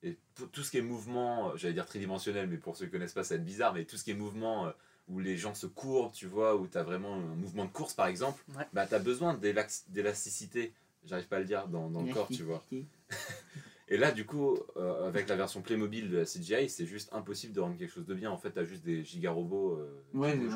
Et 0.04 0.18
tout, 0.36 0.48
tout 0.48 0.64
ce 0.64 0.70
qui 0.72 0.80
est 0.80 0.82
mouvement, 0.82 1.56
j'allais 1.56 1.74
dire 1.76 1.86
tridimensionnel, 1.86 2.48
mais 2.50 2.58
pour 2.58 2.76
ceux 2.76 2.86
qui 2.88 2.92
connaissent 2.92 3.14
pas, 3.14 3.24
ça 3.24 3.36
va 3.36 3.40
être 3.40 3.46
bizarre, 3.46 3.74
mais 3.74 3.86
tout 3.86 3.96
ce 3.96 4.04
qui 4.04 4.12
est 4.12 4.16
mouvement 4.16 4.68
euh, 4.68 4.72
où 5.08 5.20
les 5.20 5.38
gens 5.38 5.54
se 5.54 5.68
courbent, 5.68 6.12
tu 6.12 6.28
vois, 6.28 6.56
où 6.56 6.68
t'as 6.68 6.84
vraiment 6.84 7.16
un 7.16 7.36
mouvement 7.36 7.66
de 7.66 7.72
course 7.72 7.94
par 7.94 8.08
exemple, 8.08 8.44
Ouais. 8.58 8.66
bah 8.74 8.86
t'as 8.88 9.00
besoin 9.00 9.34
d'élax- 9.36 9.86
d'élasticité, 9.90 10.74
j'arrive 11.06 11.28
pas 11.28 11.38
à 11.38 11.40
le 11.40 11.46
dire, 11.46 11.68
dans, 11.68 11.90
dans 11.90 12.02
le 12.04 12.14
corps, 12.14 12.28
tu 12.30 12.44
vois. 12.44 12.64
Et 13.90 13.96
là, 13.98 14.12
du 14.12 14.26
coup, 14.26 14.58
euh, 14.76 15.08
avec 15.08 15.30
la 15.30 15.38
version 15.38 15.62
Playmobil 15.62 16.10
de 16.10 16.18
la 16.18 16.26
CGI, 16.26 16.70
c'est 16.70 16.86
juste 16.86 17.08
impossible 17.14 17.54
de 17.54 17.62
rendre 17.62 17.78
quelque 17.78 17.94
chose 17.94 18.06
de 18.06 18.14
bien. 18.14 18.30
En 18.30 18.38
fait, 18.38 18.52
t'as 18.52 18.66
juste 18.66 18.84
des 18.84 19.02
gigarobots. 19.06 19.76
Euh, 19.80 20.04
Ouais, 20.14 20.36
ouais. 20.38 20.50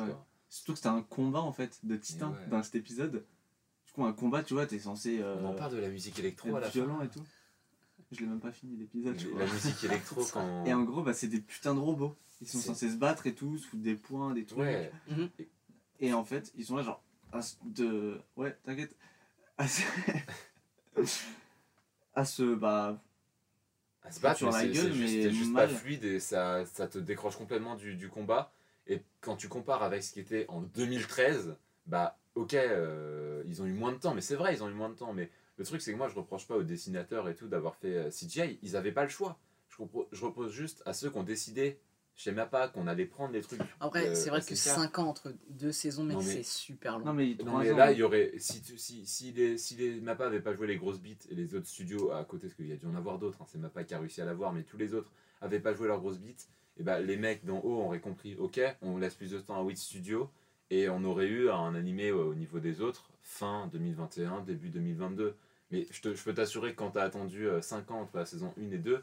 Surtout 0.50 0.72
que 0.72 0.78
c'était 0.78 0.90
un 0.90 1.00
combat 1.02 1.40
en 1.40 1.52
fait 1.54 1.78
de 1.82 1.96
titans 1.96 2.32
ouais. 2.32 2.46
dans 2.50 2.62
cet 2.62 2.74
épisode. 2.74 3.24
Du 3.86 3.92
coup, 3.94 4.04
un 4.04 4.12
combat, 4.12 4.42
tu 4.42 4.52
vois, 4.52 4.66
t'es 4.66 4.78
censé 4.78 5.20
euh, 5.22 5.36
On 5.40 5.46
en 5.46 5.54
parle 5.54 5.72
de 5.72 5.78
la 5.78 5.88
musique 5.88 6.18
électro 6.18 6.54
à 6.56 6.60
la 6.60 6.66
fin. 6.66 6.72
violent 6.80 7.00
et 7.00 7.08
tout. 7.08 7.22
Je 8.10 8.20
l'ai 8.20 8.26
même 8.26 8.40
pas 8.40 8.52
fini 8.52 8.76
l'épisode. 8.76 9.16
La 9.38 9.46
musique 9.46 9.82
électro 9.84 10.22
quand. 10.34 10.66
Et 10.66 10.74
en 10.74 10.82
gros, 10.82 11.02
bah, 11.02 11.14
c'est 11.14 11.28
des 11.28 11.40
putains 11.40 11.74
de 11.74 11.80
robots. 11.80 12.14
Ils 12.42 12.48
sont 12.48 12.58
censés 12.58 12.90
se 12.90 12.96
battre 12.96 13.26
et 13.26 13.34
tout, 13.34 13.56
sous 13.56 13.76
des 13.78 13.94
points, 13.94 14.34
des 14.34 14.44
trucs. 14.44 14.58
Ouais, 14.58 14.90
Et 16.00 16.12
en 16.12 16.24
fait, 16.24 16.52
ils 16.56 16.64
sont 16.66 16.76
là, 16.76 16.82
genre, 16.82 17.02
à 17.32 17.40
se- 17.40 17.56
de. 17.64 18.20
Ouais, 18.36 18.56
t'inquiète. 18.64 18.96
À 19.56 19.68
se. 19.68 19.82
à 22.14 22.24
se. 22.24 22.54
Bah. 22.54 23.00
à 24.02 24.10
se 24.10 24.20
battre, 24.20 24.38
Sur 24.38 24.48
mais 24.48 24.52
la 24.52 24.58
c'est 24.60 24.68
gueule, 24.70 24.92
mais 24.98 25.06
c'est 25.06 25.30
juste 25.30 25.52
mal. 25.52 25.68
pas 25.68 25.74
fluide 25.74 26.04
et 26.04 26.20
ça, 26.20 26.64
ça 26.66 26.88
te 26.88 26.98
décroche 26.98 27.36
complètement 27.36 27.76
du, 27.76 27.94
du 27.94 28.08
combat. 28.08 28.52
Et 28.86 29.02
quand 29.20 29.36
tu 29.36 29.48
compares 29.48 29.82
avec 29.84 30.02
ce 30.02 30.12
qui 30.12 30.20
était 30.20 30.44
en 30.48 30.60
2013, 30.62 31.56
bah 31.86 32.18
ok, 32.34 32.54
euh, 32.54 33.44
ils 33.46 33.62
ont 33.62 33.66
eu 33.66 33.72
moins 33.72 33.92
de 33.92 33.98
temps, 33.98 34.14
mais 34.14 34.20
c'est 34.20 34.34
vrai, 34.34 34.54
ils 34.54 34.62
ont 34.64 34.68
eu 34.68 34.74
moins 34.74 34.88
de 34.88 34.94
temps. 34.96 35.12
Mais 35.12 35.30
le 35.58 35.64
truc, 35.64 35.80
c'est 35.80 35.92
que 35.92 35.96
moi, 35.96 36.08
je 36.08 36.16
reproche 36.16 36.46
pas 36.48 36.56
aux 36.56 36.64
dessinateurs 36.64 37.28
et 37.28 37.36
tout 37.36 37.46
d'avoir 37.46 37.76
fait 37.76 37.94
euh, 37.96 38.10
CGI, 38.10 38.58
ils 38.62 38.74
avaient 38.76 38.90
pas 38.92 39.04
le 39.04 39.08
choix. 39.10 39.38
Je 40.12 40.24
repose 40.24 40.52
juste 40.52 40.82
à 40.84 40.92
ceux 40.92 41.08
qui 41.10 41.16
ont 41.16 41.22
décidé 41.22 41.78
chez 42.14 42.30
MAPA 42.32 42.68
qu'on 42.68 42.86
allait 42.86 43.06
prendre 43.06 43.32
les 43.32 43.40
trucs. 43.40 43.60
Après, 43.80 44.08
euh, 44.08 44.14
c'est 44.14 44.30
vrai 44.30 44.40
que 44.40 44.54
SNK. 44.54 44.74
5 44.74 44.98
ans 44.98 45.06
entre 45.08 45.32
deux 45.50 45.72
saisons, 45.72 46.04
mais- 46.04 46.14
c'est 46.22 46.42
super 46.44 46.98
long. 46.98 47.06
Non, 47.06 47.12
mais, 47.14 47.34
Non 47.44 47.58
mais 47.58 47.72
là 47.72 47.92
il 47.92 47.98
y 47.98 48.02
aurait 48.02 48.32
si 48.38 48.60
tu- 48.62 48.78
si, 48.78 49.06
si 49.06 49.32
les 49.32 49.56
si 49.58 49.74
les 49.76 50.00
Mappa 50.00 50.26
avaient 50.26 50.40
pas 50.40 50.54
joué 50.54 50.66
les 50.66 50.76
grosses 50.76 51.00
beats 51.00 51.26
et 51.30 51.34
les 51.34 51.54
autres 51.54 51.66
studios 51.66 52.12
à 52.12 52.24
côté 52.24 52.46
parce 52.46 52.54
qu'il 52.54 52.66
y 52.68 52.72
a 52.72 52.76
dû 52.76 52.86
en 52.86 52.94
avoir 52.94 53.18
d'autres 53.18 53.38
hein, 53.42 53.46
c'est 53.48 53.58
Mappa 53.58 53.82
qui 53.84 53.94
a 53.94 53.98
réussi 53.98 54.20
à 54.20 54.24
l'avoir 54.24 54.52
mais 54.52 54.62
tous 54.62 54.76
les 54.76 54.94
autres 54.94 55.10
avaient 55.40 55.60
pas 55.60 55.74
joué 55.74 55.88
leurs 55.88 56.00
grosses 56.00 56.18
beats 56.20 56.46
et 56.78 56.82
bah 56.82 57.00
les 57.00 57.16
mecs 57.16 57.44
d'en 57.44 57.58
haut 57.60 57.82
auraient 57.84 58.00
compris 58.00 58.36
ok 58.36 58.60
on 58.82 58.98
laisse 58.98 59.14
plus 59.14 59.30
de 59.30 59.38
temps 59.40 59.56
à 59.56 59.62
Wit 59.62 59.76
Studio 59.78 60.30
et 60.70 60.88
on 60.88 61.02
aurait 61.04 61.26
eu 61.26 61.50
un 61.50 61.74
animé 61.74 62.10
euh, 62.10 62.16
au 62.24 62.34
niveau 62.34 62.60
des 62.60 62.80
autres 62.82 63.08
fin 63.22 63.68
2021 63.72 64.40
début 64.42 64.68
2022 64.68 65.34
mais 65.70 65.86
je, 65.90 66.00
te- 66.02 66.14
je 66.14 66.22
peux 66.22 66.34
t'assurer 66.34 66.72
que 66.72 66.76
quand 66.76 66.90
t'as 66.92 67.02
attendu 67.04 67.46
5 67.62 67.90
ans 67.90 68.00
entre 68.02 68.16
la 68.18 68.26
saison 68.26 68.52
1 68.58 68.70
et 68.72 68.78
2 68.78 69.02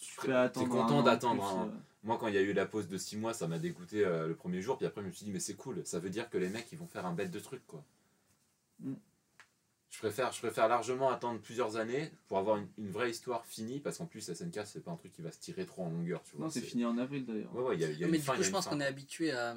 tu 0.00 0.16
peux 0.16 0.26
t'es 0.28 0.32
attendre 0.32 0.74
an 0.74 0.82
content 0.82 1.02
d'attendre 1.02 1.66
euh, 1.66 1.78
moi, 2.02 2.16
quand 2.18 2.28
il 2.28 2.34
y 2.34 2.38
a 2.38 2.40
eu 2.40 2.52
la 2.54 2.64
pause 2.64 2.88
de 2.88 2.96
6 2.96 3.18
mois, 3.18 3.34
ça 3.34 3.46
m'a 3.46 3.58
dégoûté 3.58 4.04
euh, 4.04 4.26
le 4.26 4.34
premier 4.34 4.62
jour. 4.62 4.78
Puis 4.78 4.86
après, 4.86 5.02
je 5.02 5.06
me 5.06 5.12
suis 5.12 5.26
dit, 5.26 5.32
mais 5.32 5.40
c'est 5.40 5.54
cool. 5.54 5.84
Ça 5.84 5.98
veut 5.98 6.08
dire 6.08 6.30
que 6.30 6.38
les 6.38 6.48
mecs, 6.48 6.66
ils 6.72 6.78
vont 6.78 6.86
faire 6.86 7.04
un 7.04 7.12
bête 7.12 7.30
de 7.30 7.38
truc, 7.38 7.60
quoi. 7.66 7.84
Mm. 8.80 8.94
Je, 9.90 9.98
préfère, 9.98 10.32
je 10.32 10.38
préfère 10.38 10.66
largement 10.68 11.10
attendre 11.10 11.40
plusieurs 11.40 11.76
années 11.76 12.10
pour 12.28 12.38
avoir 12.38 12.56
une, 12.56 12.68
une 12.78 12.90
vraie 12.90 13.10
histoire 13.10 13.44
finie. 13.44 13.80
Parce 13.80 13.98
qu'en 13.98 14.06
plus, 14.06 14.32
SNK, 14.32 14.60
c'est 14.64 14.82
pas 14.82 14.92
un 14.92 14.96
truc 14.96 15.12
qui 15.12 15.20
va 15.20 15.30
se 15.30 15.40
tirer 15.40 15.66
trop 15.66 15.84
en 15.84 15.90
longueur, 15.90 16.22
tu 16.22 16.36
vois. 16.36 16.46
Non, 16.46 16.50
c'est 16.50 16.62
fini 16.62 16.86
en 16.86 16.96
avril 16.96 17.26
d'ailleurs. 17.26 17.54
Ouais, 17.54 17.62
ouais, 17.64 17.74
il 17.76 17.82
y 17.82 17.84
a, 17.84 17.90
il 17.90 17.98
y 17.98 18.04
a 18.04 18.06
mais 18.06 18.16
une 18.16 18.20
du 18.20 18.26
fin, 18.26 18.32
coup, 18.32 18.38
y 18.38 18.42
a 18.44 18.46
je 18.46 18.50
pense 18.50 18.66
qu'on 18.66 18.80
est 18.80 18.86
habitué 18.86 19.32
à, 19.32 19.54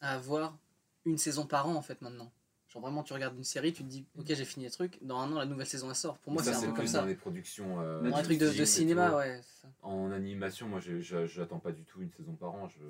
à 0.00 0.14
avoir 0.14 0.56
une 1.04 1.18
saison 1.18 1.44
par 1.46 1.66
an 1.66 1.74
en 1.74 1.82
fait 1.82 2.00
maintenant. 2.02 2.30
Genre 2.68 2.82
vraiment, 2.82 3.02
tu 3.02 3.14
regardes 3.14 3.36
une 3.36 3.44
série, 3.44 3.72
tu 3.72 3.82
te 3.82 3.88
dis, 3.88 4.04
ok, 4.18 4.26
j'ai 4.28 4.44
fini 4.44 4.66
le 4.66 4.70
truc, 4.70 4.98
dans 5.00 5.18
un 5.20 5.32
an, 5.32 5.38
la 5.38 5.46
nouvelle 5.46 5.66
saison 5.66 5.88
elle 5.88 5.96
sort. 5.96 6.18
Pour 6.18 6.32
moi, 6.34 6.42
ça, 6.42 6.52
c'est 6.52 6.66
un 6.66 6.68
peu 6.68 6.74
plus 6.74 6.76
comme 6.76 6.84
dans 6.86 7.00
ça. 7.00 7.06
les 7.06 7.14
productions. 7.14 7.80
euh, 7.80 8.02
Dans 8.02 8.10
Dans 8.10 8.16
un 8.16 8.22
truc 8.22 8.38
de, 8.38 8.64
cinéma, 8.66 9.16
ouais. 9.16 9.40
En 9.82 10.10
animation, 10.10 10.68
moi, 10.68 10.80
j'attends 10.80 11.60
pas 11.60 11.72
du 11.72 11.84
tout 11.84 12.02
une 12.02 12.10
saison 12.12 12.34
par 12.34 12.54
an. 12.54 12.68
Je, 12.68 12.84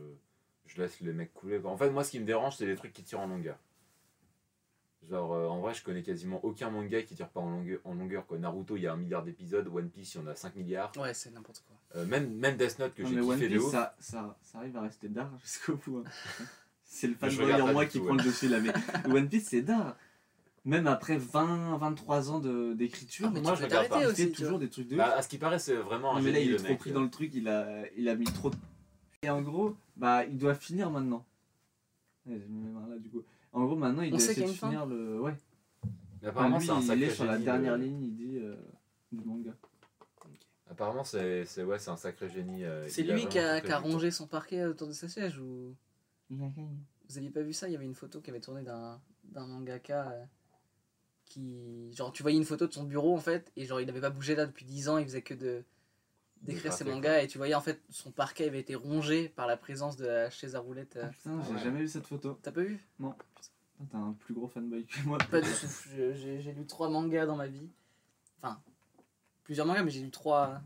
je 0.66 0.83
laisse 0.83 0.99
les 1.01 1.12
mecs 1.12 1.33
couler. 1.33 1.61
En 1.64 1.76
fait, 1.76 1.91
moi, 1.91 2.03
ce 2.03 2.11
qui 2.11 2.18
me 2.18 2.24
dérange, 2.24 2.57
c'est 2.57 2.66
les 2.66 2.74
trucs 2.74 2.93
qui 2.93 3.05
tirent 3.05 3.20
en 3.20 3.29
longueur. 3.29 3.57
Genre, 5.09 5.33
euh, 5.33 5.47
en 5.47 5.61
vrai, 5.61 5.74
je 5.74 5.83
connais 5.85 6.03
quasiment 6.03 6.45
aucun 6.45 6.70
manga 6.70 7.01
qui 7.03 7.14
tire 7.14 7.29
pas 7.29 7.39
en 7.41 7.49
longueur. 7.49 7.79
En 7.85 7.95
longueur 7.95 8.26
quoi. 8.26 8.37
Naruto, 8.37 8.76
il 8.76 8.83
y 8.83 8.87
a 8.89 8.93
un 8.93 8.97
milliard 8.97 9.22
d'épisodes. 9.22 9.66
One 9.68 9.89
Piece, 9.91 10.14
il 10.16 10.20
y 10.20 10.24
en 10.24 10.26
a 10.26 10.35
5 10.35 10.57
milliards. 10.57 10.93
Ouais, 10.99 11.14
c'est 11.14 11.31
n'importe 11.31 11.62
quoi. 11.66 11.76
Euh, 11.97 12.05
même, 12.05 12.35
même 12.35 12.57
Death 12.57 12.79
Note, 12.81 12.95
que 12.95 13.07
j'ai 13.07 13.14
mais 13.14 13.20
One 13.22 13.37
kiffé 13.37 13.49
de 13.49 13.55
Piece, 13.55 13.64
ouf. 13.66 13.70
ça, 13.72 13.95
ça, 14.01 14.37
ça 14.43 14.59
arrive 14.59 14.76
à 14.76 14.81
rester 14.83 15.09
d'art 15.09 15.31
jusqu'au 15.43 15.76
bout. 15.76 16.05
hein. 16.05 16.45
C'est 16.91 17.07
le 17.07 17.14
fanboy 17.14 17.53
en 17.61 17.72
moi 17.72 17.86
qui 17.86 17.99
tout, 17.99 18.05
prend 18.05 18.16
ouais. 18.16 18.22
le 18.22 18.28
dessus 18.30 18.49
là. 18.49 18.59
Mais 18.61 18.72
One 19.14 19.28
Piece, 19.28 19.49
c'est 19.51 19.62
d'art. 19.62 19.97
Même 20.64 20.86
après 20.86 21.16
20, 21.16 21.78
23 21.78 22.30
ans 22.30 22.41
de- 22.41 22.74
d'écriture, 22.74 23.26
Ah, 23.28 23.30
mais 23.32 23.41
moi, 23.41 23.55
je 23.55 23.62
regarde 23.62 23.89
pas. 23.89 24.07
aussi. 24.09 24.32
toujours 24.32 24.59
des 24.59 24.68
trucs 24.68 24.89
de 24.89 24.97
Bah, 24.97 25.14
à 25.16 25.22
ce 25.22 25.28
qui 25.28 25.39
paraît, 25.39 25.59
c'est 25.59 25.76
vraiment 25.76 26.16
un 26.16 26.20
mais 26.20 26.32
là, 26.32 26.41
il 26.41 26.53
est 26.53 26.57
trop 26.57 26.68
mec. 26.68 26.78
pris 26.78 26.91
euh. 26.91 26.95
dans 26.95 27.03
le 27.03 27.11
truc, 27.11 27.30
il 27.34 27.49
a, 27.49 27.84
il 27.97 28.09
a 28.09 28.14
mis 28.16 28.24
trop 28.24 28.51
de... 28.51 28.57
Et 29.22 29.30
en 29.30 29.41
gros, 29.41 29.76
bah, 29.97 30.24
il 30.24 30.36
doit 30.36 30.55
finir 30.55 30.91
maintenant. 30.91 31.24
Ouais, 32.26 32.34
là, 32.36 32.99
du 32.99 33.09
coup. 33.09 33.22
En 33.53 33.64
gros, 33.64 33.76
maintenant, 33.76 34.03
il 34.03 34.09
On 34.12 34.16
doit 34.16 34.18
essayer 34.26 34.47
de 34.47 34.53
finir 34.53 34.84
le... 34.84 35.20
Ouais. 35.20 35.34
Mais 36.20 36.28
apparemment, 36.28 36.57
Enfin, 36.57 36.78
lui, 36.80 36.84
c'est 36.84 36.93
un 36.93 36.97
il 36.97 37.03
est 37.05 37.11
sur 37.11 37.24
la 37.24 37.39
dernière 37.39 37.76
ligne, 37.78 38.03
il 38.03 38.14
dit, 38.16 38.39
euh, 38.39 38.57
du 39.12 39.24
manga. 39.24 39.53
Apparemment, 40.70 41.05
c'est 41.05 41.45
c'est- 41.47 41.62
ouais, 41.62 41.78
c'est 41.78 41.91
un 41.91 41.97
sacré 41.97 42.28
génie. 42.28 42.64
euh, 42.64 42.86
C'est 42.89 43.03
lui 43.05 43.26
qui 43.28 43.39
a, 43.39 43.55
a 43.55 43.78
rongé 43.78 44.11
son 44.11 44.26
parquet 44.26 44.64
autour 44.66 44.89
de 44.89 44.93
sa 44.93 45.09
siège 45.09 45.39
ou. 45.39 45.74
Vous 46.31 47.16
aviez 47.18 47.31
pas 47.31 47.43
vu 47.43 47.53
ça 47.53 47.68
Il 47.68 47.72
y 47.72 47.76
avait 47.76 47.85
une 47.85 47.95
photo 47.95 48.20
qui 48.20 48.31
avait 48.31 48.41
tourné 48.41 48.62
d'un 48.62 49.01
d'un 49.24 49.47
mangaka 49.47 50.11
euh, 50.11 50.24
qui 51.26 51.93
genre 51.95 52.12
tu 52.12 52.22
voyais 52.22 52.39
une 52.39 52.45
photo 52.45 52.66
de 52.66 52.72
son 52.72 52.85
bureau 52.85 53.14
en 53.14 53.20
fait 53.20 53.53
et 53.57 53.66
genre 53.66 53.81
il 53.81 53.89
avait 53.91 54.01
pas 54.01 54.11
bougé 54.11 54.35
là 54.35 54.47
depuis 54.47 54.64
10 54.64 54.89
ans, 54.89 54.99
il 54.99 55.05
faisait 55.05 55.22
que 55.22 55.35
de 55.35 55.64
d'écrire 56.43 56.72
ses 56.72 56.85
mangas 56.85 57.20
et 57.22 57.26
tu 57.26 57.37
voyais 57.39 57.55
en 57.55 57.61
fait 57.61 57.81
son 57.91 58.11
parquet 58.12 58.47
avait 58.47 58.61
été 58.61 58.74
rongé 58.76 59.29
par 59.29 59.47
la 59.49 59.57
présence 59.57 59.97
de 59.97 60.07
la 60.07 60.31
chaise 60.31 60.55
à 60.55 60.61
roulettes. 60.61 60.97
euh. 60.97 61.03
Ah 61.07 61.09
putain, 61.09 61.43
j'ai 61.43 61.53
ouais. 61.55 61.59
jamais 61.59 61.81
vu 61.81 61.89
cette 61.89 62.07
photo. 62.07 62.39
T'as 62.43 62.53
pas 62.53 62.62
vu? 62.62 62.79
Putain, 62.97 63.16
T'es 63.91 63.97
un 63.97 64.12
plus 64.12 64.35
gros 64.35 64.47
fanboy 64.49 64.87
que 64.87 65.03
moi. 65.07 65.18
Pas 65.31 65.41
du 65.41 65.49
tout. 65.51 65.66
J'ai 66.14 66.53
lu 66.53 66.64
trois 66.66 66.89
mangas 66.91 67.26
dans 67.26 67.37
ma 67.37 67.47
vie. 67.49 67.68
Enfin, 68.41 68.61
plusieurs 69.45 69.66
mangas, 69.66 69.83
mais 69.83 69.91
j'ai 69.91 70.01
lu 70.03 70.11
trois. 70.11 70.61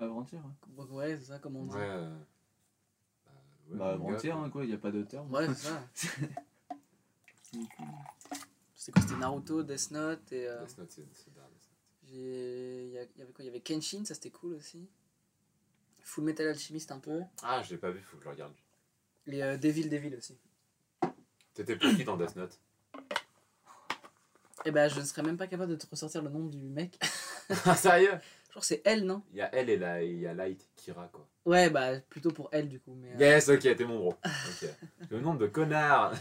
Avant-hier. 0.00 0.42
hein. 0.44 0.84
Ouais, 0.90 1.18
c'est 1.18 1.26
ça, 1.26 1.38
comme 1.38 1.56
on 1.56 1.66
dit. 1.66 1.76
Ouais. 1.76 2.08
Bah, 3.76 3.96
manga, 3.96 4.12
avant-hier, 4.14 4.34
quoi. 4.36 4.44
hein, 4.44 4.50
quoi, 4.50 4.64
il 4.64 4.68
n'y 4.68 4.74
a 4.74 4.78
pas 4.78 4.90
de 4.90 5.02
terme. 5.02 5.32
Ouais, 5.32 5.46
c'est 5.48 5.54
ça. 5.54 5.82
C'était 7.42 7.66
quoi 7.76 7.86
C'était 8.74 9.16
Naruto, 9.16 9.62
Death 9.62 9.90
Note 9.90 10.32
et. 10.32 10.46
euh, 10.48 10.64
Death 10.64 10.78
Note, 10.78 10.90
c'est- 10.92 11.00
dingue, 11.02 11.08
Death 11.10 11.26
Note. 11.36 11.68
j'ai- 12.08 12.86
Il 12.86 12.92
y, 12.92 13.22
avait 13.22 13.32
quoi 13.32 13.44
Il 13.44 13.46
y 13.46 13.50
avait 13.50 13.60
Kenshin, 13.60 14.04
ça 14.04 14.14
c'était 14.14 14.30
cool 14.30 14.54
aussi. 14.54 14.88
Full 16.02 16.24
Metal 16.24 16.46
Alchemist 16.48 16.90
un 16.92 16.98
peu. 16.98 17.20
Ah, 17.42 17.62
je 17.62 17.70
l'ai 17.70 17.78
pas 17.78 17.90
vu, 17.90 18.00
faut 18.00 18.16
que 18.16 18.22
je 18.22 18.28
le 18.28 18.32
regarde. 18.32 18.52
Et 19.26 19.42
euh, 19.44 19.56
Devil 19.58 19.88
Devil 19.88 20.14
aussi. 20.16 20.36
T'étais 21.54 21.76
pour 21.76 21.90
qui 21.94 22.04
dans 22.04 22.16
Death 22.16 22.36
Note? 22.36 22.58
Et 24.64 24.70
bah, 24.70 24.88
je 24.88 24.98
ne 25.00 25.04
serais 25.04 25.22
même 25.22 25.36
pas 25.36 25.46
capable 25.46 25.70
de 25.72 25.76
te 25.76 25.86
ressortir 25.90 26.22
le 26.22 26.30
nom 26.30 26.44
du 26.46 26.58
mec. 26.58 26.98
Ah, 27.64 27.76
sérieux? 27.76 28.12
Je 28.50 28.54
crois 28.54 28.60
que 28.62 28.66
c'est 28.66 28.82
elle, 28.84 29.04
non? 29.06 29.22
Il 29.30 29.36
y 29.38 29.42
a 29.42 29.54
elle 29.54 29.70
et 29.70 29.76
la, 29.76 30.02
il 30.02 30.18
y 30.18 30.26
a 30.26 30.34
Light, 30.34 30.68
Kira, 30.74 31.08
quoi. 31.12 31.24
Ouais, 31.44 31.70
bah 31.70 32.00
plutôt 32.08 32.32
pour 32.32 32.48
elle, 32.50 32.68
du 32.68 32.80
coup. 32.80 32.96
Mais, 33.00 33.12
euh, 33.14 33.18
Yes, 33.36 33.48
ok, 33.48 33.60
t'es 33.60 33.84
mon 33.84 33.98
bro. 33.98 34.14
Le 35.08 35.20
nombre 35.20 35.38
de 35.38 35.46
connards 35.46 36.12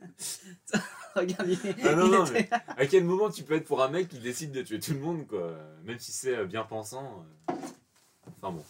Regarde, 1.16 1.48
il, 1.48 1.58
Ah 1.84 1.94
non, 1.96 2.06
il 2.06 2.10
non, 2.12 2.24
était- 2.26 2.48
À 2.76 2.86
quel 2.86 3.04
moment 3.04 3.30
tu 3.30 3.42
peux 3.42 3.54
être 3.54 3.64
pour 3.66 3.82
un 3.82 3.88
mec 3.88 4.06
qui 4.08 4.20
décide 4.20 4.52
de 4.52 4.62
tuer 4.62 4.78
tout 4.78 4.92
le 4.92 5.00
monde, 5.00 5.26
quoi? 5.26 5.56
Même 5.84 5.98
si 5.98 6.12
c'est 6.12 6.36
euh, 6.36 6.46
bien 6.46 6.62
pensant. 6.62 7.24
euh. 7.50 7.54
Enfin 8.40 8.52
bon. 8.52 8.64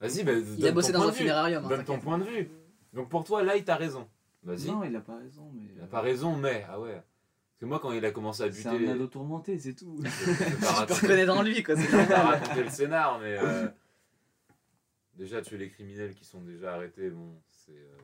Vas-y, 0.00 0.24
bah, 0.24 0.32
il 0.32 0.66
a 0.66 0.72
bossé 0.72 0.90
dans 0.92 1.06
un 1.06 1.12
funérarium. 1.12 1.64
hein, 1.64 1.68
Donne 1.68 1.84
ton 1.84 2.00
point 2.00 2.18
de 2.18 2.24
vue. 2.24 2.50
Donc 2.92 3.08
pour 3.08 3.22
toi, 3.22 3.44
Light 3.44 3.68
a 3.68 3.76
raison. 3.76 4.08
Vas-y. 4.42 4.66
Non, 4.66 4.82
il 4.82 4.96
a 4.96 5.00
pas 5.00 5.16
raison, 5.16 5.48
mais. 5.54 5.62
Il 5.76 5.80
a 5.82 5.86
pas 5.86 6.00
raison, 6.00 6.34
mais. 6.34 6.66
Ah 6.68 6.80
ouais. 6.80 7.00
Parce 7.60 7.68
que 7.68 7.74
moi, 7.74 7.78
quand 7.78 7.92
il 7.92 8.02
a 8.06 8.10
commencé 8.10 8.42
à 8.42 8.50
C'est 8.50 8.56
buter. 8.56 8.68
un 8.70 8.78
les- 8.78 8.88
ado 8.88 9.06
tourmenté, 9.06 9.58
c'est 9.58 9.74
tout. 9.74 9.94
Je 10.02 10.06
reconnais 10.94 11.26
dans 11.26 11.42
lui, 11.42 11.62
quoi. 11.62 11.76
c'est 11.76 11.92
normal. 11.92 12.08
raconter 12.40 12.64
le 12.64 12.70
scénar, 12.70 13.18
mais. 13.20 13.36
euh, 13.38 13.68
Déjà, 15.14 15.42
tuer 15.42 15.58
les 15.58 15.68
criminels 15.68 16.14
qui 16.14 16.24
sont 16.24 16.40
déjà 16.40 16.72
arrêtés, 16.76 17.10
bon, 17.10 17.34
c'est 17.50 17.72
euh, 17.72 17.98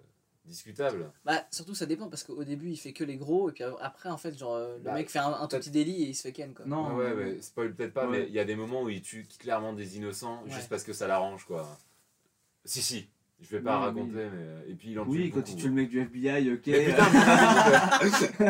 discutable. 0.44 1.10
Bah, 1.24 1.42
surtout, 1.50 1.74
ça 1.74 1.86
dépend 1.86 2.10
parce 2.10 2.22
qu'au 2.22 2.44
début, 2.44 2.68
il 2.68 2.76
fait 2.76 2.92
que 2.92 3.02
les 3.04 3.16
gros, 3.16 3.48
et 3.48 3.52
puis 3.52 3.64
après, 3.80 4.10
en 4.10 4.18
fait, 4.18 4.36
genre, 4.38 4.56
euh, 4.56 4.76
le 4.76 4.82
Bah, 4.82 4.92
mec 4.92 5.08
fait 5.08 5.20
un, 5.20 5.32
un 5.32 5.46
tout 5.46 5.56
petit 5.56 5.70
délit 5.70 6.02
et 6.02 6.08
il 6.08 6.14
se 6.14 6.20
fait 6.20 6.32
ken, 6.32 6.52
quoi. 6.52 6.66
Non, 6.66 6.94
ouais, 6.94 7.04
ouais, 7.06 7.14
mais- 7.14 7.24
mais 7.36 7.40
spoil 7.40 7.74
peut-être 7.74 7.94
pas, 7.94 8.06
Ouais. 8.06 8.18
mais 8.18 8.26
il 8.28 8.34
y 8.34 8.38
a 8.38 8.44
des 8.44 8.56
moments 8.56 8.82
où 8.82 8.90
il 8.90 9.00
tue 9.00 9.26
clairement 9.38 9.72
des 9.72 9.96
innocents 9.96 10.42
Ouais. 10.44 10.50
juste 10.50 10.68
parce 10.68 10.84
que 10.84 10.92
ça 10.92 11.06
l'arrange, 11.06 11.46
quoi. 11.46 11.66
Si, 12.66 12.82
si. 12.82 13.08
Je 13.40 13.48
vais 13.56 13.62
pas 13.62 13.78
Oui, 13.78 13.84
raconter, 13.86 14.12
mais. 14.30 14.70
Et 14.70 14.74
puis 14.74 14.90
il 14.90 14.98
en 15.00 15.06
Oui, 15.06 15.24
tue 15.24 15.30
quand 15.30 15.36
beaucoup. 15.40 15.50
il 15.52 15.56
tue 15.56 15.68
le 15.68 15.74
mec 15.74 15.88
du 15.88 16.00
FBI, 16.00 16.52
ok. 16.52 16.66
Mais 16.66 16.84
putain, 16.86 17.06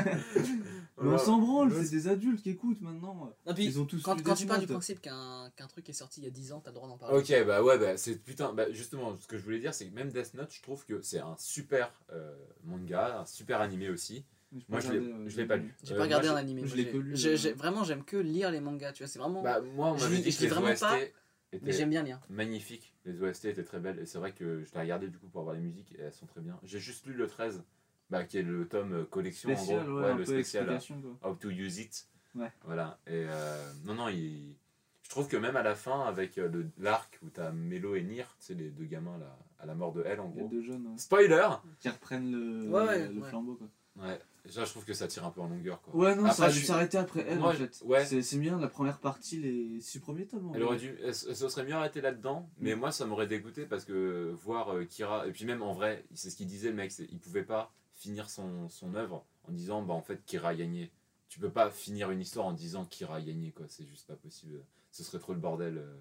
Mais 0.98 1.10
on 1.10 1.18
s'en 1.18 1.38
branle, 1.38 1.68
Le- 1.70 1.82
c'est 1.84 1.90
des 1.90 2.08
adultes 2.08 2.42
qui 2.42 2.50
écoutent 2.50 2.80
maintenant. 2.80 3.30
Non, 3.46 3.54
puis, 3.54 3.66
Ils 3.66 3.78
ont 3.78 3.84
tous 3.84 4.02
quand, 4.02 4.16
tu 4.16 4.22
pars 4.46 4.58
du 4.58 4.66
principe 4.66 5.00
qu'un 5.00 5.50
qu'un 5.56 5.66
truc 5.66 5.88
est 5.90 5.92
sorti 5.92 6.20
il 6.20 6.24
y 6.24 6.26
a 6.26 6.30
10 6.30 6.52
ans, 6.52 6.60
t'as 6.60 6.70
le 6.70 6.74
droit 6.76 6.88
d'en 6.88 6.96
parler. 6.96 7.18
Ok, 7.18 7.46
bah 7.46 7.62
ouais, 7.62 7.78
bah 7.78 7.96
c'est 7.98 8.16
putain, 8.16 8.52
bah 8.54 8.70
justement, 8.72 9.14
ce 9.16 9.26
que 9.26 9.36
je 9.36 9.42
voulais 9.44 9.58
dire, 9.58 9.74
c'est 9.74 9.86
que 9.86 9.94
même 9.94 10.10
Death 10.10 10.32
Note, 10.34 10.52
je 10.54 10.62
trouve 10.62 10.84
que 10.86 11.02
c'est 11.02 11.18
un 11.18 11.36
super 11.38 11.92
euh, 12.12 12.34
manga, 12.64 13.20
un 13.20 13.26
super 13.26 13.60
animé 13.60 13.90
aussi. 13.90 14.24
Moi, 14.68 14.80
je 14.80 14.90
l'ai 14.92 14.98
regarder, 15.00 15.12
euh, 15.24 15.28
je 15.28 15.36
l'ai 15.36 15.44
pas 15.46 15.56
lu. 15.56 15.74
J'ai 15.82 15.92
Euh, 15.92 15.96
pas 15.98 16.02
regardé 16.04 16.28
moi, 16.28 16.36
un 16.36 16.40
animé. 16.40 16.62
je 16.66 16.76
l'ai 16.76 16.86
que 16.90 16.96
lu, 16.96 17.14
euh. 17.14 17.54
Vraiment, 17.56 17.84
j'aime 17.84 18.04
que 18.04 18.16
lire 18.16 18.50
les 18.50 18.60
mangas, 18.60 18.92
tu 18.92 19.02
vois, 19.02 19.08
c'est 19.08 19.18
vraiment. 19.18 19.42
Bah, 19.42 19.60
moi, 19.60 19.88
on 19.92 19.98
m'avait 19.98 20.18
dit 20.18 20.34
que 20.34 20.42
les 20.42 20.48
vraiment 20.48 20.68
OST 20.70 20.80
pas, 20.80 20.96
mais 20.98 21.12
étaient 21.52 21.72
j'aime 21.72 21.90
bien 21.90 22.02
lire. 22.04 22.20
magnifiques. 22.30 22.94
Les 23.04 23.20
OST 23.22 23.44
étaient 23.46 23.64
très 23.64 23.80
belles, 23.80 23.98
et 23.98 24.06
c'est 24.06 24.18
vrai 24.18 24.32
que 24.32 24.64
je 24.64 24.72
l'ai 24.72 24.80
regardé 24.80 25.08
du 25.08 25.18
coup 25.18 25.26
pour 25.28 25.40
avoir 25.42 25.54
les 25.54 25.60
musiques, 25.60 25.92
et 25.98 26.00
elles 26.00 26.12
sont 26.14 26.26
très 26.26 26.40
bien. 26.40 26.58
J'ai 26.62 26.78
juste 26.78 27.04
lu 27.06 27.12
le 27.12 27.26
13, 27.26 27.62
bah, 28.10 28.24
qui 28.24 28.38
est 28.38 28.42
le 28.42 28.66
tome 28.68 28.92
euh, 28.92 29.04
collection 29.04 29.48
Spécial, 29.54 29.80
en 29.80 29.84
gros. 29.84 30.00
ouais, 30.00 30.06
un 30.10 30.16
le 30.16 30.24
peu 30.24 30.32
spécial. 30.32 30.66
quoi. 30.66 31.30
How 31.30 31.34
to 31.34 31.50
use 31.50 31.78
it. 31.78 32.06
Ouais. 32.34 32.52
Voilà. 32.64 32.98
Et 33.06 33.24
euh, 33.28 33.72
non, 33.84 33.94
non, 33.94 34.08
il... 34.08 34.54
je 35.02 35.10
trouve 35.10 35.26
que 35.28 35.36
même 35.36 35.56
à 35.56 35.62
la 35.62 35.74
fin, 35.74 36.00
avec 36.04 36.38
euh, 36.38 36.48
le- 36.48 36.68
l'arc 36.78 37.18
où 37.24 37.30
t'as 37.30 37.50
Melo 37.50 37.94
et 37.96 38.02
Nier, 38.02 38.24
tu 38.40 38.46
sais, 38.46 38.54
les 38.54 38.70
deux 38.70 38.84
gamins 38.84 39.18
là, 39.18 39.38
à 39.58 39.66
la 39.66 39.74
mort 39.74 39.92
de 39.92 40.02
elle 40.06 40.20
en 40.20 40.28
gros. 40.28 40.48
deux 40.48 40.62
jeunes 40.62 40.86
ouais, 40.86 40.98
Spoiler 40.98 41.48
qui 41.80 41.88
reprennent 41.88 42.30
le, 42.30 42.68
Ouais, 42.68 42.84
ouais, 42.84 43.08
le 43.08 43.20
ouais. 43.20 43.28
flambeau. 43.28 43.54
Quoi. 43.54 43.68
Ouais, 44.04 44.20
déjà 44.44 44.66
je 44.66 44.70
trouve 44.70 44.84
que 44.84 44.92
ça 44.92 45.08
tire 45.08 45.24
un 45.24 45.30
peu 45.30 45.40
en 45.40 45.48
longueur 45.48 45.80
quoi. 45.80 45.94
Ouais, 45.96 46.14
non, 46.14 46.24
ça 46.26 46.28
Après, 46.32 46.42
aurait 46.42 46.50
je 46.50 46.54
dû 46.56 46.58
suis- 46.58 46.66
s'arrêter 46.66 46.98
après 46.98 47.24
elle 47.26 47.38
Moi, 47.38 47.52
en 47.52 47.54
fait. 47.54 47.80
ouais. 47.86 48.04
C'est 48.04 48.20
c'est 48.20 48.36
bien 48.36 48.60
la 48.60 48.68
première 48.68 48.98
partie, 48.98 49.38
les 49.40 49.80
six 49.80 49.98
premiers 50.00 50.26
tomes. 50.26 50.52
Elle 50.54 50.62
aurait 50.64 50.76
dû, 50.76 50.94
elle, 51.02 51.14
se 51.14 51.32
serait 51.48 51.64
mieux 51.64 51.72
arrêtée 51.72 52.02
là-dedans, 52.02 52.46
mais 52.58 52.74
moi 52.74 52.92
ça 52.92 53.06
m'aurait 53.06 53.26
dégoûté 53.26 53.64
parce 53.64 53.86
que 53.86 54.34
voir 54.44 54.74
euh, 54.74 54.84
Kira, 54.84 55.26
et 55.26 55.32
puis 55.32 55.46
même 55.46 55.62
en 55.62 55.72
vrai, 55.72 56.04
c'est 56.12 56.28
ce 56.28 56.36
qu'il 56.36 56.46
disait 56.46 56.68
le 56.68 56.74
mec, 56.74 56.92
c'est- 56.92 57.08
il 57.10 57.18
pouvait 57.18 57.42
pas 57.44 57.72
finir 57.96 58.30
son, 58.30 58.68
son 58.68 58.94
œuvre 58.94 59.24
en 59.48 59.52
disant 59.52 59.82
bah 59.82 59.94
en 59.94 60.02
fait 60.02 60.24
Kira 60.24 60.50
a 60.50 60.54
gagné. 60.54 60.90
Tu 61.28 61.40
peux 61.40 61.50
pas 61.50 61.70
finir 61.70 62.10
une 62.10 62.20
histoire 62.20 62.46
en 62.46 62.52
disant 62.52 62.84
Kira 62.84 63.16
a 63.16 63.20
gagné 63.20 63.50
quoi, 63.52 63.66
c'est 63.68 63.86
juste 63.86 64.06
pas 64.06 64.16
possible. 64.16 64.62
Ce 64.92 65.02
serait 65.02 65.18
trop 65.18 65.32
le 65.34 65.40
bordel. 65.40 65.78
euh. 65.78 65.96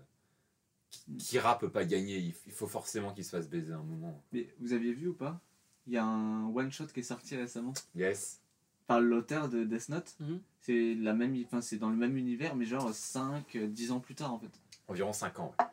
Mm. 1.08 1.18
Kira 1.18 1.58
peut 1.60 1.70
pas 1.72 1.86
gagner, 1.86 2.18
il 2.46 2.52
faut 2.52 2.68
forcément 2.68 3.14
qu'il 3.14 3.26
se 3.26 3.32
fasse 3.32 3.50
baiser 3.50 3.74
un 3.74 3.84
moment. 3.84 4.22
Mais 4.32 4.48
vous 4.60 4.74
aviez 4.74 4.94
vu 4.94 5.10
ou 5.10 5.14
pas? 5.14 5.40
Il 5.88 5.94
y 5.94 5.98
a 5.98 6.06
un 6.06 6.48
one 6.48 6.72
shot 6.72 6.88
qui 6.88 7.02
est 7.02 7.04
sorti 7.04 7.36
récemment 7.36 7.74
Yes. 7.96 8.40
par 8.88 9.02
l'auteur 9.02 9.50
de 9.50 9.64
Death 9.64 9.90
Note. 9.90 10.16
Mhm. 10.20 10.40
C'est 10.62 10.96
la 10.96 11.14
même, 11.14 11.36
enfin 11.46 11.62
c'est 11.62 11.78
dans 11.78 11.90
le 11.90 11.96
même 11.98 12.18
univers, 12.18 12.56
mais 12.56 12.66
genre 12.66 12.92
5, 12.94 13.58
10 13.58 13.92
ans 13.92 14.00
plus 14.00 14.16
tard 14.16 14.34
en 14.34 14.40
fait. 14.40 14.50
Environ 14.88 15.14
5 15.14 15.40
ans. 15.40 15.54
ouais. 15.60 15.66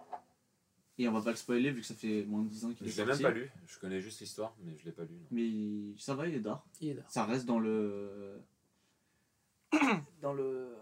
Et 1.03 1.09
on 1.09 1.13
va 1.13 1.21
pas 1.21 1.31
le 1.31 1.37
spoiler 1.37 1.73
vu 1.73 1.81
que 1.81 1.87
ça 1.87 1.95
fait 1.97 2.25
moins 2.25 2.43
de 2.43 2.49
10 2.49 2.65
ans 2.65 2.73
qu'il 2.73 2.87
est 2.87 2.91
Je 2.91 3.03
l'ai 3.03 3.07
sorti. 3.09 3.23
même 3.25 3.33
pas 3.33 3.37
lu, 3.39 3.51
je 3.67 3.79
connais 3.81 4.01
juste 4.01 4.21
l'histoire, 4.21 4.55
mais 4.63 4.77
je 4.79 4.85
l'ai 4.85 4.93
pas 4.93 5.03
lu. 5.03 5.15
non. 5.15 5.27
Mais 5.33 5.99
ça 5.99 6.15
va, 6.15 6.29
il 6.29 6.35
est 6.35 6.41
d'art. 6.41 6.65
Il 6.81 6.91
est 6.91 6.95
là. 6.95 7.03
Ça 7.09 7.25
reste 7.25 7.45
dans 7.47 7.59
le. 7.59 8.41
Dans 10.21 10.33
le. 10.35 10.77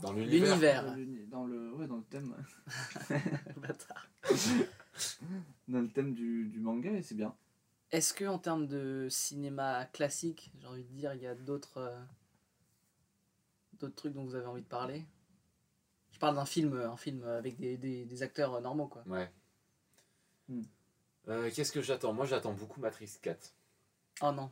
Dans 0.00 0.12
l'univers. 0.12 0.94
L'univers. 0.96 1.28
Dans 1.28 1.44
le, 1.44 1.58
dans 1.58 1.68
le, 1.68 1.72
ouais, 1.74 1.86
dans 1.86 1.96
le 1.96 2.04
thème, 2.04 2.34
Bâtard. 3.58 4.08
dans 5.68 5.80
le 5.80 5.88
thème 5.88 6.14
du, 6.14 6.46
du 6.46 6.60
manga 6.60 6.90
et 6.92 7.02
c'est 7.02 7.14
bien. 7.16 7.34
Est-ce 7.90 8.14
que 8.14 8.24
en 8.24 8.38
termes 8.38 8.66
de 8.66 9.08
cinéma 9.10 9.84
classique, 9.86 10.50
j'ai 10.60 10.66
envie 10.66 10.84
de 10.84 10.88
dire, 10.88 11.12
il 11.14 11.20
y 11.22 11.26
a 11.26 11.34
d'autres 11.34 11.78
euh, 11.78 12.00
d'autres 13.80 13.94
trucs 13.96 14.14
dont 14.14 14.24
vous 14.24 14.34
avez 14.36 14.46
envie 14.46 14.62
de 14.62 14.66
parler? 14.66 15.04
Je 16.18 16.20
parle 16.20 16.34
d'un 16.34 16.44
film, 16.46 16.76
un 16.80 16.96
film 16.96 17.22
avec 17.24 17.60
des, 17.60 17.76
des, 17.76 18.04
des 18.04 18.22
acteurs 18.24 18.52
euh, 18.54 18.60
normaux 18.60 18.88
quoi. 18.88 19.04
Ouais. 19.06 19.30
Hmm. 20.48 20.62
Euh, 21.28 21.48
Qu'est-ce 21.54 21.70
que 21.70 21.80
j'attends? 21.80 22.12
Moi 22.12 22.26
j'attends 22.26 22.52
beaucoup 22.54 22.80
Matrix 22.80 23.08
4. 23.22 23.54
Oh 24.22 24.32
non. 24.32 24.50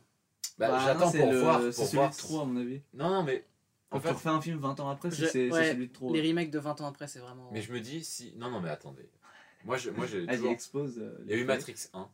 Bah, 0.57 0.69
Bah, 0.69 0.79
j'attends 0.85 1.11
pour 1.11 1.29
le- 1.29 1.39
voir. 1.41 1.59
C'est 1.61 1.73
celui 1.73 1.97
voir 1.97 2.09
de 2.11 2.15
trop 2.15 2.39
à 2.39 2.45
mon 2.45 2.55
avis. 2.61 2.81
Non, 2.93 3.09
non, 3.09 3.23
mais. 3.23 3.45
En 3.91 3.97
Quand 3.97 3.99
tu 3.99 4.07
fait, 4.07 4.13
refais 4.13 4.29
un 4.29 4.39
film 4.41 4.59
20 4.59 4.79
ans 4.79 4.89
après, 4.89 5.11
c'est 5.11 5.51
ouais, 5.51 5.71
celui 5.71 5.87
de 5.89 5.93
trop. 5.93 6.13
Les 6.13 6.21
remakes 6.25 6.51
de 6.51 6.59
20 6.59 6.79
ans 6.79 6.87
après, 6.87 7.07
c'est 7.09 7.19
vraiment. 7.19 7.49
mais 7.51 7.61
je 7.61 7.73
me 7.73 7.81
dis 7.81 8.01
si. 8.01 8.33
Non, 8.37 8.49
non, 8.49 8.61
mais 8.61 8.69
attendez. 8.69 9.09
Moi, 9.65 9.75
je, 9.75 9.89
moi 9.89 10.05
j'ai 10.05 10.25
Vas-y, 10.25 10.35
toujours. 10.37 10.51
expose. 10.53 10.99
euh, 10.99 11.17
Il 11.25 11.31
y 11.31 11.33
a 11.33 11.37
eu. 11.37 11.43
Matrix 11.43 11.89
1. 11.93 12.09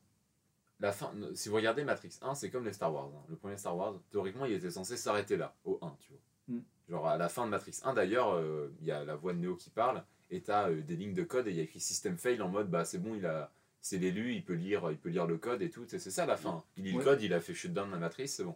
La 0.80 0.92
fin, 0.92 1.12
si 1.36 1.50
vous 1.50 1.56
regardez 1.56 1.84
Matrix 1.84 2.18
1, 2.24 2.34
c'est 2.34 2.50
comme 2.50 2.66
les 2.66 2.74
Star 2.74 2.92
Wars. 2.92 3.06
hein. 3.16 3.24
Le 3.30 3.36
premier 3.36 3.58
Star 3.58 3.78
Wars, 3.78 3.94
théoriquement, 4.10 4.46
il 4.46 4.54
était 4.54 4.72
censé 4.72 4.98
s'arrêter 4.98 5.38
là, 5.38 5.56
au 5.64 5.78
1, 5.84 5.96
tu 6.00 6.10
vois. 6.10 6.20
Mm. 6.48 6.60
Genre 6.90 7.08
à 7.08 7.18
la 7.18 7.30
fin 7.30 7.46
de 7.46 7.50
Matrix 7.52 7.80
1, 7.84 7.94
d'ailleurs, 7.94 8.34
euh, 8.36 8.72
il 8.82 8.88
y 8.88 8.92
a 8.92 9.04
la 9.06 9.16
voix 9.16 9.34
de 9.34 9.40
Neo 9.40 9.56
qui 9.56 9.70
parle, 9.70 10.04
et 10.32 10.42
t'as 10.42 10.70
euh, 10.70 10.82
des 10.82 10.96
lignes 10.96 11.14
de 11.14 11.24
code, 11.24 11.48
et 11.48 11.52
il 11.52 11.58
y 11.58 11.60
a 11.60 11.64
écrit 11.64 11.80
System 11.80 12.18
Fail 12.18 12.42
en 12.42 12.50
mode, 12.50 12.70
bah 12.70 12.84
c'est 12.86 12.98
bon, 13.00 13.16
il 13.16 13.26
a, 13.26 13.52
c'est 13.82 13.98
l'élu, 13.98 14.34
il 14.34 14.44
peut 14.44 14.54
lire, 14.54 14.90
il 14.92 14.98
peut 14.98 15.10
lire 15.10 15.26
le 15.26 15.38
code 15.38 15.62
et 15.62 15.70
tout. 15.70 15.86
C'est 15.88 16.00
c'est 16.00 16.12
ça 16.12 16.26
la 16.26 16.38
fin. 16.38 16.64
Il 16.78 16.84
lit 16.84 16.92
le 16.94 17.04
code, 17.04 17.22
il 17.22 17.34
a 17.34 17.40
fait 17.40 17.54
shutdown 17.54 17.90
la 17.92 17.98
matrice, 17.98 18.36
c'est 18.36 18.44
bon. 18.44 18.56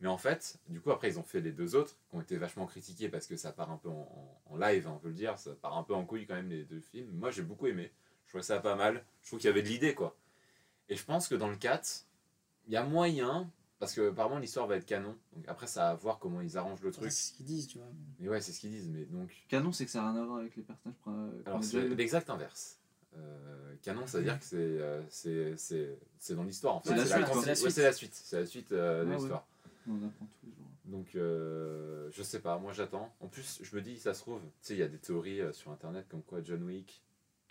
Mais 0.00 0.08
en 0.08 0.16
fait, 0.16 0.56
du 0.68 0.80
coup, 0.80 0.90
après, 0.92 1.08
ils 1.08 1.18
ont 1.18 1.22
fait 1.22 1.40
les 1.42 1.52
deux 1.52 1.74
autres, 1.76 1.94
qui 2.08 2.16
ont 2.16 2.22
été 2.22 2.36
vachement 2.38 2.64
critiqués 2.66 3.10
parce 3.10 3.26
que 3.26 3.36
ça 3.36 3.52
part 3.52 3.70
un 3.70 3.76
peu 3.76 3.90
en, 3.90 4.40
en- 4.48 4.54
en 4.54 4.56
live, 4.56 4.86
hein, 4.86 4.92
on 4.96 4.98
peut 4.98 5.08
le 5.08 5.14
dire, 5.14 5.38
ça 5.38 5.50
part 5.60 5.76
un 5.76 5.82
peu 5.82 5.92
en 5.94 6.06
couille 6.06 6.26
quand 6.26 6.34
même, 6.36 6.48
les 6.48 6.64
deux 6.64 6.80
films. 6.80 7.10
Moi, 7.12 7.30
j'ai 7.30 7.42
beaucoup 7.42 7.66
aimé. 7.66 7.90
Je 8.24 8.30
trouvais 8.30 8.42
ça 8.42 8.60
pas 8.60 8.76
mal. 8.76 9.04
Je 9.22 9.28
trouve 9.28 9.40
qu'il 9.40 9.48
y 9.48 9.50
avait 9.50 9.62
de 9.62 9.68
l'idée, 9.68 9.94
quoi. 9.94 10.16
Et 10.88 10.96
je 10.96 11.04
pense 11.04 11.28
que 11.28 11.34
dans 11.34 11.48
le 11.48 11.56
4, 11.56 12.06
il 12.68 12.72
y 12.72 12.76
a 12.78 12.82
moyen, 12.84 13.50
parce 13.80 13.92
que 13.94 14.10
apparemment 14.10 14.38
l'histoire 14.38 14.68
va 14.68 14.76
être 14.76 14.86
canon. 14.86 15.16
Donc 15.34 15.44
après, 15.48 15.66
ça 15.66 15.80
va 15.90 15.94
voir 15.96 16.18
comment 16.20 16.40
ils 16.40 16.56
arrangent 16.56 16.82
le 16.82 16.92
Ça, 16.92 16.98
truc. 17.00 17.10
C'est 17.10 17.28
ce 17.30 17.32
qu'ils 17.32 17.46
disent, 17.46 17.66
tu 17.66 17.78
vois. 17.78 17.88
Mais 18.20 18.28
ouais, 18.28 18.40
c'est 18.40 18.52
ce 18.52 18.60
qu'ils 18.60 18.70
disent. 18.70 18.88
Mais 18.88 19.04
donc, 19.06 19.32
Canon, 19.48 19.72
c'est 19.72 19.84
que 19.86 19.90
ça 19.90 20.02
n'a 20.02 20.12
rien 20.12 20.22
à 20.22 20.24
voir 20.26 20.38
avec 20.38 20.54
les 20.54 20.62
personnages. 20.62 20.96
alors 21.46 21.64
c'est 21.64 21.88
l'exact 21.88 22.30
inverse. 22.30 22.76
Euh, 23.16 23.74
canon, 23.82 24.06
ça 24.06 24.18
veut 24.18 24.24
dire 24.24 24.38
que 24.38 24.44
c'est 24.44 24.56
euh, 24.56 25.02
c'est- 25.08 25.56
c'est 25.56 25.98
c'est 26.18 26.36
dans 26.36 26.44
l'histoire 26.44 26.76
en 26.76 26.80
fait. 26.80 26.90
C'est 26.90 26.94
la 26.96 27.04
suite, 27.06 27.26
quoi. 27.26 27.40
C'est 27.42 27.46
la 27.46 27.52
ouais, 27.52 27.56
suite. 27.56 27.70
c'est 27.72 27.82
la 27.82 27.92
suite. 27.92 28.14
C'est 28.14 28.40
la 28.40 28.46
suite 28.46 28.72
euh, 28.72 29.04
de 29.04 29.08
Ah 29.08 29.10
ouais. 29.10 29.16
l'histoire. 29.16 29.46
On 29.88 29.96
apprend 30.06 30.26
tous 30.26 30.46
les 30.46 30.52
jours. 30.52 30.66
Donc, 30.84 31.14
euh, 31.16 32.08
je 32.12 32.22
sais 32.22 32.38
pas, 32.40 32.58
moi 32.58 32.72
j'attends. 32.72 33.12
En 33.20 33.26
plus, 33.28 33.60
je 33.62 33.74
me 33.76 33.80
dis, 33.82 33.98
ça 33.98 34.14
se 34.14 34.20
trouve, 34.20 34.40
tu 34.40 34.46
sais, 34.62 34.74
il 34.74 34.78
y 34.78 34.82
a 34.82 34.88
des 34.88 34.98
théories 34.98 35.40
euh, 35.40 35.52
sur 35.52 35.70
internet 35.72 36.06
comme 36.08 36.22
quoi 36.22 36.40
John 36.44 36.62
Wick 36.62 37.02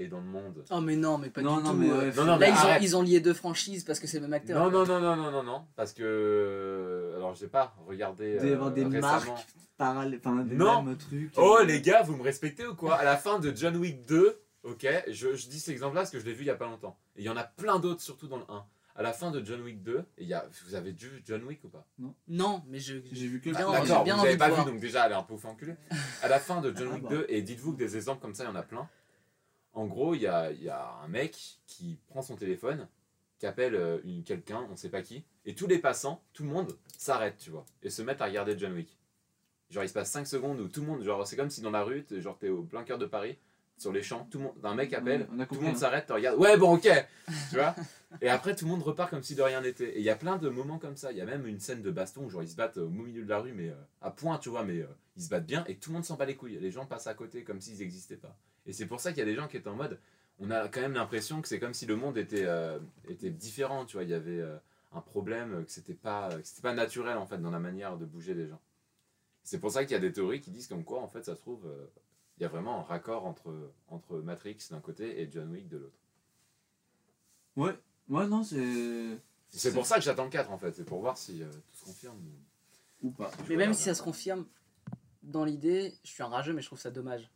est 0.03 0.07
dans 0.07 0.19
le 0.19 0.25
monde. 0.27 0.63
Oh, 0.71 0.81
mais 0.81 0.95
non, 0.95 1.17
mais 1.17 1.29
pas 1.29 1.41
Non, 1.41 1.57
du 1.57 1.63
non, 1.63 1.69
tout. 1.71 1.77
mais 1.77 1.89
euh. 1.91 2.11
Non, 2.15 2.25
non, 2.25 2.37
Là, 2.37 2.37
mais 2.39 2.49
ils 2.49 2.65
ont, 2.65 2.77
ils 2.81 2.97
ont 2.97 3.01
lié 3.01 3.19
deux 3.19 3.33
franchises 3.33 3.83
parce 3.83 3.99
que 3.99 4.07
c'est 4.07 4.17
le 4.17 4.23
même 4.23 4.33
acteur. 4.33 4.59
Non, 4.63 4.71
non, 4.71 4.85
non, 4.85 4.99
non, 4.99 5.15
non, 5.15 5.31
non, 5.31 5.43
non, 5.43 5.65
parce 5.75 5.93
que. 5.93 6.03
euh, 6.03 7.17
Alors, 7.17 7.35
j'ai 7.35 7.47
pas 7.47 7.75
regardé. 7.87 8.33
Il 8.33 8.37
doit 8.39 8.47
y 8.47 8.51
euh, 8.51 8.55
avoir 8.55 8.71
des 8.71 8.83
récemment. 8.83 9.01
marques 9.01 9.47
parallèles, 9.77 10.19
enfin 10.23 10.43
des 10.43 10.55
Non. 10.55 10.81
mêmes 10.83 10.97
trucs. 10.97 11.31
Oh, 11.37 11.57
euh, 11.61 11.65
les 11.65 11.81
gars, 11.81 12.01
vous 12.03 12.15
me 12.15 12.23
respectez 12.23 12.65
ou 12.67 12.75
quoi? 12.75 12.95
À 12.95 13.03
la 13.03 13.17
fin 13.17 13.39
de 13.39 13.55
John 13.55 13.77
Wick 13.77 14.05
2, 14.05 14.39
ok, 14.63 14.87
je, 15.09 15.35
je 15.35 15.47
dis 15.47 15.59
cet 15.59 15.73
exemple-là 15.73 16.01
parce 16.01 16.11
que 16.11 16.19
je 16.19 16.25
l'ai 16.25 16.33
vu 16.33 16.43
il 16.43 16.47
y 16.47 16.51
a 16.51 16.55
pas 16.55 16.65
longtemps. 16.67 16.97
Et 17.15 17.21
il 17.21 17.25
y 17.25 17.29
en 17.29 17.37
a 17.37 17.43
plein 17.43 17.79
d'autres, 17.79 18.01
surtout 18.01 18.27
dans 18.27 18.37
le 18.37 18.43
1. 18.49 18.65
À 18.95 19.01
la 19.01 19.13
fin 19.13 19.31
de 19.31 19.41
John 19.45 19.61
Wick 19.61 19.81
2, 19.81 19.97
et 19.99 20.03
il 20.23 20.27
y 20.27 20.33
a, 20.33 20.45
vous 20.65 20.75
avez 20.75 20.91
vu 20.91 21.21
John 21.25 21.41
Wick 21.45 21.63
ou 21.63 21.69
pas? 21.69 21.87
Non, 22.27 22.61
mais 22.67 22.79
je. 22.79 22.95
J'ai 23.13 23.27
vu 23.27 23.39
que 23.39 23.45
j'ai 23.45 23.55
D'accord, 23.55 23.75
vous 23.85 23.91
envie 23.93 24.11
avez 24.11 24.33
de 24.33 24.37
pas 24.39 24.49
voir. 24.49 24.65
vu, 24.65 24.71
donc 24.73 24.81
déjà, 24.81 25.03
allez 25.03 25.15
un 25.15 25.23
peu 25.23 25.35
vous 25.35 25.39
faire 25.39 25.51
enculer. 25.51 25.75
À 26.21 26.27
la 26.27 26.37
fin 26.37 26.59
de 26.59 26.73
John 26.75 26.89
Ah 26.91 26.93
Wick 26.95 27.03
bah. 27.03 27.09
2, 27.11 27.25
et 27.29 27.41
dites-vous 27.41 27.71
que 27.73 27.77
des 27.77 27.95
exemples 27.95 28.21
comme 28.21 28.35
ça, 28.35 28.43
il 28.43 28.47
y 28.47 28.49
en 28.49 28.55
a 28.55 28.61
plein. 28.63 28.89
En 29.73 29.85
gros, 29.85 30.15
il 30.15 30.21
y 30.21 30.27
a, 30.27 30.99
un 31.03 31.07
mec 31.07 31.59
qui 31.67 31.97
prend 32.07 32.21
son 32.21 32.35
téléphone, 32.35 32.87
qui 33.39 33.45
appelle 33.45 33.75
euh, 33.75 33.99
une- 34.03 34.23
quelqu'un, 34.23 34.67
on 34.71 34.75
sait 34.75 34.89
pas 34.89 35.01
qui, 35.01 35.23
et 35.45 35.55
tous 35.55 35.67
les 35.67 35.79
passants, 35.79 36.21
tout 36.33 36.43
le 36.43 36.49
monde 36.49 36.77
s'arrête, 36.97 37.37
tu 37.37 37.49
vois, 37.51 37.65
et 37.83 37.89
se 37.89 38.01
mettent 38.01 38.21
à 38.21 38.25
regarder 38.25 38.57
John 38.57 38.73
Wick. 38.73 38.97
Genre, 39.69 39.83
il 39.83 39.89
se 39.89 39.93
passe 39.93 40.11
5 40.11 40.27
secondes 40.27 40.59
où 40.59 40.67
tout 40.67 40.81
le 40.81 40.87
monde, 40.87 41.03
genre, 41.03 41.25
c'est 41.27 41.35
comme 41.35 41.49
si 41.49 41.61
dans 41.61 41.71
la 41.71 41.83
rue, 41.83 42.05
genre, 42.11 42.37
t'es 42.37 42.49
au 42.49 42.63
plein 42.63 42.83
cœur 42.83 42.97
de 42.97 43.05
Paris, 43.05 43.37
sur 43.79 43.91
les 43.91 44.03
champs, 44.03 44.27
tout 44.29 44.37
le 44.37 44.45
monde, 44.45 44.53
un 44.63 44.75
mec 44.75 44.93
appelle, 44.93 45.27
tout 45.27 45.55
le 45.55 45.61
monde 45.61 45.75
hein. 45.75 45.79
s'arrête, 45.79 46.07
te 46.07 46.13
regarde, 46.13 46.37
ouais 46.39 46.57
bon 46.57 46.75
ok, 46.75 46.89
tu 47.49 47.55
vois. 47.55 47.75
Et 48.21 48.29
après 48.29 48.55
tout 48.55 48.65
le 48.65 48.71
monde 48.71 48.83
repart 48.83 49.09
comme 49.09 49.23
si 49.23 49.35
de 49.35 49.41
rien 49.41 49.61
n'était. 49.61 49.89
Et 49.89 49.99
il 49.99 50.03
y 50.03 50.09
a 50.09 50.15
plein 50.15 50.37
de 50.37 50.49
moments 50.49 50.79
comme 50.79 50.95
ça. 50.95 51.11
Il 51.11 51.17
y 51.17 51.21
a 51.21 51.25
même 51.25 51.45
une 51.45 51.59
scène 51.59 51.81
de 51.81 51.91
baston 51.91 52.23
où 52.25 52.29
genre 52.29 52.43
ils 52.43 52.49
se 52.49 52.55
battent 52.55 52.77
au 52.77 52.89
milieu 52.89 53.23
de 53.23 53.29
la 53.29 53.39
rue, 53.39 53.53
mais 53.53 53.69
euh, 53.69 53.75
à 54.01 54.11
point, 54.11 54.37
tu 54.37 54.49
vois, 54.49 54.63
mais 54.63 54.79
euh, 54.79 54.87
ils 55.15 55.23
se 55.23 55.29
battent 55.29 55.45
bien 55.45 55.63
et 55.67 55.75
tout 55.75 55.91
le 55.91 55.95
monde 55.95 56.05
s'en 56.05 56.15
bat 56.15 56.25
les 56.25 56.35
couilles. 56.35 56.57
Les 56.59 56.71
gens 56.71 56.85
passent 56.85 57.07
à 57.07 57.13
côté 57.13 57.43
comme 57.43 57.61
s'ils 57.61 57.79
n'existaient 57.79 58.17
pas. 58.17 58.35
Et 58.65 58.73
c'est 58.73 58.85
pour 58.85 58.99
ça 58.99 59.11
qu'il 59.11 59.19
y 59.19 59.23
a 59.23 59.25
des 59.25 59.35
gens 59.35 59.47
qui 59.47 59.57
étaient 59.57 59.69
en 59.69 59.75
mode, 59.75 59.99
on 60.39 60.51
a 60.51 60.67
quand 60.67 60.81
même 60.81 60.93
l'impression 60.93 61.41
que 61.41 61.47
c'est 61.47 61.59
comme 61.59 61.73
si 61.73 61.85
le 61.85 61.95
monde 61.95 62.17
était, 62.17 62.45
euh, 62.45 62.79
était 63.07 63.29
différent, 63.29 63.85
tu 63.85 63.97
vois. 63.97 64.03
Il 64.03 64.09
y 64.09 64.13
avait 64.13 64.39
euh, 64.39 64.57
un 64.93 65.01
problème, 65.01 65.65
que 65.65 65.71
c'était 65.71 65.93
pas, 65.93 66.29
que 66.29 66.43
c'était 66.43 66.61
pas 66.61 66.73
naturel 66.73 67.17
en 67.17 67.25
fait 67.25 67.39
dans 67.39 67.51
la 67.51 67.59
manière 67.59 67.97
de 67.97 68.05
bouger 68.05 68.33
des 68.33 68.47
gens. 68.47 68.61
C'est 69.43 69.59
pour 69.59 69.71
ça 69.71 69.83
qu'il 69.83 69.91
y 69.91 69.95
a 69.95 69.99
des 69.99 70.11
théories 70.11 70.41
qui 70.41 70.51
disent 70.51 70.67
comme 70.67 70.83
quoi 70.83 71.01
en 71.01 71.07
fait 71.07 71.25
ça 71.25 71.35
se 71.35 71.41
trouve, 71.41 71.65
euh, 71.65 71.87
il 72.39 72.43
y 72.43 72.45
a 72.45 72.49
vraiment 72.49 72.79
un 72.79 72.83
raccord 72.83 73.25
entre, 73.25 73.71
entre 73.89 74.19
Matrix 74.19 74.57
d'un 74.71 74.79
côté 74.79 75.21
et 75.21 75.29
John 75.31 75.49
Wick 75.51 75.67
de 75.67 75.77
l'autre. 75.77 75.97
Ouais, 77.55 77.77
ouais, 78.09 78.27
non, 78.27 78.43
c'est. 78.43 79.17
C'est 79.49 79.73
pour 79.73 79.85
ça 79.85 79.95
que 79.95 80.01
j'attends 80.01 80.25
le 80.25 80.29
4 80.29 80.51
en 80.51 80.57
fait, 80.57 80.73
c'est 80.75 80.85
pour 80.85 80.99
voir 81.01 81.17
si 81.17 81.41
euh, 81.43 81.49
tout 81.49 81.79
se 81.79 81.85
confirme. 81.85 82.17
Ou 83.01 83.09
pas. 83.11 83.31
Mais 83.49 83.55
même 83.55 83.73
si 83.73 83.83
ça 83.83 83.95
se 83.95 84.03
confirme, 84.03 84.45
dans 85.23 85.43
l'idée, 85.43 85.93
je 86.03 86.09
suis 86.11 86.21
un 86.23 86.27
rageux, 86.27 86.53
mais 86.53 86.61
je 86.61 86.67
trouve 86.67 86.79
ça 86.79 86.91
dommage. 86.91 87.29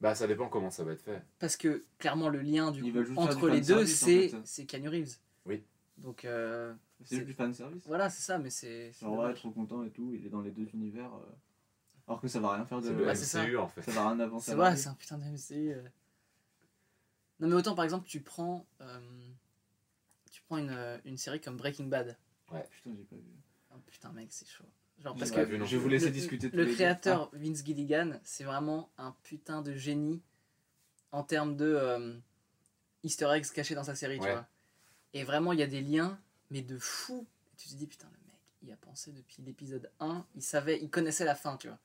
Bah 0.00 0.14
ça 0.14 0.28
dépend 0.28 0.48
comment 0.48 0.70
ça 0.70 0.84
va 0.84 0.92
être 0.92 1.02
fait. 1.02 1.20
Parce 1.40 1.56
que 1.56 1.84
clairement, 1.98 2.28
le 2.28 2.40
lien 2.40 2.70
du 2.70 2.92
coup, 2.92 2.98
entre 3.16 3.48
du 3.48 3.56
les 3.56 3.60
deux, 3.60 3.82
en 3.82 3.86
c'est 3.86 4.28
fait. 4.28 4.64
Keanu 4.66 4.88
Reeves. 4.88 5.16
Oui. 5.44 5.64
Donc 5.96 6.24
euh, 6.24 6.72
C'est 7.04 7.16
c'est- 7.16 7.24
du 7.24 7.32
fan 7.32 7.52
service. 7.52 7.82
voilà, 7.86 8.08
c'est 8.08 8.22
ça, 8.22 8.38
mais 8.38 8.50
c'est. 8.50 8.92
Genre, 8.92 9.10
ouais, 9.10 9.16
dommage. 9.16 9.38
trop 9.40 9.50
content 9.50 9.82
et 9.82 9.90
tout, 9.90 10.12
il 10.14 10.24
est 10.24 10.30
dans 10.30 10.40
les 10.42 10.52
deux 10.52 10.68
univers. 10.72 11.12
euh, 11.12 11.32
Alors 12.08 12.20
que 12.20 12.28
ça 12.28 12.40
va 12.40 12.54
rien 12.54 12.64
faire 12.64 12.80
de. 12.80 12.86
C'est 12.88 12.94
le 12.94 13.06
Ouais, 13.06 13.14
c'est 13.14 13.24
ça. 13.26 13.44
MCU 13.44 13.56
en 13.58 13.68
fait. 13.68 13.82
Ça 13.82 13.92
va 13.92 14.08
rien 14.08 14.18
avancer. 14.20 14.50
C'est 14.50 14.56
vrai, 14.56 14.76
c'est 14.76 14.88
un 14.88 14.94
putain 14.94 15.18
de 15.18 15.24
MCU. 15.24 15.72
euh. 15.74 15.82
Non, 17.40 17.48
mais 17.48 17.54
autant 17.54 17.74
par 17.74 17.84
exemple, 17.84 18.06
tu 18.08 18.20
prends. 18.20 18.66
euh, 18.80 19.00
tu 20.30 20.42
prends 20.42 20.58
une, 20.58 20.70
euh, 20.70 20.98
une 21.04 21.18
série 21.18 21.40
comme 21.40 21.56
Breaking 21.56 21.84
Bad. 21.86 22.16
Putain, 22.70 22.94
j'ai 22.96 23.04
pas 23.04 23.16
vu. 23.16 23.22
Oh, 23.74 23.78
putain, 23.86 24.10
mec, 24.12 24.28
c'est 24.30 24.48
chaud. 24.48 24.64
Genre, 24.98 25.14
parce 25.16 25.30
que 25.30 25.40
vu 25.40 25.58
je 25.66 25.76
vais 25.76 25.82
vous 25.82 25.88
laisser 25.88 26.06
le, 26.06 26.12
discuter 26.12 26.50
le 26.52 26.64
deux. 26.64 26.72
créateur 26.74 27.30
Vince 27.32 27.64
Gilligan, 27.64 28.18
c'est 28.24 28.42
vraiment 28.44 28.90
un 28.98 29.14
putain 29.22 29.62
de 29.62 29.72
génie 29.74 30.20
en 31.12 31.22
termes 31.22 31.56
de 31.56 31.66
euh, 31.66 32.16
easter 33.04 33.28
eggs 33.32 33.46
cachés 33.52 33.74
dans 33.76 33.84
sa 33.84 33.94
série, 33.94 34.18
tu 34.18 34.24
Ouais. 34.24 34.32
vois. 34.32 34.46
Et 35.14 35.22
vraiment, 35.24 35.52
il 35.52 35.60
y 35.60 35.62
a 35.62 35.66
des 35.68 35.82
liens, 35.82 36.18
mais 36.50 36.62
de 36.62 36.78
fou. 36.78 37.26
Et 37.52 37.56
tu 37.56 37.68
te 37.68 37.74
dis, 37.74 37.86
putain, 37.86 38.08
le 38.10 38.26
mec, 38.26 38.40
il 38.62 38.72
a 38.72 38.76
pensé 38.76 39.12
depuis 39.12 39.42
l'épisode 39.42 39.90
1, 40.00 40.26
il 40.34 40.42
savait, 40.42 40.80
il 40.82 40.90
connaissait 40.90 41.24
la 41.24 41.34
fin, 41.36 41.56
tu 41.58 41.68
vois. 41.68 41.78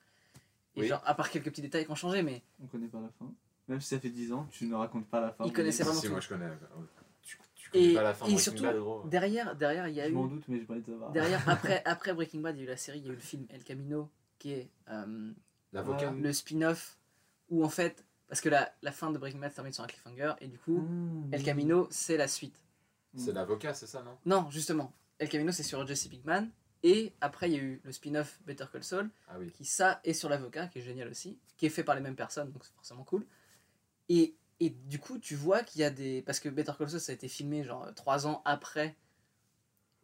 Et 0.76 0.80
Oui. 0.82 0.86
genre, 0.88 1.02
à 1.04 1.14
part 1.14 1.30
quelques 1.30 1.46
petits 1.50 1.62
détails 1.62 1.84
qui 1.84 1.90
ont 1.90 1.94
changé, 1.96 2.22
mais 2.22 2.42
On 2.62 2.66
connaît 2.66 2.88
pas 2.88 3.00
la 3.00 3.08
fin. 3.18 3.30
Même 3.68 3.80
si 3.80 3.88
ça 3.88 3.98
fait 4.00 4.10
10 4.10 4.32
ans, 4.32 4.46
tu 4.50 4.66
ne 4.66 4.74
racontes 4.74 5.06
pas 5.06 5.20
la 5.20 5.30
fin. 5.32 5.44
Il 5.44 5.52
connaissait 5.52 5.84
vraiment 5.84 6.00
Si, 6.00 6.06
tout. 6.06 6.12
moi 6.12 6.20
je 6.20 6.28
connais. 6.28 6.44
euh, 6.46 6.56
Tu, 7.22 7.38
tu 7.54 7.70
connais 7.70 7.84
Et- 7.92 7.94
pas 7.94 8.02
la 8.02 8.12
fin 8.14 8.26
de 8.26 8.30
et 8.30 8.34
Breaking 8.34 8.42
surtout, 8.52 8.62
Bad, 8.64 8.76
gros. 8.78 9.02
derrière, 9.08 9.56
derrière, 9.56 9.88
il 9.88 9.94
y 9.94 10.00
a 10.00 10.06
Je 10.06 10.10
eu. 10.10 10.14
m'en 10.14 10.26
doute, 10.26 10.44
mais 10.48 10.62
envie 10.68 10.80
de 10.82 10.86
savoir. 10.92 11.12
Derrière, 11.12 11.48
après, 11.48 11.82
après 11.86 12.12
Breaking 12.12 12.40
Bad, 12.40 12.56
il 12.56 12.58
y 12.58 12.62
a 12.62 12.64
eu 12.64 12.68
la 12.68 12.76
série, 12.76 12.98
il 12.98 13.04
y 13.06 13.08
a 13.08 13.12
eu 13.12 13.14
le 13.14 13.20
film 13.20 13.46
El 13.50 13.62
Camino, 13.64 14.10
qui 14.38 14.52
est 14.52 14.68
euh, 14.90 15.32
L'avocat. 15.72 16.10
Le 16.12 16.32
spin-off 16.32 16.98
où 17.50 17.64
en 17.64 17.68
fait, 17.68 18.04
parce 18.28 18.40
que 18.40 18.48
la, 18.48 18.72
la 18.82 18.90
fin 18.92 19.10
de 19.12 19.18
Breaking 19.18 19.38
Bad 19.38 19.50
se 19.50 19.54
termine 19.56 19.72
sur 19.72 19.84
un 19.84 19.86
cliffhanger, 19.86 20.32
et 20.40 20.48
du 20.48 20.58
coup, 20.58 20.84
Ah, 21.32 21.36
El 21.36 21.42
Camino, 21.44 21.86
c'est 21.90 22.16
la 22.16 22.26
suite. 22.28 22.56
C'est 23.16 23.32
l'avocat, 23.32 23.72
c'est 23.74 23.86
ça, 23.86 24.02
non? 24.02 24.16
Non, 24.26 24.50
justement, 24.50 24.92
El 25.20 25.28
Camino, 25.28 25.52
c'est 25.52 25.62
sur 25.62 25.86
Jesse 25.86 26.08
Pinkman, 26.08 26.48
et 26.84 27.12
après, 27.20 27.50
il 27.50 27.54
y 27.54 27.56
a 27.56 27.62
eu 27.62 27.80
le 27.82 27.90
spin-off 27.92 28.38
Better 28.46 28.66
Call 28.72 28.84
Saul, 28.84 29.10
Ah 29.28 29.38
oui. 29.40 29.50
qui 29.50 29.64
ça 29.64 30.00
est 30.04 30.12
sur 30.12 30.28
l'avocat, 30.28 30.68
qui 30.68 30.78
est 30.78 30.82
génial 30.82 31.08
aussi, 31.08 31.38
qui 31.56 31.66
est 31.66 31.70
fait 31.70 31.82
par 31.84 31.96
les 31.96 32.00
mêmes 32.02 32.14
personnes, 32.16 32.52
donc 32.52 32.64
c'est 32.64 32.74
forcément 32.74 33.04
cool. 33.04 33.26
Et, 34.08 34.34
et 34.60 34.70
du 34.70 34.98
coup, 35.00 35.18
tu 35.18 35.34
vois 35.34 35.62
qu'il 35.64 35.80
y 35.80 35.84
a 35.84 35.90
des. 35.90 36.22
Parce 36.22 36.40
que 36.40 36.48
Better 36.50 36.72
Call 36.78 36.90
Saul, 36.90 37.00
ça 37.00 37.12
a 37.12 37.14
été 37.16 37.28
filmé 37.28 37.64
genre 37.64 37.88
trois 37.96 38.26
ans 38.28 38.42
après. 38.44 38.96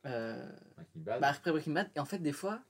euh, 0.07 0.51
Breaking 0.77 1.01
Bad. 1.03 1.21
bah, 1.21 1.29
après 1.29 1.51
Breaking 1.53 1.73
Bad, 1.75 1.91
et 1.95 2.01
en 2.01 2.05
fait, 2.05 2.19
des 2.19 2.33
fois, 2.33 2.61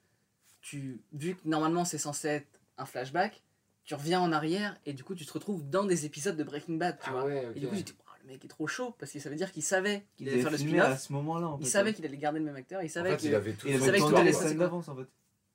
tu, 0.61 1.03
vu 1.13 1.37
que 1.37 1.49
normalement 1.49 1.85
c'est 1.85 1.99
censé 1.99 2.29
être 2.29 2.61
un 2.79 2.87
flashback, 2.87 3.43
tu 3.85 3.95
reviens 3.95 4.21
en 4.21 4.33
arrière 4.33 4.79
et 4.87 4.93
du 4.93 5.05
coup, 5.05 5.15
tu 5.15 5.27
te 5.27 5.33
retrouves 5.33 5.69
dans 5.69 5.85
des 5.85 6.07
épisodes 6.07 6.37
de 6.37 6.45
Breaking 6.45 6.77
Bad, 6.77 6.99
tu 7.01 7.11
ah 7.11 7.13
vois. 7.13 7.25
ouais. 7.25 7.53
Et 7.55 7.61
du 7.61 7.69
coup, 7.69 7.77
tu 7.77 7.85
te 7.85 7.91
dis, 7.93 7.97
mec 8.31 8.45
est 8.45 8.49
trop 8.49 8.67
chaud 8.67 8.95
parce 8.99 9.13
que 9.13 9.19
ça 9.19 9.29
veut 9.31 9.37
dire 9.37 9.53
qu'il 9.53 9.63
savait 9.63 10.05
qu'il 10.17 10.27
Il 10.27 10.33
allait 10.33 10.43
faire 10.43 10.51
le 10.51 10.57
à 10.57 10.59
spin-off, 10.59 10.99
ce 11.01 11.13
moment-là. 11.13 11.49
En 11.49 11.59
il 11.59 11.67
savait 11.67 11.93
qu'il 11.95 12.05
allait 12.07 12.17
garder 12.17 12.39
le 12.39 12.45
même 12.45 12.57
acteur, 12.57 12.83
il 12.83 12.87
en 12.87 12.89
savait 12.89 13.11
fait, 13.13 13.17
qu'il 13.19 13.31
il 13.31 13.35
avait 13.35 13.53
tout 13.53 13.69
Il 13.69 13.75
avait 13.75 13.99
tourné 13.99 14.25
les 14.25 14.33
scènes 14.33 14.59
d'avance 14.59 14.89
en 14.89 14.97
fait. 14.97 15.07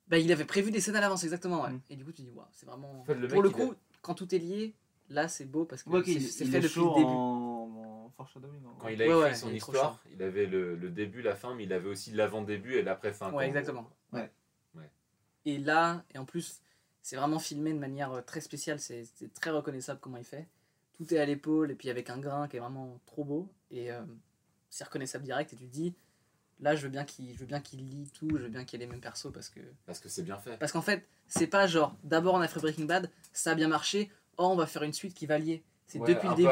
bah, 0.08 0.18
il 0.18 0.30
avait 0.32 0.44
prévu 0.44 0.70
des 0.70 0.80
scènes 0.80 0.96
à 0.96 1.00
l'avance, 1.00 1.24
exactement, 1.24 1.62
ouais. 1.62 1.70
Mm. 1.70 1.80
Et 1.90 1.96
du 1.96 2.04
coup, 2.04 2.12
tu 2.12 2.22
dis, 2.22 2.30
waouh, 2.30 2.46
c'est 2.52 2.66
vraiment. 2.66 3.02
fait, 3.04 3.14
le 3.14 3.28
Pour 3.28 3.42
le 3.42 3.48
a- 3.50 3.52
coup, 3.52 3.74
quand 4.02 4.14
tout 4.14 4.32
est 4.34 4.38
lié, 4.38 4.74
là, 5.10 5.28
c'est 5.28 5.44
beau 5.46 5.64
parce 5.64 5.82
que 5.82 5.90
Ouais, 5.90 6.02
c'est 6.04 6.44
fait 6.44 6.60
depuis 6.60 6.80
le 6.80 6.94
début. 6.94 7.06
en, 7.06 8.04
en 8.06 8.10
foreshadowing. 8.16 8.64
en- 8.66 8.74
Quand 8.78 8.88
il 8.88 9.02
a 9.02 9.06
écrit 9.06 9.18
ouais, 9.18 9.34
son 9.34 9.48
il 9.50 9.56
histoire, 9.56 10.00
il 10.12 10.22
avait 10.22 10.46
le, 10.46 10.76
le 10.76 10.90
début, 10.90 11.22
la 11.22 11.34
fin, 11.34 11.54
mais 11.54 11.64
il 11.64 11.72
avait 11.72 11.88
aussi 11.88 12.12
l'avant-début 12.12 12.74
et 12.74 12.82
l'après-fin. 12.82 13.32
Ouais, 13.32 13.46
exactement. 13.48 13.90
Ouais. 14.12 14.30
Ouais. 14.76 14.90
Et 15.44 15.58
là, 15.58 16.04
et 16.14 16.18
en 16.18 16.24
plus, 16.24 16.60
c'est 17.02 17.16
vraiment 17.16 17.38
filmé 17.38 17.72
de 17.72 17.78
manière 17.78 18.12
euh, 18.12 18.20
très 18.20 18.40
spéciale, 18.40 18.80
c'est 18.80 19.04
c'est 19.14 19.32
très 19.32 19.50
reconnaissable 19.50 20.00
comment 20.00 20.16
il 20.16 20.24
fait. 20.24 20.46
Tout 20.96 21.12
est 21.14 21.18
à 21.18 21.26
l'épaule 21.26 21.70
et 21.70 21.74
puis 21.74 21.90
avec 21.90 22.10
un 22.10 22.18
grain 22.18 22.48
qui 22.48 22.56
est 22.56 22.60
vraiment 22.60 22.98
trop 23.06 23.24
beau 23.24 23.48
et 23.70 23.90
euh, 23.90 24.02
c'est 24.70 24.84
reconnaissable 24.84 25.24
direct 25.24 25.52
et 25.52 25.56
tu 25.56 25.66
te 25.66 25.72
dis 25.72 25.94
là 26.60 26.74
je 26.74 26.82
veux 26.82 26.88
bien 26.88 27.04
qu'il 27.04 27.32
je 27.34 27.38
veux 27.38 27.46
bien 27.46 27.60
qu'il 27.60 27.80
lit 27.86 28.10
tout, 28.14 28.28
je 28.30 28.42
veux 28.44 28.48
bien 28.48 28.64
qu'il 28.64 28.80
y 28.80 28.82
ait 28.82 28.86
les 28.86 28.90
mêmes 28.90 29.00
persos 29.00 29.32
parce 29.32 29.48
que 29.50 29.60
Parce 29.84 30.00
que 30.00 30.08
c'est 30.08 30.22
bien 30.22 30.38
fait. 30.38 30.56
parce 30.58 30.72
qu'en 30.72 30.82
fait, 30.82 31.06
c'est 31.28 31.46
pas 31.46 31.66
genre 31.66 31.94
d'abord 32.04 32.34
on 32.34 32.40
a 32.40 32.48
fait 32.48 32.60
Breaking 32.60 32.86
Bad, 32.86 33.10
ça 33.32 33.50
a 33.52 33.54
bien 33.54 33.68
marché, 33.68 34.10
oh 34.38 34.48
on 34.52 34.56
va 34.56 34.66
faire 34.66 34.82
une 34.84 34.92
suite 34.92 35.14
qui 35.14 35.26
va 35.26 35.38
lier. 35.38 35.62
C'est 35.88 36.00
Ouais, 36.00 36.14
depuis 36.14 36.28
le 36.28 36.34
début. 36.34 36.48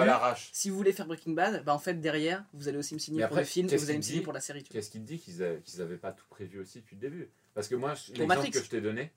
Si 0.52 0.70
vous 0.70 0.76
voulez 0.76 0.92
faire 0.92 1.06
Breaking 1.06 1.32
Bad, 1.32 1.64
bah 1.64 1.74
en 1.74 1.78
fait 1.80 1.94
derrière, 1.94 2.44
vous 2.52 2.68
allez 2.68 2.78
aussi 2.78 2.94
me 2.94 3.00
signer 3.00 3.26
pour 3.26 3.36
le 3.36 3.42
film 3.44 3.68
et 3.68 3.76
vous 3.76 3.88
allez 3.88 3.96
me 3.96 4.02
signer 4.02 4.18
dit 4.20 4.24
pour 4.24 4.32
la 4.32 4.40
série. 4.40 4.62
Qu'est-ce 4.62 4.90
qu'il 4.90 5.04
dit 5.04 5.18
qu'ils 5.18 5.42
avaient 5.42 5.96
pas 5.96 6.12
tout 6.12 6.26
prévu 6.30 6.60
aussi 6.60 6.78
depuis 6.80 6.94
le 6.94 7.00
début? 7.00 7.30
Parce 7.52 7.66
que 7.66 7.74
moi, 7.74 7.94
l'exemple 8.14 8.50
que 8.50 8.62
je 8.62 8.68
t'ai 8.70 8.80
donné, 8.80 9.10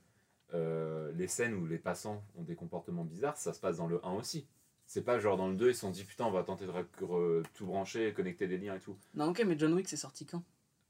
euh, 0.53 1.11
les 1.15 1.27
scènes 1.27 1.53
où 1.53 1.67
les 1.67 1.77
passants 1.77 2.23
ont 2.35 2.41
des 2.43 2.55
comportements 2.55 3.03
bizarres, 3.03 3.37
ça 3.37 3.53
se 3.53 3.59
passe 3.59 3.77
dans 3.77 3.87
le 3.87 4.03
1 4.03 4.13
aussi. 4.13 4.47
C'est 4.87 5.03
pas 5.03 5.19
genre 5.19 5.35
dans 5.37 5.49
le 5.49 5.55
2, 5.55 5.69
ils 5.69 5.73
se 5.75 5.81
sont 5.81 5.91
dit 5.91 6.03
putain, 6.05 6.25
on 6.25 6.31
va 6.31 6.43
tenter 6.43 6.65
de 6.65 7.43
tout 7.53 7.65
brancher, 7.65 8.13
connecter 8.13 8.47
des 8.47 8.57
liens 8.57 8.75
et 8.75 8.79
tout. 8.79 8.97
Non 9.15 9.25
ok, 9.29 9.43
mais 9.45 9.57
John 9.59 9.73
Wick 9.73 9.87
c'est 9.89 9.97
sorti 9.97 10.25
quand? 10.25 10.43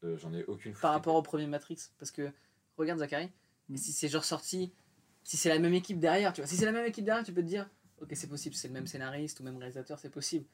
Euh, 0.03 0.15
J'en 0.17 0.31
ai 0.33 0.45
aucune 0.45 0.73
par 0.73 0.91
rapport 0.93 1.15
au 1.15 1.23
premier 1.23 1.47
Matrix 1.47 1.89
Parce 1.97 2.11
que 2.11 2.31
regarde 2.77 2.99
Zachary, 2.99 3.31
Mm. 3.69 3.73
et 3.73 3.77
si 3.77 3.91
c'est 3.91 4.07
genre 4.07 4.23
sorti, 4.23 4.71
si 5.23 5.35
c'est 5.35 5.49
la 5.49 5.59
même 5.59 5.73
équipe 5.73 5.99
derrière, 5.99 6.31
tu 6.31 6.39
vois, 6.41 6.47
si 6.47 6.55
c'est 6.55 6.63
la 6.65 6.71
même 6.71 6.85
équipe 6.85 7.03
derrière, 7.03 7.25
tu 7.25 7.33
peux 7.33 7.41
te 7.41 7.47
dire, 7.47 7.67
ok 8.01 8.09
c'est 8.13 8.27
possible, 8.29 8.55
c'est 8.55 8.67
le 8.69 8.73
même 8.75 8.87
scénariste 8.87 9.39
ou 9.39 9.43
même 9.43 9.57
réalisateur, 9.57 9.97
c'est 9.99 10.09
possible. 10.11 10.45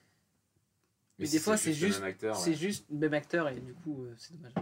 mais 1.19 1.27
des 1.27 1.37
fois, 1.39 1.57
c'est 1.57 1.69
le 1.71 1.75
juste- 1.75 1.99
même 1.99 2.07
acteur, 2.09 2.35
C'est 2.37 2.51
ouais. 2.51 2.55
juste 2.55 2.85
le 2.89 2.97
même 2.97 3.13
acteur 3.13 3.49
et 3.49 3.59
du 3.59 3.73
coup 3.73 4.03
euh, 4.05 4.13
c'est 4.17 4.33
dommage. 4.35 4.53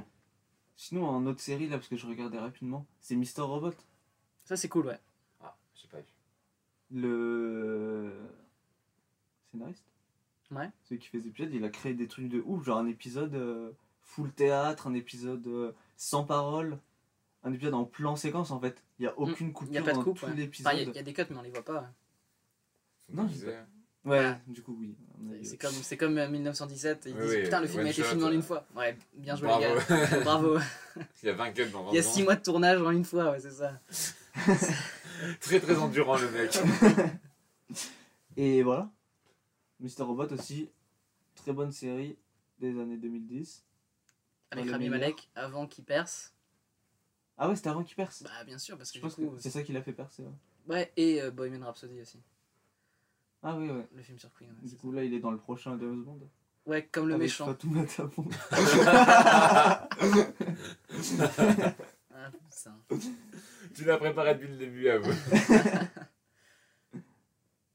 Sinon, 0.75 1.05
en 1.07 1.25
autre 1.27 1.39
série, 1.39 1.69
là, 1.69 1.77
parce 1.77 1.87
que 1.87 1.95
je 1.95 2.07
regardais 2.07 2.39
rapidement, 2.39 2.87
c'est 2.99 3.15
Mister 3.15 3.41
Robot. 3.41 3.73
Ça 4.43 4.57
c'est 4.57 4.67
cool, 4.69 4.87
ouais. 4.87 4.99
Ah, 5.39 5.55
j'ai 5.75 5.87
pas 5.87 5.99
vu. 5.99 6.05
Le 6.89 8.11
scénariste 9.51 9.83
Ouais. 10.51 10.69
Celui 10.83 10.99
qui 10.99 11.07
fait 11.07 11.19
des 11.19 11.27
épisodes, 11.29 11.53
il 11.53 11.63
a 11.63 11.69
créé 11.69 11.93
des 11.93 12.07
trucs 12.07 12.27
de 12.27 12.41
ouf, 12.45 12.65
genre 12.65 12.77
un 12.79 12.87
épisode 12.87 13.33
euh, 13.35 13.71
full 14.01 14.31
théâtre, 14.33 14.87
un 14.87 14.93
épisode 14.93 15.47
euh, 15.47 15.71
sans 15.95 16.25
parole, 16.25 16.77
un 17.43 17.53
épisode 17.53 17.73
en 17.73 17.85
plan 17.85 18.17
séquence 18.17 18.51
en 18.51 18.59
fait. 18.59 18.83
Il 18.99 19.03
n'y 19.03 19.07
a 19.07 19.17
aucune 19.17 19.53
coupure 19.53 19.69
Il 19.69 19.71
n'y 19.71 19.77
a 19.77 19.81
pas 19.81 19.91
de 19.91 19.95
dans 19.97 20.03
coupe. 20.03 20.19
tout 20.19 20.25
ouais. 20.25 20.35
l'épisode. 20.35 20.67
Enfin, 20.73 20.77
il 20.81 20.87
y, 20.93 20.97
a- 20.97 20.99
y 20.99 21.03
des 21.03 21.13
cuts 21.13 21.23
mais 21.29 21.37
on 21.37 21.41
les 21.41 21.51
voit 21.51 21.63
pas. 21.63 21.89
Non, 23.13 23.23
On 23.23 23.27
je 23.27 23.33
disait- 23.33 23.59
Ouais, 24.03 24.33
du 24.47 24.61
coup, 24.63 24.75
oui. 24.79 24.95
C'est- 25.43 25.57
comme, 25.57 25.71
c'est 25.71 25.95
comme 25.95 26.17
euh, 26.17 26.27
1917, 26.27 27.03
ils 27.05 27.13
Oui, 27.13 27.21
disent 27.21 27.31
oui, 27.35 27.43
putain 27.43 27.61
le 27.61 27.67
film 27.67 27.79
one 27.81 27.87
a 27.87 27.89
été 27.91 28.03
filmé 28.03 28.23
en 28.23 28.27
euh. 28.27 28.31
une 28.33 28.41
fois. 28.41 28.65
Ouais, 28.75 28.97
bien 29.13 29.35
joué 29.37 29.47
Bravo. 29.47 29.63
les 29.63 29.95
gars. 29.95 30.19
Bravo. 30.23 30.57
Il 31.23 31.25
y 31.27 31.29
a 31.29 31.33
20 31.33 31.51
cuts 31.51 31.69
dans 31.71 31.83
20 31.83 31.91
Il 31.91 31.95
y 31.95 31.99
a 31.99 32.01
ans. 32.05 32.11
6 32.11 32.23
mois 32.23 32.35
de 32.35 32.41
tournage 32.41 32.81
en 32.81 32.89
une 32.91 33.05
fois, 33.05 33.31
ouais 33.31 33.39
c'est 33.39 33.51
ça. 33.51 33.79
Très 35.39 35.59
très 35.61 35.77
endurant 35.77 36.17
le 36.17 36.29
mec. 36.31 36.57
Et 38.37 38.63
voilà. 38.63 38.89
Mister 39.81 40.03
Robot 40.03 40.27
aussi, 40.33 40.69
très 41.35 41.51
bonne 41.53 41.71
série 41.71 42.17
des 42.59 42.79
années 42.79 42.97
2010. 42.97 43.63
Avec 44.51 44.69
Rami. 44.69 44.89
Malek 44.89 45.29
avant 45.35 45.65
qu'il 45.67 45.83
perce. 45.83 46.33
Ah 47.37 47.49
ouais, 47.49 47.55
c'était 47.55 47.69
avant 47.69 47.83
qu'il 47.83 47.95
perce. 47.95 48.23
Bah 48.23 48.43
bien 48.45 48.57
sûr 48.57 48.77
parce 48.77 48.91
que 48.91 48.99
je 48.99 49.01
pense 49.01 49.15
que 49.15 49.21
c'est 49.39 49.49
ça 49.49 49.63
qui 49.63 49.73
l'a 49.73 49.81
fait 49.81 49.93
percer. 49.93 50.23
ouais. 50.23 50.29
Ouais, 50.67 50.91
et 50.95 51.21
euh, 51.21 51.31
Bohemian 51.31 51.65
Rhapsody 51.65 51.99
aussi. 52.01 52.19
Ah 53.41 53.55
oui, 53.57 53.69
ouais. 53.69 53.87
Le 53.95 54.03
film 54.03 54.19
sur 54.19 54.31
Queen. 54.33 54.49
ouais, 54.51 54.69
Du 54.69 54.75
coup, 54.75 54.91
là, 54.91 55.03
il 55.03 55.11
est 55.13 55.19
dans 55.19 55.31
le 55.31 55.37
prochain 55.39 55.75
James 55.79 56.03
Bond. 56.03 56.19
Ouais, 56.67 56.85
comme 56.91 57.07
le 57.07 57.15
Avec 57.15 57.23
méchant. 57.25 57.47
Ah, 62.13 62.29
putain. 62.29 62.99
tu 63.73 63.83
l'as 63.85 63.97
préparé 63.97 64.35
depuis 64.35 64.49
le 64.49 64.57
début 64.57 64.89
à 64.89 64.99
vous. 64.99 65.11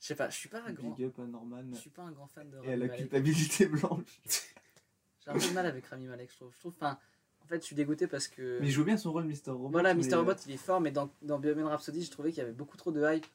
Je 0.07 0.12
sais 0.12 0.14
pas, 0.14 0.30
je 0.30 0.36
suis 0.36 0.48
pas 0.48 0.62
un 0.64 0.72
grand. 0.72 0.90
Big 0.90 1.07
up 1.07 1.18
à 1.18 1.22
Norman. 1.26 1.64
Je 1.72 1.78
suis 1.80 1.90
pas 1.90 2.02
un 2.02 2.12
grand 2.12 2.28
fan 2.28 2.48
de 2.48 2.54
Et 2.59 2.59
à 2.59 2.61
Rami 2.61 2.70
la 2.70 2.76
Malek. 2.86 2.96
culpabilité 3.00 3.66
blanche. 3.66 4.20
J'ai 5.24 5.30
un 5.30 5.34
peu 5.34 5.40
de 5.40 5.52
mal 5.52 5.66
avec 5.66 5.84
Rami 5.86 6.07
Malek, 6.07 6.30
je 6.30 6.36
trouve. 6.36 6.52
Je 6.54 6.61
trouve, 6.61 6.74
enfin, 6.76 6.96
en 7.42 7.46
fait, 7.48 7.57
je 7.57 7.64
suis 7.66 7.74
dégoûté 7.74 8.07
parce 8.07 8.28
que. 8.28 8.61
Mais 8.61 8.68
il 8.68 8.70
joue 8.70 8.84
bien 8.84 8.96
son 8.96 9.11
rôle, 9.11 9.24
Mr. 9.24 9.50
Robot. 9.50 9.70
Voilà, 9.70 9.94
Mr. 9.94 10.12
euh, 10.14 10.18
Robot, 10.18 10.34
il 10.46 10.52
est 10.52 10.57
fort, 10.59 10.80
mais 10.80 10.92
dans, 10.92 11.11
dans 11.22 11.40
Bohemian 11.40 11.66
Rhapsody, 11.68 12.04
je 12.04 12.11
trouvais 12.12 12.30
qu'il 12.30 12.38
y 12.38 12.42
avait 12.42 12.52
beaucoup 12.52 12.76
trop 12.76 12.92
de 12.92 13.00
hype. 13.04 13.26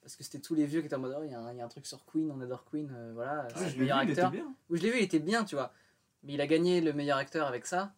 parce 0.00 0.16
que 0.16 0.24
c'était 0.24 0.38
tous 0.40 0.54
les 0.54 0.64
vieux 0.64 0.80
qui 0.80 0.86
étaient 0.86 0.96
en 0.96 1.00
mode 1.00 1.14
oh, 1.18 1.22
il 1.24 1.30
y, 1.30 1.34
a 1.34 1.40
un- 1.40 1.52
il 1.52 1.58
y 1.58 1.60
a 1.60 1.64
un 1.66 1.68
truc 1.68 1.84
sur 1.84 2.02
Queen, 2.06 2.30
on 2.30 2.40
adore 2.40 2.64
Queen, 2.64 2.90
euh, 2.90 3.12
voilà, 3.12 3.46
c'est 3.54 3.58
je 3.58 3.64
le 3.64 3.70
l'ai 3.72 3.78
meilleur 3.80 3.98
vu, 4.00 4.06
il 4.06 4.10
était 4.12 4.20
acteur. 4.22 4.30
bien. 4.30 4.54
Oui, 4.70 4.78
je 4.78 4.82
l'ai 4.84 4.90
vu, 4.92 4.96
il 4.98 5.04
était 5.04 5.18
bien, 5.18 5.44
tu 5.44 5.56
vois. 5.56 5.74
Mais 6.22 6.32
il 6.32 6.40
a 6.40 6.46
gagné 6.46 6.80
le 6.80 6.94
meilleur 6.94 7.18
acteur 7.18 7.46
avec 7.46 7.66
ça, 7.66 7.92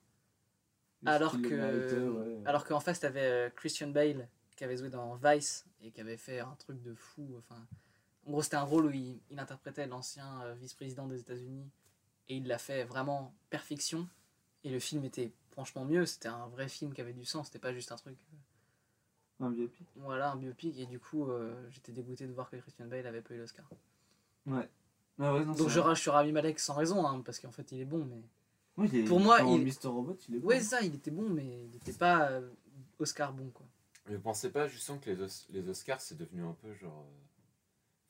alors 1.06 1.30
qu'il 1.32 1.42
le 1.42 1.48
que, 1.48 1.54
méritait, 1.54 1.98
ouais. 2.00 2.42
alors 2.46 2.64
qu'en 2.64 2.80
face, 2.80 2.98
t'avais 2.98 3.22
euh, 3.22 3.50
Christian 3.50 3.88
Bale 3.88 4.26
qui 4.56 4.64
avait 4.64 4.76
joué 4.76 4.88
dans 4.90 5.14
Vice 5.22 5.64
et 5.82 5.92
qui 5.92 6.00
avait 6.00 6.16
fait 6.18 6.40
un 6.40 6.54
truc 6.58 6.82
de 6.82 6.94
fou. 6.94 7.26
Enfin, 7.38 7.60
en 8.30 8.32
gros, 8.32 8.42
c'était 8.42 8.56
un 8.56 8.62
rôle 8.62 8.86
où 8.86 8.90
il, 8.90 9.18
il 9.30 9.38
interprétait 9.40 9.86
l'ancien 9.88 10.40
euh, 10.42 10.54
vice-président 10.54 11.06
des 11.08 11.18
États-Unis 11.20 11.68
et 12.28 12.36
il 12.36 12.46
l'a 12.46 12.58
fait 12.58 12.84
vraiment 12.84 13.34
perfection. 13.50 14.08
Et 14.62 14.70
le 14.70 14.78
film 14.78 15.04
était 15.04 15.32
franchement 15.50 15.84
mieux. 15.84 16.06
C'était 16.06 16.28
un 16.28 16.46
vrai 16.48 16.68
film 16.68 16.92
qui 16.94 17.00
avait 17.00 17.12
du 17.12 17.24
sens. 17.24 17.46
C'était 17.46 17.58
pas 17.58 17.72
juste 17.74 17.90
un 17.92 17.96
truc. 17.96 18.16
euh, 19.40 19.46
Un 19.46 19.50
biopic. 19.50 19.86
voilà, 19.96 20.30
un 20.32 20.36
biopic. 20.36 20.78
Et 20.78 20.86
du 20.86 21.00
coup, 21.00 21.28
euh, 21.28 21.52
j'étais 21.70 21.92
dégoûté 21.92 22.26
de 22.26 22.32
voir 22.32 22.48
que 22.50 22.56
Christian 22.56 22.86
Bale 22.86 23.06
avait 23.06 23.20
pas 23.22 23.34
eu 23.34 23.38
l'Oscar. 23.38 23.66
Ouais. 24.46 24.68
Ah 25.18 25.34
ouais, 25.34 25.44
non, 25.44 25.52
Donc 25.54 25.68
je 25.68 25.80
rage 25.80 26.00
sur 26.00 26.12
Rami 26.14 26.32
Malek 26.32 26.58
sans 26.60 26.74
raison, 26.74 27.04
hein, 27.06 27.20
parce 27.24 27.40
qu'en 27.40 27.50
fait, 27.50 27.72
il 27.72 27.80
est 27.80 27.84
bon, 27.84 28.04
mais. 28.06 28.22
Ouais, 28.76 28.88
il 28.92 29.00
est- 29.00 29.04
Pour 29.04 29.18
moi, 29.20 29.40
il- 29.42 29.64
Mr. 29.66 29.88
Robot, 29.88 30.16
il 30.28 30.36
est 30.36 30.38
bon. 30.38 30.46
Ouais, 30.48 30.60
ça, 30.60 30.80
il 30.82 30.94
était 30.94 31.10
bon, 31.10 31.28
mais 31.28 31.64
il 31.66 31.76
était 31.76 31.92
pas 31.92 32.30
euh, 32.30 32.48
Oscar 33.00 33.32
bon, 33.32 33.50
quoi. 33.50 33.66
Mais 34.08 34.14
vous 34.16 34.22
pensez 34.22 34.50
pas 34.50 34.66
justement 34.68 34.98
que 34.98 35.10
les, 35.10 35.20
Os- 35.20 35.46
les 35.50 35.68
Oscars 35.68 36.00
c'est 36.00 36.16
devenu 36.16 36.42
un 36.44 36.54
peu 36.62 36.72
genre. 36.74 37.04
euh, 37.06 37.26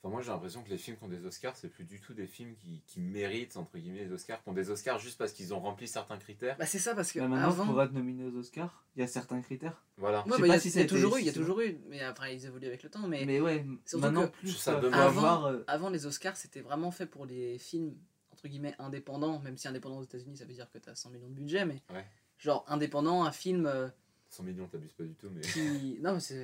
Enfin, 0.03 0.11
moi 0.13 0.21
j'ai 0.23 0.31
l'impression 0.31 0.63
que 0.63 0.69
les 0.69 0.79
films 0.79 0.97
qui 0.97 1.03
ont 1.03 1.07
des 1.09 1.23
Oscars, 1.25 1.55
c'est 1.55 1.67
plus 1.69 1.83
du 1.83 1.99
tout 2.01 2.15
des 2.15 2.25
films 2.25 2.55
qui, 2.55 2.81
qui 2.87 2.99
méritent, 2.99 3.55
entre 3.55 3.77
guillemets, 3.77 4.05
les 4.05 4.11
Oscars, 4.11 4.41
qui 4.41 4.49
ont 4.49 4.53
des 4.53 4.71
Oscars 4.71 4.97
juste 4.97 5.17
parce 5.19 5.31
qu'ils 5.31 5.53
ont 5.53 5.59
rempli 5.59 5.87
certains 5.87 6.17
critères. 6.17 6.57
Bah, 6.57 6.65
c'est 6.65 6.79
ça, 6.79 6.95
parce 6.95 7.11
que 7.11 7.19
Là, 7.19 7.27
maintenant, 7.27 7.49
avant. 7.49 7.65
pour 7.67 7.81
être 7.83 7.91
nominé 7.93 8.25
aux 8.25 8.35
Oscars, 8.35 8.83
il 8.95 9.01
y 9.01 9.03
a 9.03 9.07
certains 9.07 9.41
critères. 9.41 9.83
Voilà. 9.97 10.23
je 10.25 10.31
Ouais, 10.31 10.37
sais 10.37 10.41
bah, 10.41 10.47
pas 10.47 10.53
il 10.53 10.57
y 10.57 10.57
a, 10.57 10.59
si 10.71 10.79
y 10.79 10.81
a 10.81 10.85
toujours 10.87 11.17
eu, 11.17 11.19
il 11.19 11.25
y 11.27 11.29
a 11.29 11.33
toujours 11.33 11.61
eu, 11.61 11.77
mais 11.87 12.01
après 12.01 12.35
ils 12.35 12.45
évoluent 12.47 12.65
avec 12.65 12.81
le 12.81 12.89
temps. 12.89 13.07
Mais, 13.07 13.25
Mais, 13.25 13.39
ouais, 13.39 13.63
surtout 13.85 14.01
maintenant, 14.03 14.27
que 14.27 14.31
plus 14.37 14.57
ça 14.57 14.79
demande- 14.79 14.93
Avant- 14.99 15.05
avoir. 15.23 15.45
euh, 15.45 15.63
avant 15.67 15.89
les 15.91 16.07
Oscars, 16.07 16.35
c'était 16.35 16.61
vraiment 16.61 16.89
fait 16.89 17.05
pour 17.05 17.27
les 17.27 17.59
films 17.59 17.95
entre 18.31 18.47
guillemets 18.47 18.73
indépendants, 18.79 19.37
même 19.39 19.55
si 19.57 19.67
indépendant 19.67 19.99
aux 19.99 20.03
États-Unis, 20.03 20.37
ça 20.37 20.45
veut 20.45 20.53
dire 20.53 20.67
que 20.71 20.79
tu 20.79 20.89
as 20.89 20.95
100 20.95 21.11
millions 21.11 21.29
de 21.29 21.35
budget, 21.35 21.63
mais 21.63 21.79
Ouais. 21.93 22.03
genre 22.39 22.65
indépendant, 22.67 23.23
un 23.23 23.31
film 23.31 23.67
euh, 23.67 23.87
100 24.31 24.43
millions, 24.43 24.65
t'abuses 24.67 24.93
pas 24.93 25.03
du 25.03 25.13
tout, 25.13 25.27
mais. 25.29 25.41
qui. 25.41 25.99
Non, 26.01 26.13
mais 26.13 26.19
c'est 26.21 26.41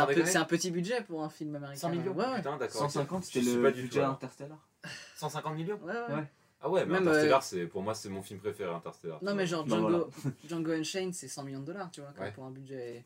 un, 0.00 0.06
peu- 0.06 0.36
un 0.36 0.44
petit 0.44 0.70
budget 0.72 1.02
pour 1.02 1.22
un 1.22 1.30
film 1.30 1.54
américain. 1.54 1.78
100 1.80 1.90
millions 1.90 2.12
Ouais, 2.14 2.26
ouais. 2.26 2.36
Putain, 2.38 2.56
d'accord. 2.56 2.80
150, 2.90 3.18
ok. 3.18 3.24
c'était 3.24 3.40
le 3.54 3.62
pas 3.62 3.70
du 3.70 3.82
budget. 3.82 4.02
Interstellar. 4.02 4.68
150 5.16 5.54
millions 5.54 5.78
Ouais, 5.84 5.92
ouais. 5.92 6.14
Ouais. 6.14 6.24
Ah 6.60 6.68
ouais, 6.68 6.84
mais 6.84 6.94
Même, 6.94 7.02
Interstellar, 7.08 7.38
euh, 7.38 7.42
c'est, 7.44 7.66
pour 7.66 7.82
moi, 7.82 7.94
c'est 7.94 8.08
mon 8.08 8.22
film 8.22 8.40
préféré, 8.40 8.72
Interstellar. 8.72 9.22
Non, 9.22 9.34
mais 9.34 9.46
genre 9.46 9.64
Bah, 9.64 9.76
Django, 9.76 10.10
Django 10.48 10.72
Unchained, 10.72 11.14
c'est 11.14 11.28
100 11.28 11.44
millions 11.44 11.60
de 11.60 11.66
dollars, 11.66 11.90
tu 11.92 12.00
vois, 12.00 12.12
Ouais. 12.20 12.32
pour 12.32 12.44
un 12.44 12.50
budget. 12.50 13.04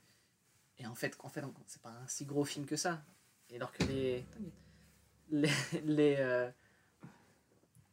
Et 0.79 0.87
en 0.87 0.95
fait, 0.95 1.14
en 1.23 1.29
fait 1.29 1.43
c'est 1.67 1.81
pas 1.83 1.91
un 1.91 2.07
si 2.07 2.25
gros 2.25 2.45
film 2.45 2.64
que 2.67 2.77
ça. 2.77 3.03
Et 3.51 3.57
alors 3.57 3.73
que 3.73 3.83
les. 3.85 4.25
Les. 5.31 5.51
Les, 5.85 6.17
euh, 6.19 6.49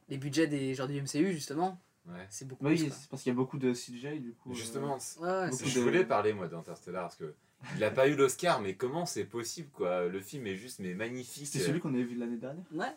les 0.10 0.18
budgets 0.18 0.48
des 0.48 0.74
genre 0.76 0.88
du 0.88 1.02
MCU, 1.02 1.32
justement, 1.34 1.80
Ouais. 2.06 2.28
c'est 2.30 2.48
beaucoup 2.48 2.66
Oui, 2.66 2.76
plus. 2.76 2.88
quoi. 2.90 2.96
c'est 3.00 3.10
parce 3.10 3.24
qu'il 3.24 3.32
y 3.32 3.36
a 3.36 3.38
beaucoup 3.38 3.58
de 3.58 3.74
CGI 3.74 4.20
du 4.20 4.34
coup. 4.34 4.52
euh, 4.52 4.56
Justement, 4.56 5.00
c'est- 5.00 5.20
Ouais, 5.20 5.28
ouais, 5.30 5.52
c'est- 5.54 5.66
je 5.66 5.80
de- 5.80 5.84
voulais 5.84 6.04
parler, 6.06 6.34
moi, 6.34 6.48
d'Interstellar, 6.48 7.04
parce 7.04 7.16
que. 7.16 7.34
Il 7.78 7.84
a 7.86 7.92
pas 7.92 8.10
eu 8.10 8.16
l'Oscar, 8.16 8.60
mais 8.60 8.76
comment 8.76 9.06
c'est 9.06 9.24
possible, 9.24 9.70
quoi? 9.72 10.08
Le 10.10 10.20
film 10.20 10.46
est 10.48 10.58
juste, 10.58 10.80
mais 10.80 10.94
magnifique. 10.96 11.48
C'était 11.48 11.64
celui 11.64 11.80
qu'on 11.80 11.94
avait 11.94 12.04
vu 12.04 12.16
l'année 12.18 12.36
dernière? 12.38 12.66
Ouais. 12.74 12.94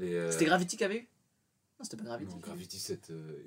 Euh, 0.00 0.30
C'était 0.30 0.44
Gravity 0.44 0.76
qui 0.76 0.84
avait 0.84 0.98
eu? 0.98 1.08
Non, 1.78 1.84
c'était 1.84 1.96
pas 1.96 2.04
Gravity. 2.04 2.34
Non, 2.34 2.40
Gravity 2.40 2.78
7 2.78 3.08
euh. 3.10 3.42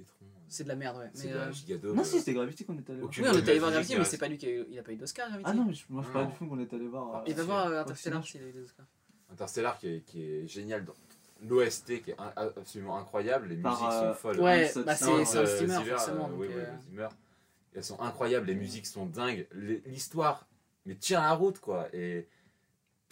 C'est 0.48 0.64
de 0.64 0.70
la 0.70 0.76
merde, 0.76 0.98
ouais. 0.98 1.10
C'est 1.14 1.28
Mais, 1.28 1.34
de 1.34 1.38
la 1.38 1.44
euh, 1.46 1.52
gigadobe. 1.52 1.96
Non, 1.96 2.04
si, 2.04 2.18
c'était 2.18 2.34
Gravity 2.34 2.66
qu'on 2.66 2.76
est 2.78 2.90
allé 2.90 3.00
voir. 3.00 3.10
Aucune 3.10 3.24
Oui, 3.26 3.30
on 3.32 3.38
est 3.38 3.48
allé 3.50 3.60
voir 3.60 3.72
Gravity, 3.72 3.94
mais 3.94 4.00
reste. 4.00 4.12
c'est 4.12 4.18
pas 4.18 4.28
lui 4.28 4.38
qui 4.40 4.48
a 4.48 4.50
eu, 4.50 4.66
il 4.72 4.80
a 4.80 4.82
pas 4.84 4.92
eu 4.92 4.96
d'Oscar, 4.98 5.28
Gravity. 5.30 5.50
Ah 5.50 5.54
non, 5.54 5.66
mais 5.66 5.74
moi 5.90 6.04
je 6.04 6.10
parlais 6.12 6.26
Non. 6.26 6.32
du 6.32 6.38
film 6.38 6.50
qu'on 6.50 6.60
est 6.60 6.74
allé 6.74 6.88
voir. 6.88 7.24
Il 7.28 7.36
va 7.36 7.42
euh, 7.42 7.46
voir 7.46 7.68
euh, 7.68 7.82
Interstellar 7.82 8.26
s'il 8.26 8.42
a 8.42 8.48
eu 8.48 8.52
des 8.52 8.64
Oscars. 8.64 8.88
Interstellar 9.32 9.78
qui 9.78 9.88
est, 9.88 10.02
qui 10.02 10.24
est 10.24 10.48
génial 10.48 10.84
dans 10.84 10.94
l'OST 11.48 12.02
qui 12.02 12.12
est 12.12 12.16
un- 12.20 12.34
absolument 12.36 12.98
incroyable, 12.98 13.48
les 13.50 13.56
Par, 13.58 13.74
musiques 13.74 13.88
euh, 13.92 14.14
sont 14.14 14.20
folles. 14.20 14.40
Ouais, 14.40 14.72
bah 14.86 14.96
c'est 14.96 15.06
Zimmer, 15.06 15.20
euh, 15.42 15.46
steamer, 15.46 15.74
Zimmer, 15.78 15.90
forcément. 15.92 16.26
euh, 16.26 16.30
donc, 16.30 16.40
oui, 16.40 16.48
oui, 16.50 16.56
euh, 16.58 16.80
Zimmer. 16.90 17.08
Elles 17.76 17.84
sont 17.84 18.00
incroyables, 18.02 18.46
les 18.48 18.56
musiques 18.56 18.86
sont 18.86 19.06
dingues, 19.06 19.48
l'histoire, 19.86 20.48
mais 20.86 20.96
tient 20.96 21.22
la 21.22 21.34
route 21.34 21.60
quoi. 21.60 21.88
Et 21.94 22.28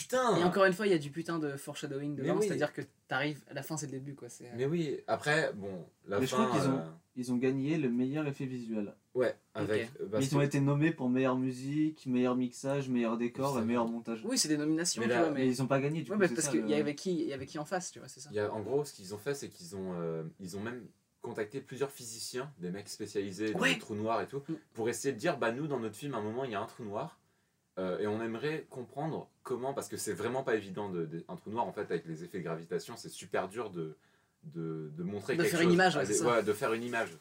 putain 0.04 0.38
Et 0.38 0.44
encore 0.44 0.66
une 0.66 0.74
fois, 0.74 0.88
il 0.88 0.92
y 0.92 0.96
a 0.96 1.00
du 1.00 1.10
putain 1.12 1.40
de 1.40 1.56
foreshadowing 1.58 2.16
dedans, 2.16 2.38
oui. 2.38 2.46
c'est-à-dire 2.48 2.74
que 2.74 2.82
t'arrives, 3.08 3.40
à 3.50 3.54
la 3.54 3.64
fin 3.64 3.78
c'est 3.78 3.86
le 3.88 3.92
début 3.94 4.16
quoi. 4.16 4.30
c'est, 4.30 4.46
euh, 4.46 4.54
Mais 4.56 4.66
oui, 4.66 5.00
après, 5.08 5.52
bon, 5.54 5.86
la 6.08 6.20
Mais 6.20 6.26
je 6.28 6.34
crois 6.36 6.50
qu'ils 6.52 6.70
ont- 6.70 6.78
euh, 6.78 6.90
Ils 7.18 7.30
ont 7.34 7.36
gagné 7.36 7.78
le 7.78 7.90
meilleur 7.90 8.26
effet 8.26 8.46
visuel. 8.46 8.94
Ouais, 9.14 9.36
avec. 9.54 9.90
euh, 10.00 10.20
Ils 10.22 10.38
ont 10.38 10.42
été 10.42 10.62
nommés 10.62 10.92
pour 10.92 11.10
meilleure 11.10 11.36
musique, 11.38 12.06
meilleur 12.06 12.38
mixage, 12.38 12.88
meilleur 12.88 13.18
décor 13.18 13.60
et 13.60 13.66
meilleur 13.66 13.86
montage. 13.86 14.22
Oui, 14.24 14.38
c'est 14.38 14.48
des 14.48 14.56
nominations, 14.56 15.02
Mais 15.02 15.10
tu 15.10 15.18
vois, 15.18 15.30
Mais 15.30 15.42
mais. 15.42 15.48
ils 15.48 15.62
ont 15.62 15.68
pas 15.68 15.82
gagné 15.82 16.04
du 16.04 16.12
Ouais, 16.12 16.28
coup. 16.30 16.34
parce 16.34 16.48
qu'il 16.48 16.62
le- 16.62 16.70
y 16.70 16.74
avait 16.74 16.96
qui, 16.96 17.12
il 17.12 17.28
y 17.28 17.34
avait 17.34 17.46
qui 17.46 17.60
en 17.60 17.66
face, 17.66 17.92
tu 17.92 18.00
vois, 18.00 18.08
c'est 18.08 18.22
ça. 18.22 18.30
Il 18.32 18.38
y 18.38 18.40
a, 18.40 18.50
en 18.54 18.62
gros, 18.62 18.86
ce 18.86 18.94
qu'ils 18.94 19.14
ont 19.14 19.18
fait, 19.18 19.34
c'est 19.34 19.50
qu'ils 19.50 19.76
ont, 19.76 19.92
euh, 20.00 20.24
ils 20.40 20.56
ont 20.56 20.62
même 20.62 20.88
contacté 21.22 21.60
plusieurs 21.60 21.92
physiciens, 21.92 22.50
des 22.60 22.72
mecs 22.72 22.88
spécialisés 22.88 23.52
dans 23.52 23.60
Ouais. 23.60 23.74
les 23.74 23.78
trous 23.78 23.94
noirs 23.96 24.22
et 24.22 24.28
tout, 24.28 24.42
Mm. 24.48 24.54
pour 24.74 24.88
essayer 24.88 25.14
de 25.14 25.20
dire, 25.20 25.38
bah 25.38 25.52
nous, 25.52 25.68
dans 25.68 25.80
notre 25.80 25.98
film, 25.98 26.14
à 26.14 26.18
un 26.18 26.22
moment, 26.22 26.46
il 26.46 26.52
y 26.52 26.56
a 26.56 26.62
un 26.62 26.66
trou 26.66 26.86
noir, 26.86 27.20
euh, 27.78 28.00
et 28.00 28.08
on 28.08 28.22
aimerait 28.22 28.66
comprendre 28.70 29.30
comment, 29.44 29.74
parce 29.74 29.88
que 29.88 29.98
c'est 29.98 30.14
vraiment 30.14 30.44
pas 30.44 30.56
évident, 30.56 30.90
de, 30.90 31.06
de- 31.06 31.24
un 31.28 31.36
trou 31.36 31.50
noir, 31.52 31.66
en 31.66 31.72
fait, 31.72 31.90
avec 31.92 32.06
les 32.06 32.24
effets 32.24 32.40
de 32.40 32.44
gravitation, 32.44 32.96
c'est 32.98 33.10
super 33.10 33.48
dur 33.48 33.70
de, 33.70 33.96
de, 34.44 34.92
de 34.98 35.04
montrer 35.04 35.36
De 35.36 35.44
quelque 35.44 35.52
faire 35.52 35.60
chose. 35.62 35.68
une 35.68 35.74
image, 35.74 35.96
ouais, 35.96 36.06
des- 36.06 36.14
c'est 36.14 36.24
ça. 36.24 36.42
de 36.42 36.54
faire 36.54 36.74
une 36.74 36.84
image. 36.84 37.18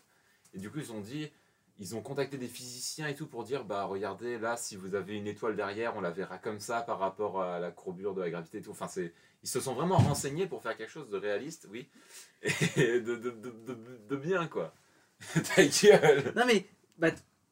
Et 0.55 0.59
du 0.59 0.71
coup, 0.71 0.79
ils 0.79 0.93
ont 0.93 1.01
dit, 1.01 1.31
ils 1.79 1.95
ont 1.95 2.03
contacté 2.03 2.37
des 2.37 2.49
physiciens 2.49 3.07
et 3.09 3.15
tout 3.15 3.27
pour 3.27 3.45
dire, 3.45 3.65
bah 3.65 3.85
regardez, 3.85 4.39
là, 4.39 4.57
si 4.57 4.77
vous 4.77 4.95
avez 4.95 5.17
une 5.17 5.27
étoile 5.29 5.57
derrière, 5.57 5.97
on 5.97 6.01
la 6.01 6.11
verra 6.11 6.37
comme 6.39 6.61
ça 6.61 6.83
par 6.83 6.99
rapport 6.99 7.41
à 7.43 7.59
la 7.61 7.71
courbure 7.71 8.15
de 8.15 8.21
la 8.21 8.29
gravité 8.31 8.59
et 8.59 8.63
tout. 8.63 8.73
Enfin, 8.73 8.89
c'est 8.89 9.15
ils 9.43 9.49
se 9.49 9.61
sont 9.61 9.73
vraiment 9.73 9.97
renseignés 9.97 10.47
pour 10.47 10.61
faire 10.63 10.77
quelque 10.77 10.91
chose 10.91 11.09
de 11.09 11.17
réaliste, 11.17 11.67
oui, 11.71 11.89
et 12.77 13.01
de, 13.01 13.15
de, 13.17 13.31
de, 13.31 13.51
de, 13.67 13.79
de 14.09 14.17
bien, 14.17 14.47
quoi. 14.49 14.75
Ta 15.55 15.65
gueule 15.65 16.33
Non 16.37 16.45
mais, 16.47 16.67
bah, 16.99 17.11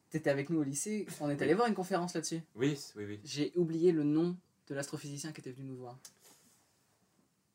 t'étais 0.09 0.29
avec 0.29 0.49
nous 0.49 0.59
au 0.59 0.63
lycée, 0.63 1.05
on 1.21 1.29
est 1.29 1.41
allé 1.41 1.53
voir 1.53 1.67
une 1.67 1.75
conférence 1.75 2.13
là-dessus. 2.15 2.41
Oui, 2.55 2.77
oui, 2.95 3.05
oui, 3.05 3.19
J'ai 3.23 3.51
oublié 3.55 3.91
le 3.91 4.03
nom 4.03 4.35
de 4.67 4.75
l'astrophysicien 4.75 5.31
qui 5.31 5.41
était 5.41 5.51
venu 5.51 5.65
nous 5.67 5.77
voir. 5.77 5.97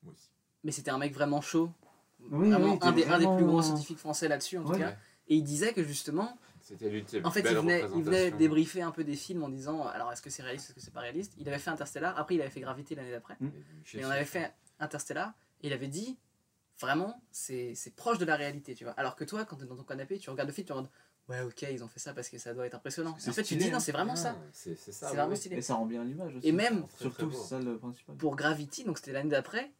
moi 0.02 0.12
aussi. 0.12 0.28
Mais 0.64 0.72
c'était 0.72 0.90
un 0.90 0.98
mec 0.98 1.12
vraiment 1.12 1.40
chaud. 1.40 1.70
Oui, 2.30 2.48
vraiment 2.50 2.72
oui, 2.74 2.78
un, 2.80 2.92
des, 2.92 3.02
t'es 3.02 3.08
un 3.08 3.18
des 3.18 3.24
plus 3.24 3.32
vraiment- 3.34 3.46
gros 3.48 3.62
scientifiques 3.62 3.98
français 3.98 4.28
là-dessus 4.28 4.58
en 4.58 4.64
tout 4.64 4.70
Ouais. 4.72 4.78
cas. 4.78 4.96
Et 5.28 5.36
il 5.36 5.42
disait 5.42 5.72
que 5.72 5.82
justement, 5.82 6.38
C'était 6.60 6.88
lui, 6.88 7.04
en 7.24 7.30
fait, 7.30 7.40
il 7.40 7.56
venait, 7.56 7.80
il 7.96 8.02
venait 8.02 8.30
débriefer 8.30 8.80
un 8.82 8.90
peu 8.90 9.04
des 9.04 9.16
films 9.16 9.42
en 9.42 9.48
disant 9.50 9.86
alors 9.86 10.10
est-ce 10.12 10.22
que 10.22 10.30
c'est 10.30 10.42
réaliste, 10.42 10.66
est-ce 10.70 10.74
que 10.74 10.80
c'est 10.80 10.92
pas 10.92 11.00
réaliste? 11.00 11.34
Il 11.38 11.46
avait 11.48 11.58
fait 11.58 11.70
Interstellar, 11.70 12.18
après 12.18 12.36
il 12.36 12.40
avait 12.40 12.50
fait 12.50 12.60
Gravity 12.60 12.94
l'année 12.94 13.10
d'après. 13.10 13.36
Et 13.94 14.04
on 14.04 14.08
avait 14.10 14.24
fait 14.24 14.52
Interstellar, 14.80 15.34
et 15.62 15.66
il 15.66 15.72
avait 15.72 15.88
dit 15.88 16.16
vraiment, 16.80 17.20
c'est 17.30 17.74
c'est 17.74 17.94
proche 17.94 18.18
de 18.18 18.24
la 18.24 18.36
réalité, 18.36 18.74
tu 18.74 18.84
vois. 18.84 18.94
Alors 18.94 19.16
que 19.16 19.24
toi, 19.24 19.44
quand 19.44 19.56
t'es 19.56 19.66
dans 19.66 19.76
ton 19.76 19.84
canapé, 19.84 20.18
tu 20.18 20.30
regardes 20.30 20.48
le 20.48 20.54
film, 20.54 20.66
tu 20.66 20.72
regardes 20.72 20.90
ouais, 21.28 21.40
ok, 21.42 21.66
ils 21.70 21.82
ont 21.84 21.88
fait 21.88 22.00
ça 22.00 22.12
parce 22.14 22.28
que 22.28 22.38
ça 22.38 22.54
doit 22.54 22.66
être 22.66 22.74
impressionnant. 22.74 23.10
En 23.28 23.32
fait, 23.32 23.42
tu 23.42 23.56
dis 23.56 23.70
non, 23.70 23.76
hein. 23.76 23.80
c'est 23.80 23.92
vraiment 23.92 24.16
ça. 24.16 24.36
C'est 24.52 24.76
c'est 24.78 24.92
ça. 24.92 25.06
C'est 25.06 25.12
oui, 25.12 25.18
vraiment 25.18 25.36
stylé. 25.36 25.56
Et 25.56 25.62
ça 25.62 25.74
rend 25.74 25.86
bien 25.86 26.04
l'image 26.04 26.36
aussi. 26.36 26.46
Et 26.48 26.52
même, 26.52 26.84
Surtout, 26.98 27.30
ça 27.32 27.58
le 27.58 27.78
principal. 27.78 28.16
pour 28.16 28.36
Gravity, 28.36 28.84
donc 28.84 28.98
c'était 28.98 29.12
l'année 29.12 29.30
d'après, 29.30 29.70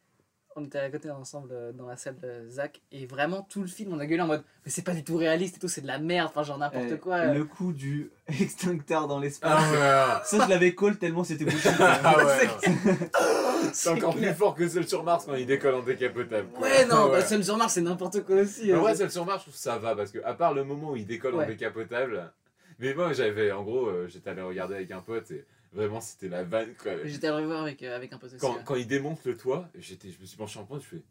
on 0.57 0.63
était 0.63 0.79
à 0.79 0.89
côté 0.89 1.11
ensemble 1.11 1.49
euh, 1.51 1.73
dans 1.73 1.85
la 1.85 1.97
salle 1.97 2.17
de 2.21 2.47
Zach, 2.49 2.81
et 2.91 3.05
vraiment 3.05 3.41
tout 3.41 3.59
le 3.61 3.67
film, 3.67 3.91
on 3.93 3.99
a 3.99 4.05
gueulé 4.05 4.21
en 4.21 4.27
mode 4.27 4.41
mais 4.65 4.71
c'est 4.71 4.83
pas 4.83 4.93
du 4.93 5.03
tout 5.03 5.17
réaliste 5.17 5.57
et 5.57 5.59
tout, 5.59 5.67
c'est 5.67 5.81
de 5.81 5.87
la 5.87 5.99
merde, 5.99 6.29
enfin 6.29 6.43
genre 6.43 6.57
n'importe 6.57 6.85
Eh, 6.91 6.97
quoi. 6.97 7.15
euh. 7.17 7.33
Le 7.33 7.43
coup 7.43 7.73
du 7.73 8.09
extincteur 8.27 9.07
dans 9.07 9.19
l'espace. 9.19 9.51
Ah 9.53 10.17
ouais, 10.19 10.23
Ça, 10.23 10.45
je 10.45 10.49
l'avais 10.49 10.73
call 10.73 10.97
tellement 10.97 11.23
c'était 11.25 11.43
bouché. 11.51 11.69
ah 11.79 12.15
ouais. 12.25 12.49
C'est 13.73 13.89
encore 13.89 14.15
clair. 14.15 14.31
plus 14.33 14.37
fort 14.39 14.55
que 14.55 14.67
celle 14.67 14.87
sur 14.87 15.03
Mars 15.03 15.25
quand 15.25 15.35
il 15.35 15.45
décolle 15.45 15.75
en 15.75 15.83
décapotable. 15.83 16.49
quoi. 16.49 16.61
Ouais, 16.67 16.85
non, 16.85 17.05
Ouais. 17.11 17.11
bah, 17.19 17.25
Sun 17.25 17.43
sur 17.43 17.57
Mars, 17.57 17.73
c'est 17.73 17.81
n'importe 17.81 18.23
quoi 18.23 18.37
aussi. 18.37 18.71
Euh. 18.71 18.77
vrai, 18.79 18.95
celle 18.95 19.11
sur 19.11 19.25
Mars, 19.25 19.39
je 19.45 19.49
trouve 19.49 19.55
ça 19.59 19.77
va 19.77 19.95
parce 19.95 20.11
que, 20.11 20.19
à 20.23 20.33
part 20.33 20.53
le 20.53 20.63
moment 20.63 20.91
où 20.91 20.95
il 20.95 21.05
décolle 21.05 21.35
en 21.35 21.39
Ouais. 21.39 21.47
décapotable, 21.47 22.31
mais 22.79 22.93
moi 22.93 23.13
j'avais, 23.13 23.51
en 23.51 23.63
gros, 23.63 23.87
euh, 23.87 24.07
j'étais 24.07 24.29
allé 24.29 24.41
regarder 24.41 24.75
avec 24.75 24.91
un 24.91 25.01
pote 25.01 25.29
et 25.31 25.45
vraiment 25.73 26.01
c'était 26.01 26.29
la 26.29 26.43
vanne. 26.43 26.73
J'étais 27.05 27.27
allé 27.27 27.41
le 27.41 27.47
voir 27.47 27.61
avec, 27.61 27.81
euh, 27.83 27.95
avec 27.95 28.11
un 28.13 28.17
pote 28.17 28.31
aussi. 28.31 28.39
Quand, 28.41 28.53
ouais. 28.55 28.61
quand 28.65 28.75
il 28.75 28.87
démonte 28.87 29.23
le 29.25 29.35
toit, 29.37 29.67
j'étais, 29.77 30.09
je 30.11 30.19
me 30.19 30.25
suis 30.25 30.37
penché 30.37 30.59
en 30.59 30.65
point, 30.65 30.79
je 30.79 30.85
fais, 30.85 31.03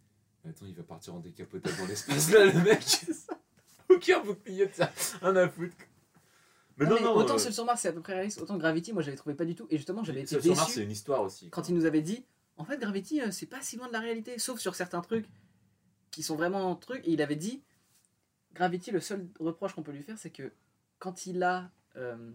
attends, 0.49 0.67
il 0.67 0.75
va 0.75 0.83
partir 0.83 1.15
en 1.15 1.21
décapotable 1.21 1.77
dans 1.79 1.87
l'espace 1.87 2.31
là, 2.33 2.45
le 2.47 2.61
mec. 2.63 2.81
Aucun 3.91 4.21
bouclier 4.21 4.67
de 4.67 4.73
ça, 4.73 4.91
un 5.23 5.37
à 5.37 5.49
foutre. 5.49 5.75
Mais 6.77 6.87
non, 6.87 6.97
mais 6.97 7.03
non, 7.03 7.15
autant 7.15 7.35
euh, 7.35 7.39
Seul 7.39 7.53
sur 7.53 7.65
Mars 7.65 7.83
c'est 7.83 7.89
à 7.89 7.93
peu 7.93 8.01
près 8.01 8.15
réaliste, 8.15 8.41
autant 8.43 8.57
Gravity, 8.57 8.93
moi 8.93 9.03
j'avais 9.03 9.17
trouvé 9.17 9.35
pas 9.37 9.45
du 9.45 9.55
tout. 9.55 9.67
Et 9.71 9.77
justement, 9.77 10.03
j'avais 10.03 10.21
été 10.23 10.31
Seul 10.31 10.43
sur 10.43 10.57
Mars, 10.57 10.73
c'est 10.73 10.83
une 10.83 10.91
histoire 10.91 11.23
aussi. 11.23 11.49
quand 11.51 11.61
quoi. 11.61 11.71
il 11.71 11.77
nous 11.77 11.85
avait 11.85 12.01
dit 12.01 12.25
en 12.57 12.65
fait, 12.65 12.79
Gravity, 12.79 13.21
euh, 13.21 13.31
c'est 13.31 13.47
pas 13.47 13.61
si 13.63 13.77
loin 13.77 13.89
de 13.89 13.93
la 13.93 14.01
réalité, 14.01 14.39
sauf 14.39 14.59
sur 14.61 14.75
certains 14.75 15.01
trucs 15.01 15.27
qui 16.11 16.23
sont 16.23 16.37
vraiment 16.37 16.75
trucs. 16.77 17.07
Et 17.07 17.13
il 17.13 17.23
avait 17.23 17.37
dit 17.37 17.63
Gravity, 18.55 18.91
le 18.93 19.01
seul 19.01 19.29
reproche 19.41 19.75
qu'on 19.75 19.83
peut 19.83 19.93
lui 19.93 20.03
faire, 20.03 20.19
c'est 20.19 20.31
que 20.31 20.53
quand 20.99 21.27
il 21.27 21.43
a 21.43 21.71
euh, 21.97 22.31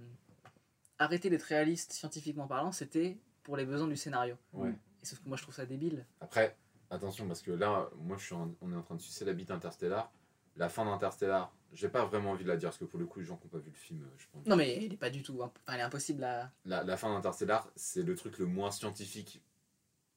arrêté 0.97 1.29
d'être 1.29 1.43
réaliste 1.43 1.93
scientifiquement 1.93 2.47
parlant, 2.47 2.71
c'était 2.71 3.17
pour 3.43 3.55
les 3.57 3.65
besoins 3.65 3.87
du 3.87 3.95
scénario. 3.97 4.35
Ouais. 4.53 4.73
Et 5.01 5.05
sauf 5.05 5.19
que 5.19 5.27
moi 5.29 5.37
je 5.37 5.43
trouve 5.43 5.55
ça 5.55 5.65
débile. 5.65 6.05
Après, 6.19 6.57
attention, 6.89 7.25
parce 7.27 7.41
que 7.41 7.51
là, 7.51 7.89
moi, 7.97 8.17
je 8.17 8.25
suis 8.25 8.35
en- 8.35 8.53
on 8.61 8.71
est 8.73 8.75
en 8.75 8.81
train 8.83 8.95
de 8.95 9.01
sucer 9.01 9.23
la 9.25 9.33
bite 9.33 9.51
Interstellar. 9.51 10.11
La 10.57 10.67
fin 10.67 10.83
d'Interstellar, 10.83 11.53
j'ai 11.71 11.87
pas 11.87 12.03
vraiment 12.03 12.31
envie 12.31 12.43
de 12.43 12.49
la 12.49 12.57
dire, 12.57 12.67
parce 12.69 12.77
que 12.79 12.83
pour 12.85 12.99
le 12.99 13.05
coup, 13.05 13.19
les 13.19 13.25
gens 13.25 13.37
qui 13.37 13.45
n'ont 13.45 13.51
pas 13.51 13.59
vu 13.59 13.69
le 13.69 13.77
film, 13.77 14.05
je 14.17 14.25
pense. 14.29 14.45
Non, 14.45 14.57
mais 14.57 14.83
il 14.83 14.93
est 14.93 14.97
pas 14.97 15.09
du 15.09 15.23
tout. 15.23 15.41
Enfin, 15.41 15.53
il 15.75 15.79
est 15.79 15.81
impossible 15.83 16.21
à. 16.25 16.51
La, 16.65 16.83
la 16.83 16.97
fin 16.97 17.13
d'Interstellar, 17.13 17.71
c'est 17.77 18.03
le 18.03 18.13
truc 18.15 18.37
le 18.39 18.45
moins 18.45 18.71
scientifique 18.71 19.41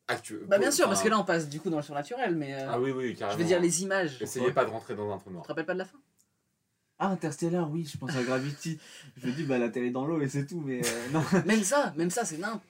Actu- 0.08 0.40
Bah 0.46 0.58
bien 0.58 0.70
sûr, 0.70 0.86
parce 0.88 1.02
que 1.02 1.08
là 1.08 1.18
on 1.18 1.24
passe 1.24 1.48
du 1.48 1.60
coup 1.60 1.70
dans 1.70 1.76
le 1.78 1.82
surnaturel, 1.82 2.34
mais 2.34 2.54
euh, 2.54 2.66
Ah 2.68 2.80
oui, 2.80 2.90
oui, 2.90 3.14
carrément. 3.14 3.38
je 3.38 3.42
veux 3.42 3.48
dire 3.48 3.60
les 3.60 3.82
images. 3.82 4.16
Tu 4.18 4.24
Essayez 4.24 4.50
pas 4.52 4.64
de 4.64 4.70
rentrer 4.70 4.94
dans 4.94 5.10
un 5.12 5.18
trou 5.18 5.30
noir. 5.30 5.42
te 5.44 5.48
rappelles 5.48 5.64
pas 5.66 5.74
de 5.74 5.78
la 5.78 5.84
fin? 5.84 5.98
Ah, 6.98 7.08
Interstellar, 7.08 7.70
oui, 7.70 7.88
je 7.90 7.96
pense 7.98 8.14
à 8.14 8.22
Gravity. 8.22 8.78
je 9.16 9.26
me 9.26 9.32
dis, 9.32 9.44
bah 9.44 9.58
la 9.58 9.66
est 9.66 9.90
dans 9.90 10.04
l'eau 10.06 10.20
et 10.20 10.28
c'est 10.28 10.46
tout, 10.46 10.60
mais 10.64 10.80
euh, 10.84 11.08
non. 11.12 11.22
Même 11.46 11.62
ça, 11.62 11.92
même 11.96 12.10
ça 12.10 12.24
c'est 12.24 12.38
nimp. 12.38 12.60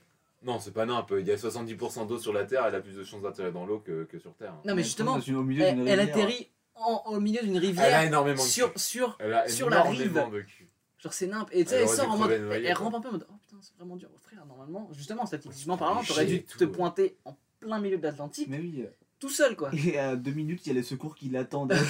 Non, 0.43 0.59
c'est 0.61 0.73
pas 0.73 0.87
nimp. 0.87 1.13
Il 1.19 1.27
y 1.27 1.31
a 1.33 1.37
70% 1.37 2.07
d'eau 2.07 2.19
sur 2.19 2.33
la 2.33 2.45
Terre, 2.45 2.65
elle 2.67 2.75
a 2.75 2.81
plus 2.81 2.97
de 2.97 3.05
chances 3.05 3.23
d'atterrir 3.23 3.53
dans 3.53 3.65
l'eau 3.67 3.79
que, 3.81 4.05
que 4.05 4.19
sur 4.19 4.35
Terre. 4.35 4.55
Non 4.65 4.75
mais 4.75 4.83
justement, 4.83 5.19
une- 5.21 5.37
au 5.37 5.43
milieu 5.43 5.63
elle, 5.65 5.77
d'une 5.77 5.89
elle 5.89 6.01
rivière. 6.01 6.17
atterrit 6.17 6.49
en- 6.75 7.03
au 7.07 7.21
milieu 7.21 7.41
d'une 7.43 7.57
Elle 7.57 7.65
a 7.65 7.67
rivière 7.69 8.03
énormément 8.03 8.43
de 8.43 8.49
sur 8.49 8.73
cul. 8.73 8.79
sur 8.79 9.17
Elle 9.21 9.35
a 9.35 9.49
sur 9.49 9.69
la 9.71 9.81
énormément 9.81 10.25
rive. 10.27 10.33
de 10.35 10.41
cul. 10.43 10.69
Genre 11.03 11.13
c'est 11.13 11.27
nimp 11.27 11.49
et 11.53 11.65
tu 11.65 11.71
sais 11.71 11.77
Elle 11.77 11.83
elle 11.83 11.89
sort 11.89 12.11
en 12.13 12.17
mode 12.19 12.31
elle 12.31 12.65
quoi. 12.75 12.75
rampe 12.85 12.95
un 12.95 13.01
peu 13.01 13.09
en 13.09 13.13
mode 13.13 13.27
oh 13.29 13.35
putain 13.43 13.57
c'est 13.61 13.75
vraiment 13.77 13.97
dur 13.97 14.09
frère 14.21 14.47
normalement 14.47 14.89
justement 14.93 15.27
statistiquement 15.27 15.75
Ouais, 15.75 15.81
parlant 15.81 16.03
t'aurais 16.05 16.27
dû 16.27 16.45
te 16.45 16.65
pointer 16.65 17.17
en 17.25 17.37
plein 17.61 17.79
milieu 17.81 17.99
de 17.99 18.03
l'Atlantique 18.03 18.49
Mais 18.49 18.59
oui. 18.59 18.87
tout 19.19 19.29
seul 19.31 19.57
quoi. 19.57 19.71
Et 19.75 19.99
à 19.99 20.17
deux 20.17 20.33
minutes, 20.33 20.65
il 20.67 20.71
y 20.71 20.73
a 20.73 20.75
les 20.75 20.83
secours 20.83 21.15
qui 21.15 21.29
l'attendent. 21.29 21.73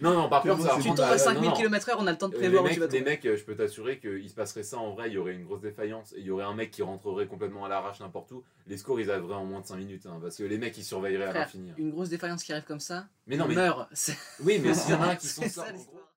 Non, 0.00 0.14
non, 0.14 0.28
par 0.28 0.42
contre, 0.42 0.62
ça 0.62 0.74
Tu 0.80 0.88
tombes 0.88 0.98
à 1.00 1.12
non, 1.12 1.18
5000 1.18 1.50
non. 1.50 1.54
km/h 1.54 1.94
on 1.96 2.06
a 2.08 2.10
le 2.10 2.18
temps 2.18 2.28
de 2.28 2.34
Euh, 2.34 2.38
prévoir 2.38 2.64
où 2.64 2.66
les 2.66 2.74
tu 2.74 2.80
vas 2.80 2.86
mecs, 2.86 2.94
les 2.94 3.02
mecs, 3.02 3.24
euh, 3.26 3.36
je 3.36 3.44
peux 3.44 3.54
t'assurer 3.54 4.00
qu'il 4.00 4.28
se 4.28 4.34
passerait 4.34 4.64
ça 4.64 4.78
en 4.78 4.94
vrai, 4.94 5.08
il 5.10 5.12
y 5.12 5.18
aurait 5.18 5.32
une 5.34 5.44
grosse 5.44 5.60
défaillance 5.60 6.12
et 6.14 6.18
il 6.18 6.26
y 6.26 6.30
aurait 6.32 6.42
un 6.42 6.54
mec 6.54 6.72
qui 6.72 6.82
rentrerait 6.82 7.28
complètement 7.28 7.64
à 7.64 7.68
l'arrache 7.68 8.00
n'importe 8.00 8.32
où. 8.32 8.42
Les 8.66 8.78
scores 8.78 8.98
ils 9.00 9.12
arriveraient 9.12 9.36
en 9.36 9.44
moins 9.44 9.60
de 9.60 9.66
5 9.66 9.76
minutes 9.76 10.06
hein, 10.06 10.18
parce 10.20 10.36
que 10.38 10.42
les 10.42 10.58
mecs 10.58 10.76
ils 10.76 10.82
surveilleraient 10.82 11.26
à 11.26 11.30
Frère, 11.30 11.42
l'infini. 11.42 11.70
hein. 11.70 11.74
Une 11.78 11.90
grosse 11.92 12.08
défaillance 12.08 12.42
qui 12.42 12.52
arrive 12.52 12.64
comme 12.64 12.80
ça, 12.80 13.06
Mais 13.28 13.36
non, 13.36 13.44
on 13.44 13.48
mais 13.48 13.54
meurt. 13.54 13.88
Oui, 14.42 14.58
mais 14.60 14.74
s'il 14.74 14.90
y 14.90 14.94
en 14.94 15.02
a 15.02 15.06
un 15.10 15.14
qui 15.14 15.28
sort. 15.28 15.44
ça 15.44 15.60
en 15.60 15.64
gros- 15.66 15.72
l'histoire. 15.76 16.11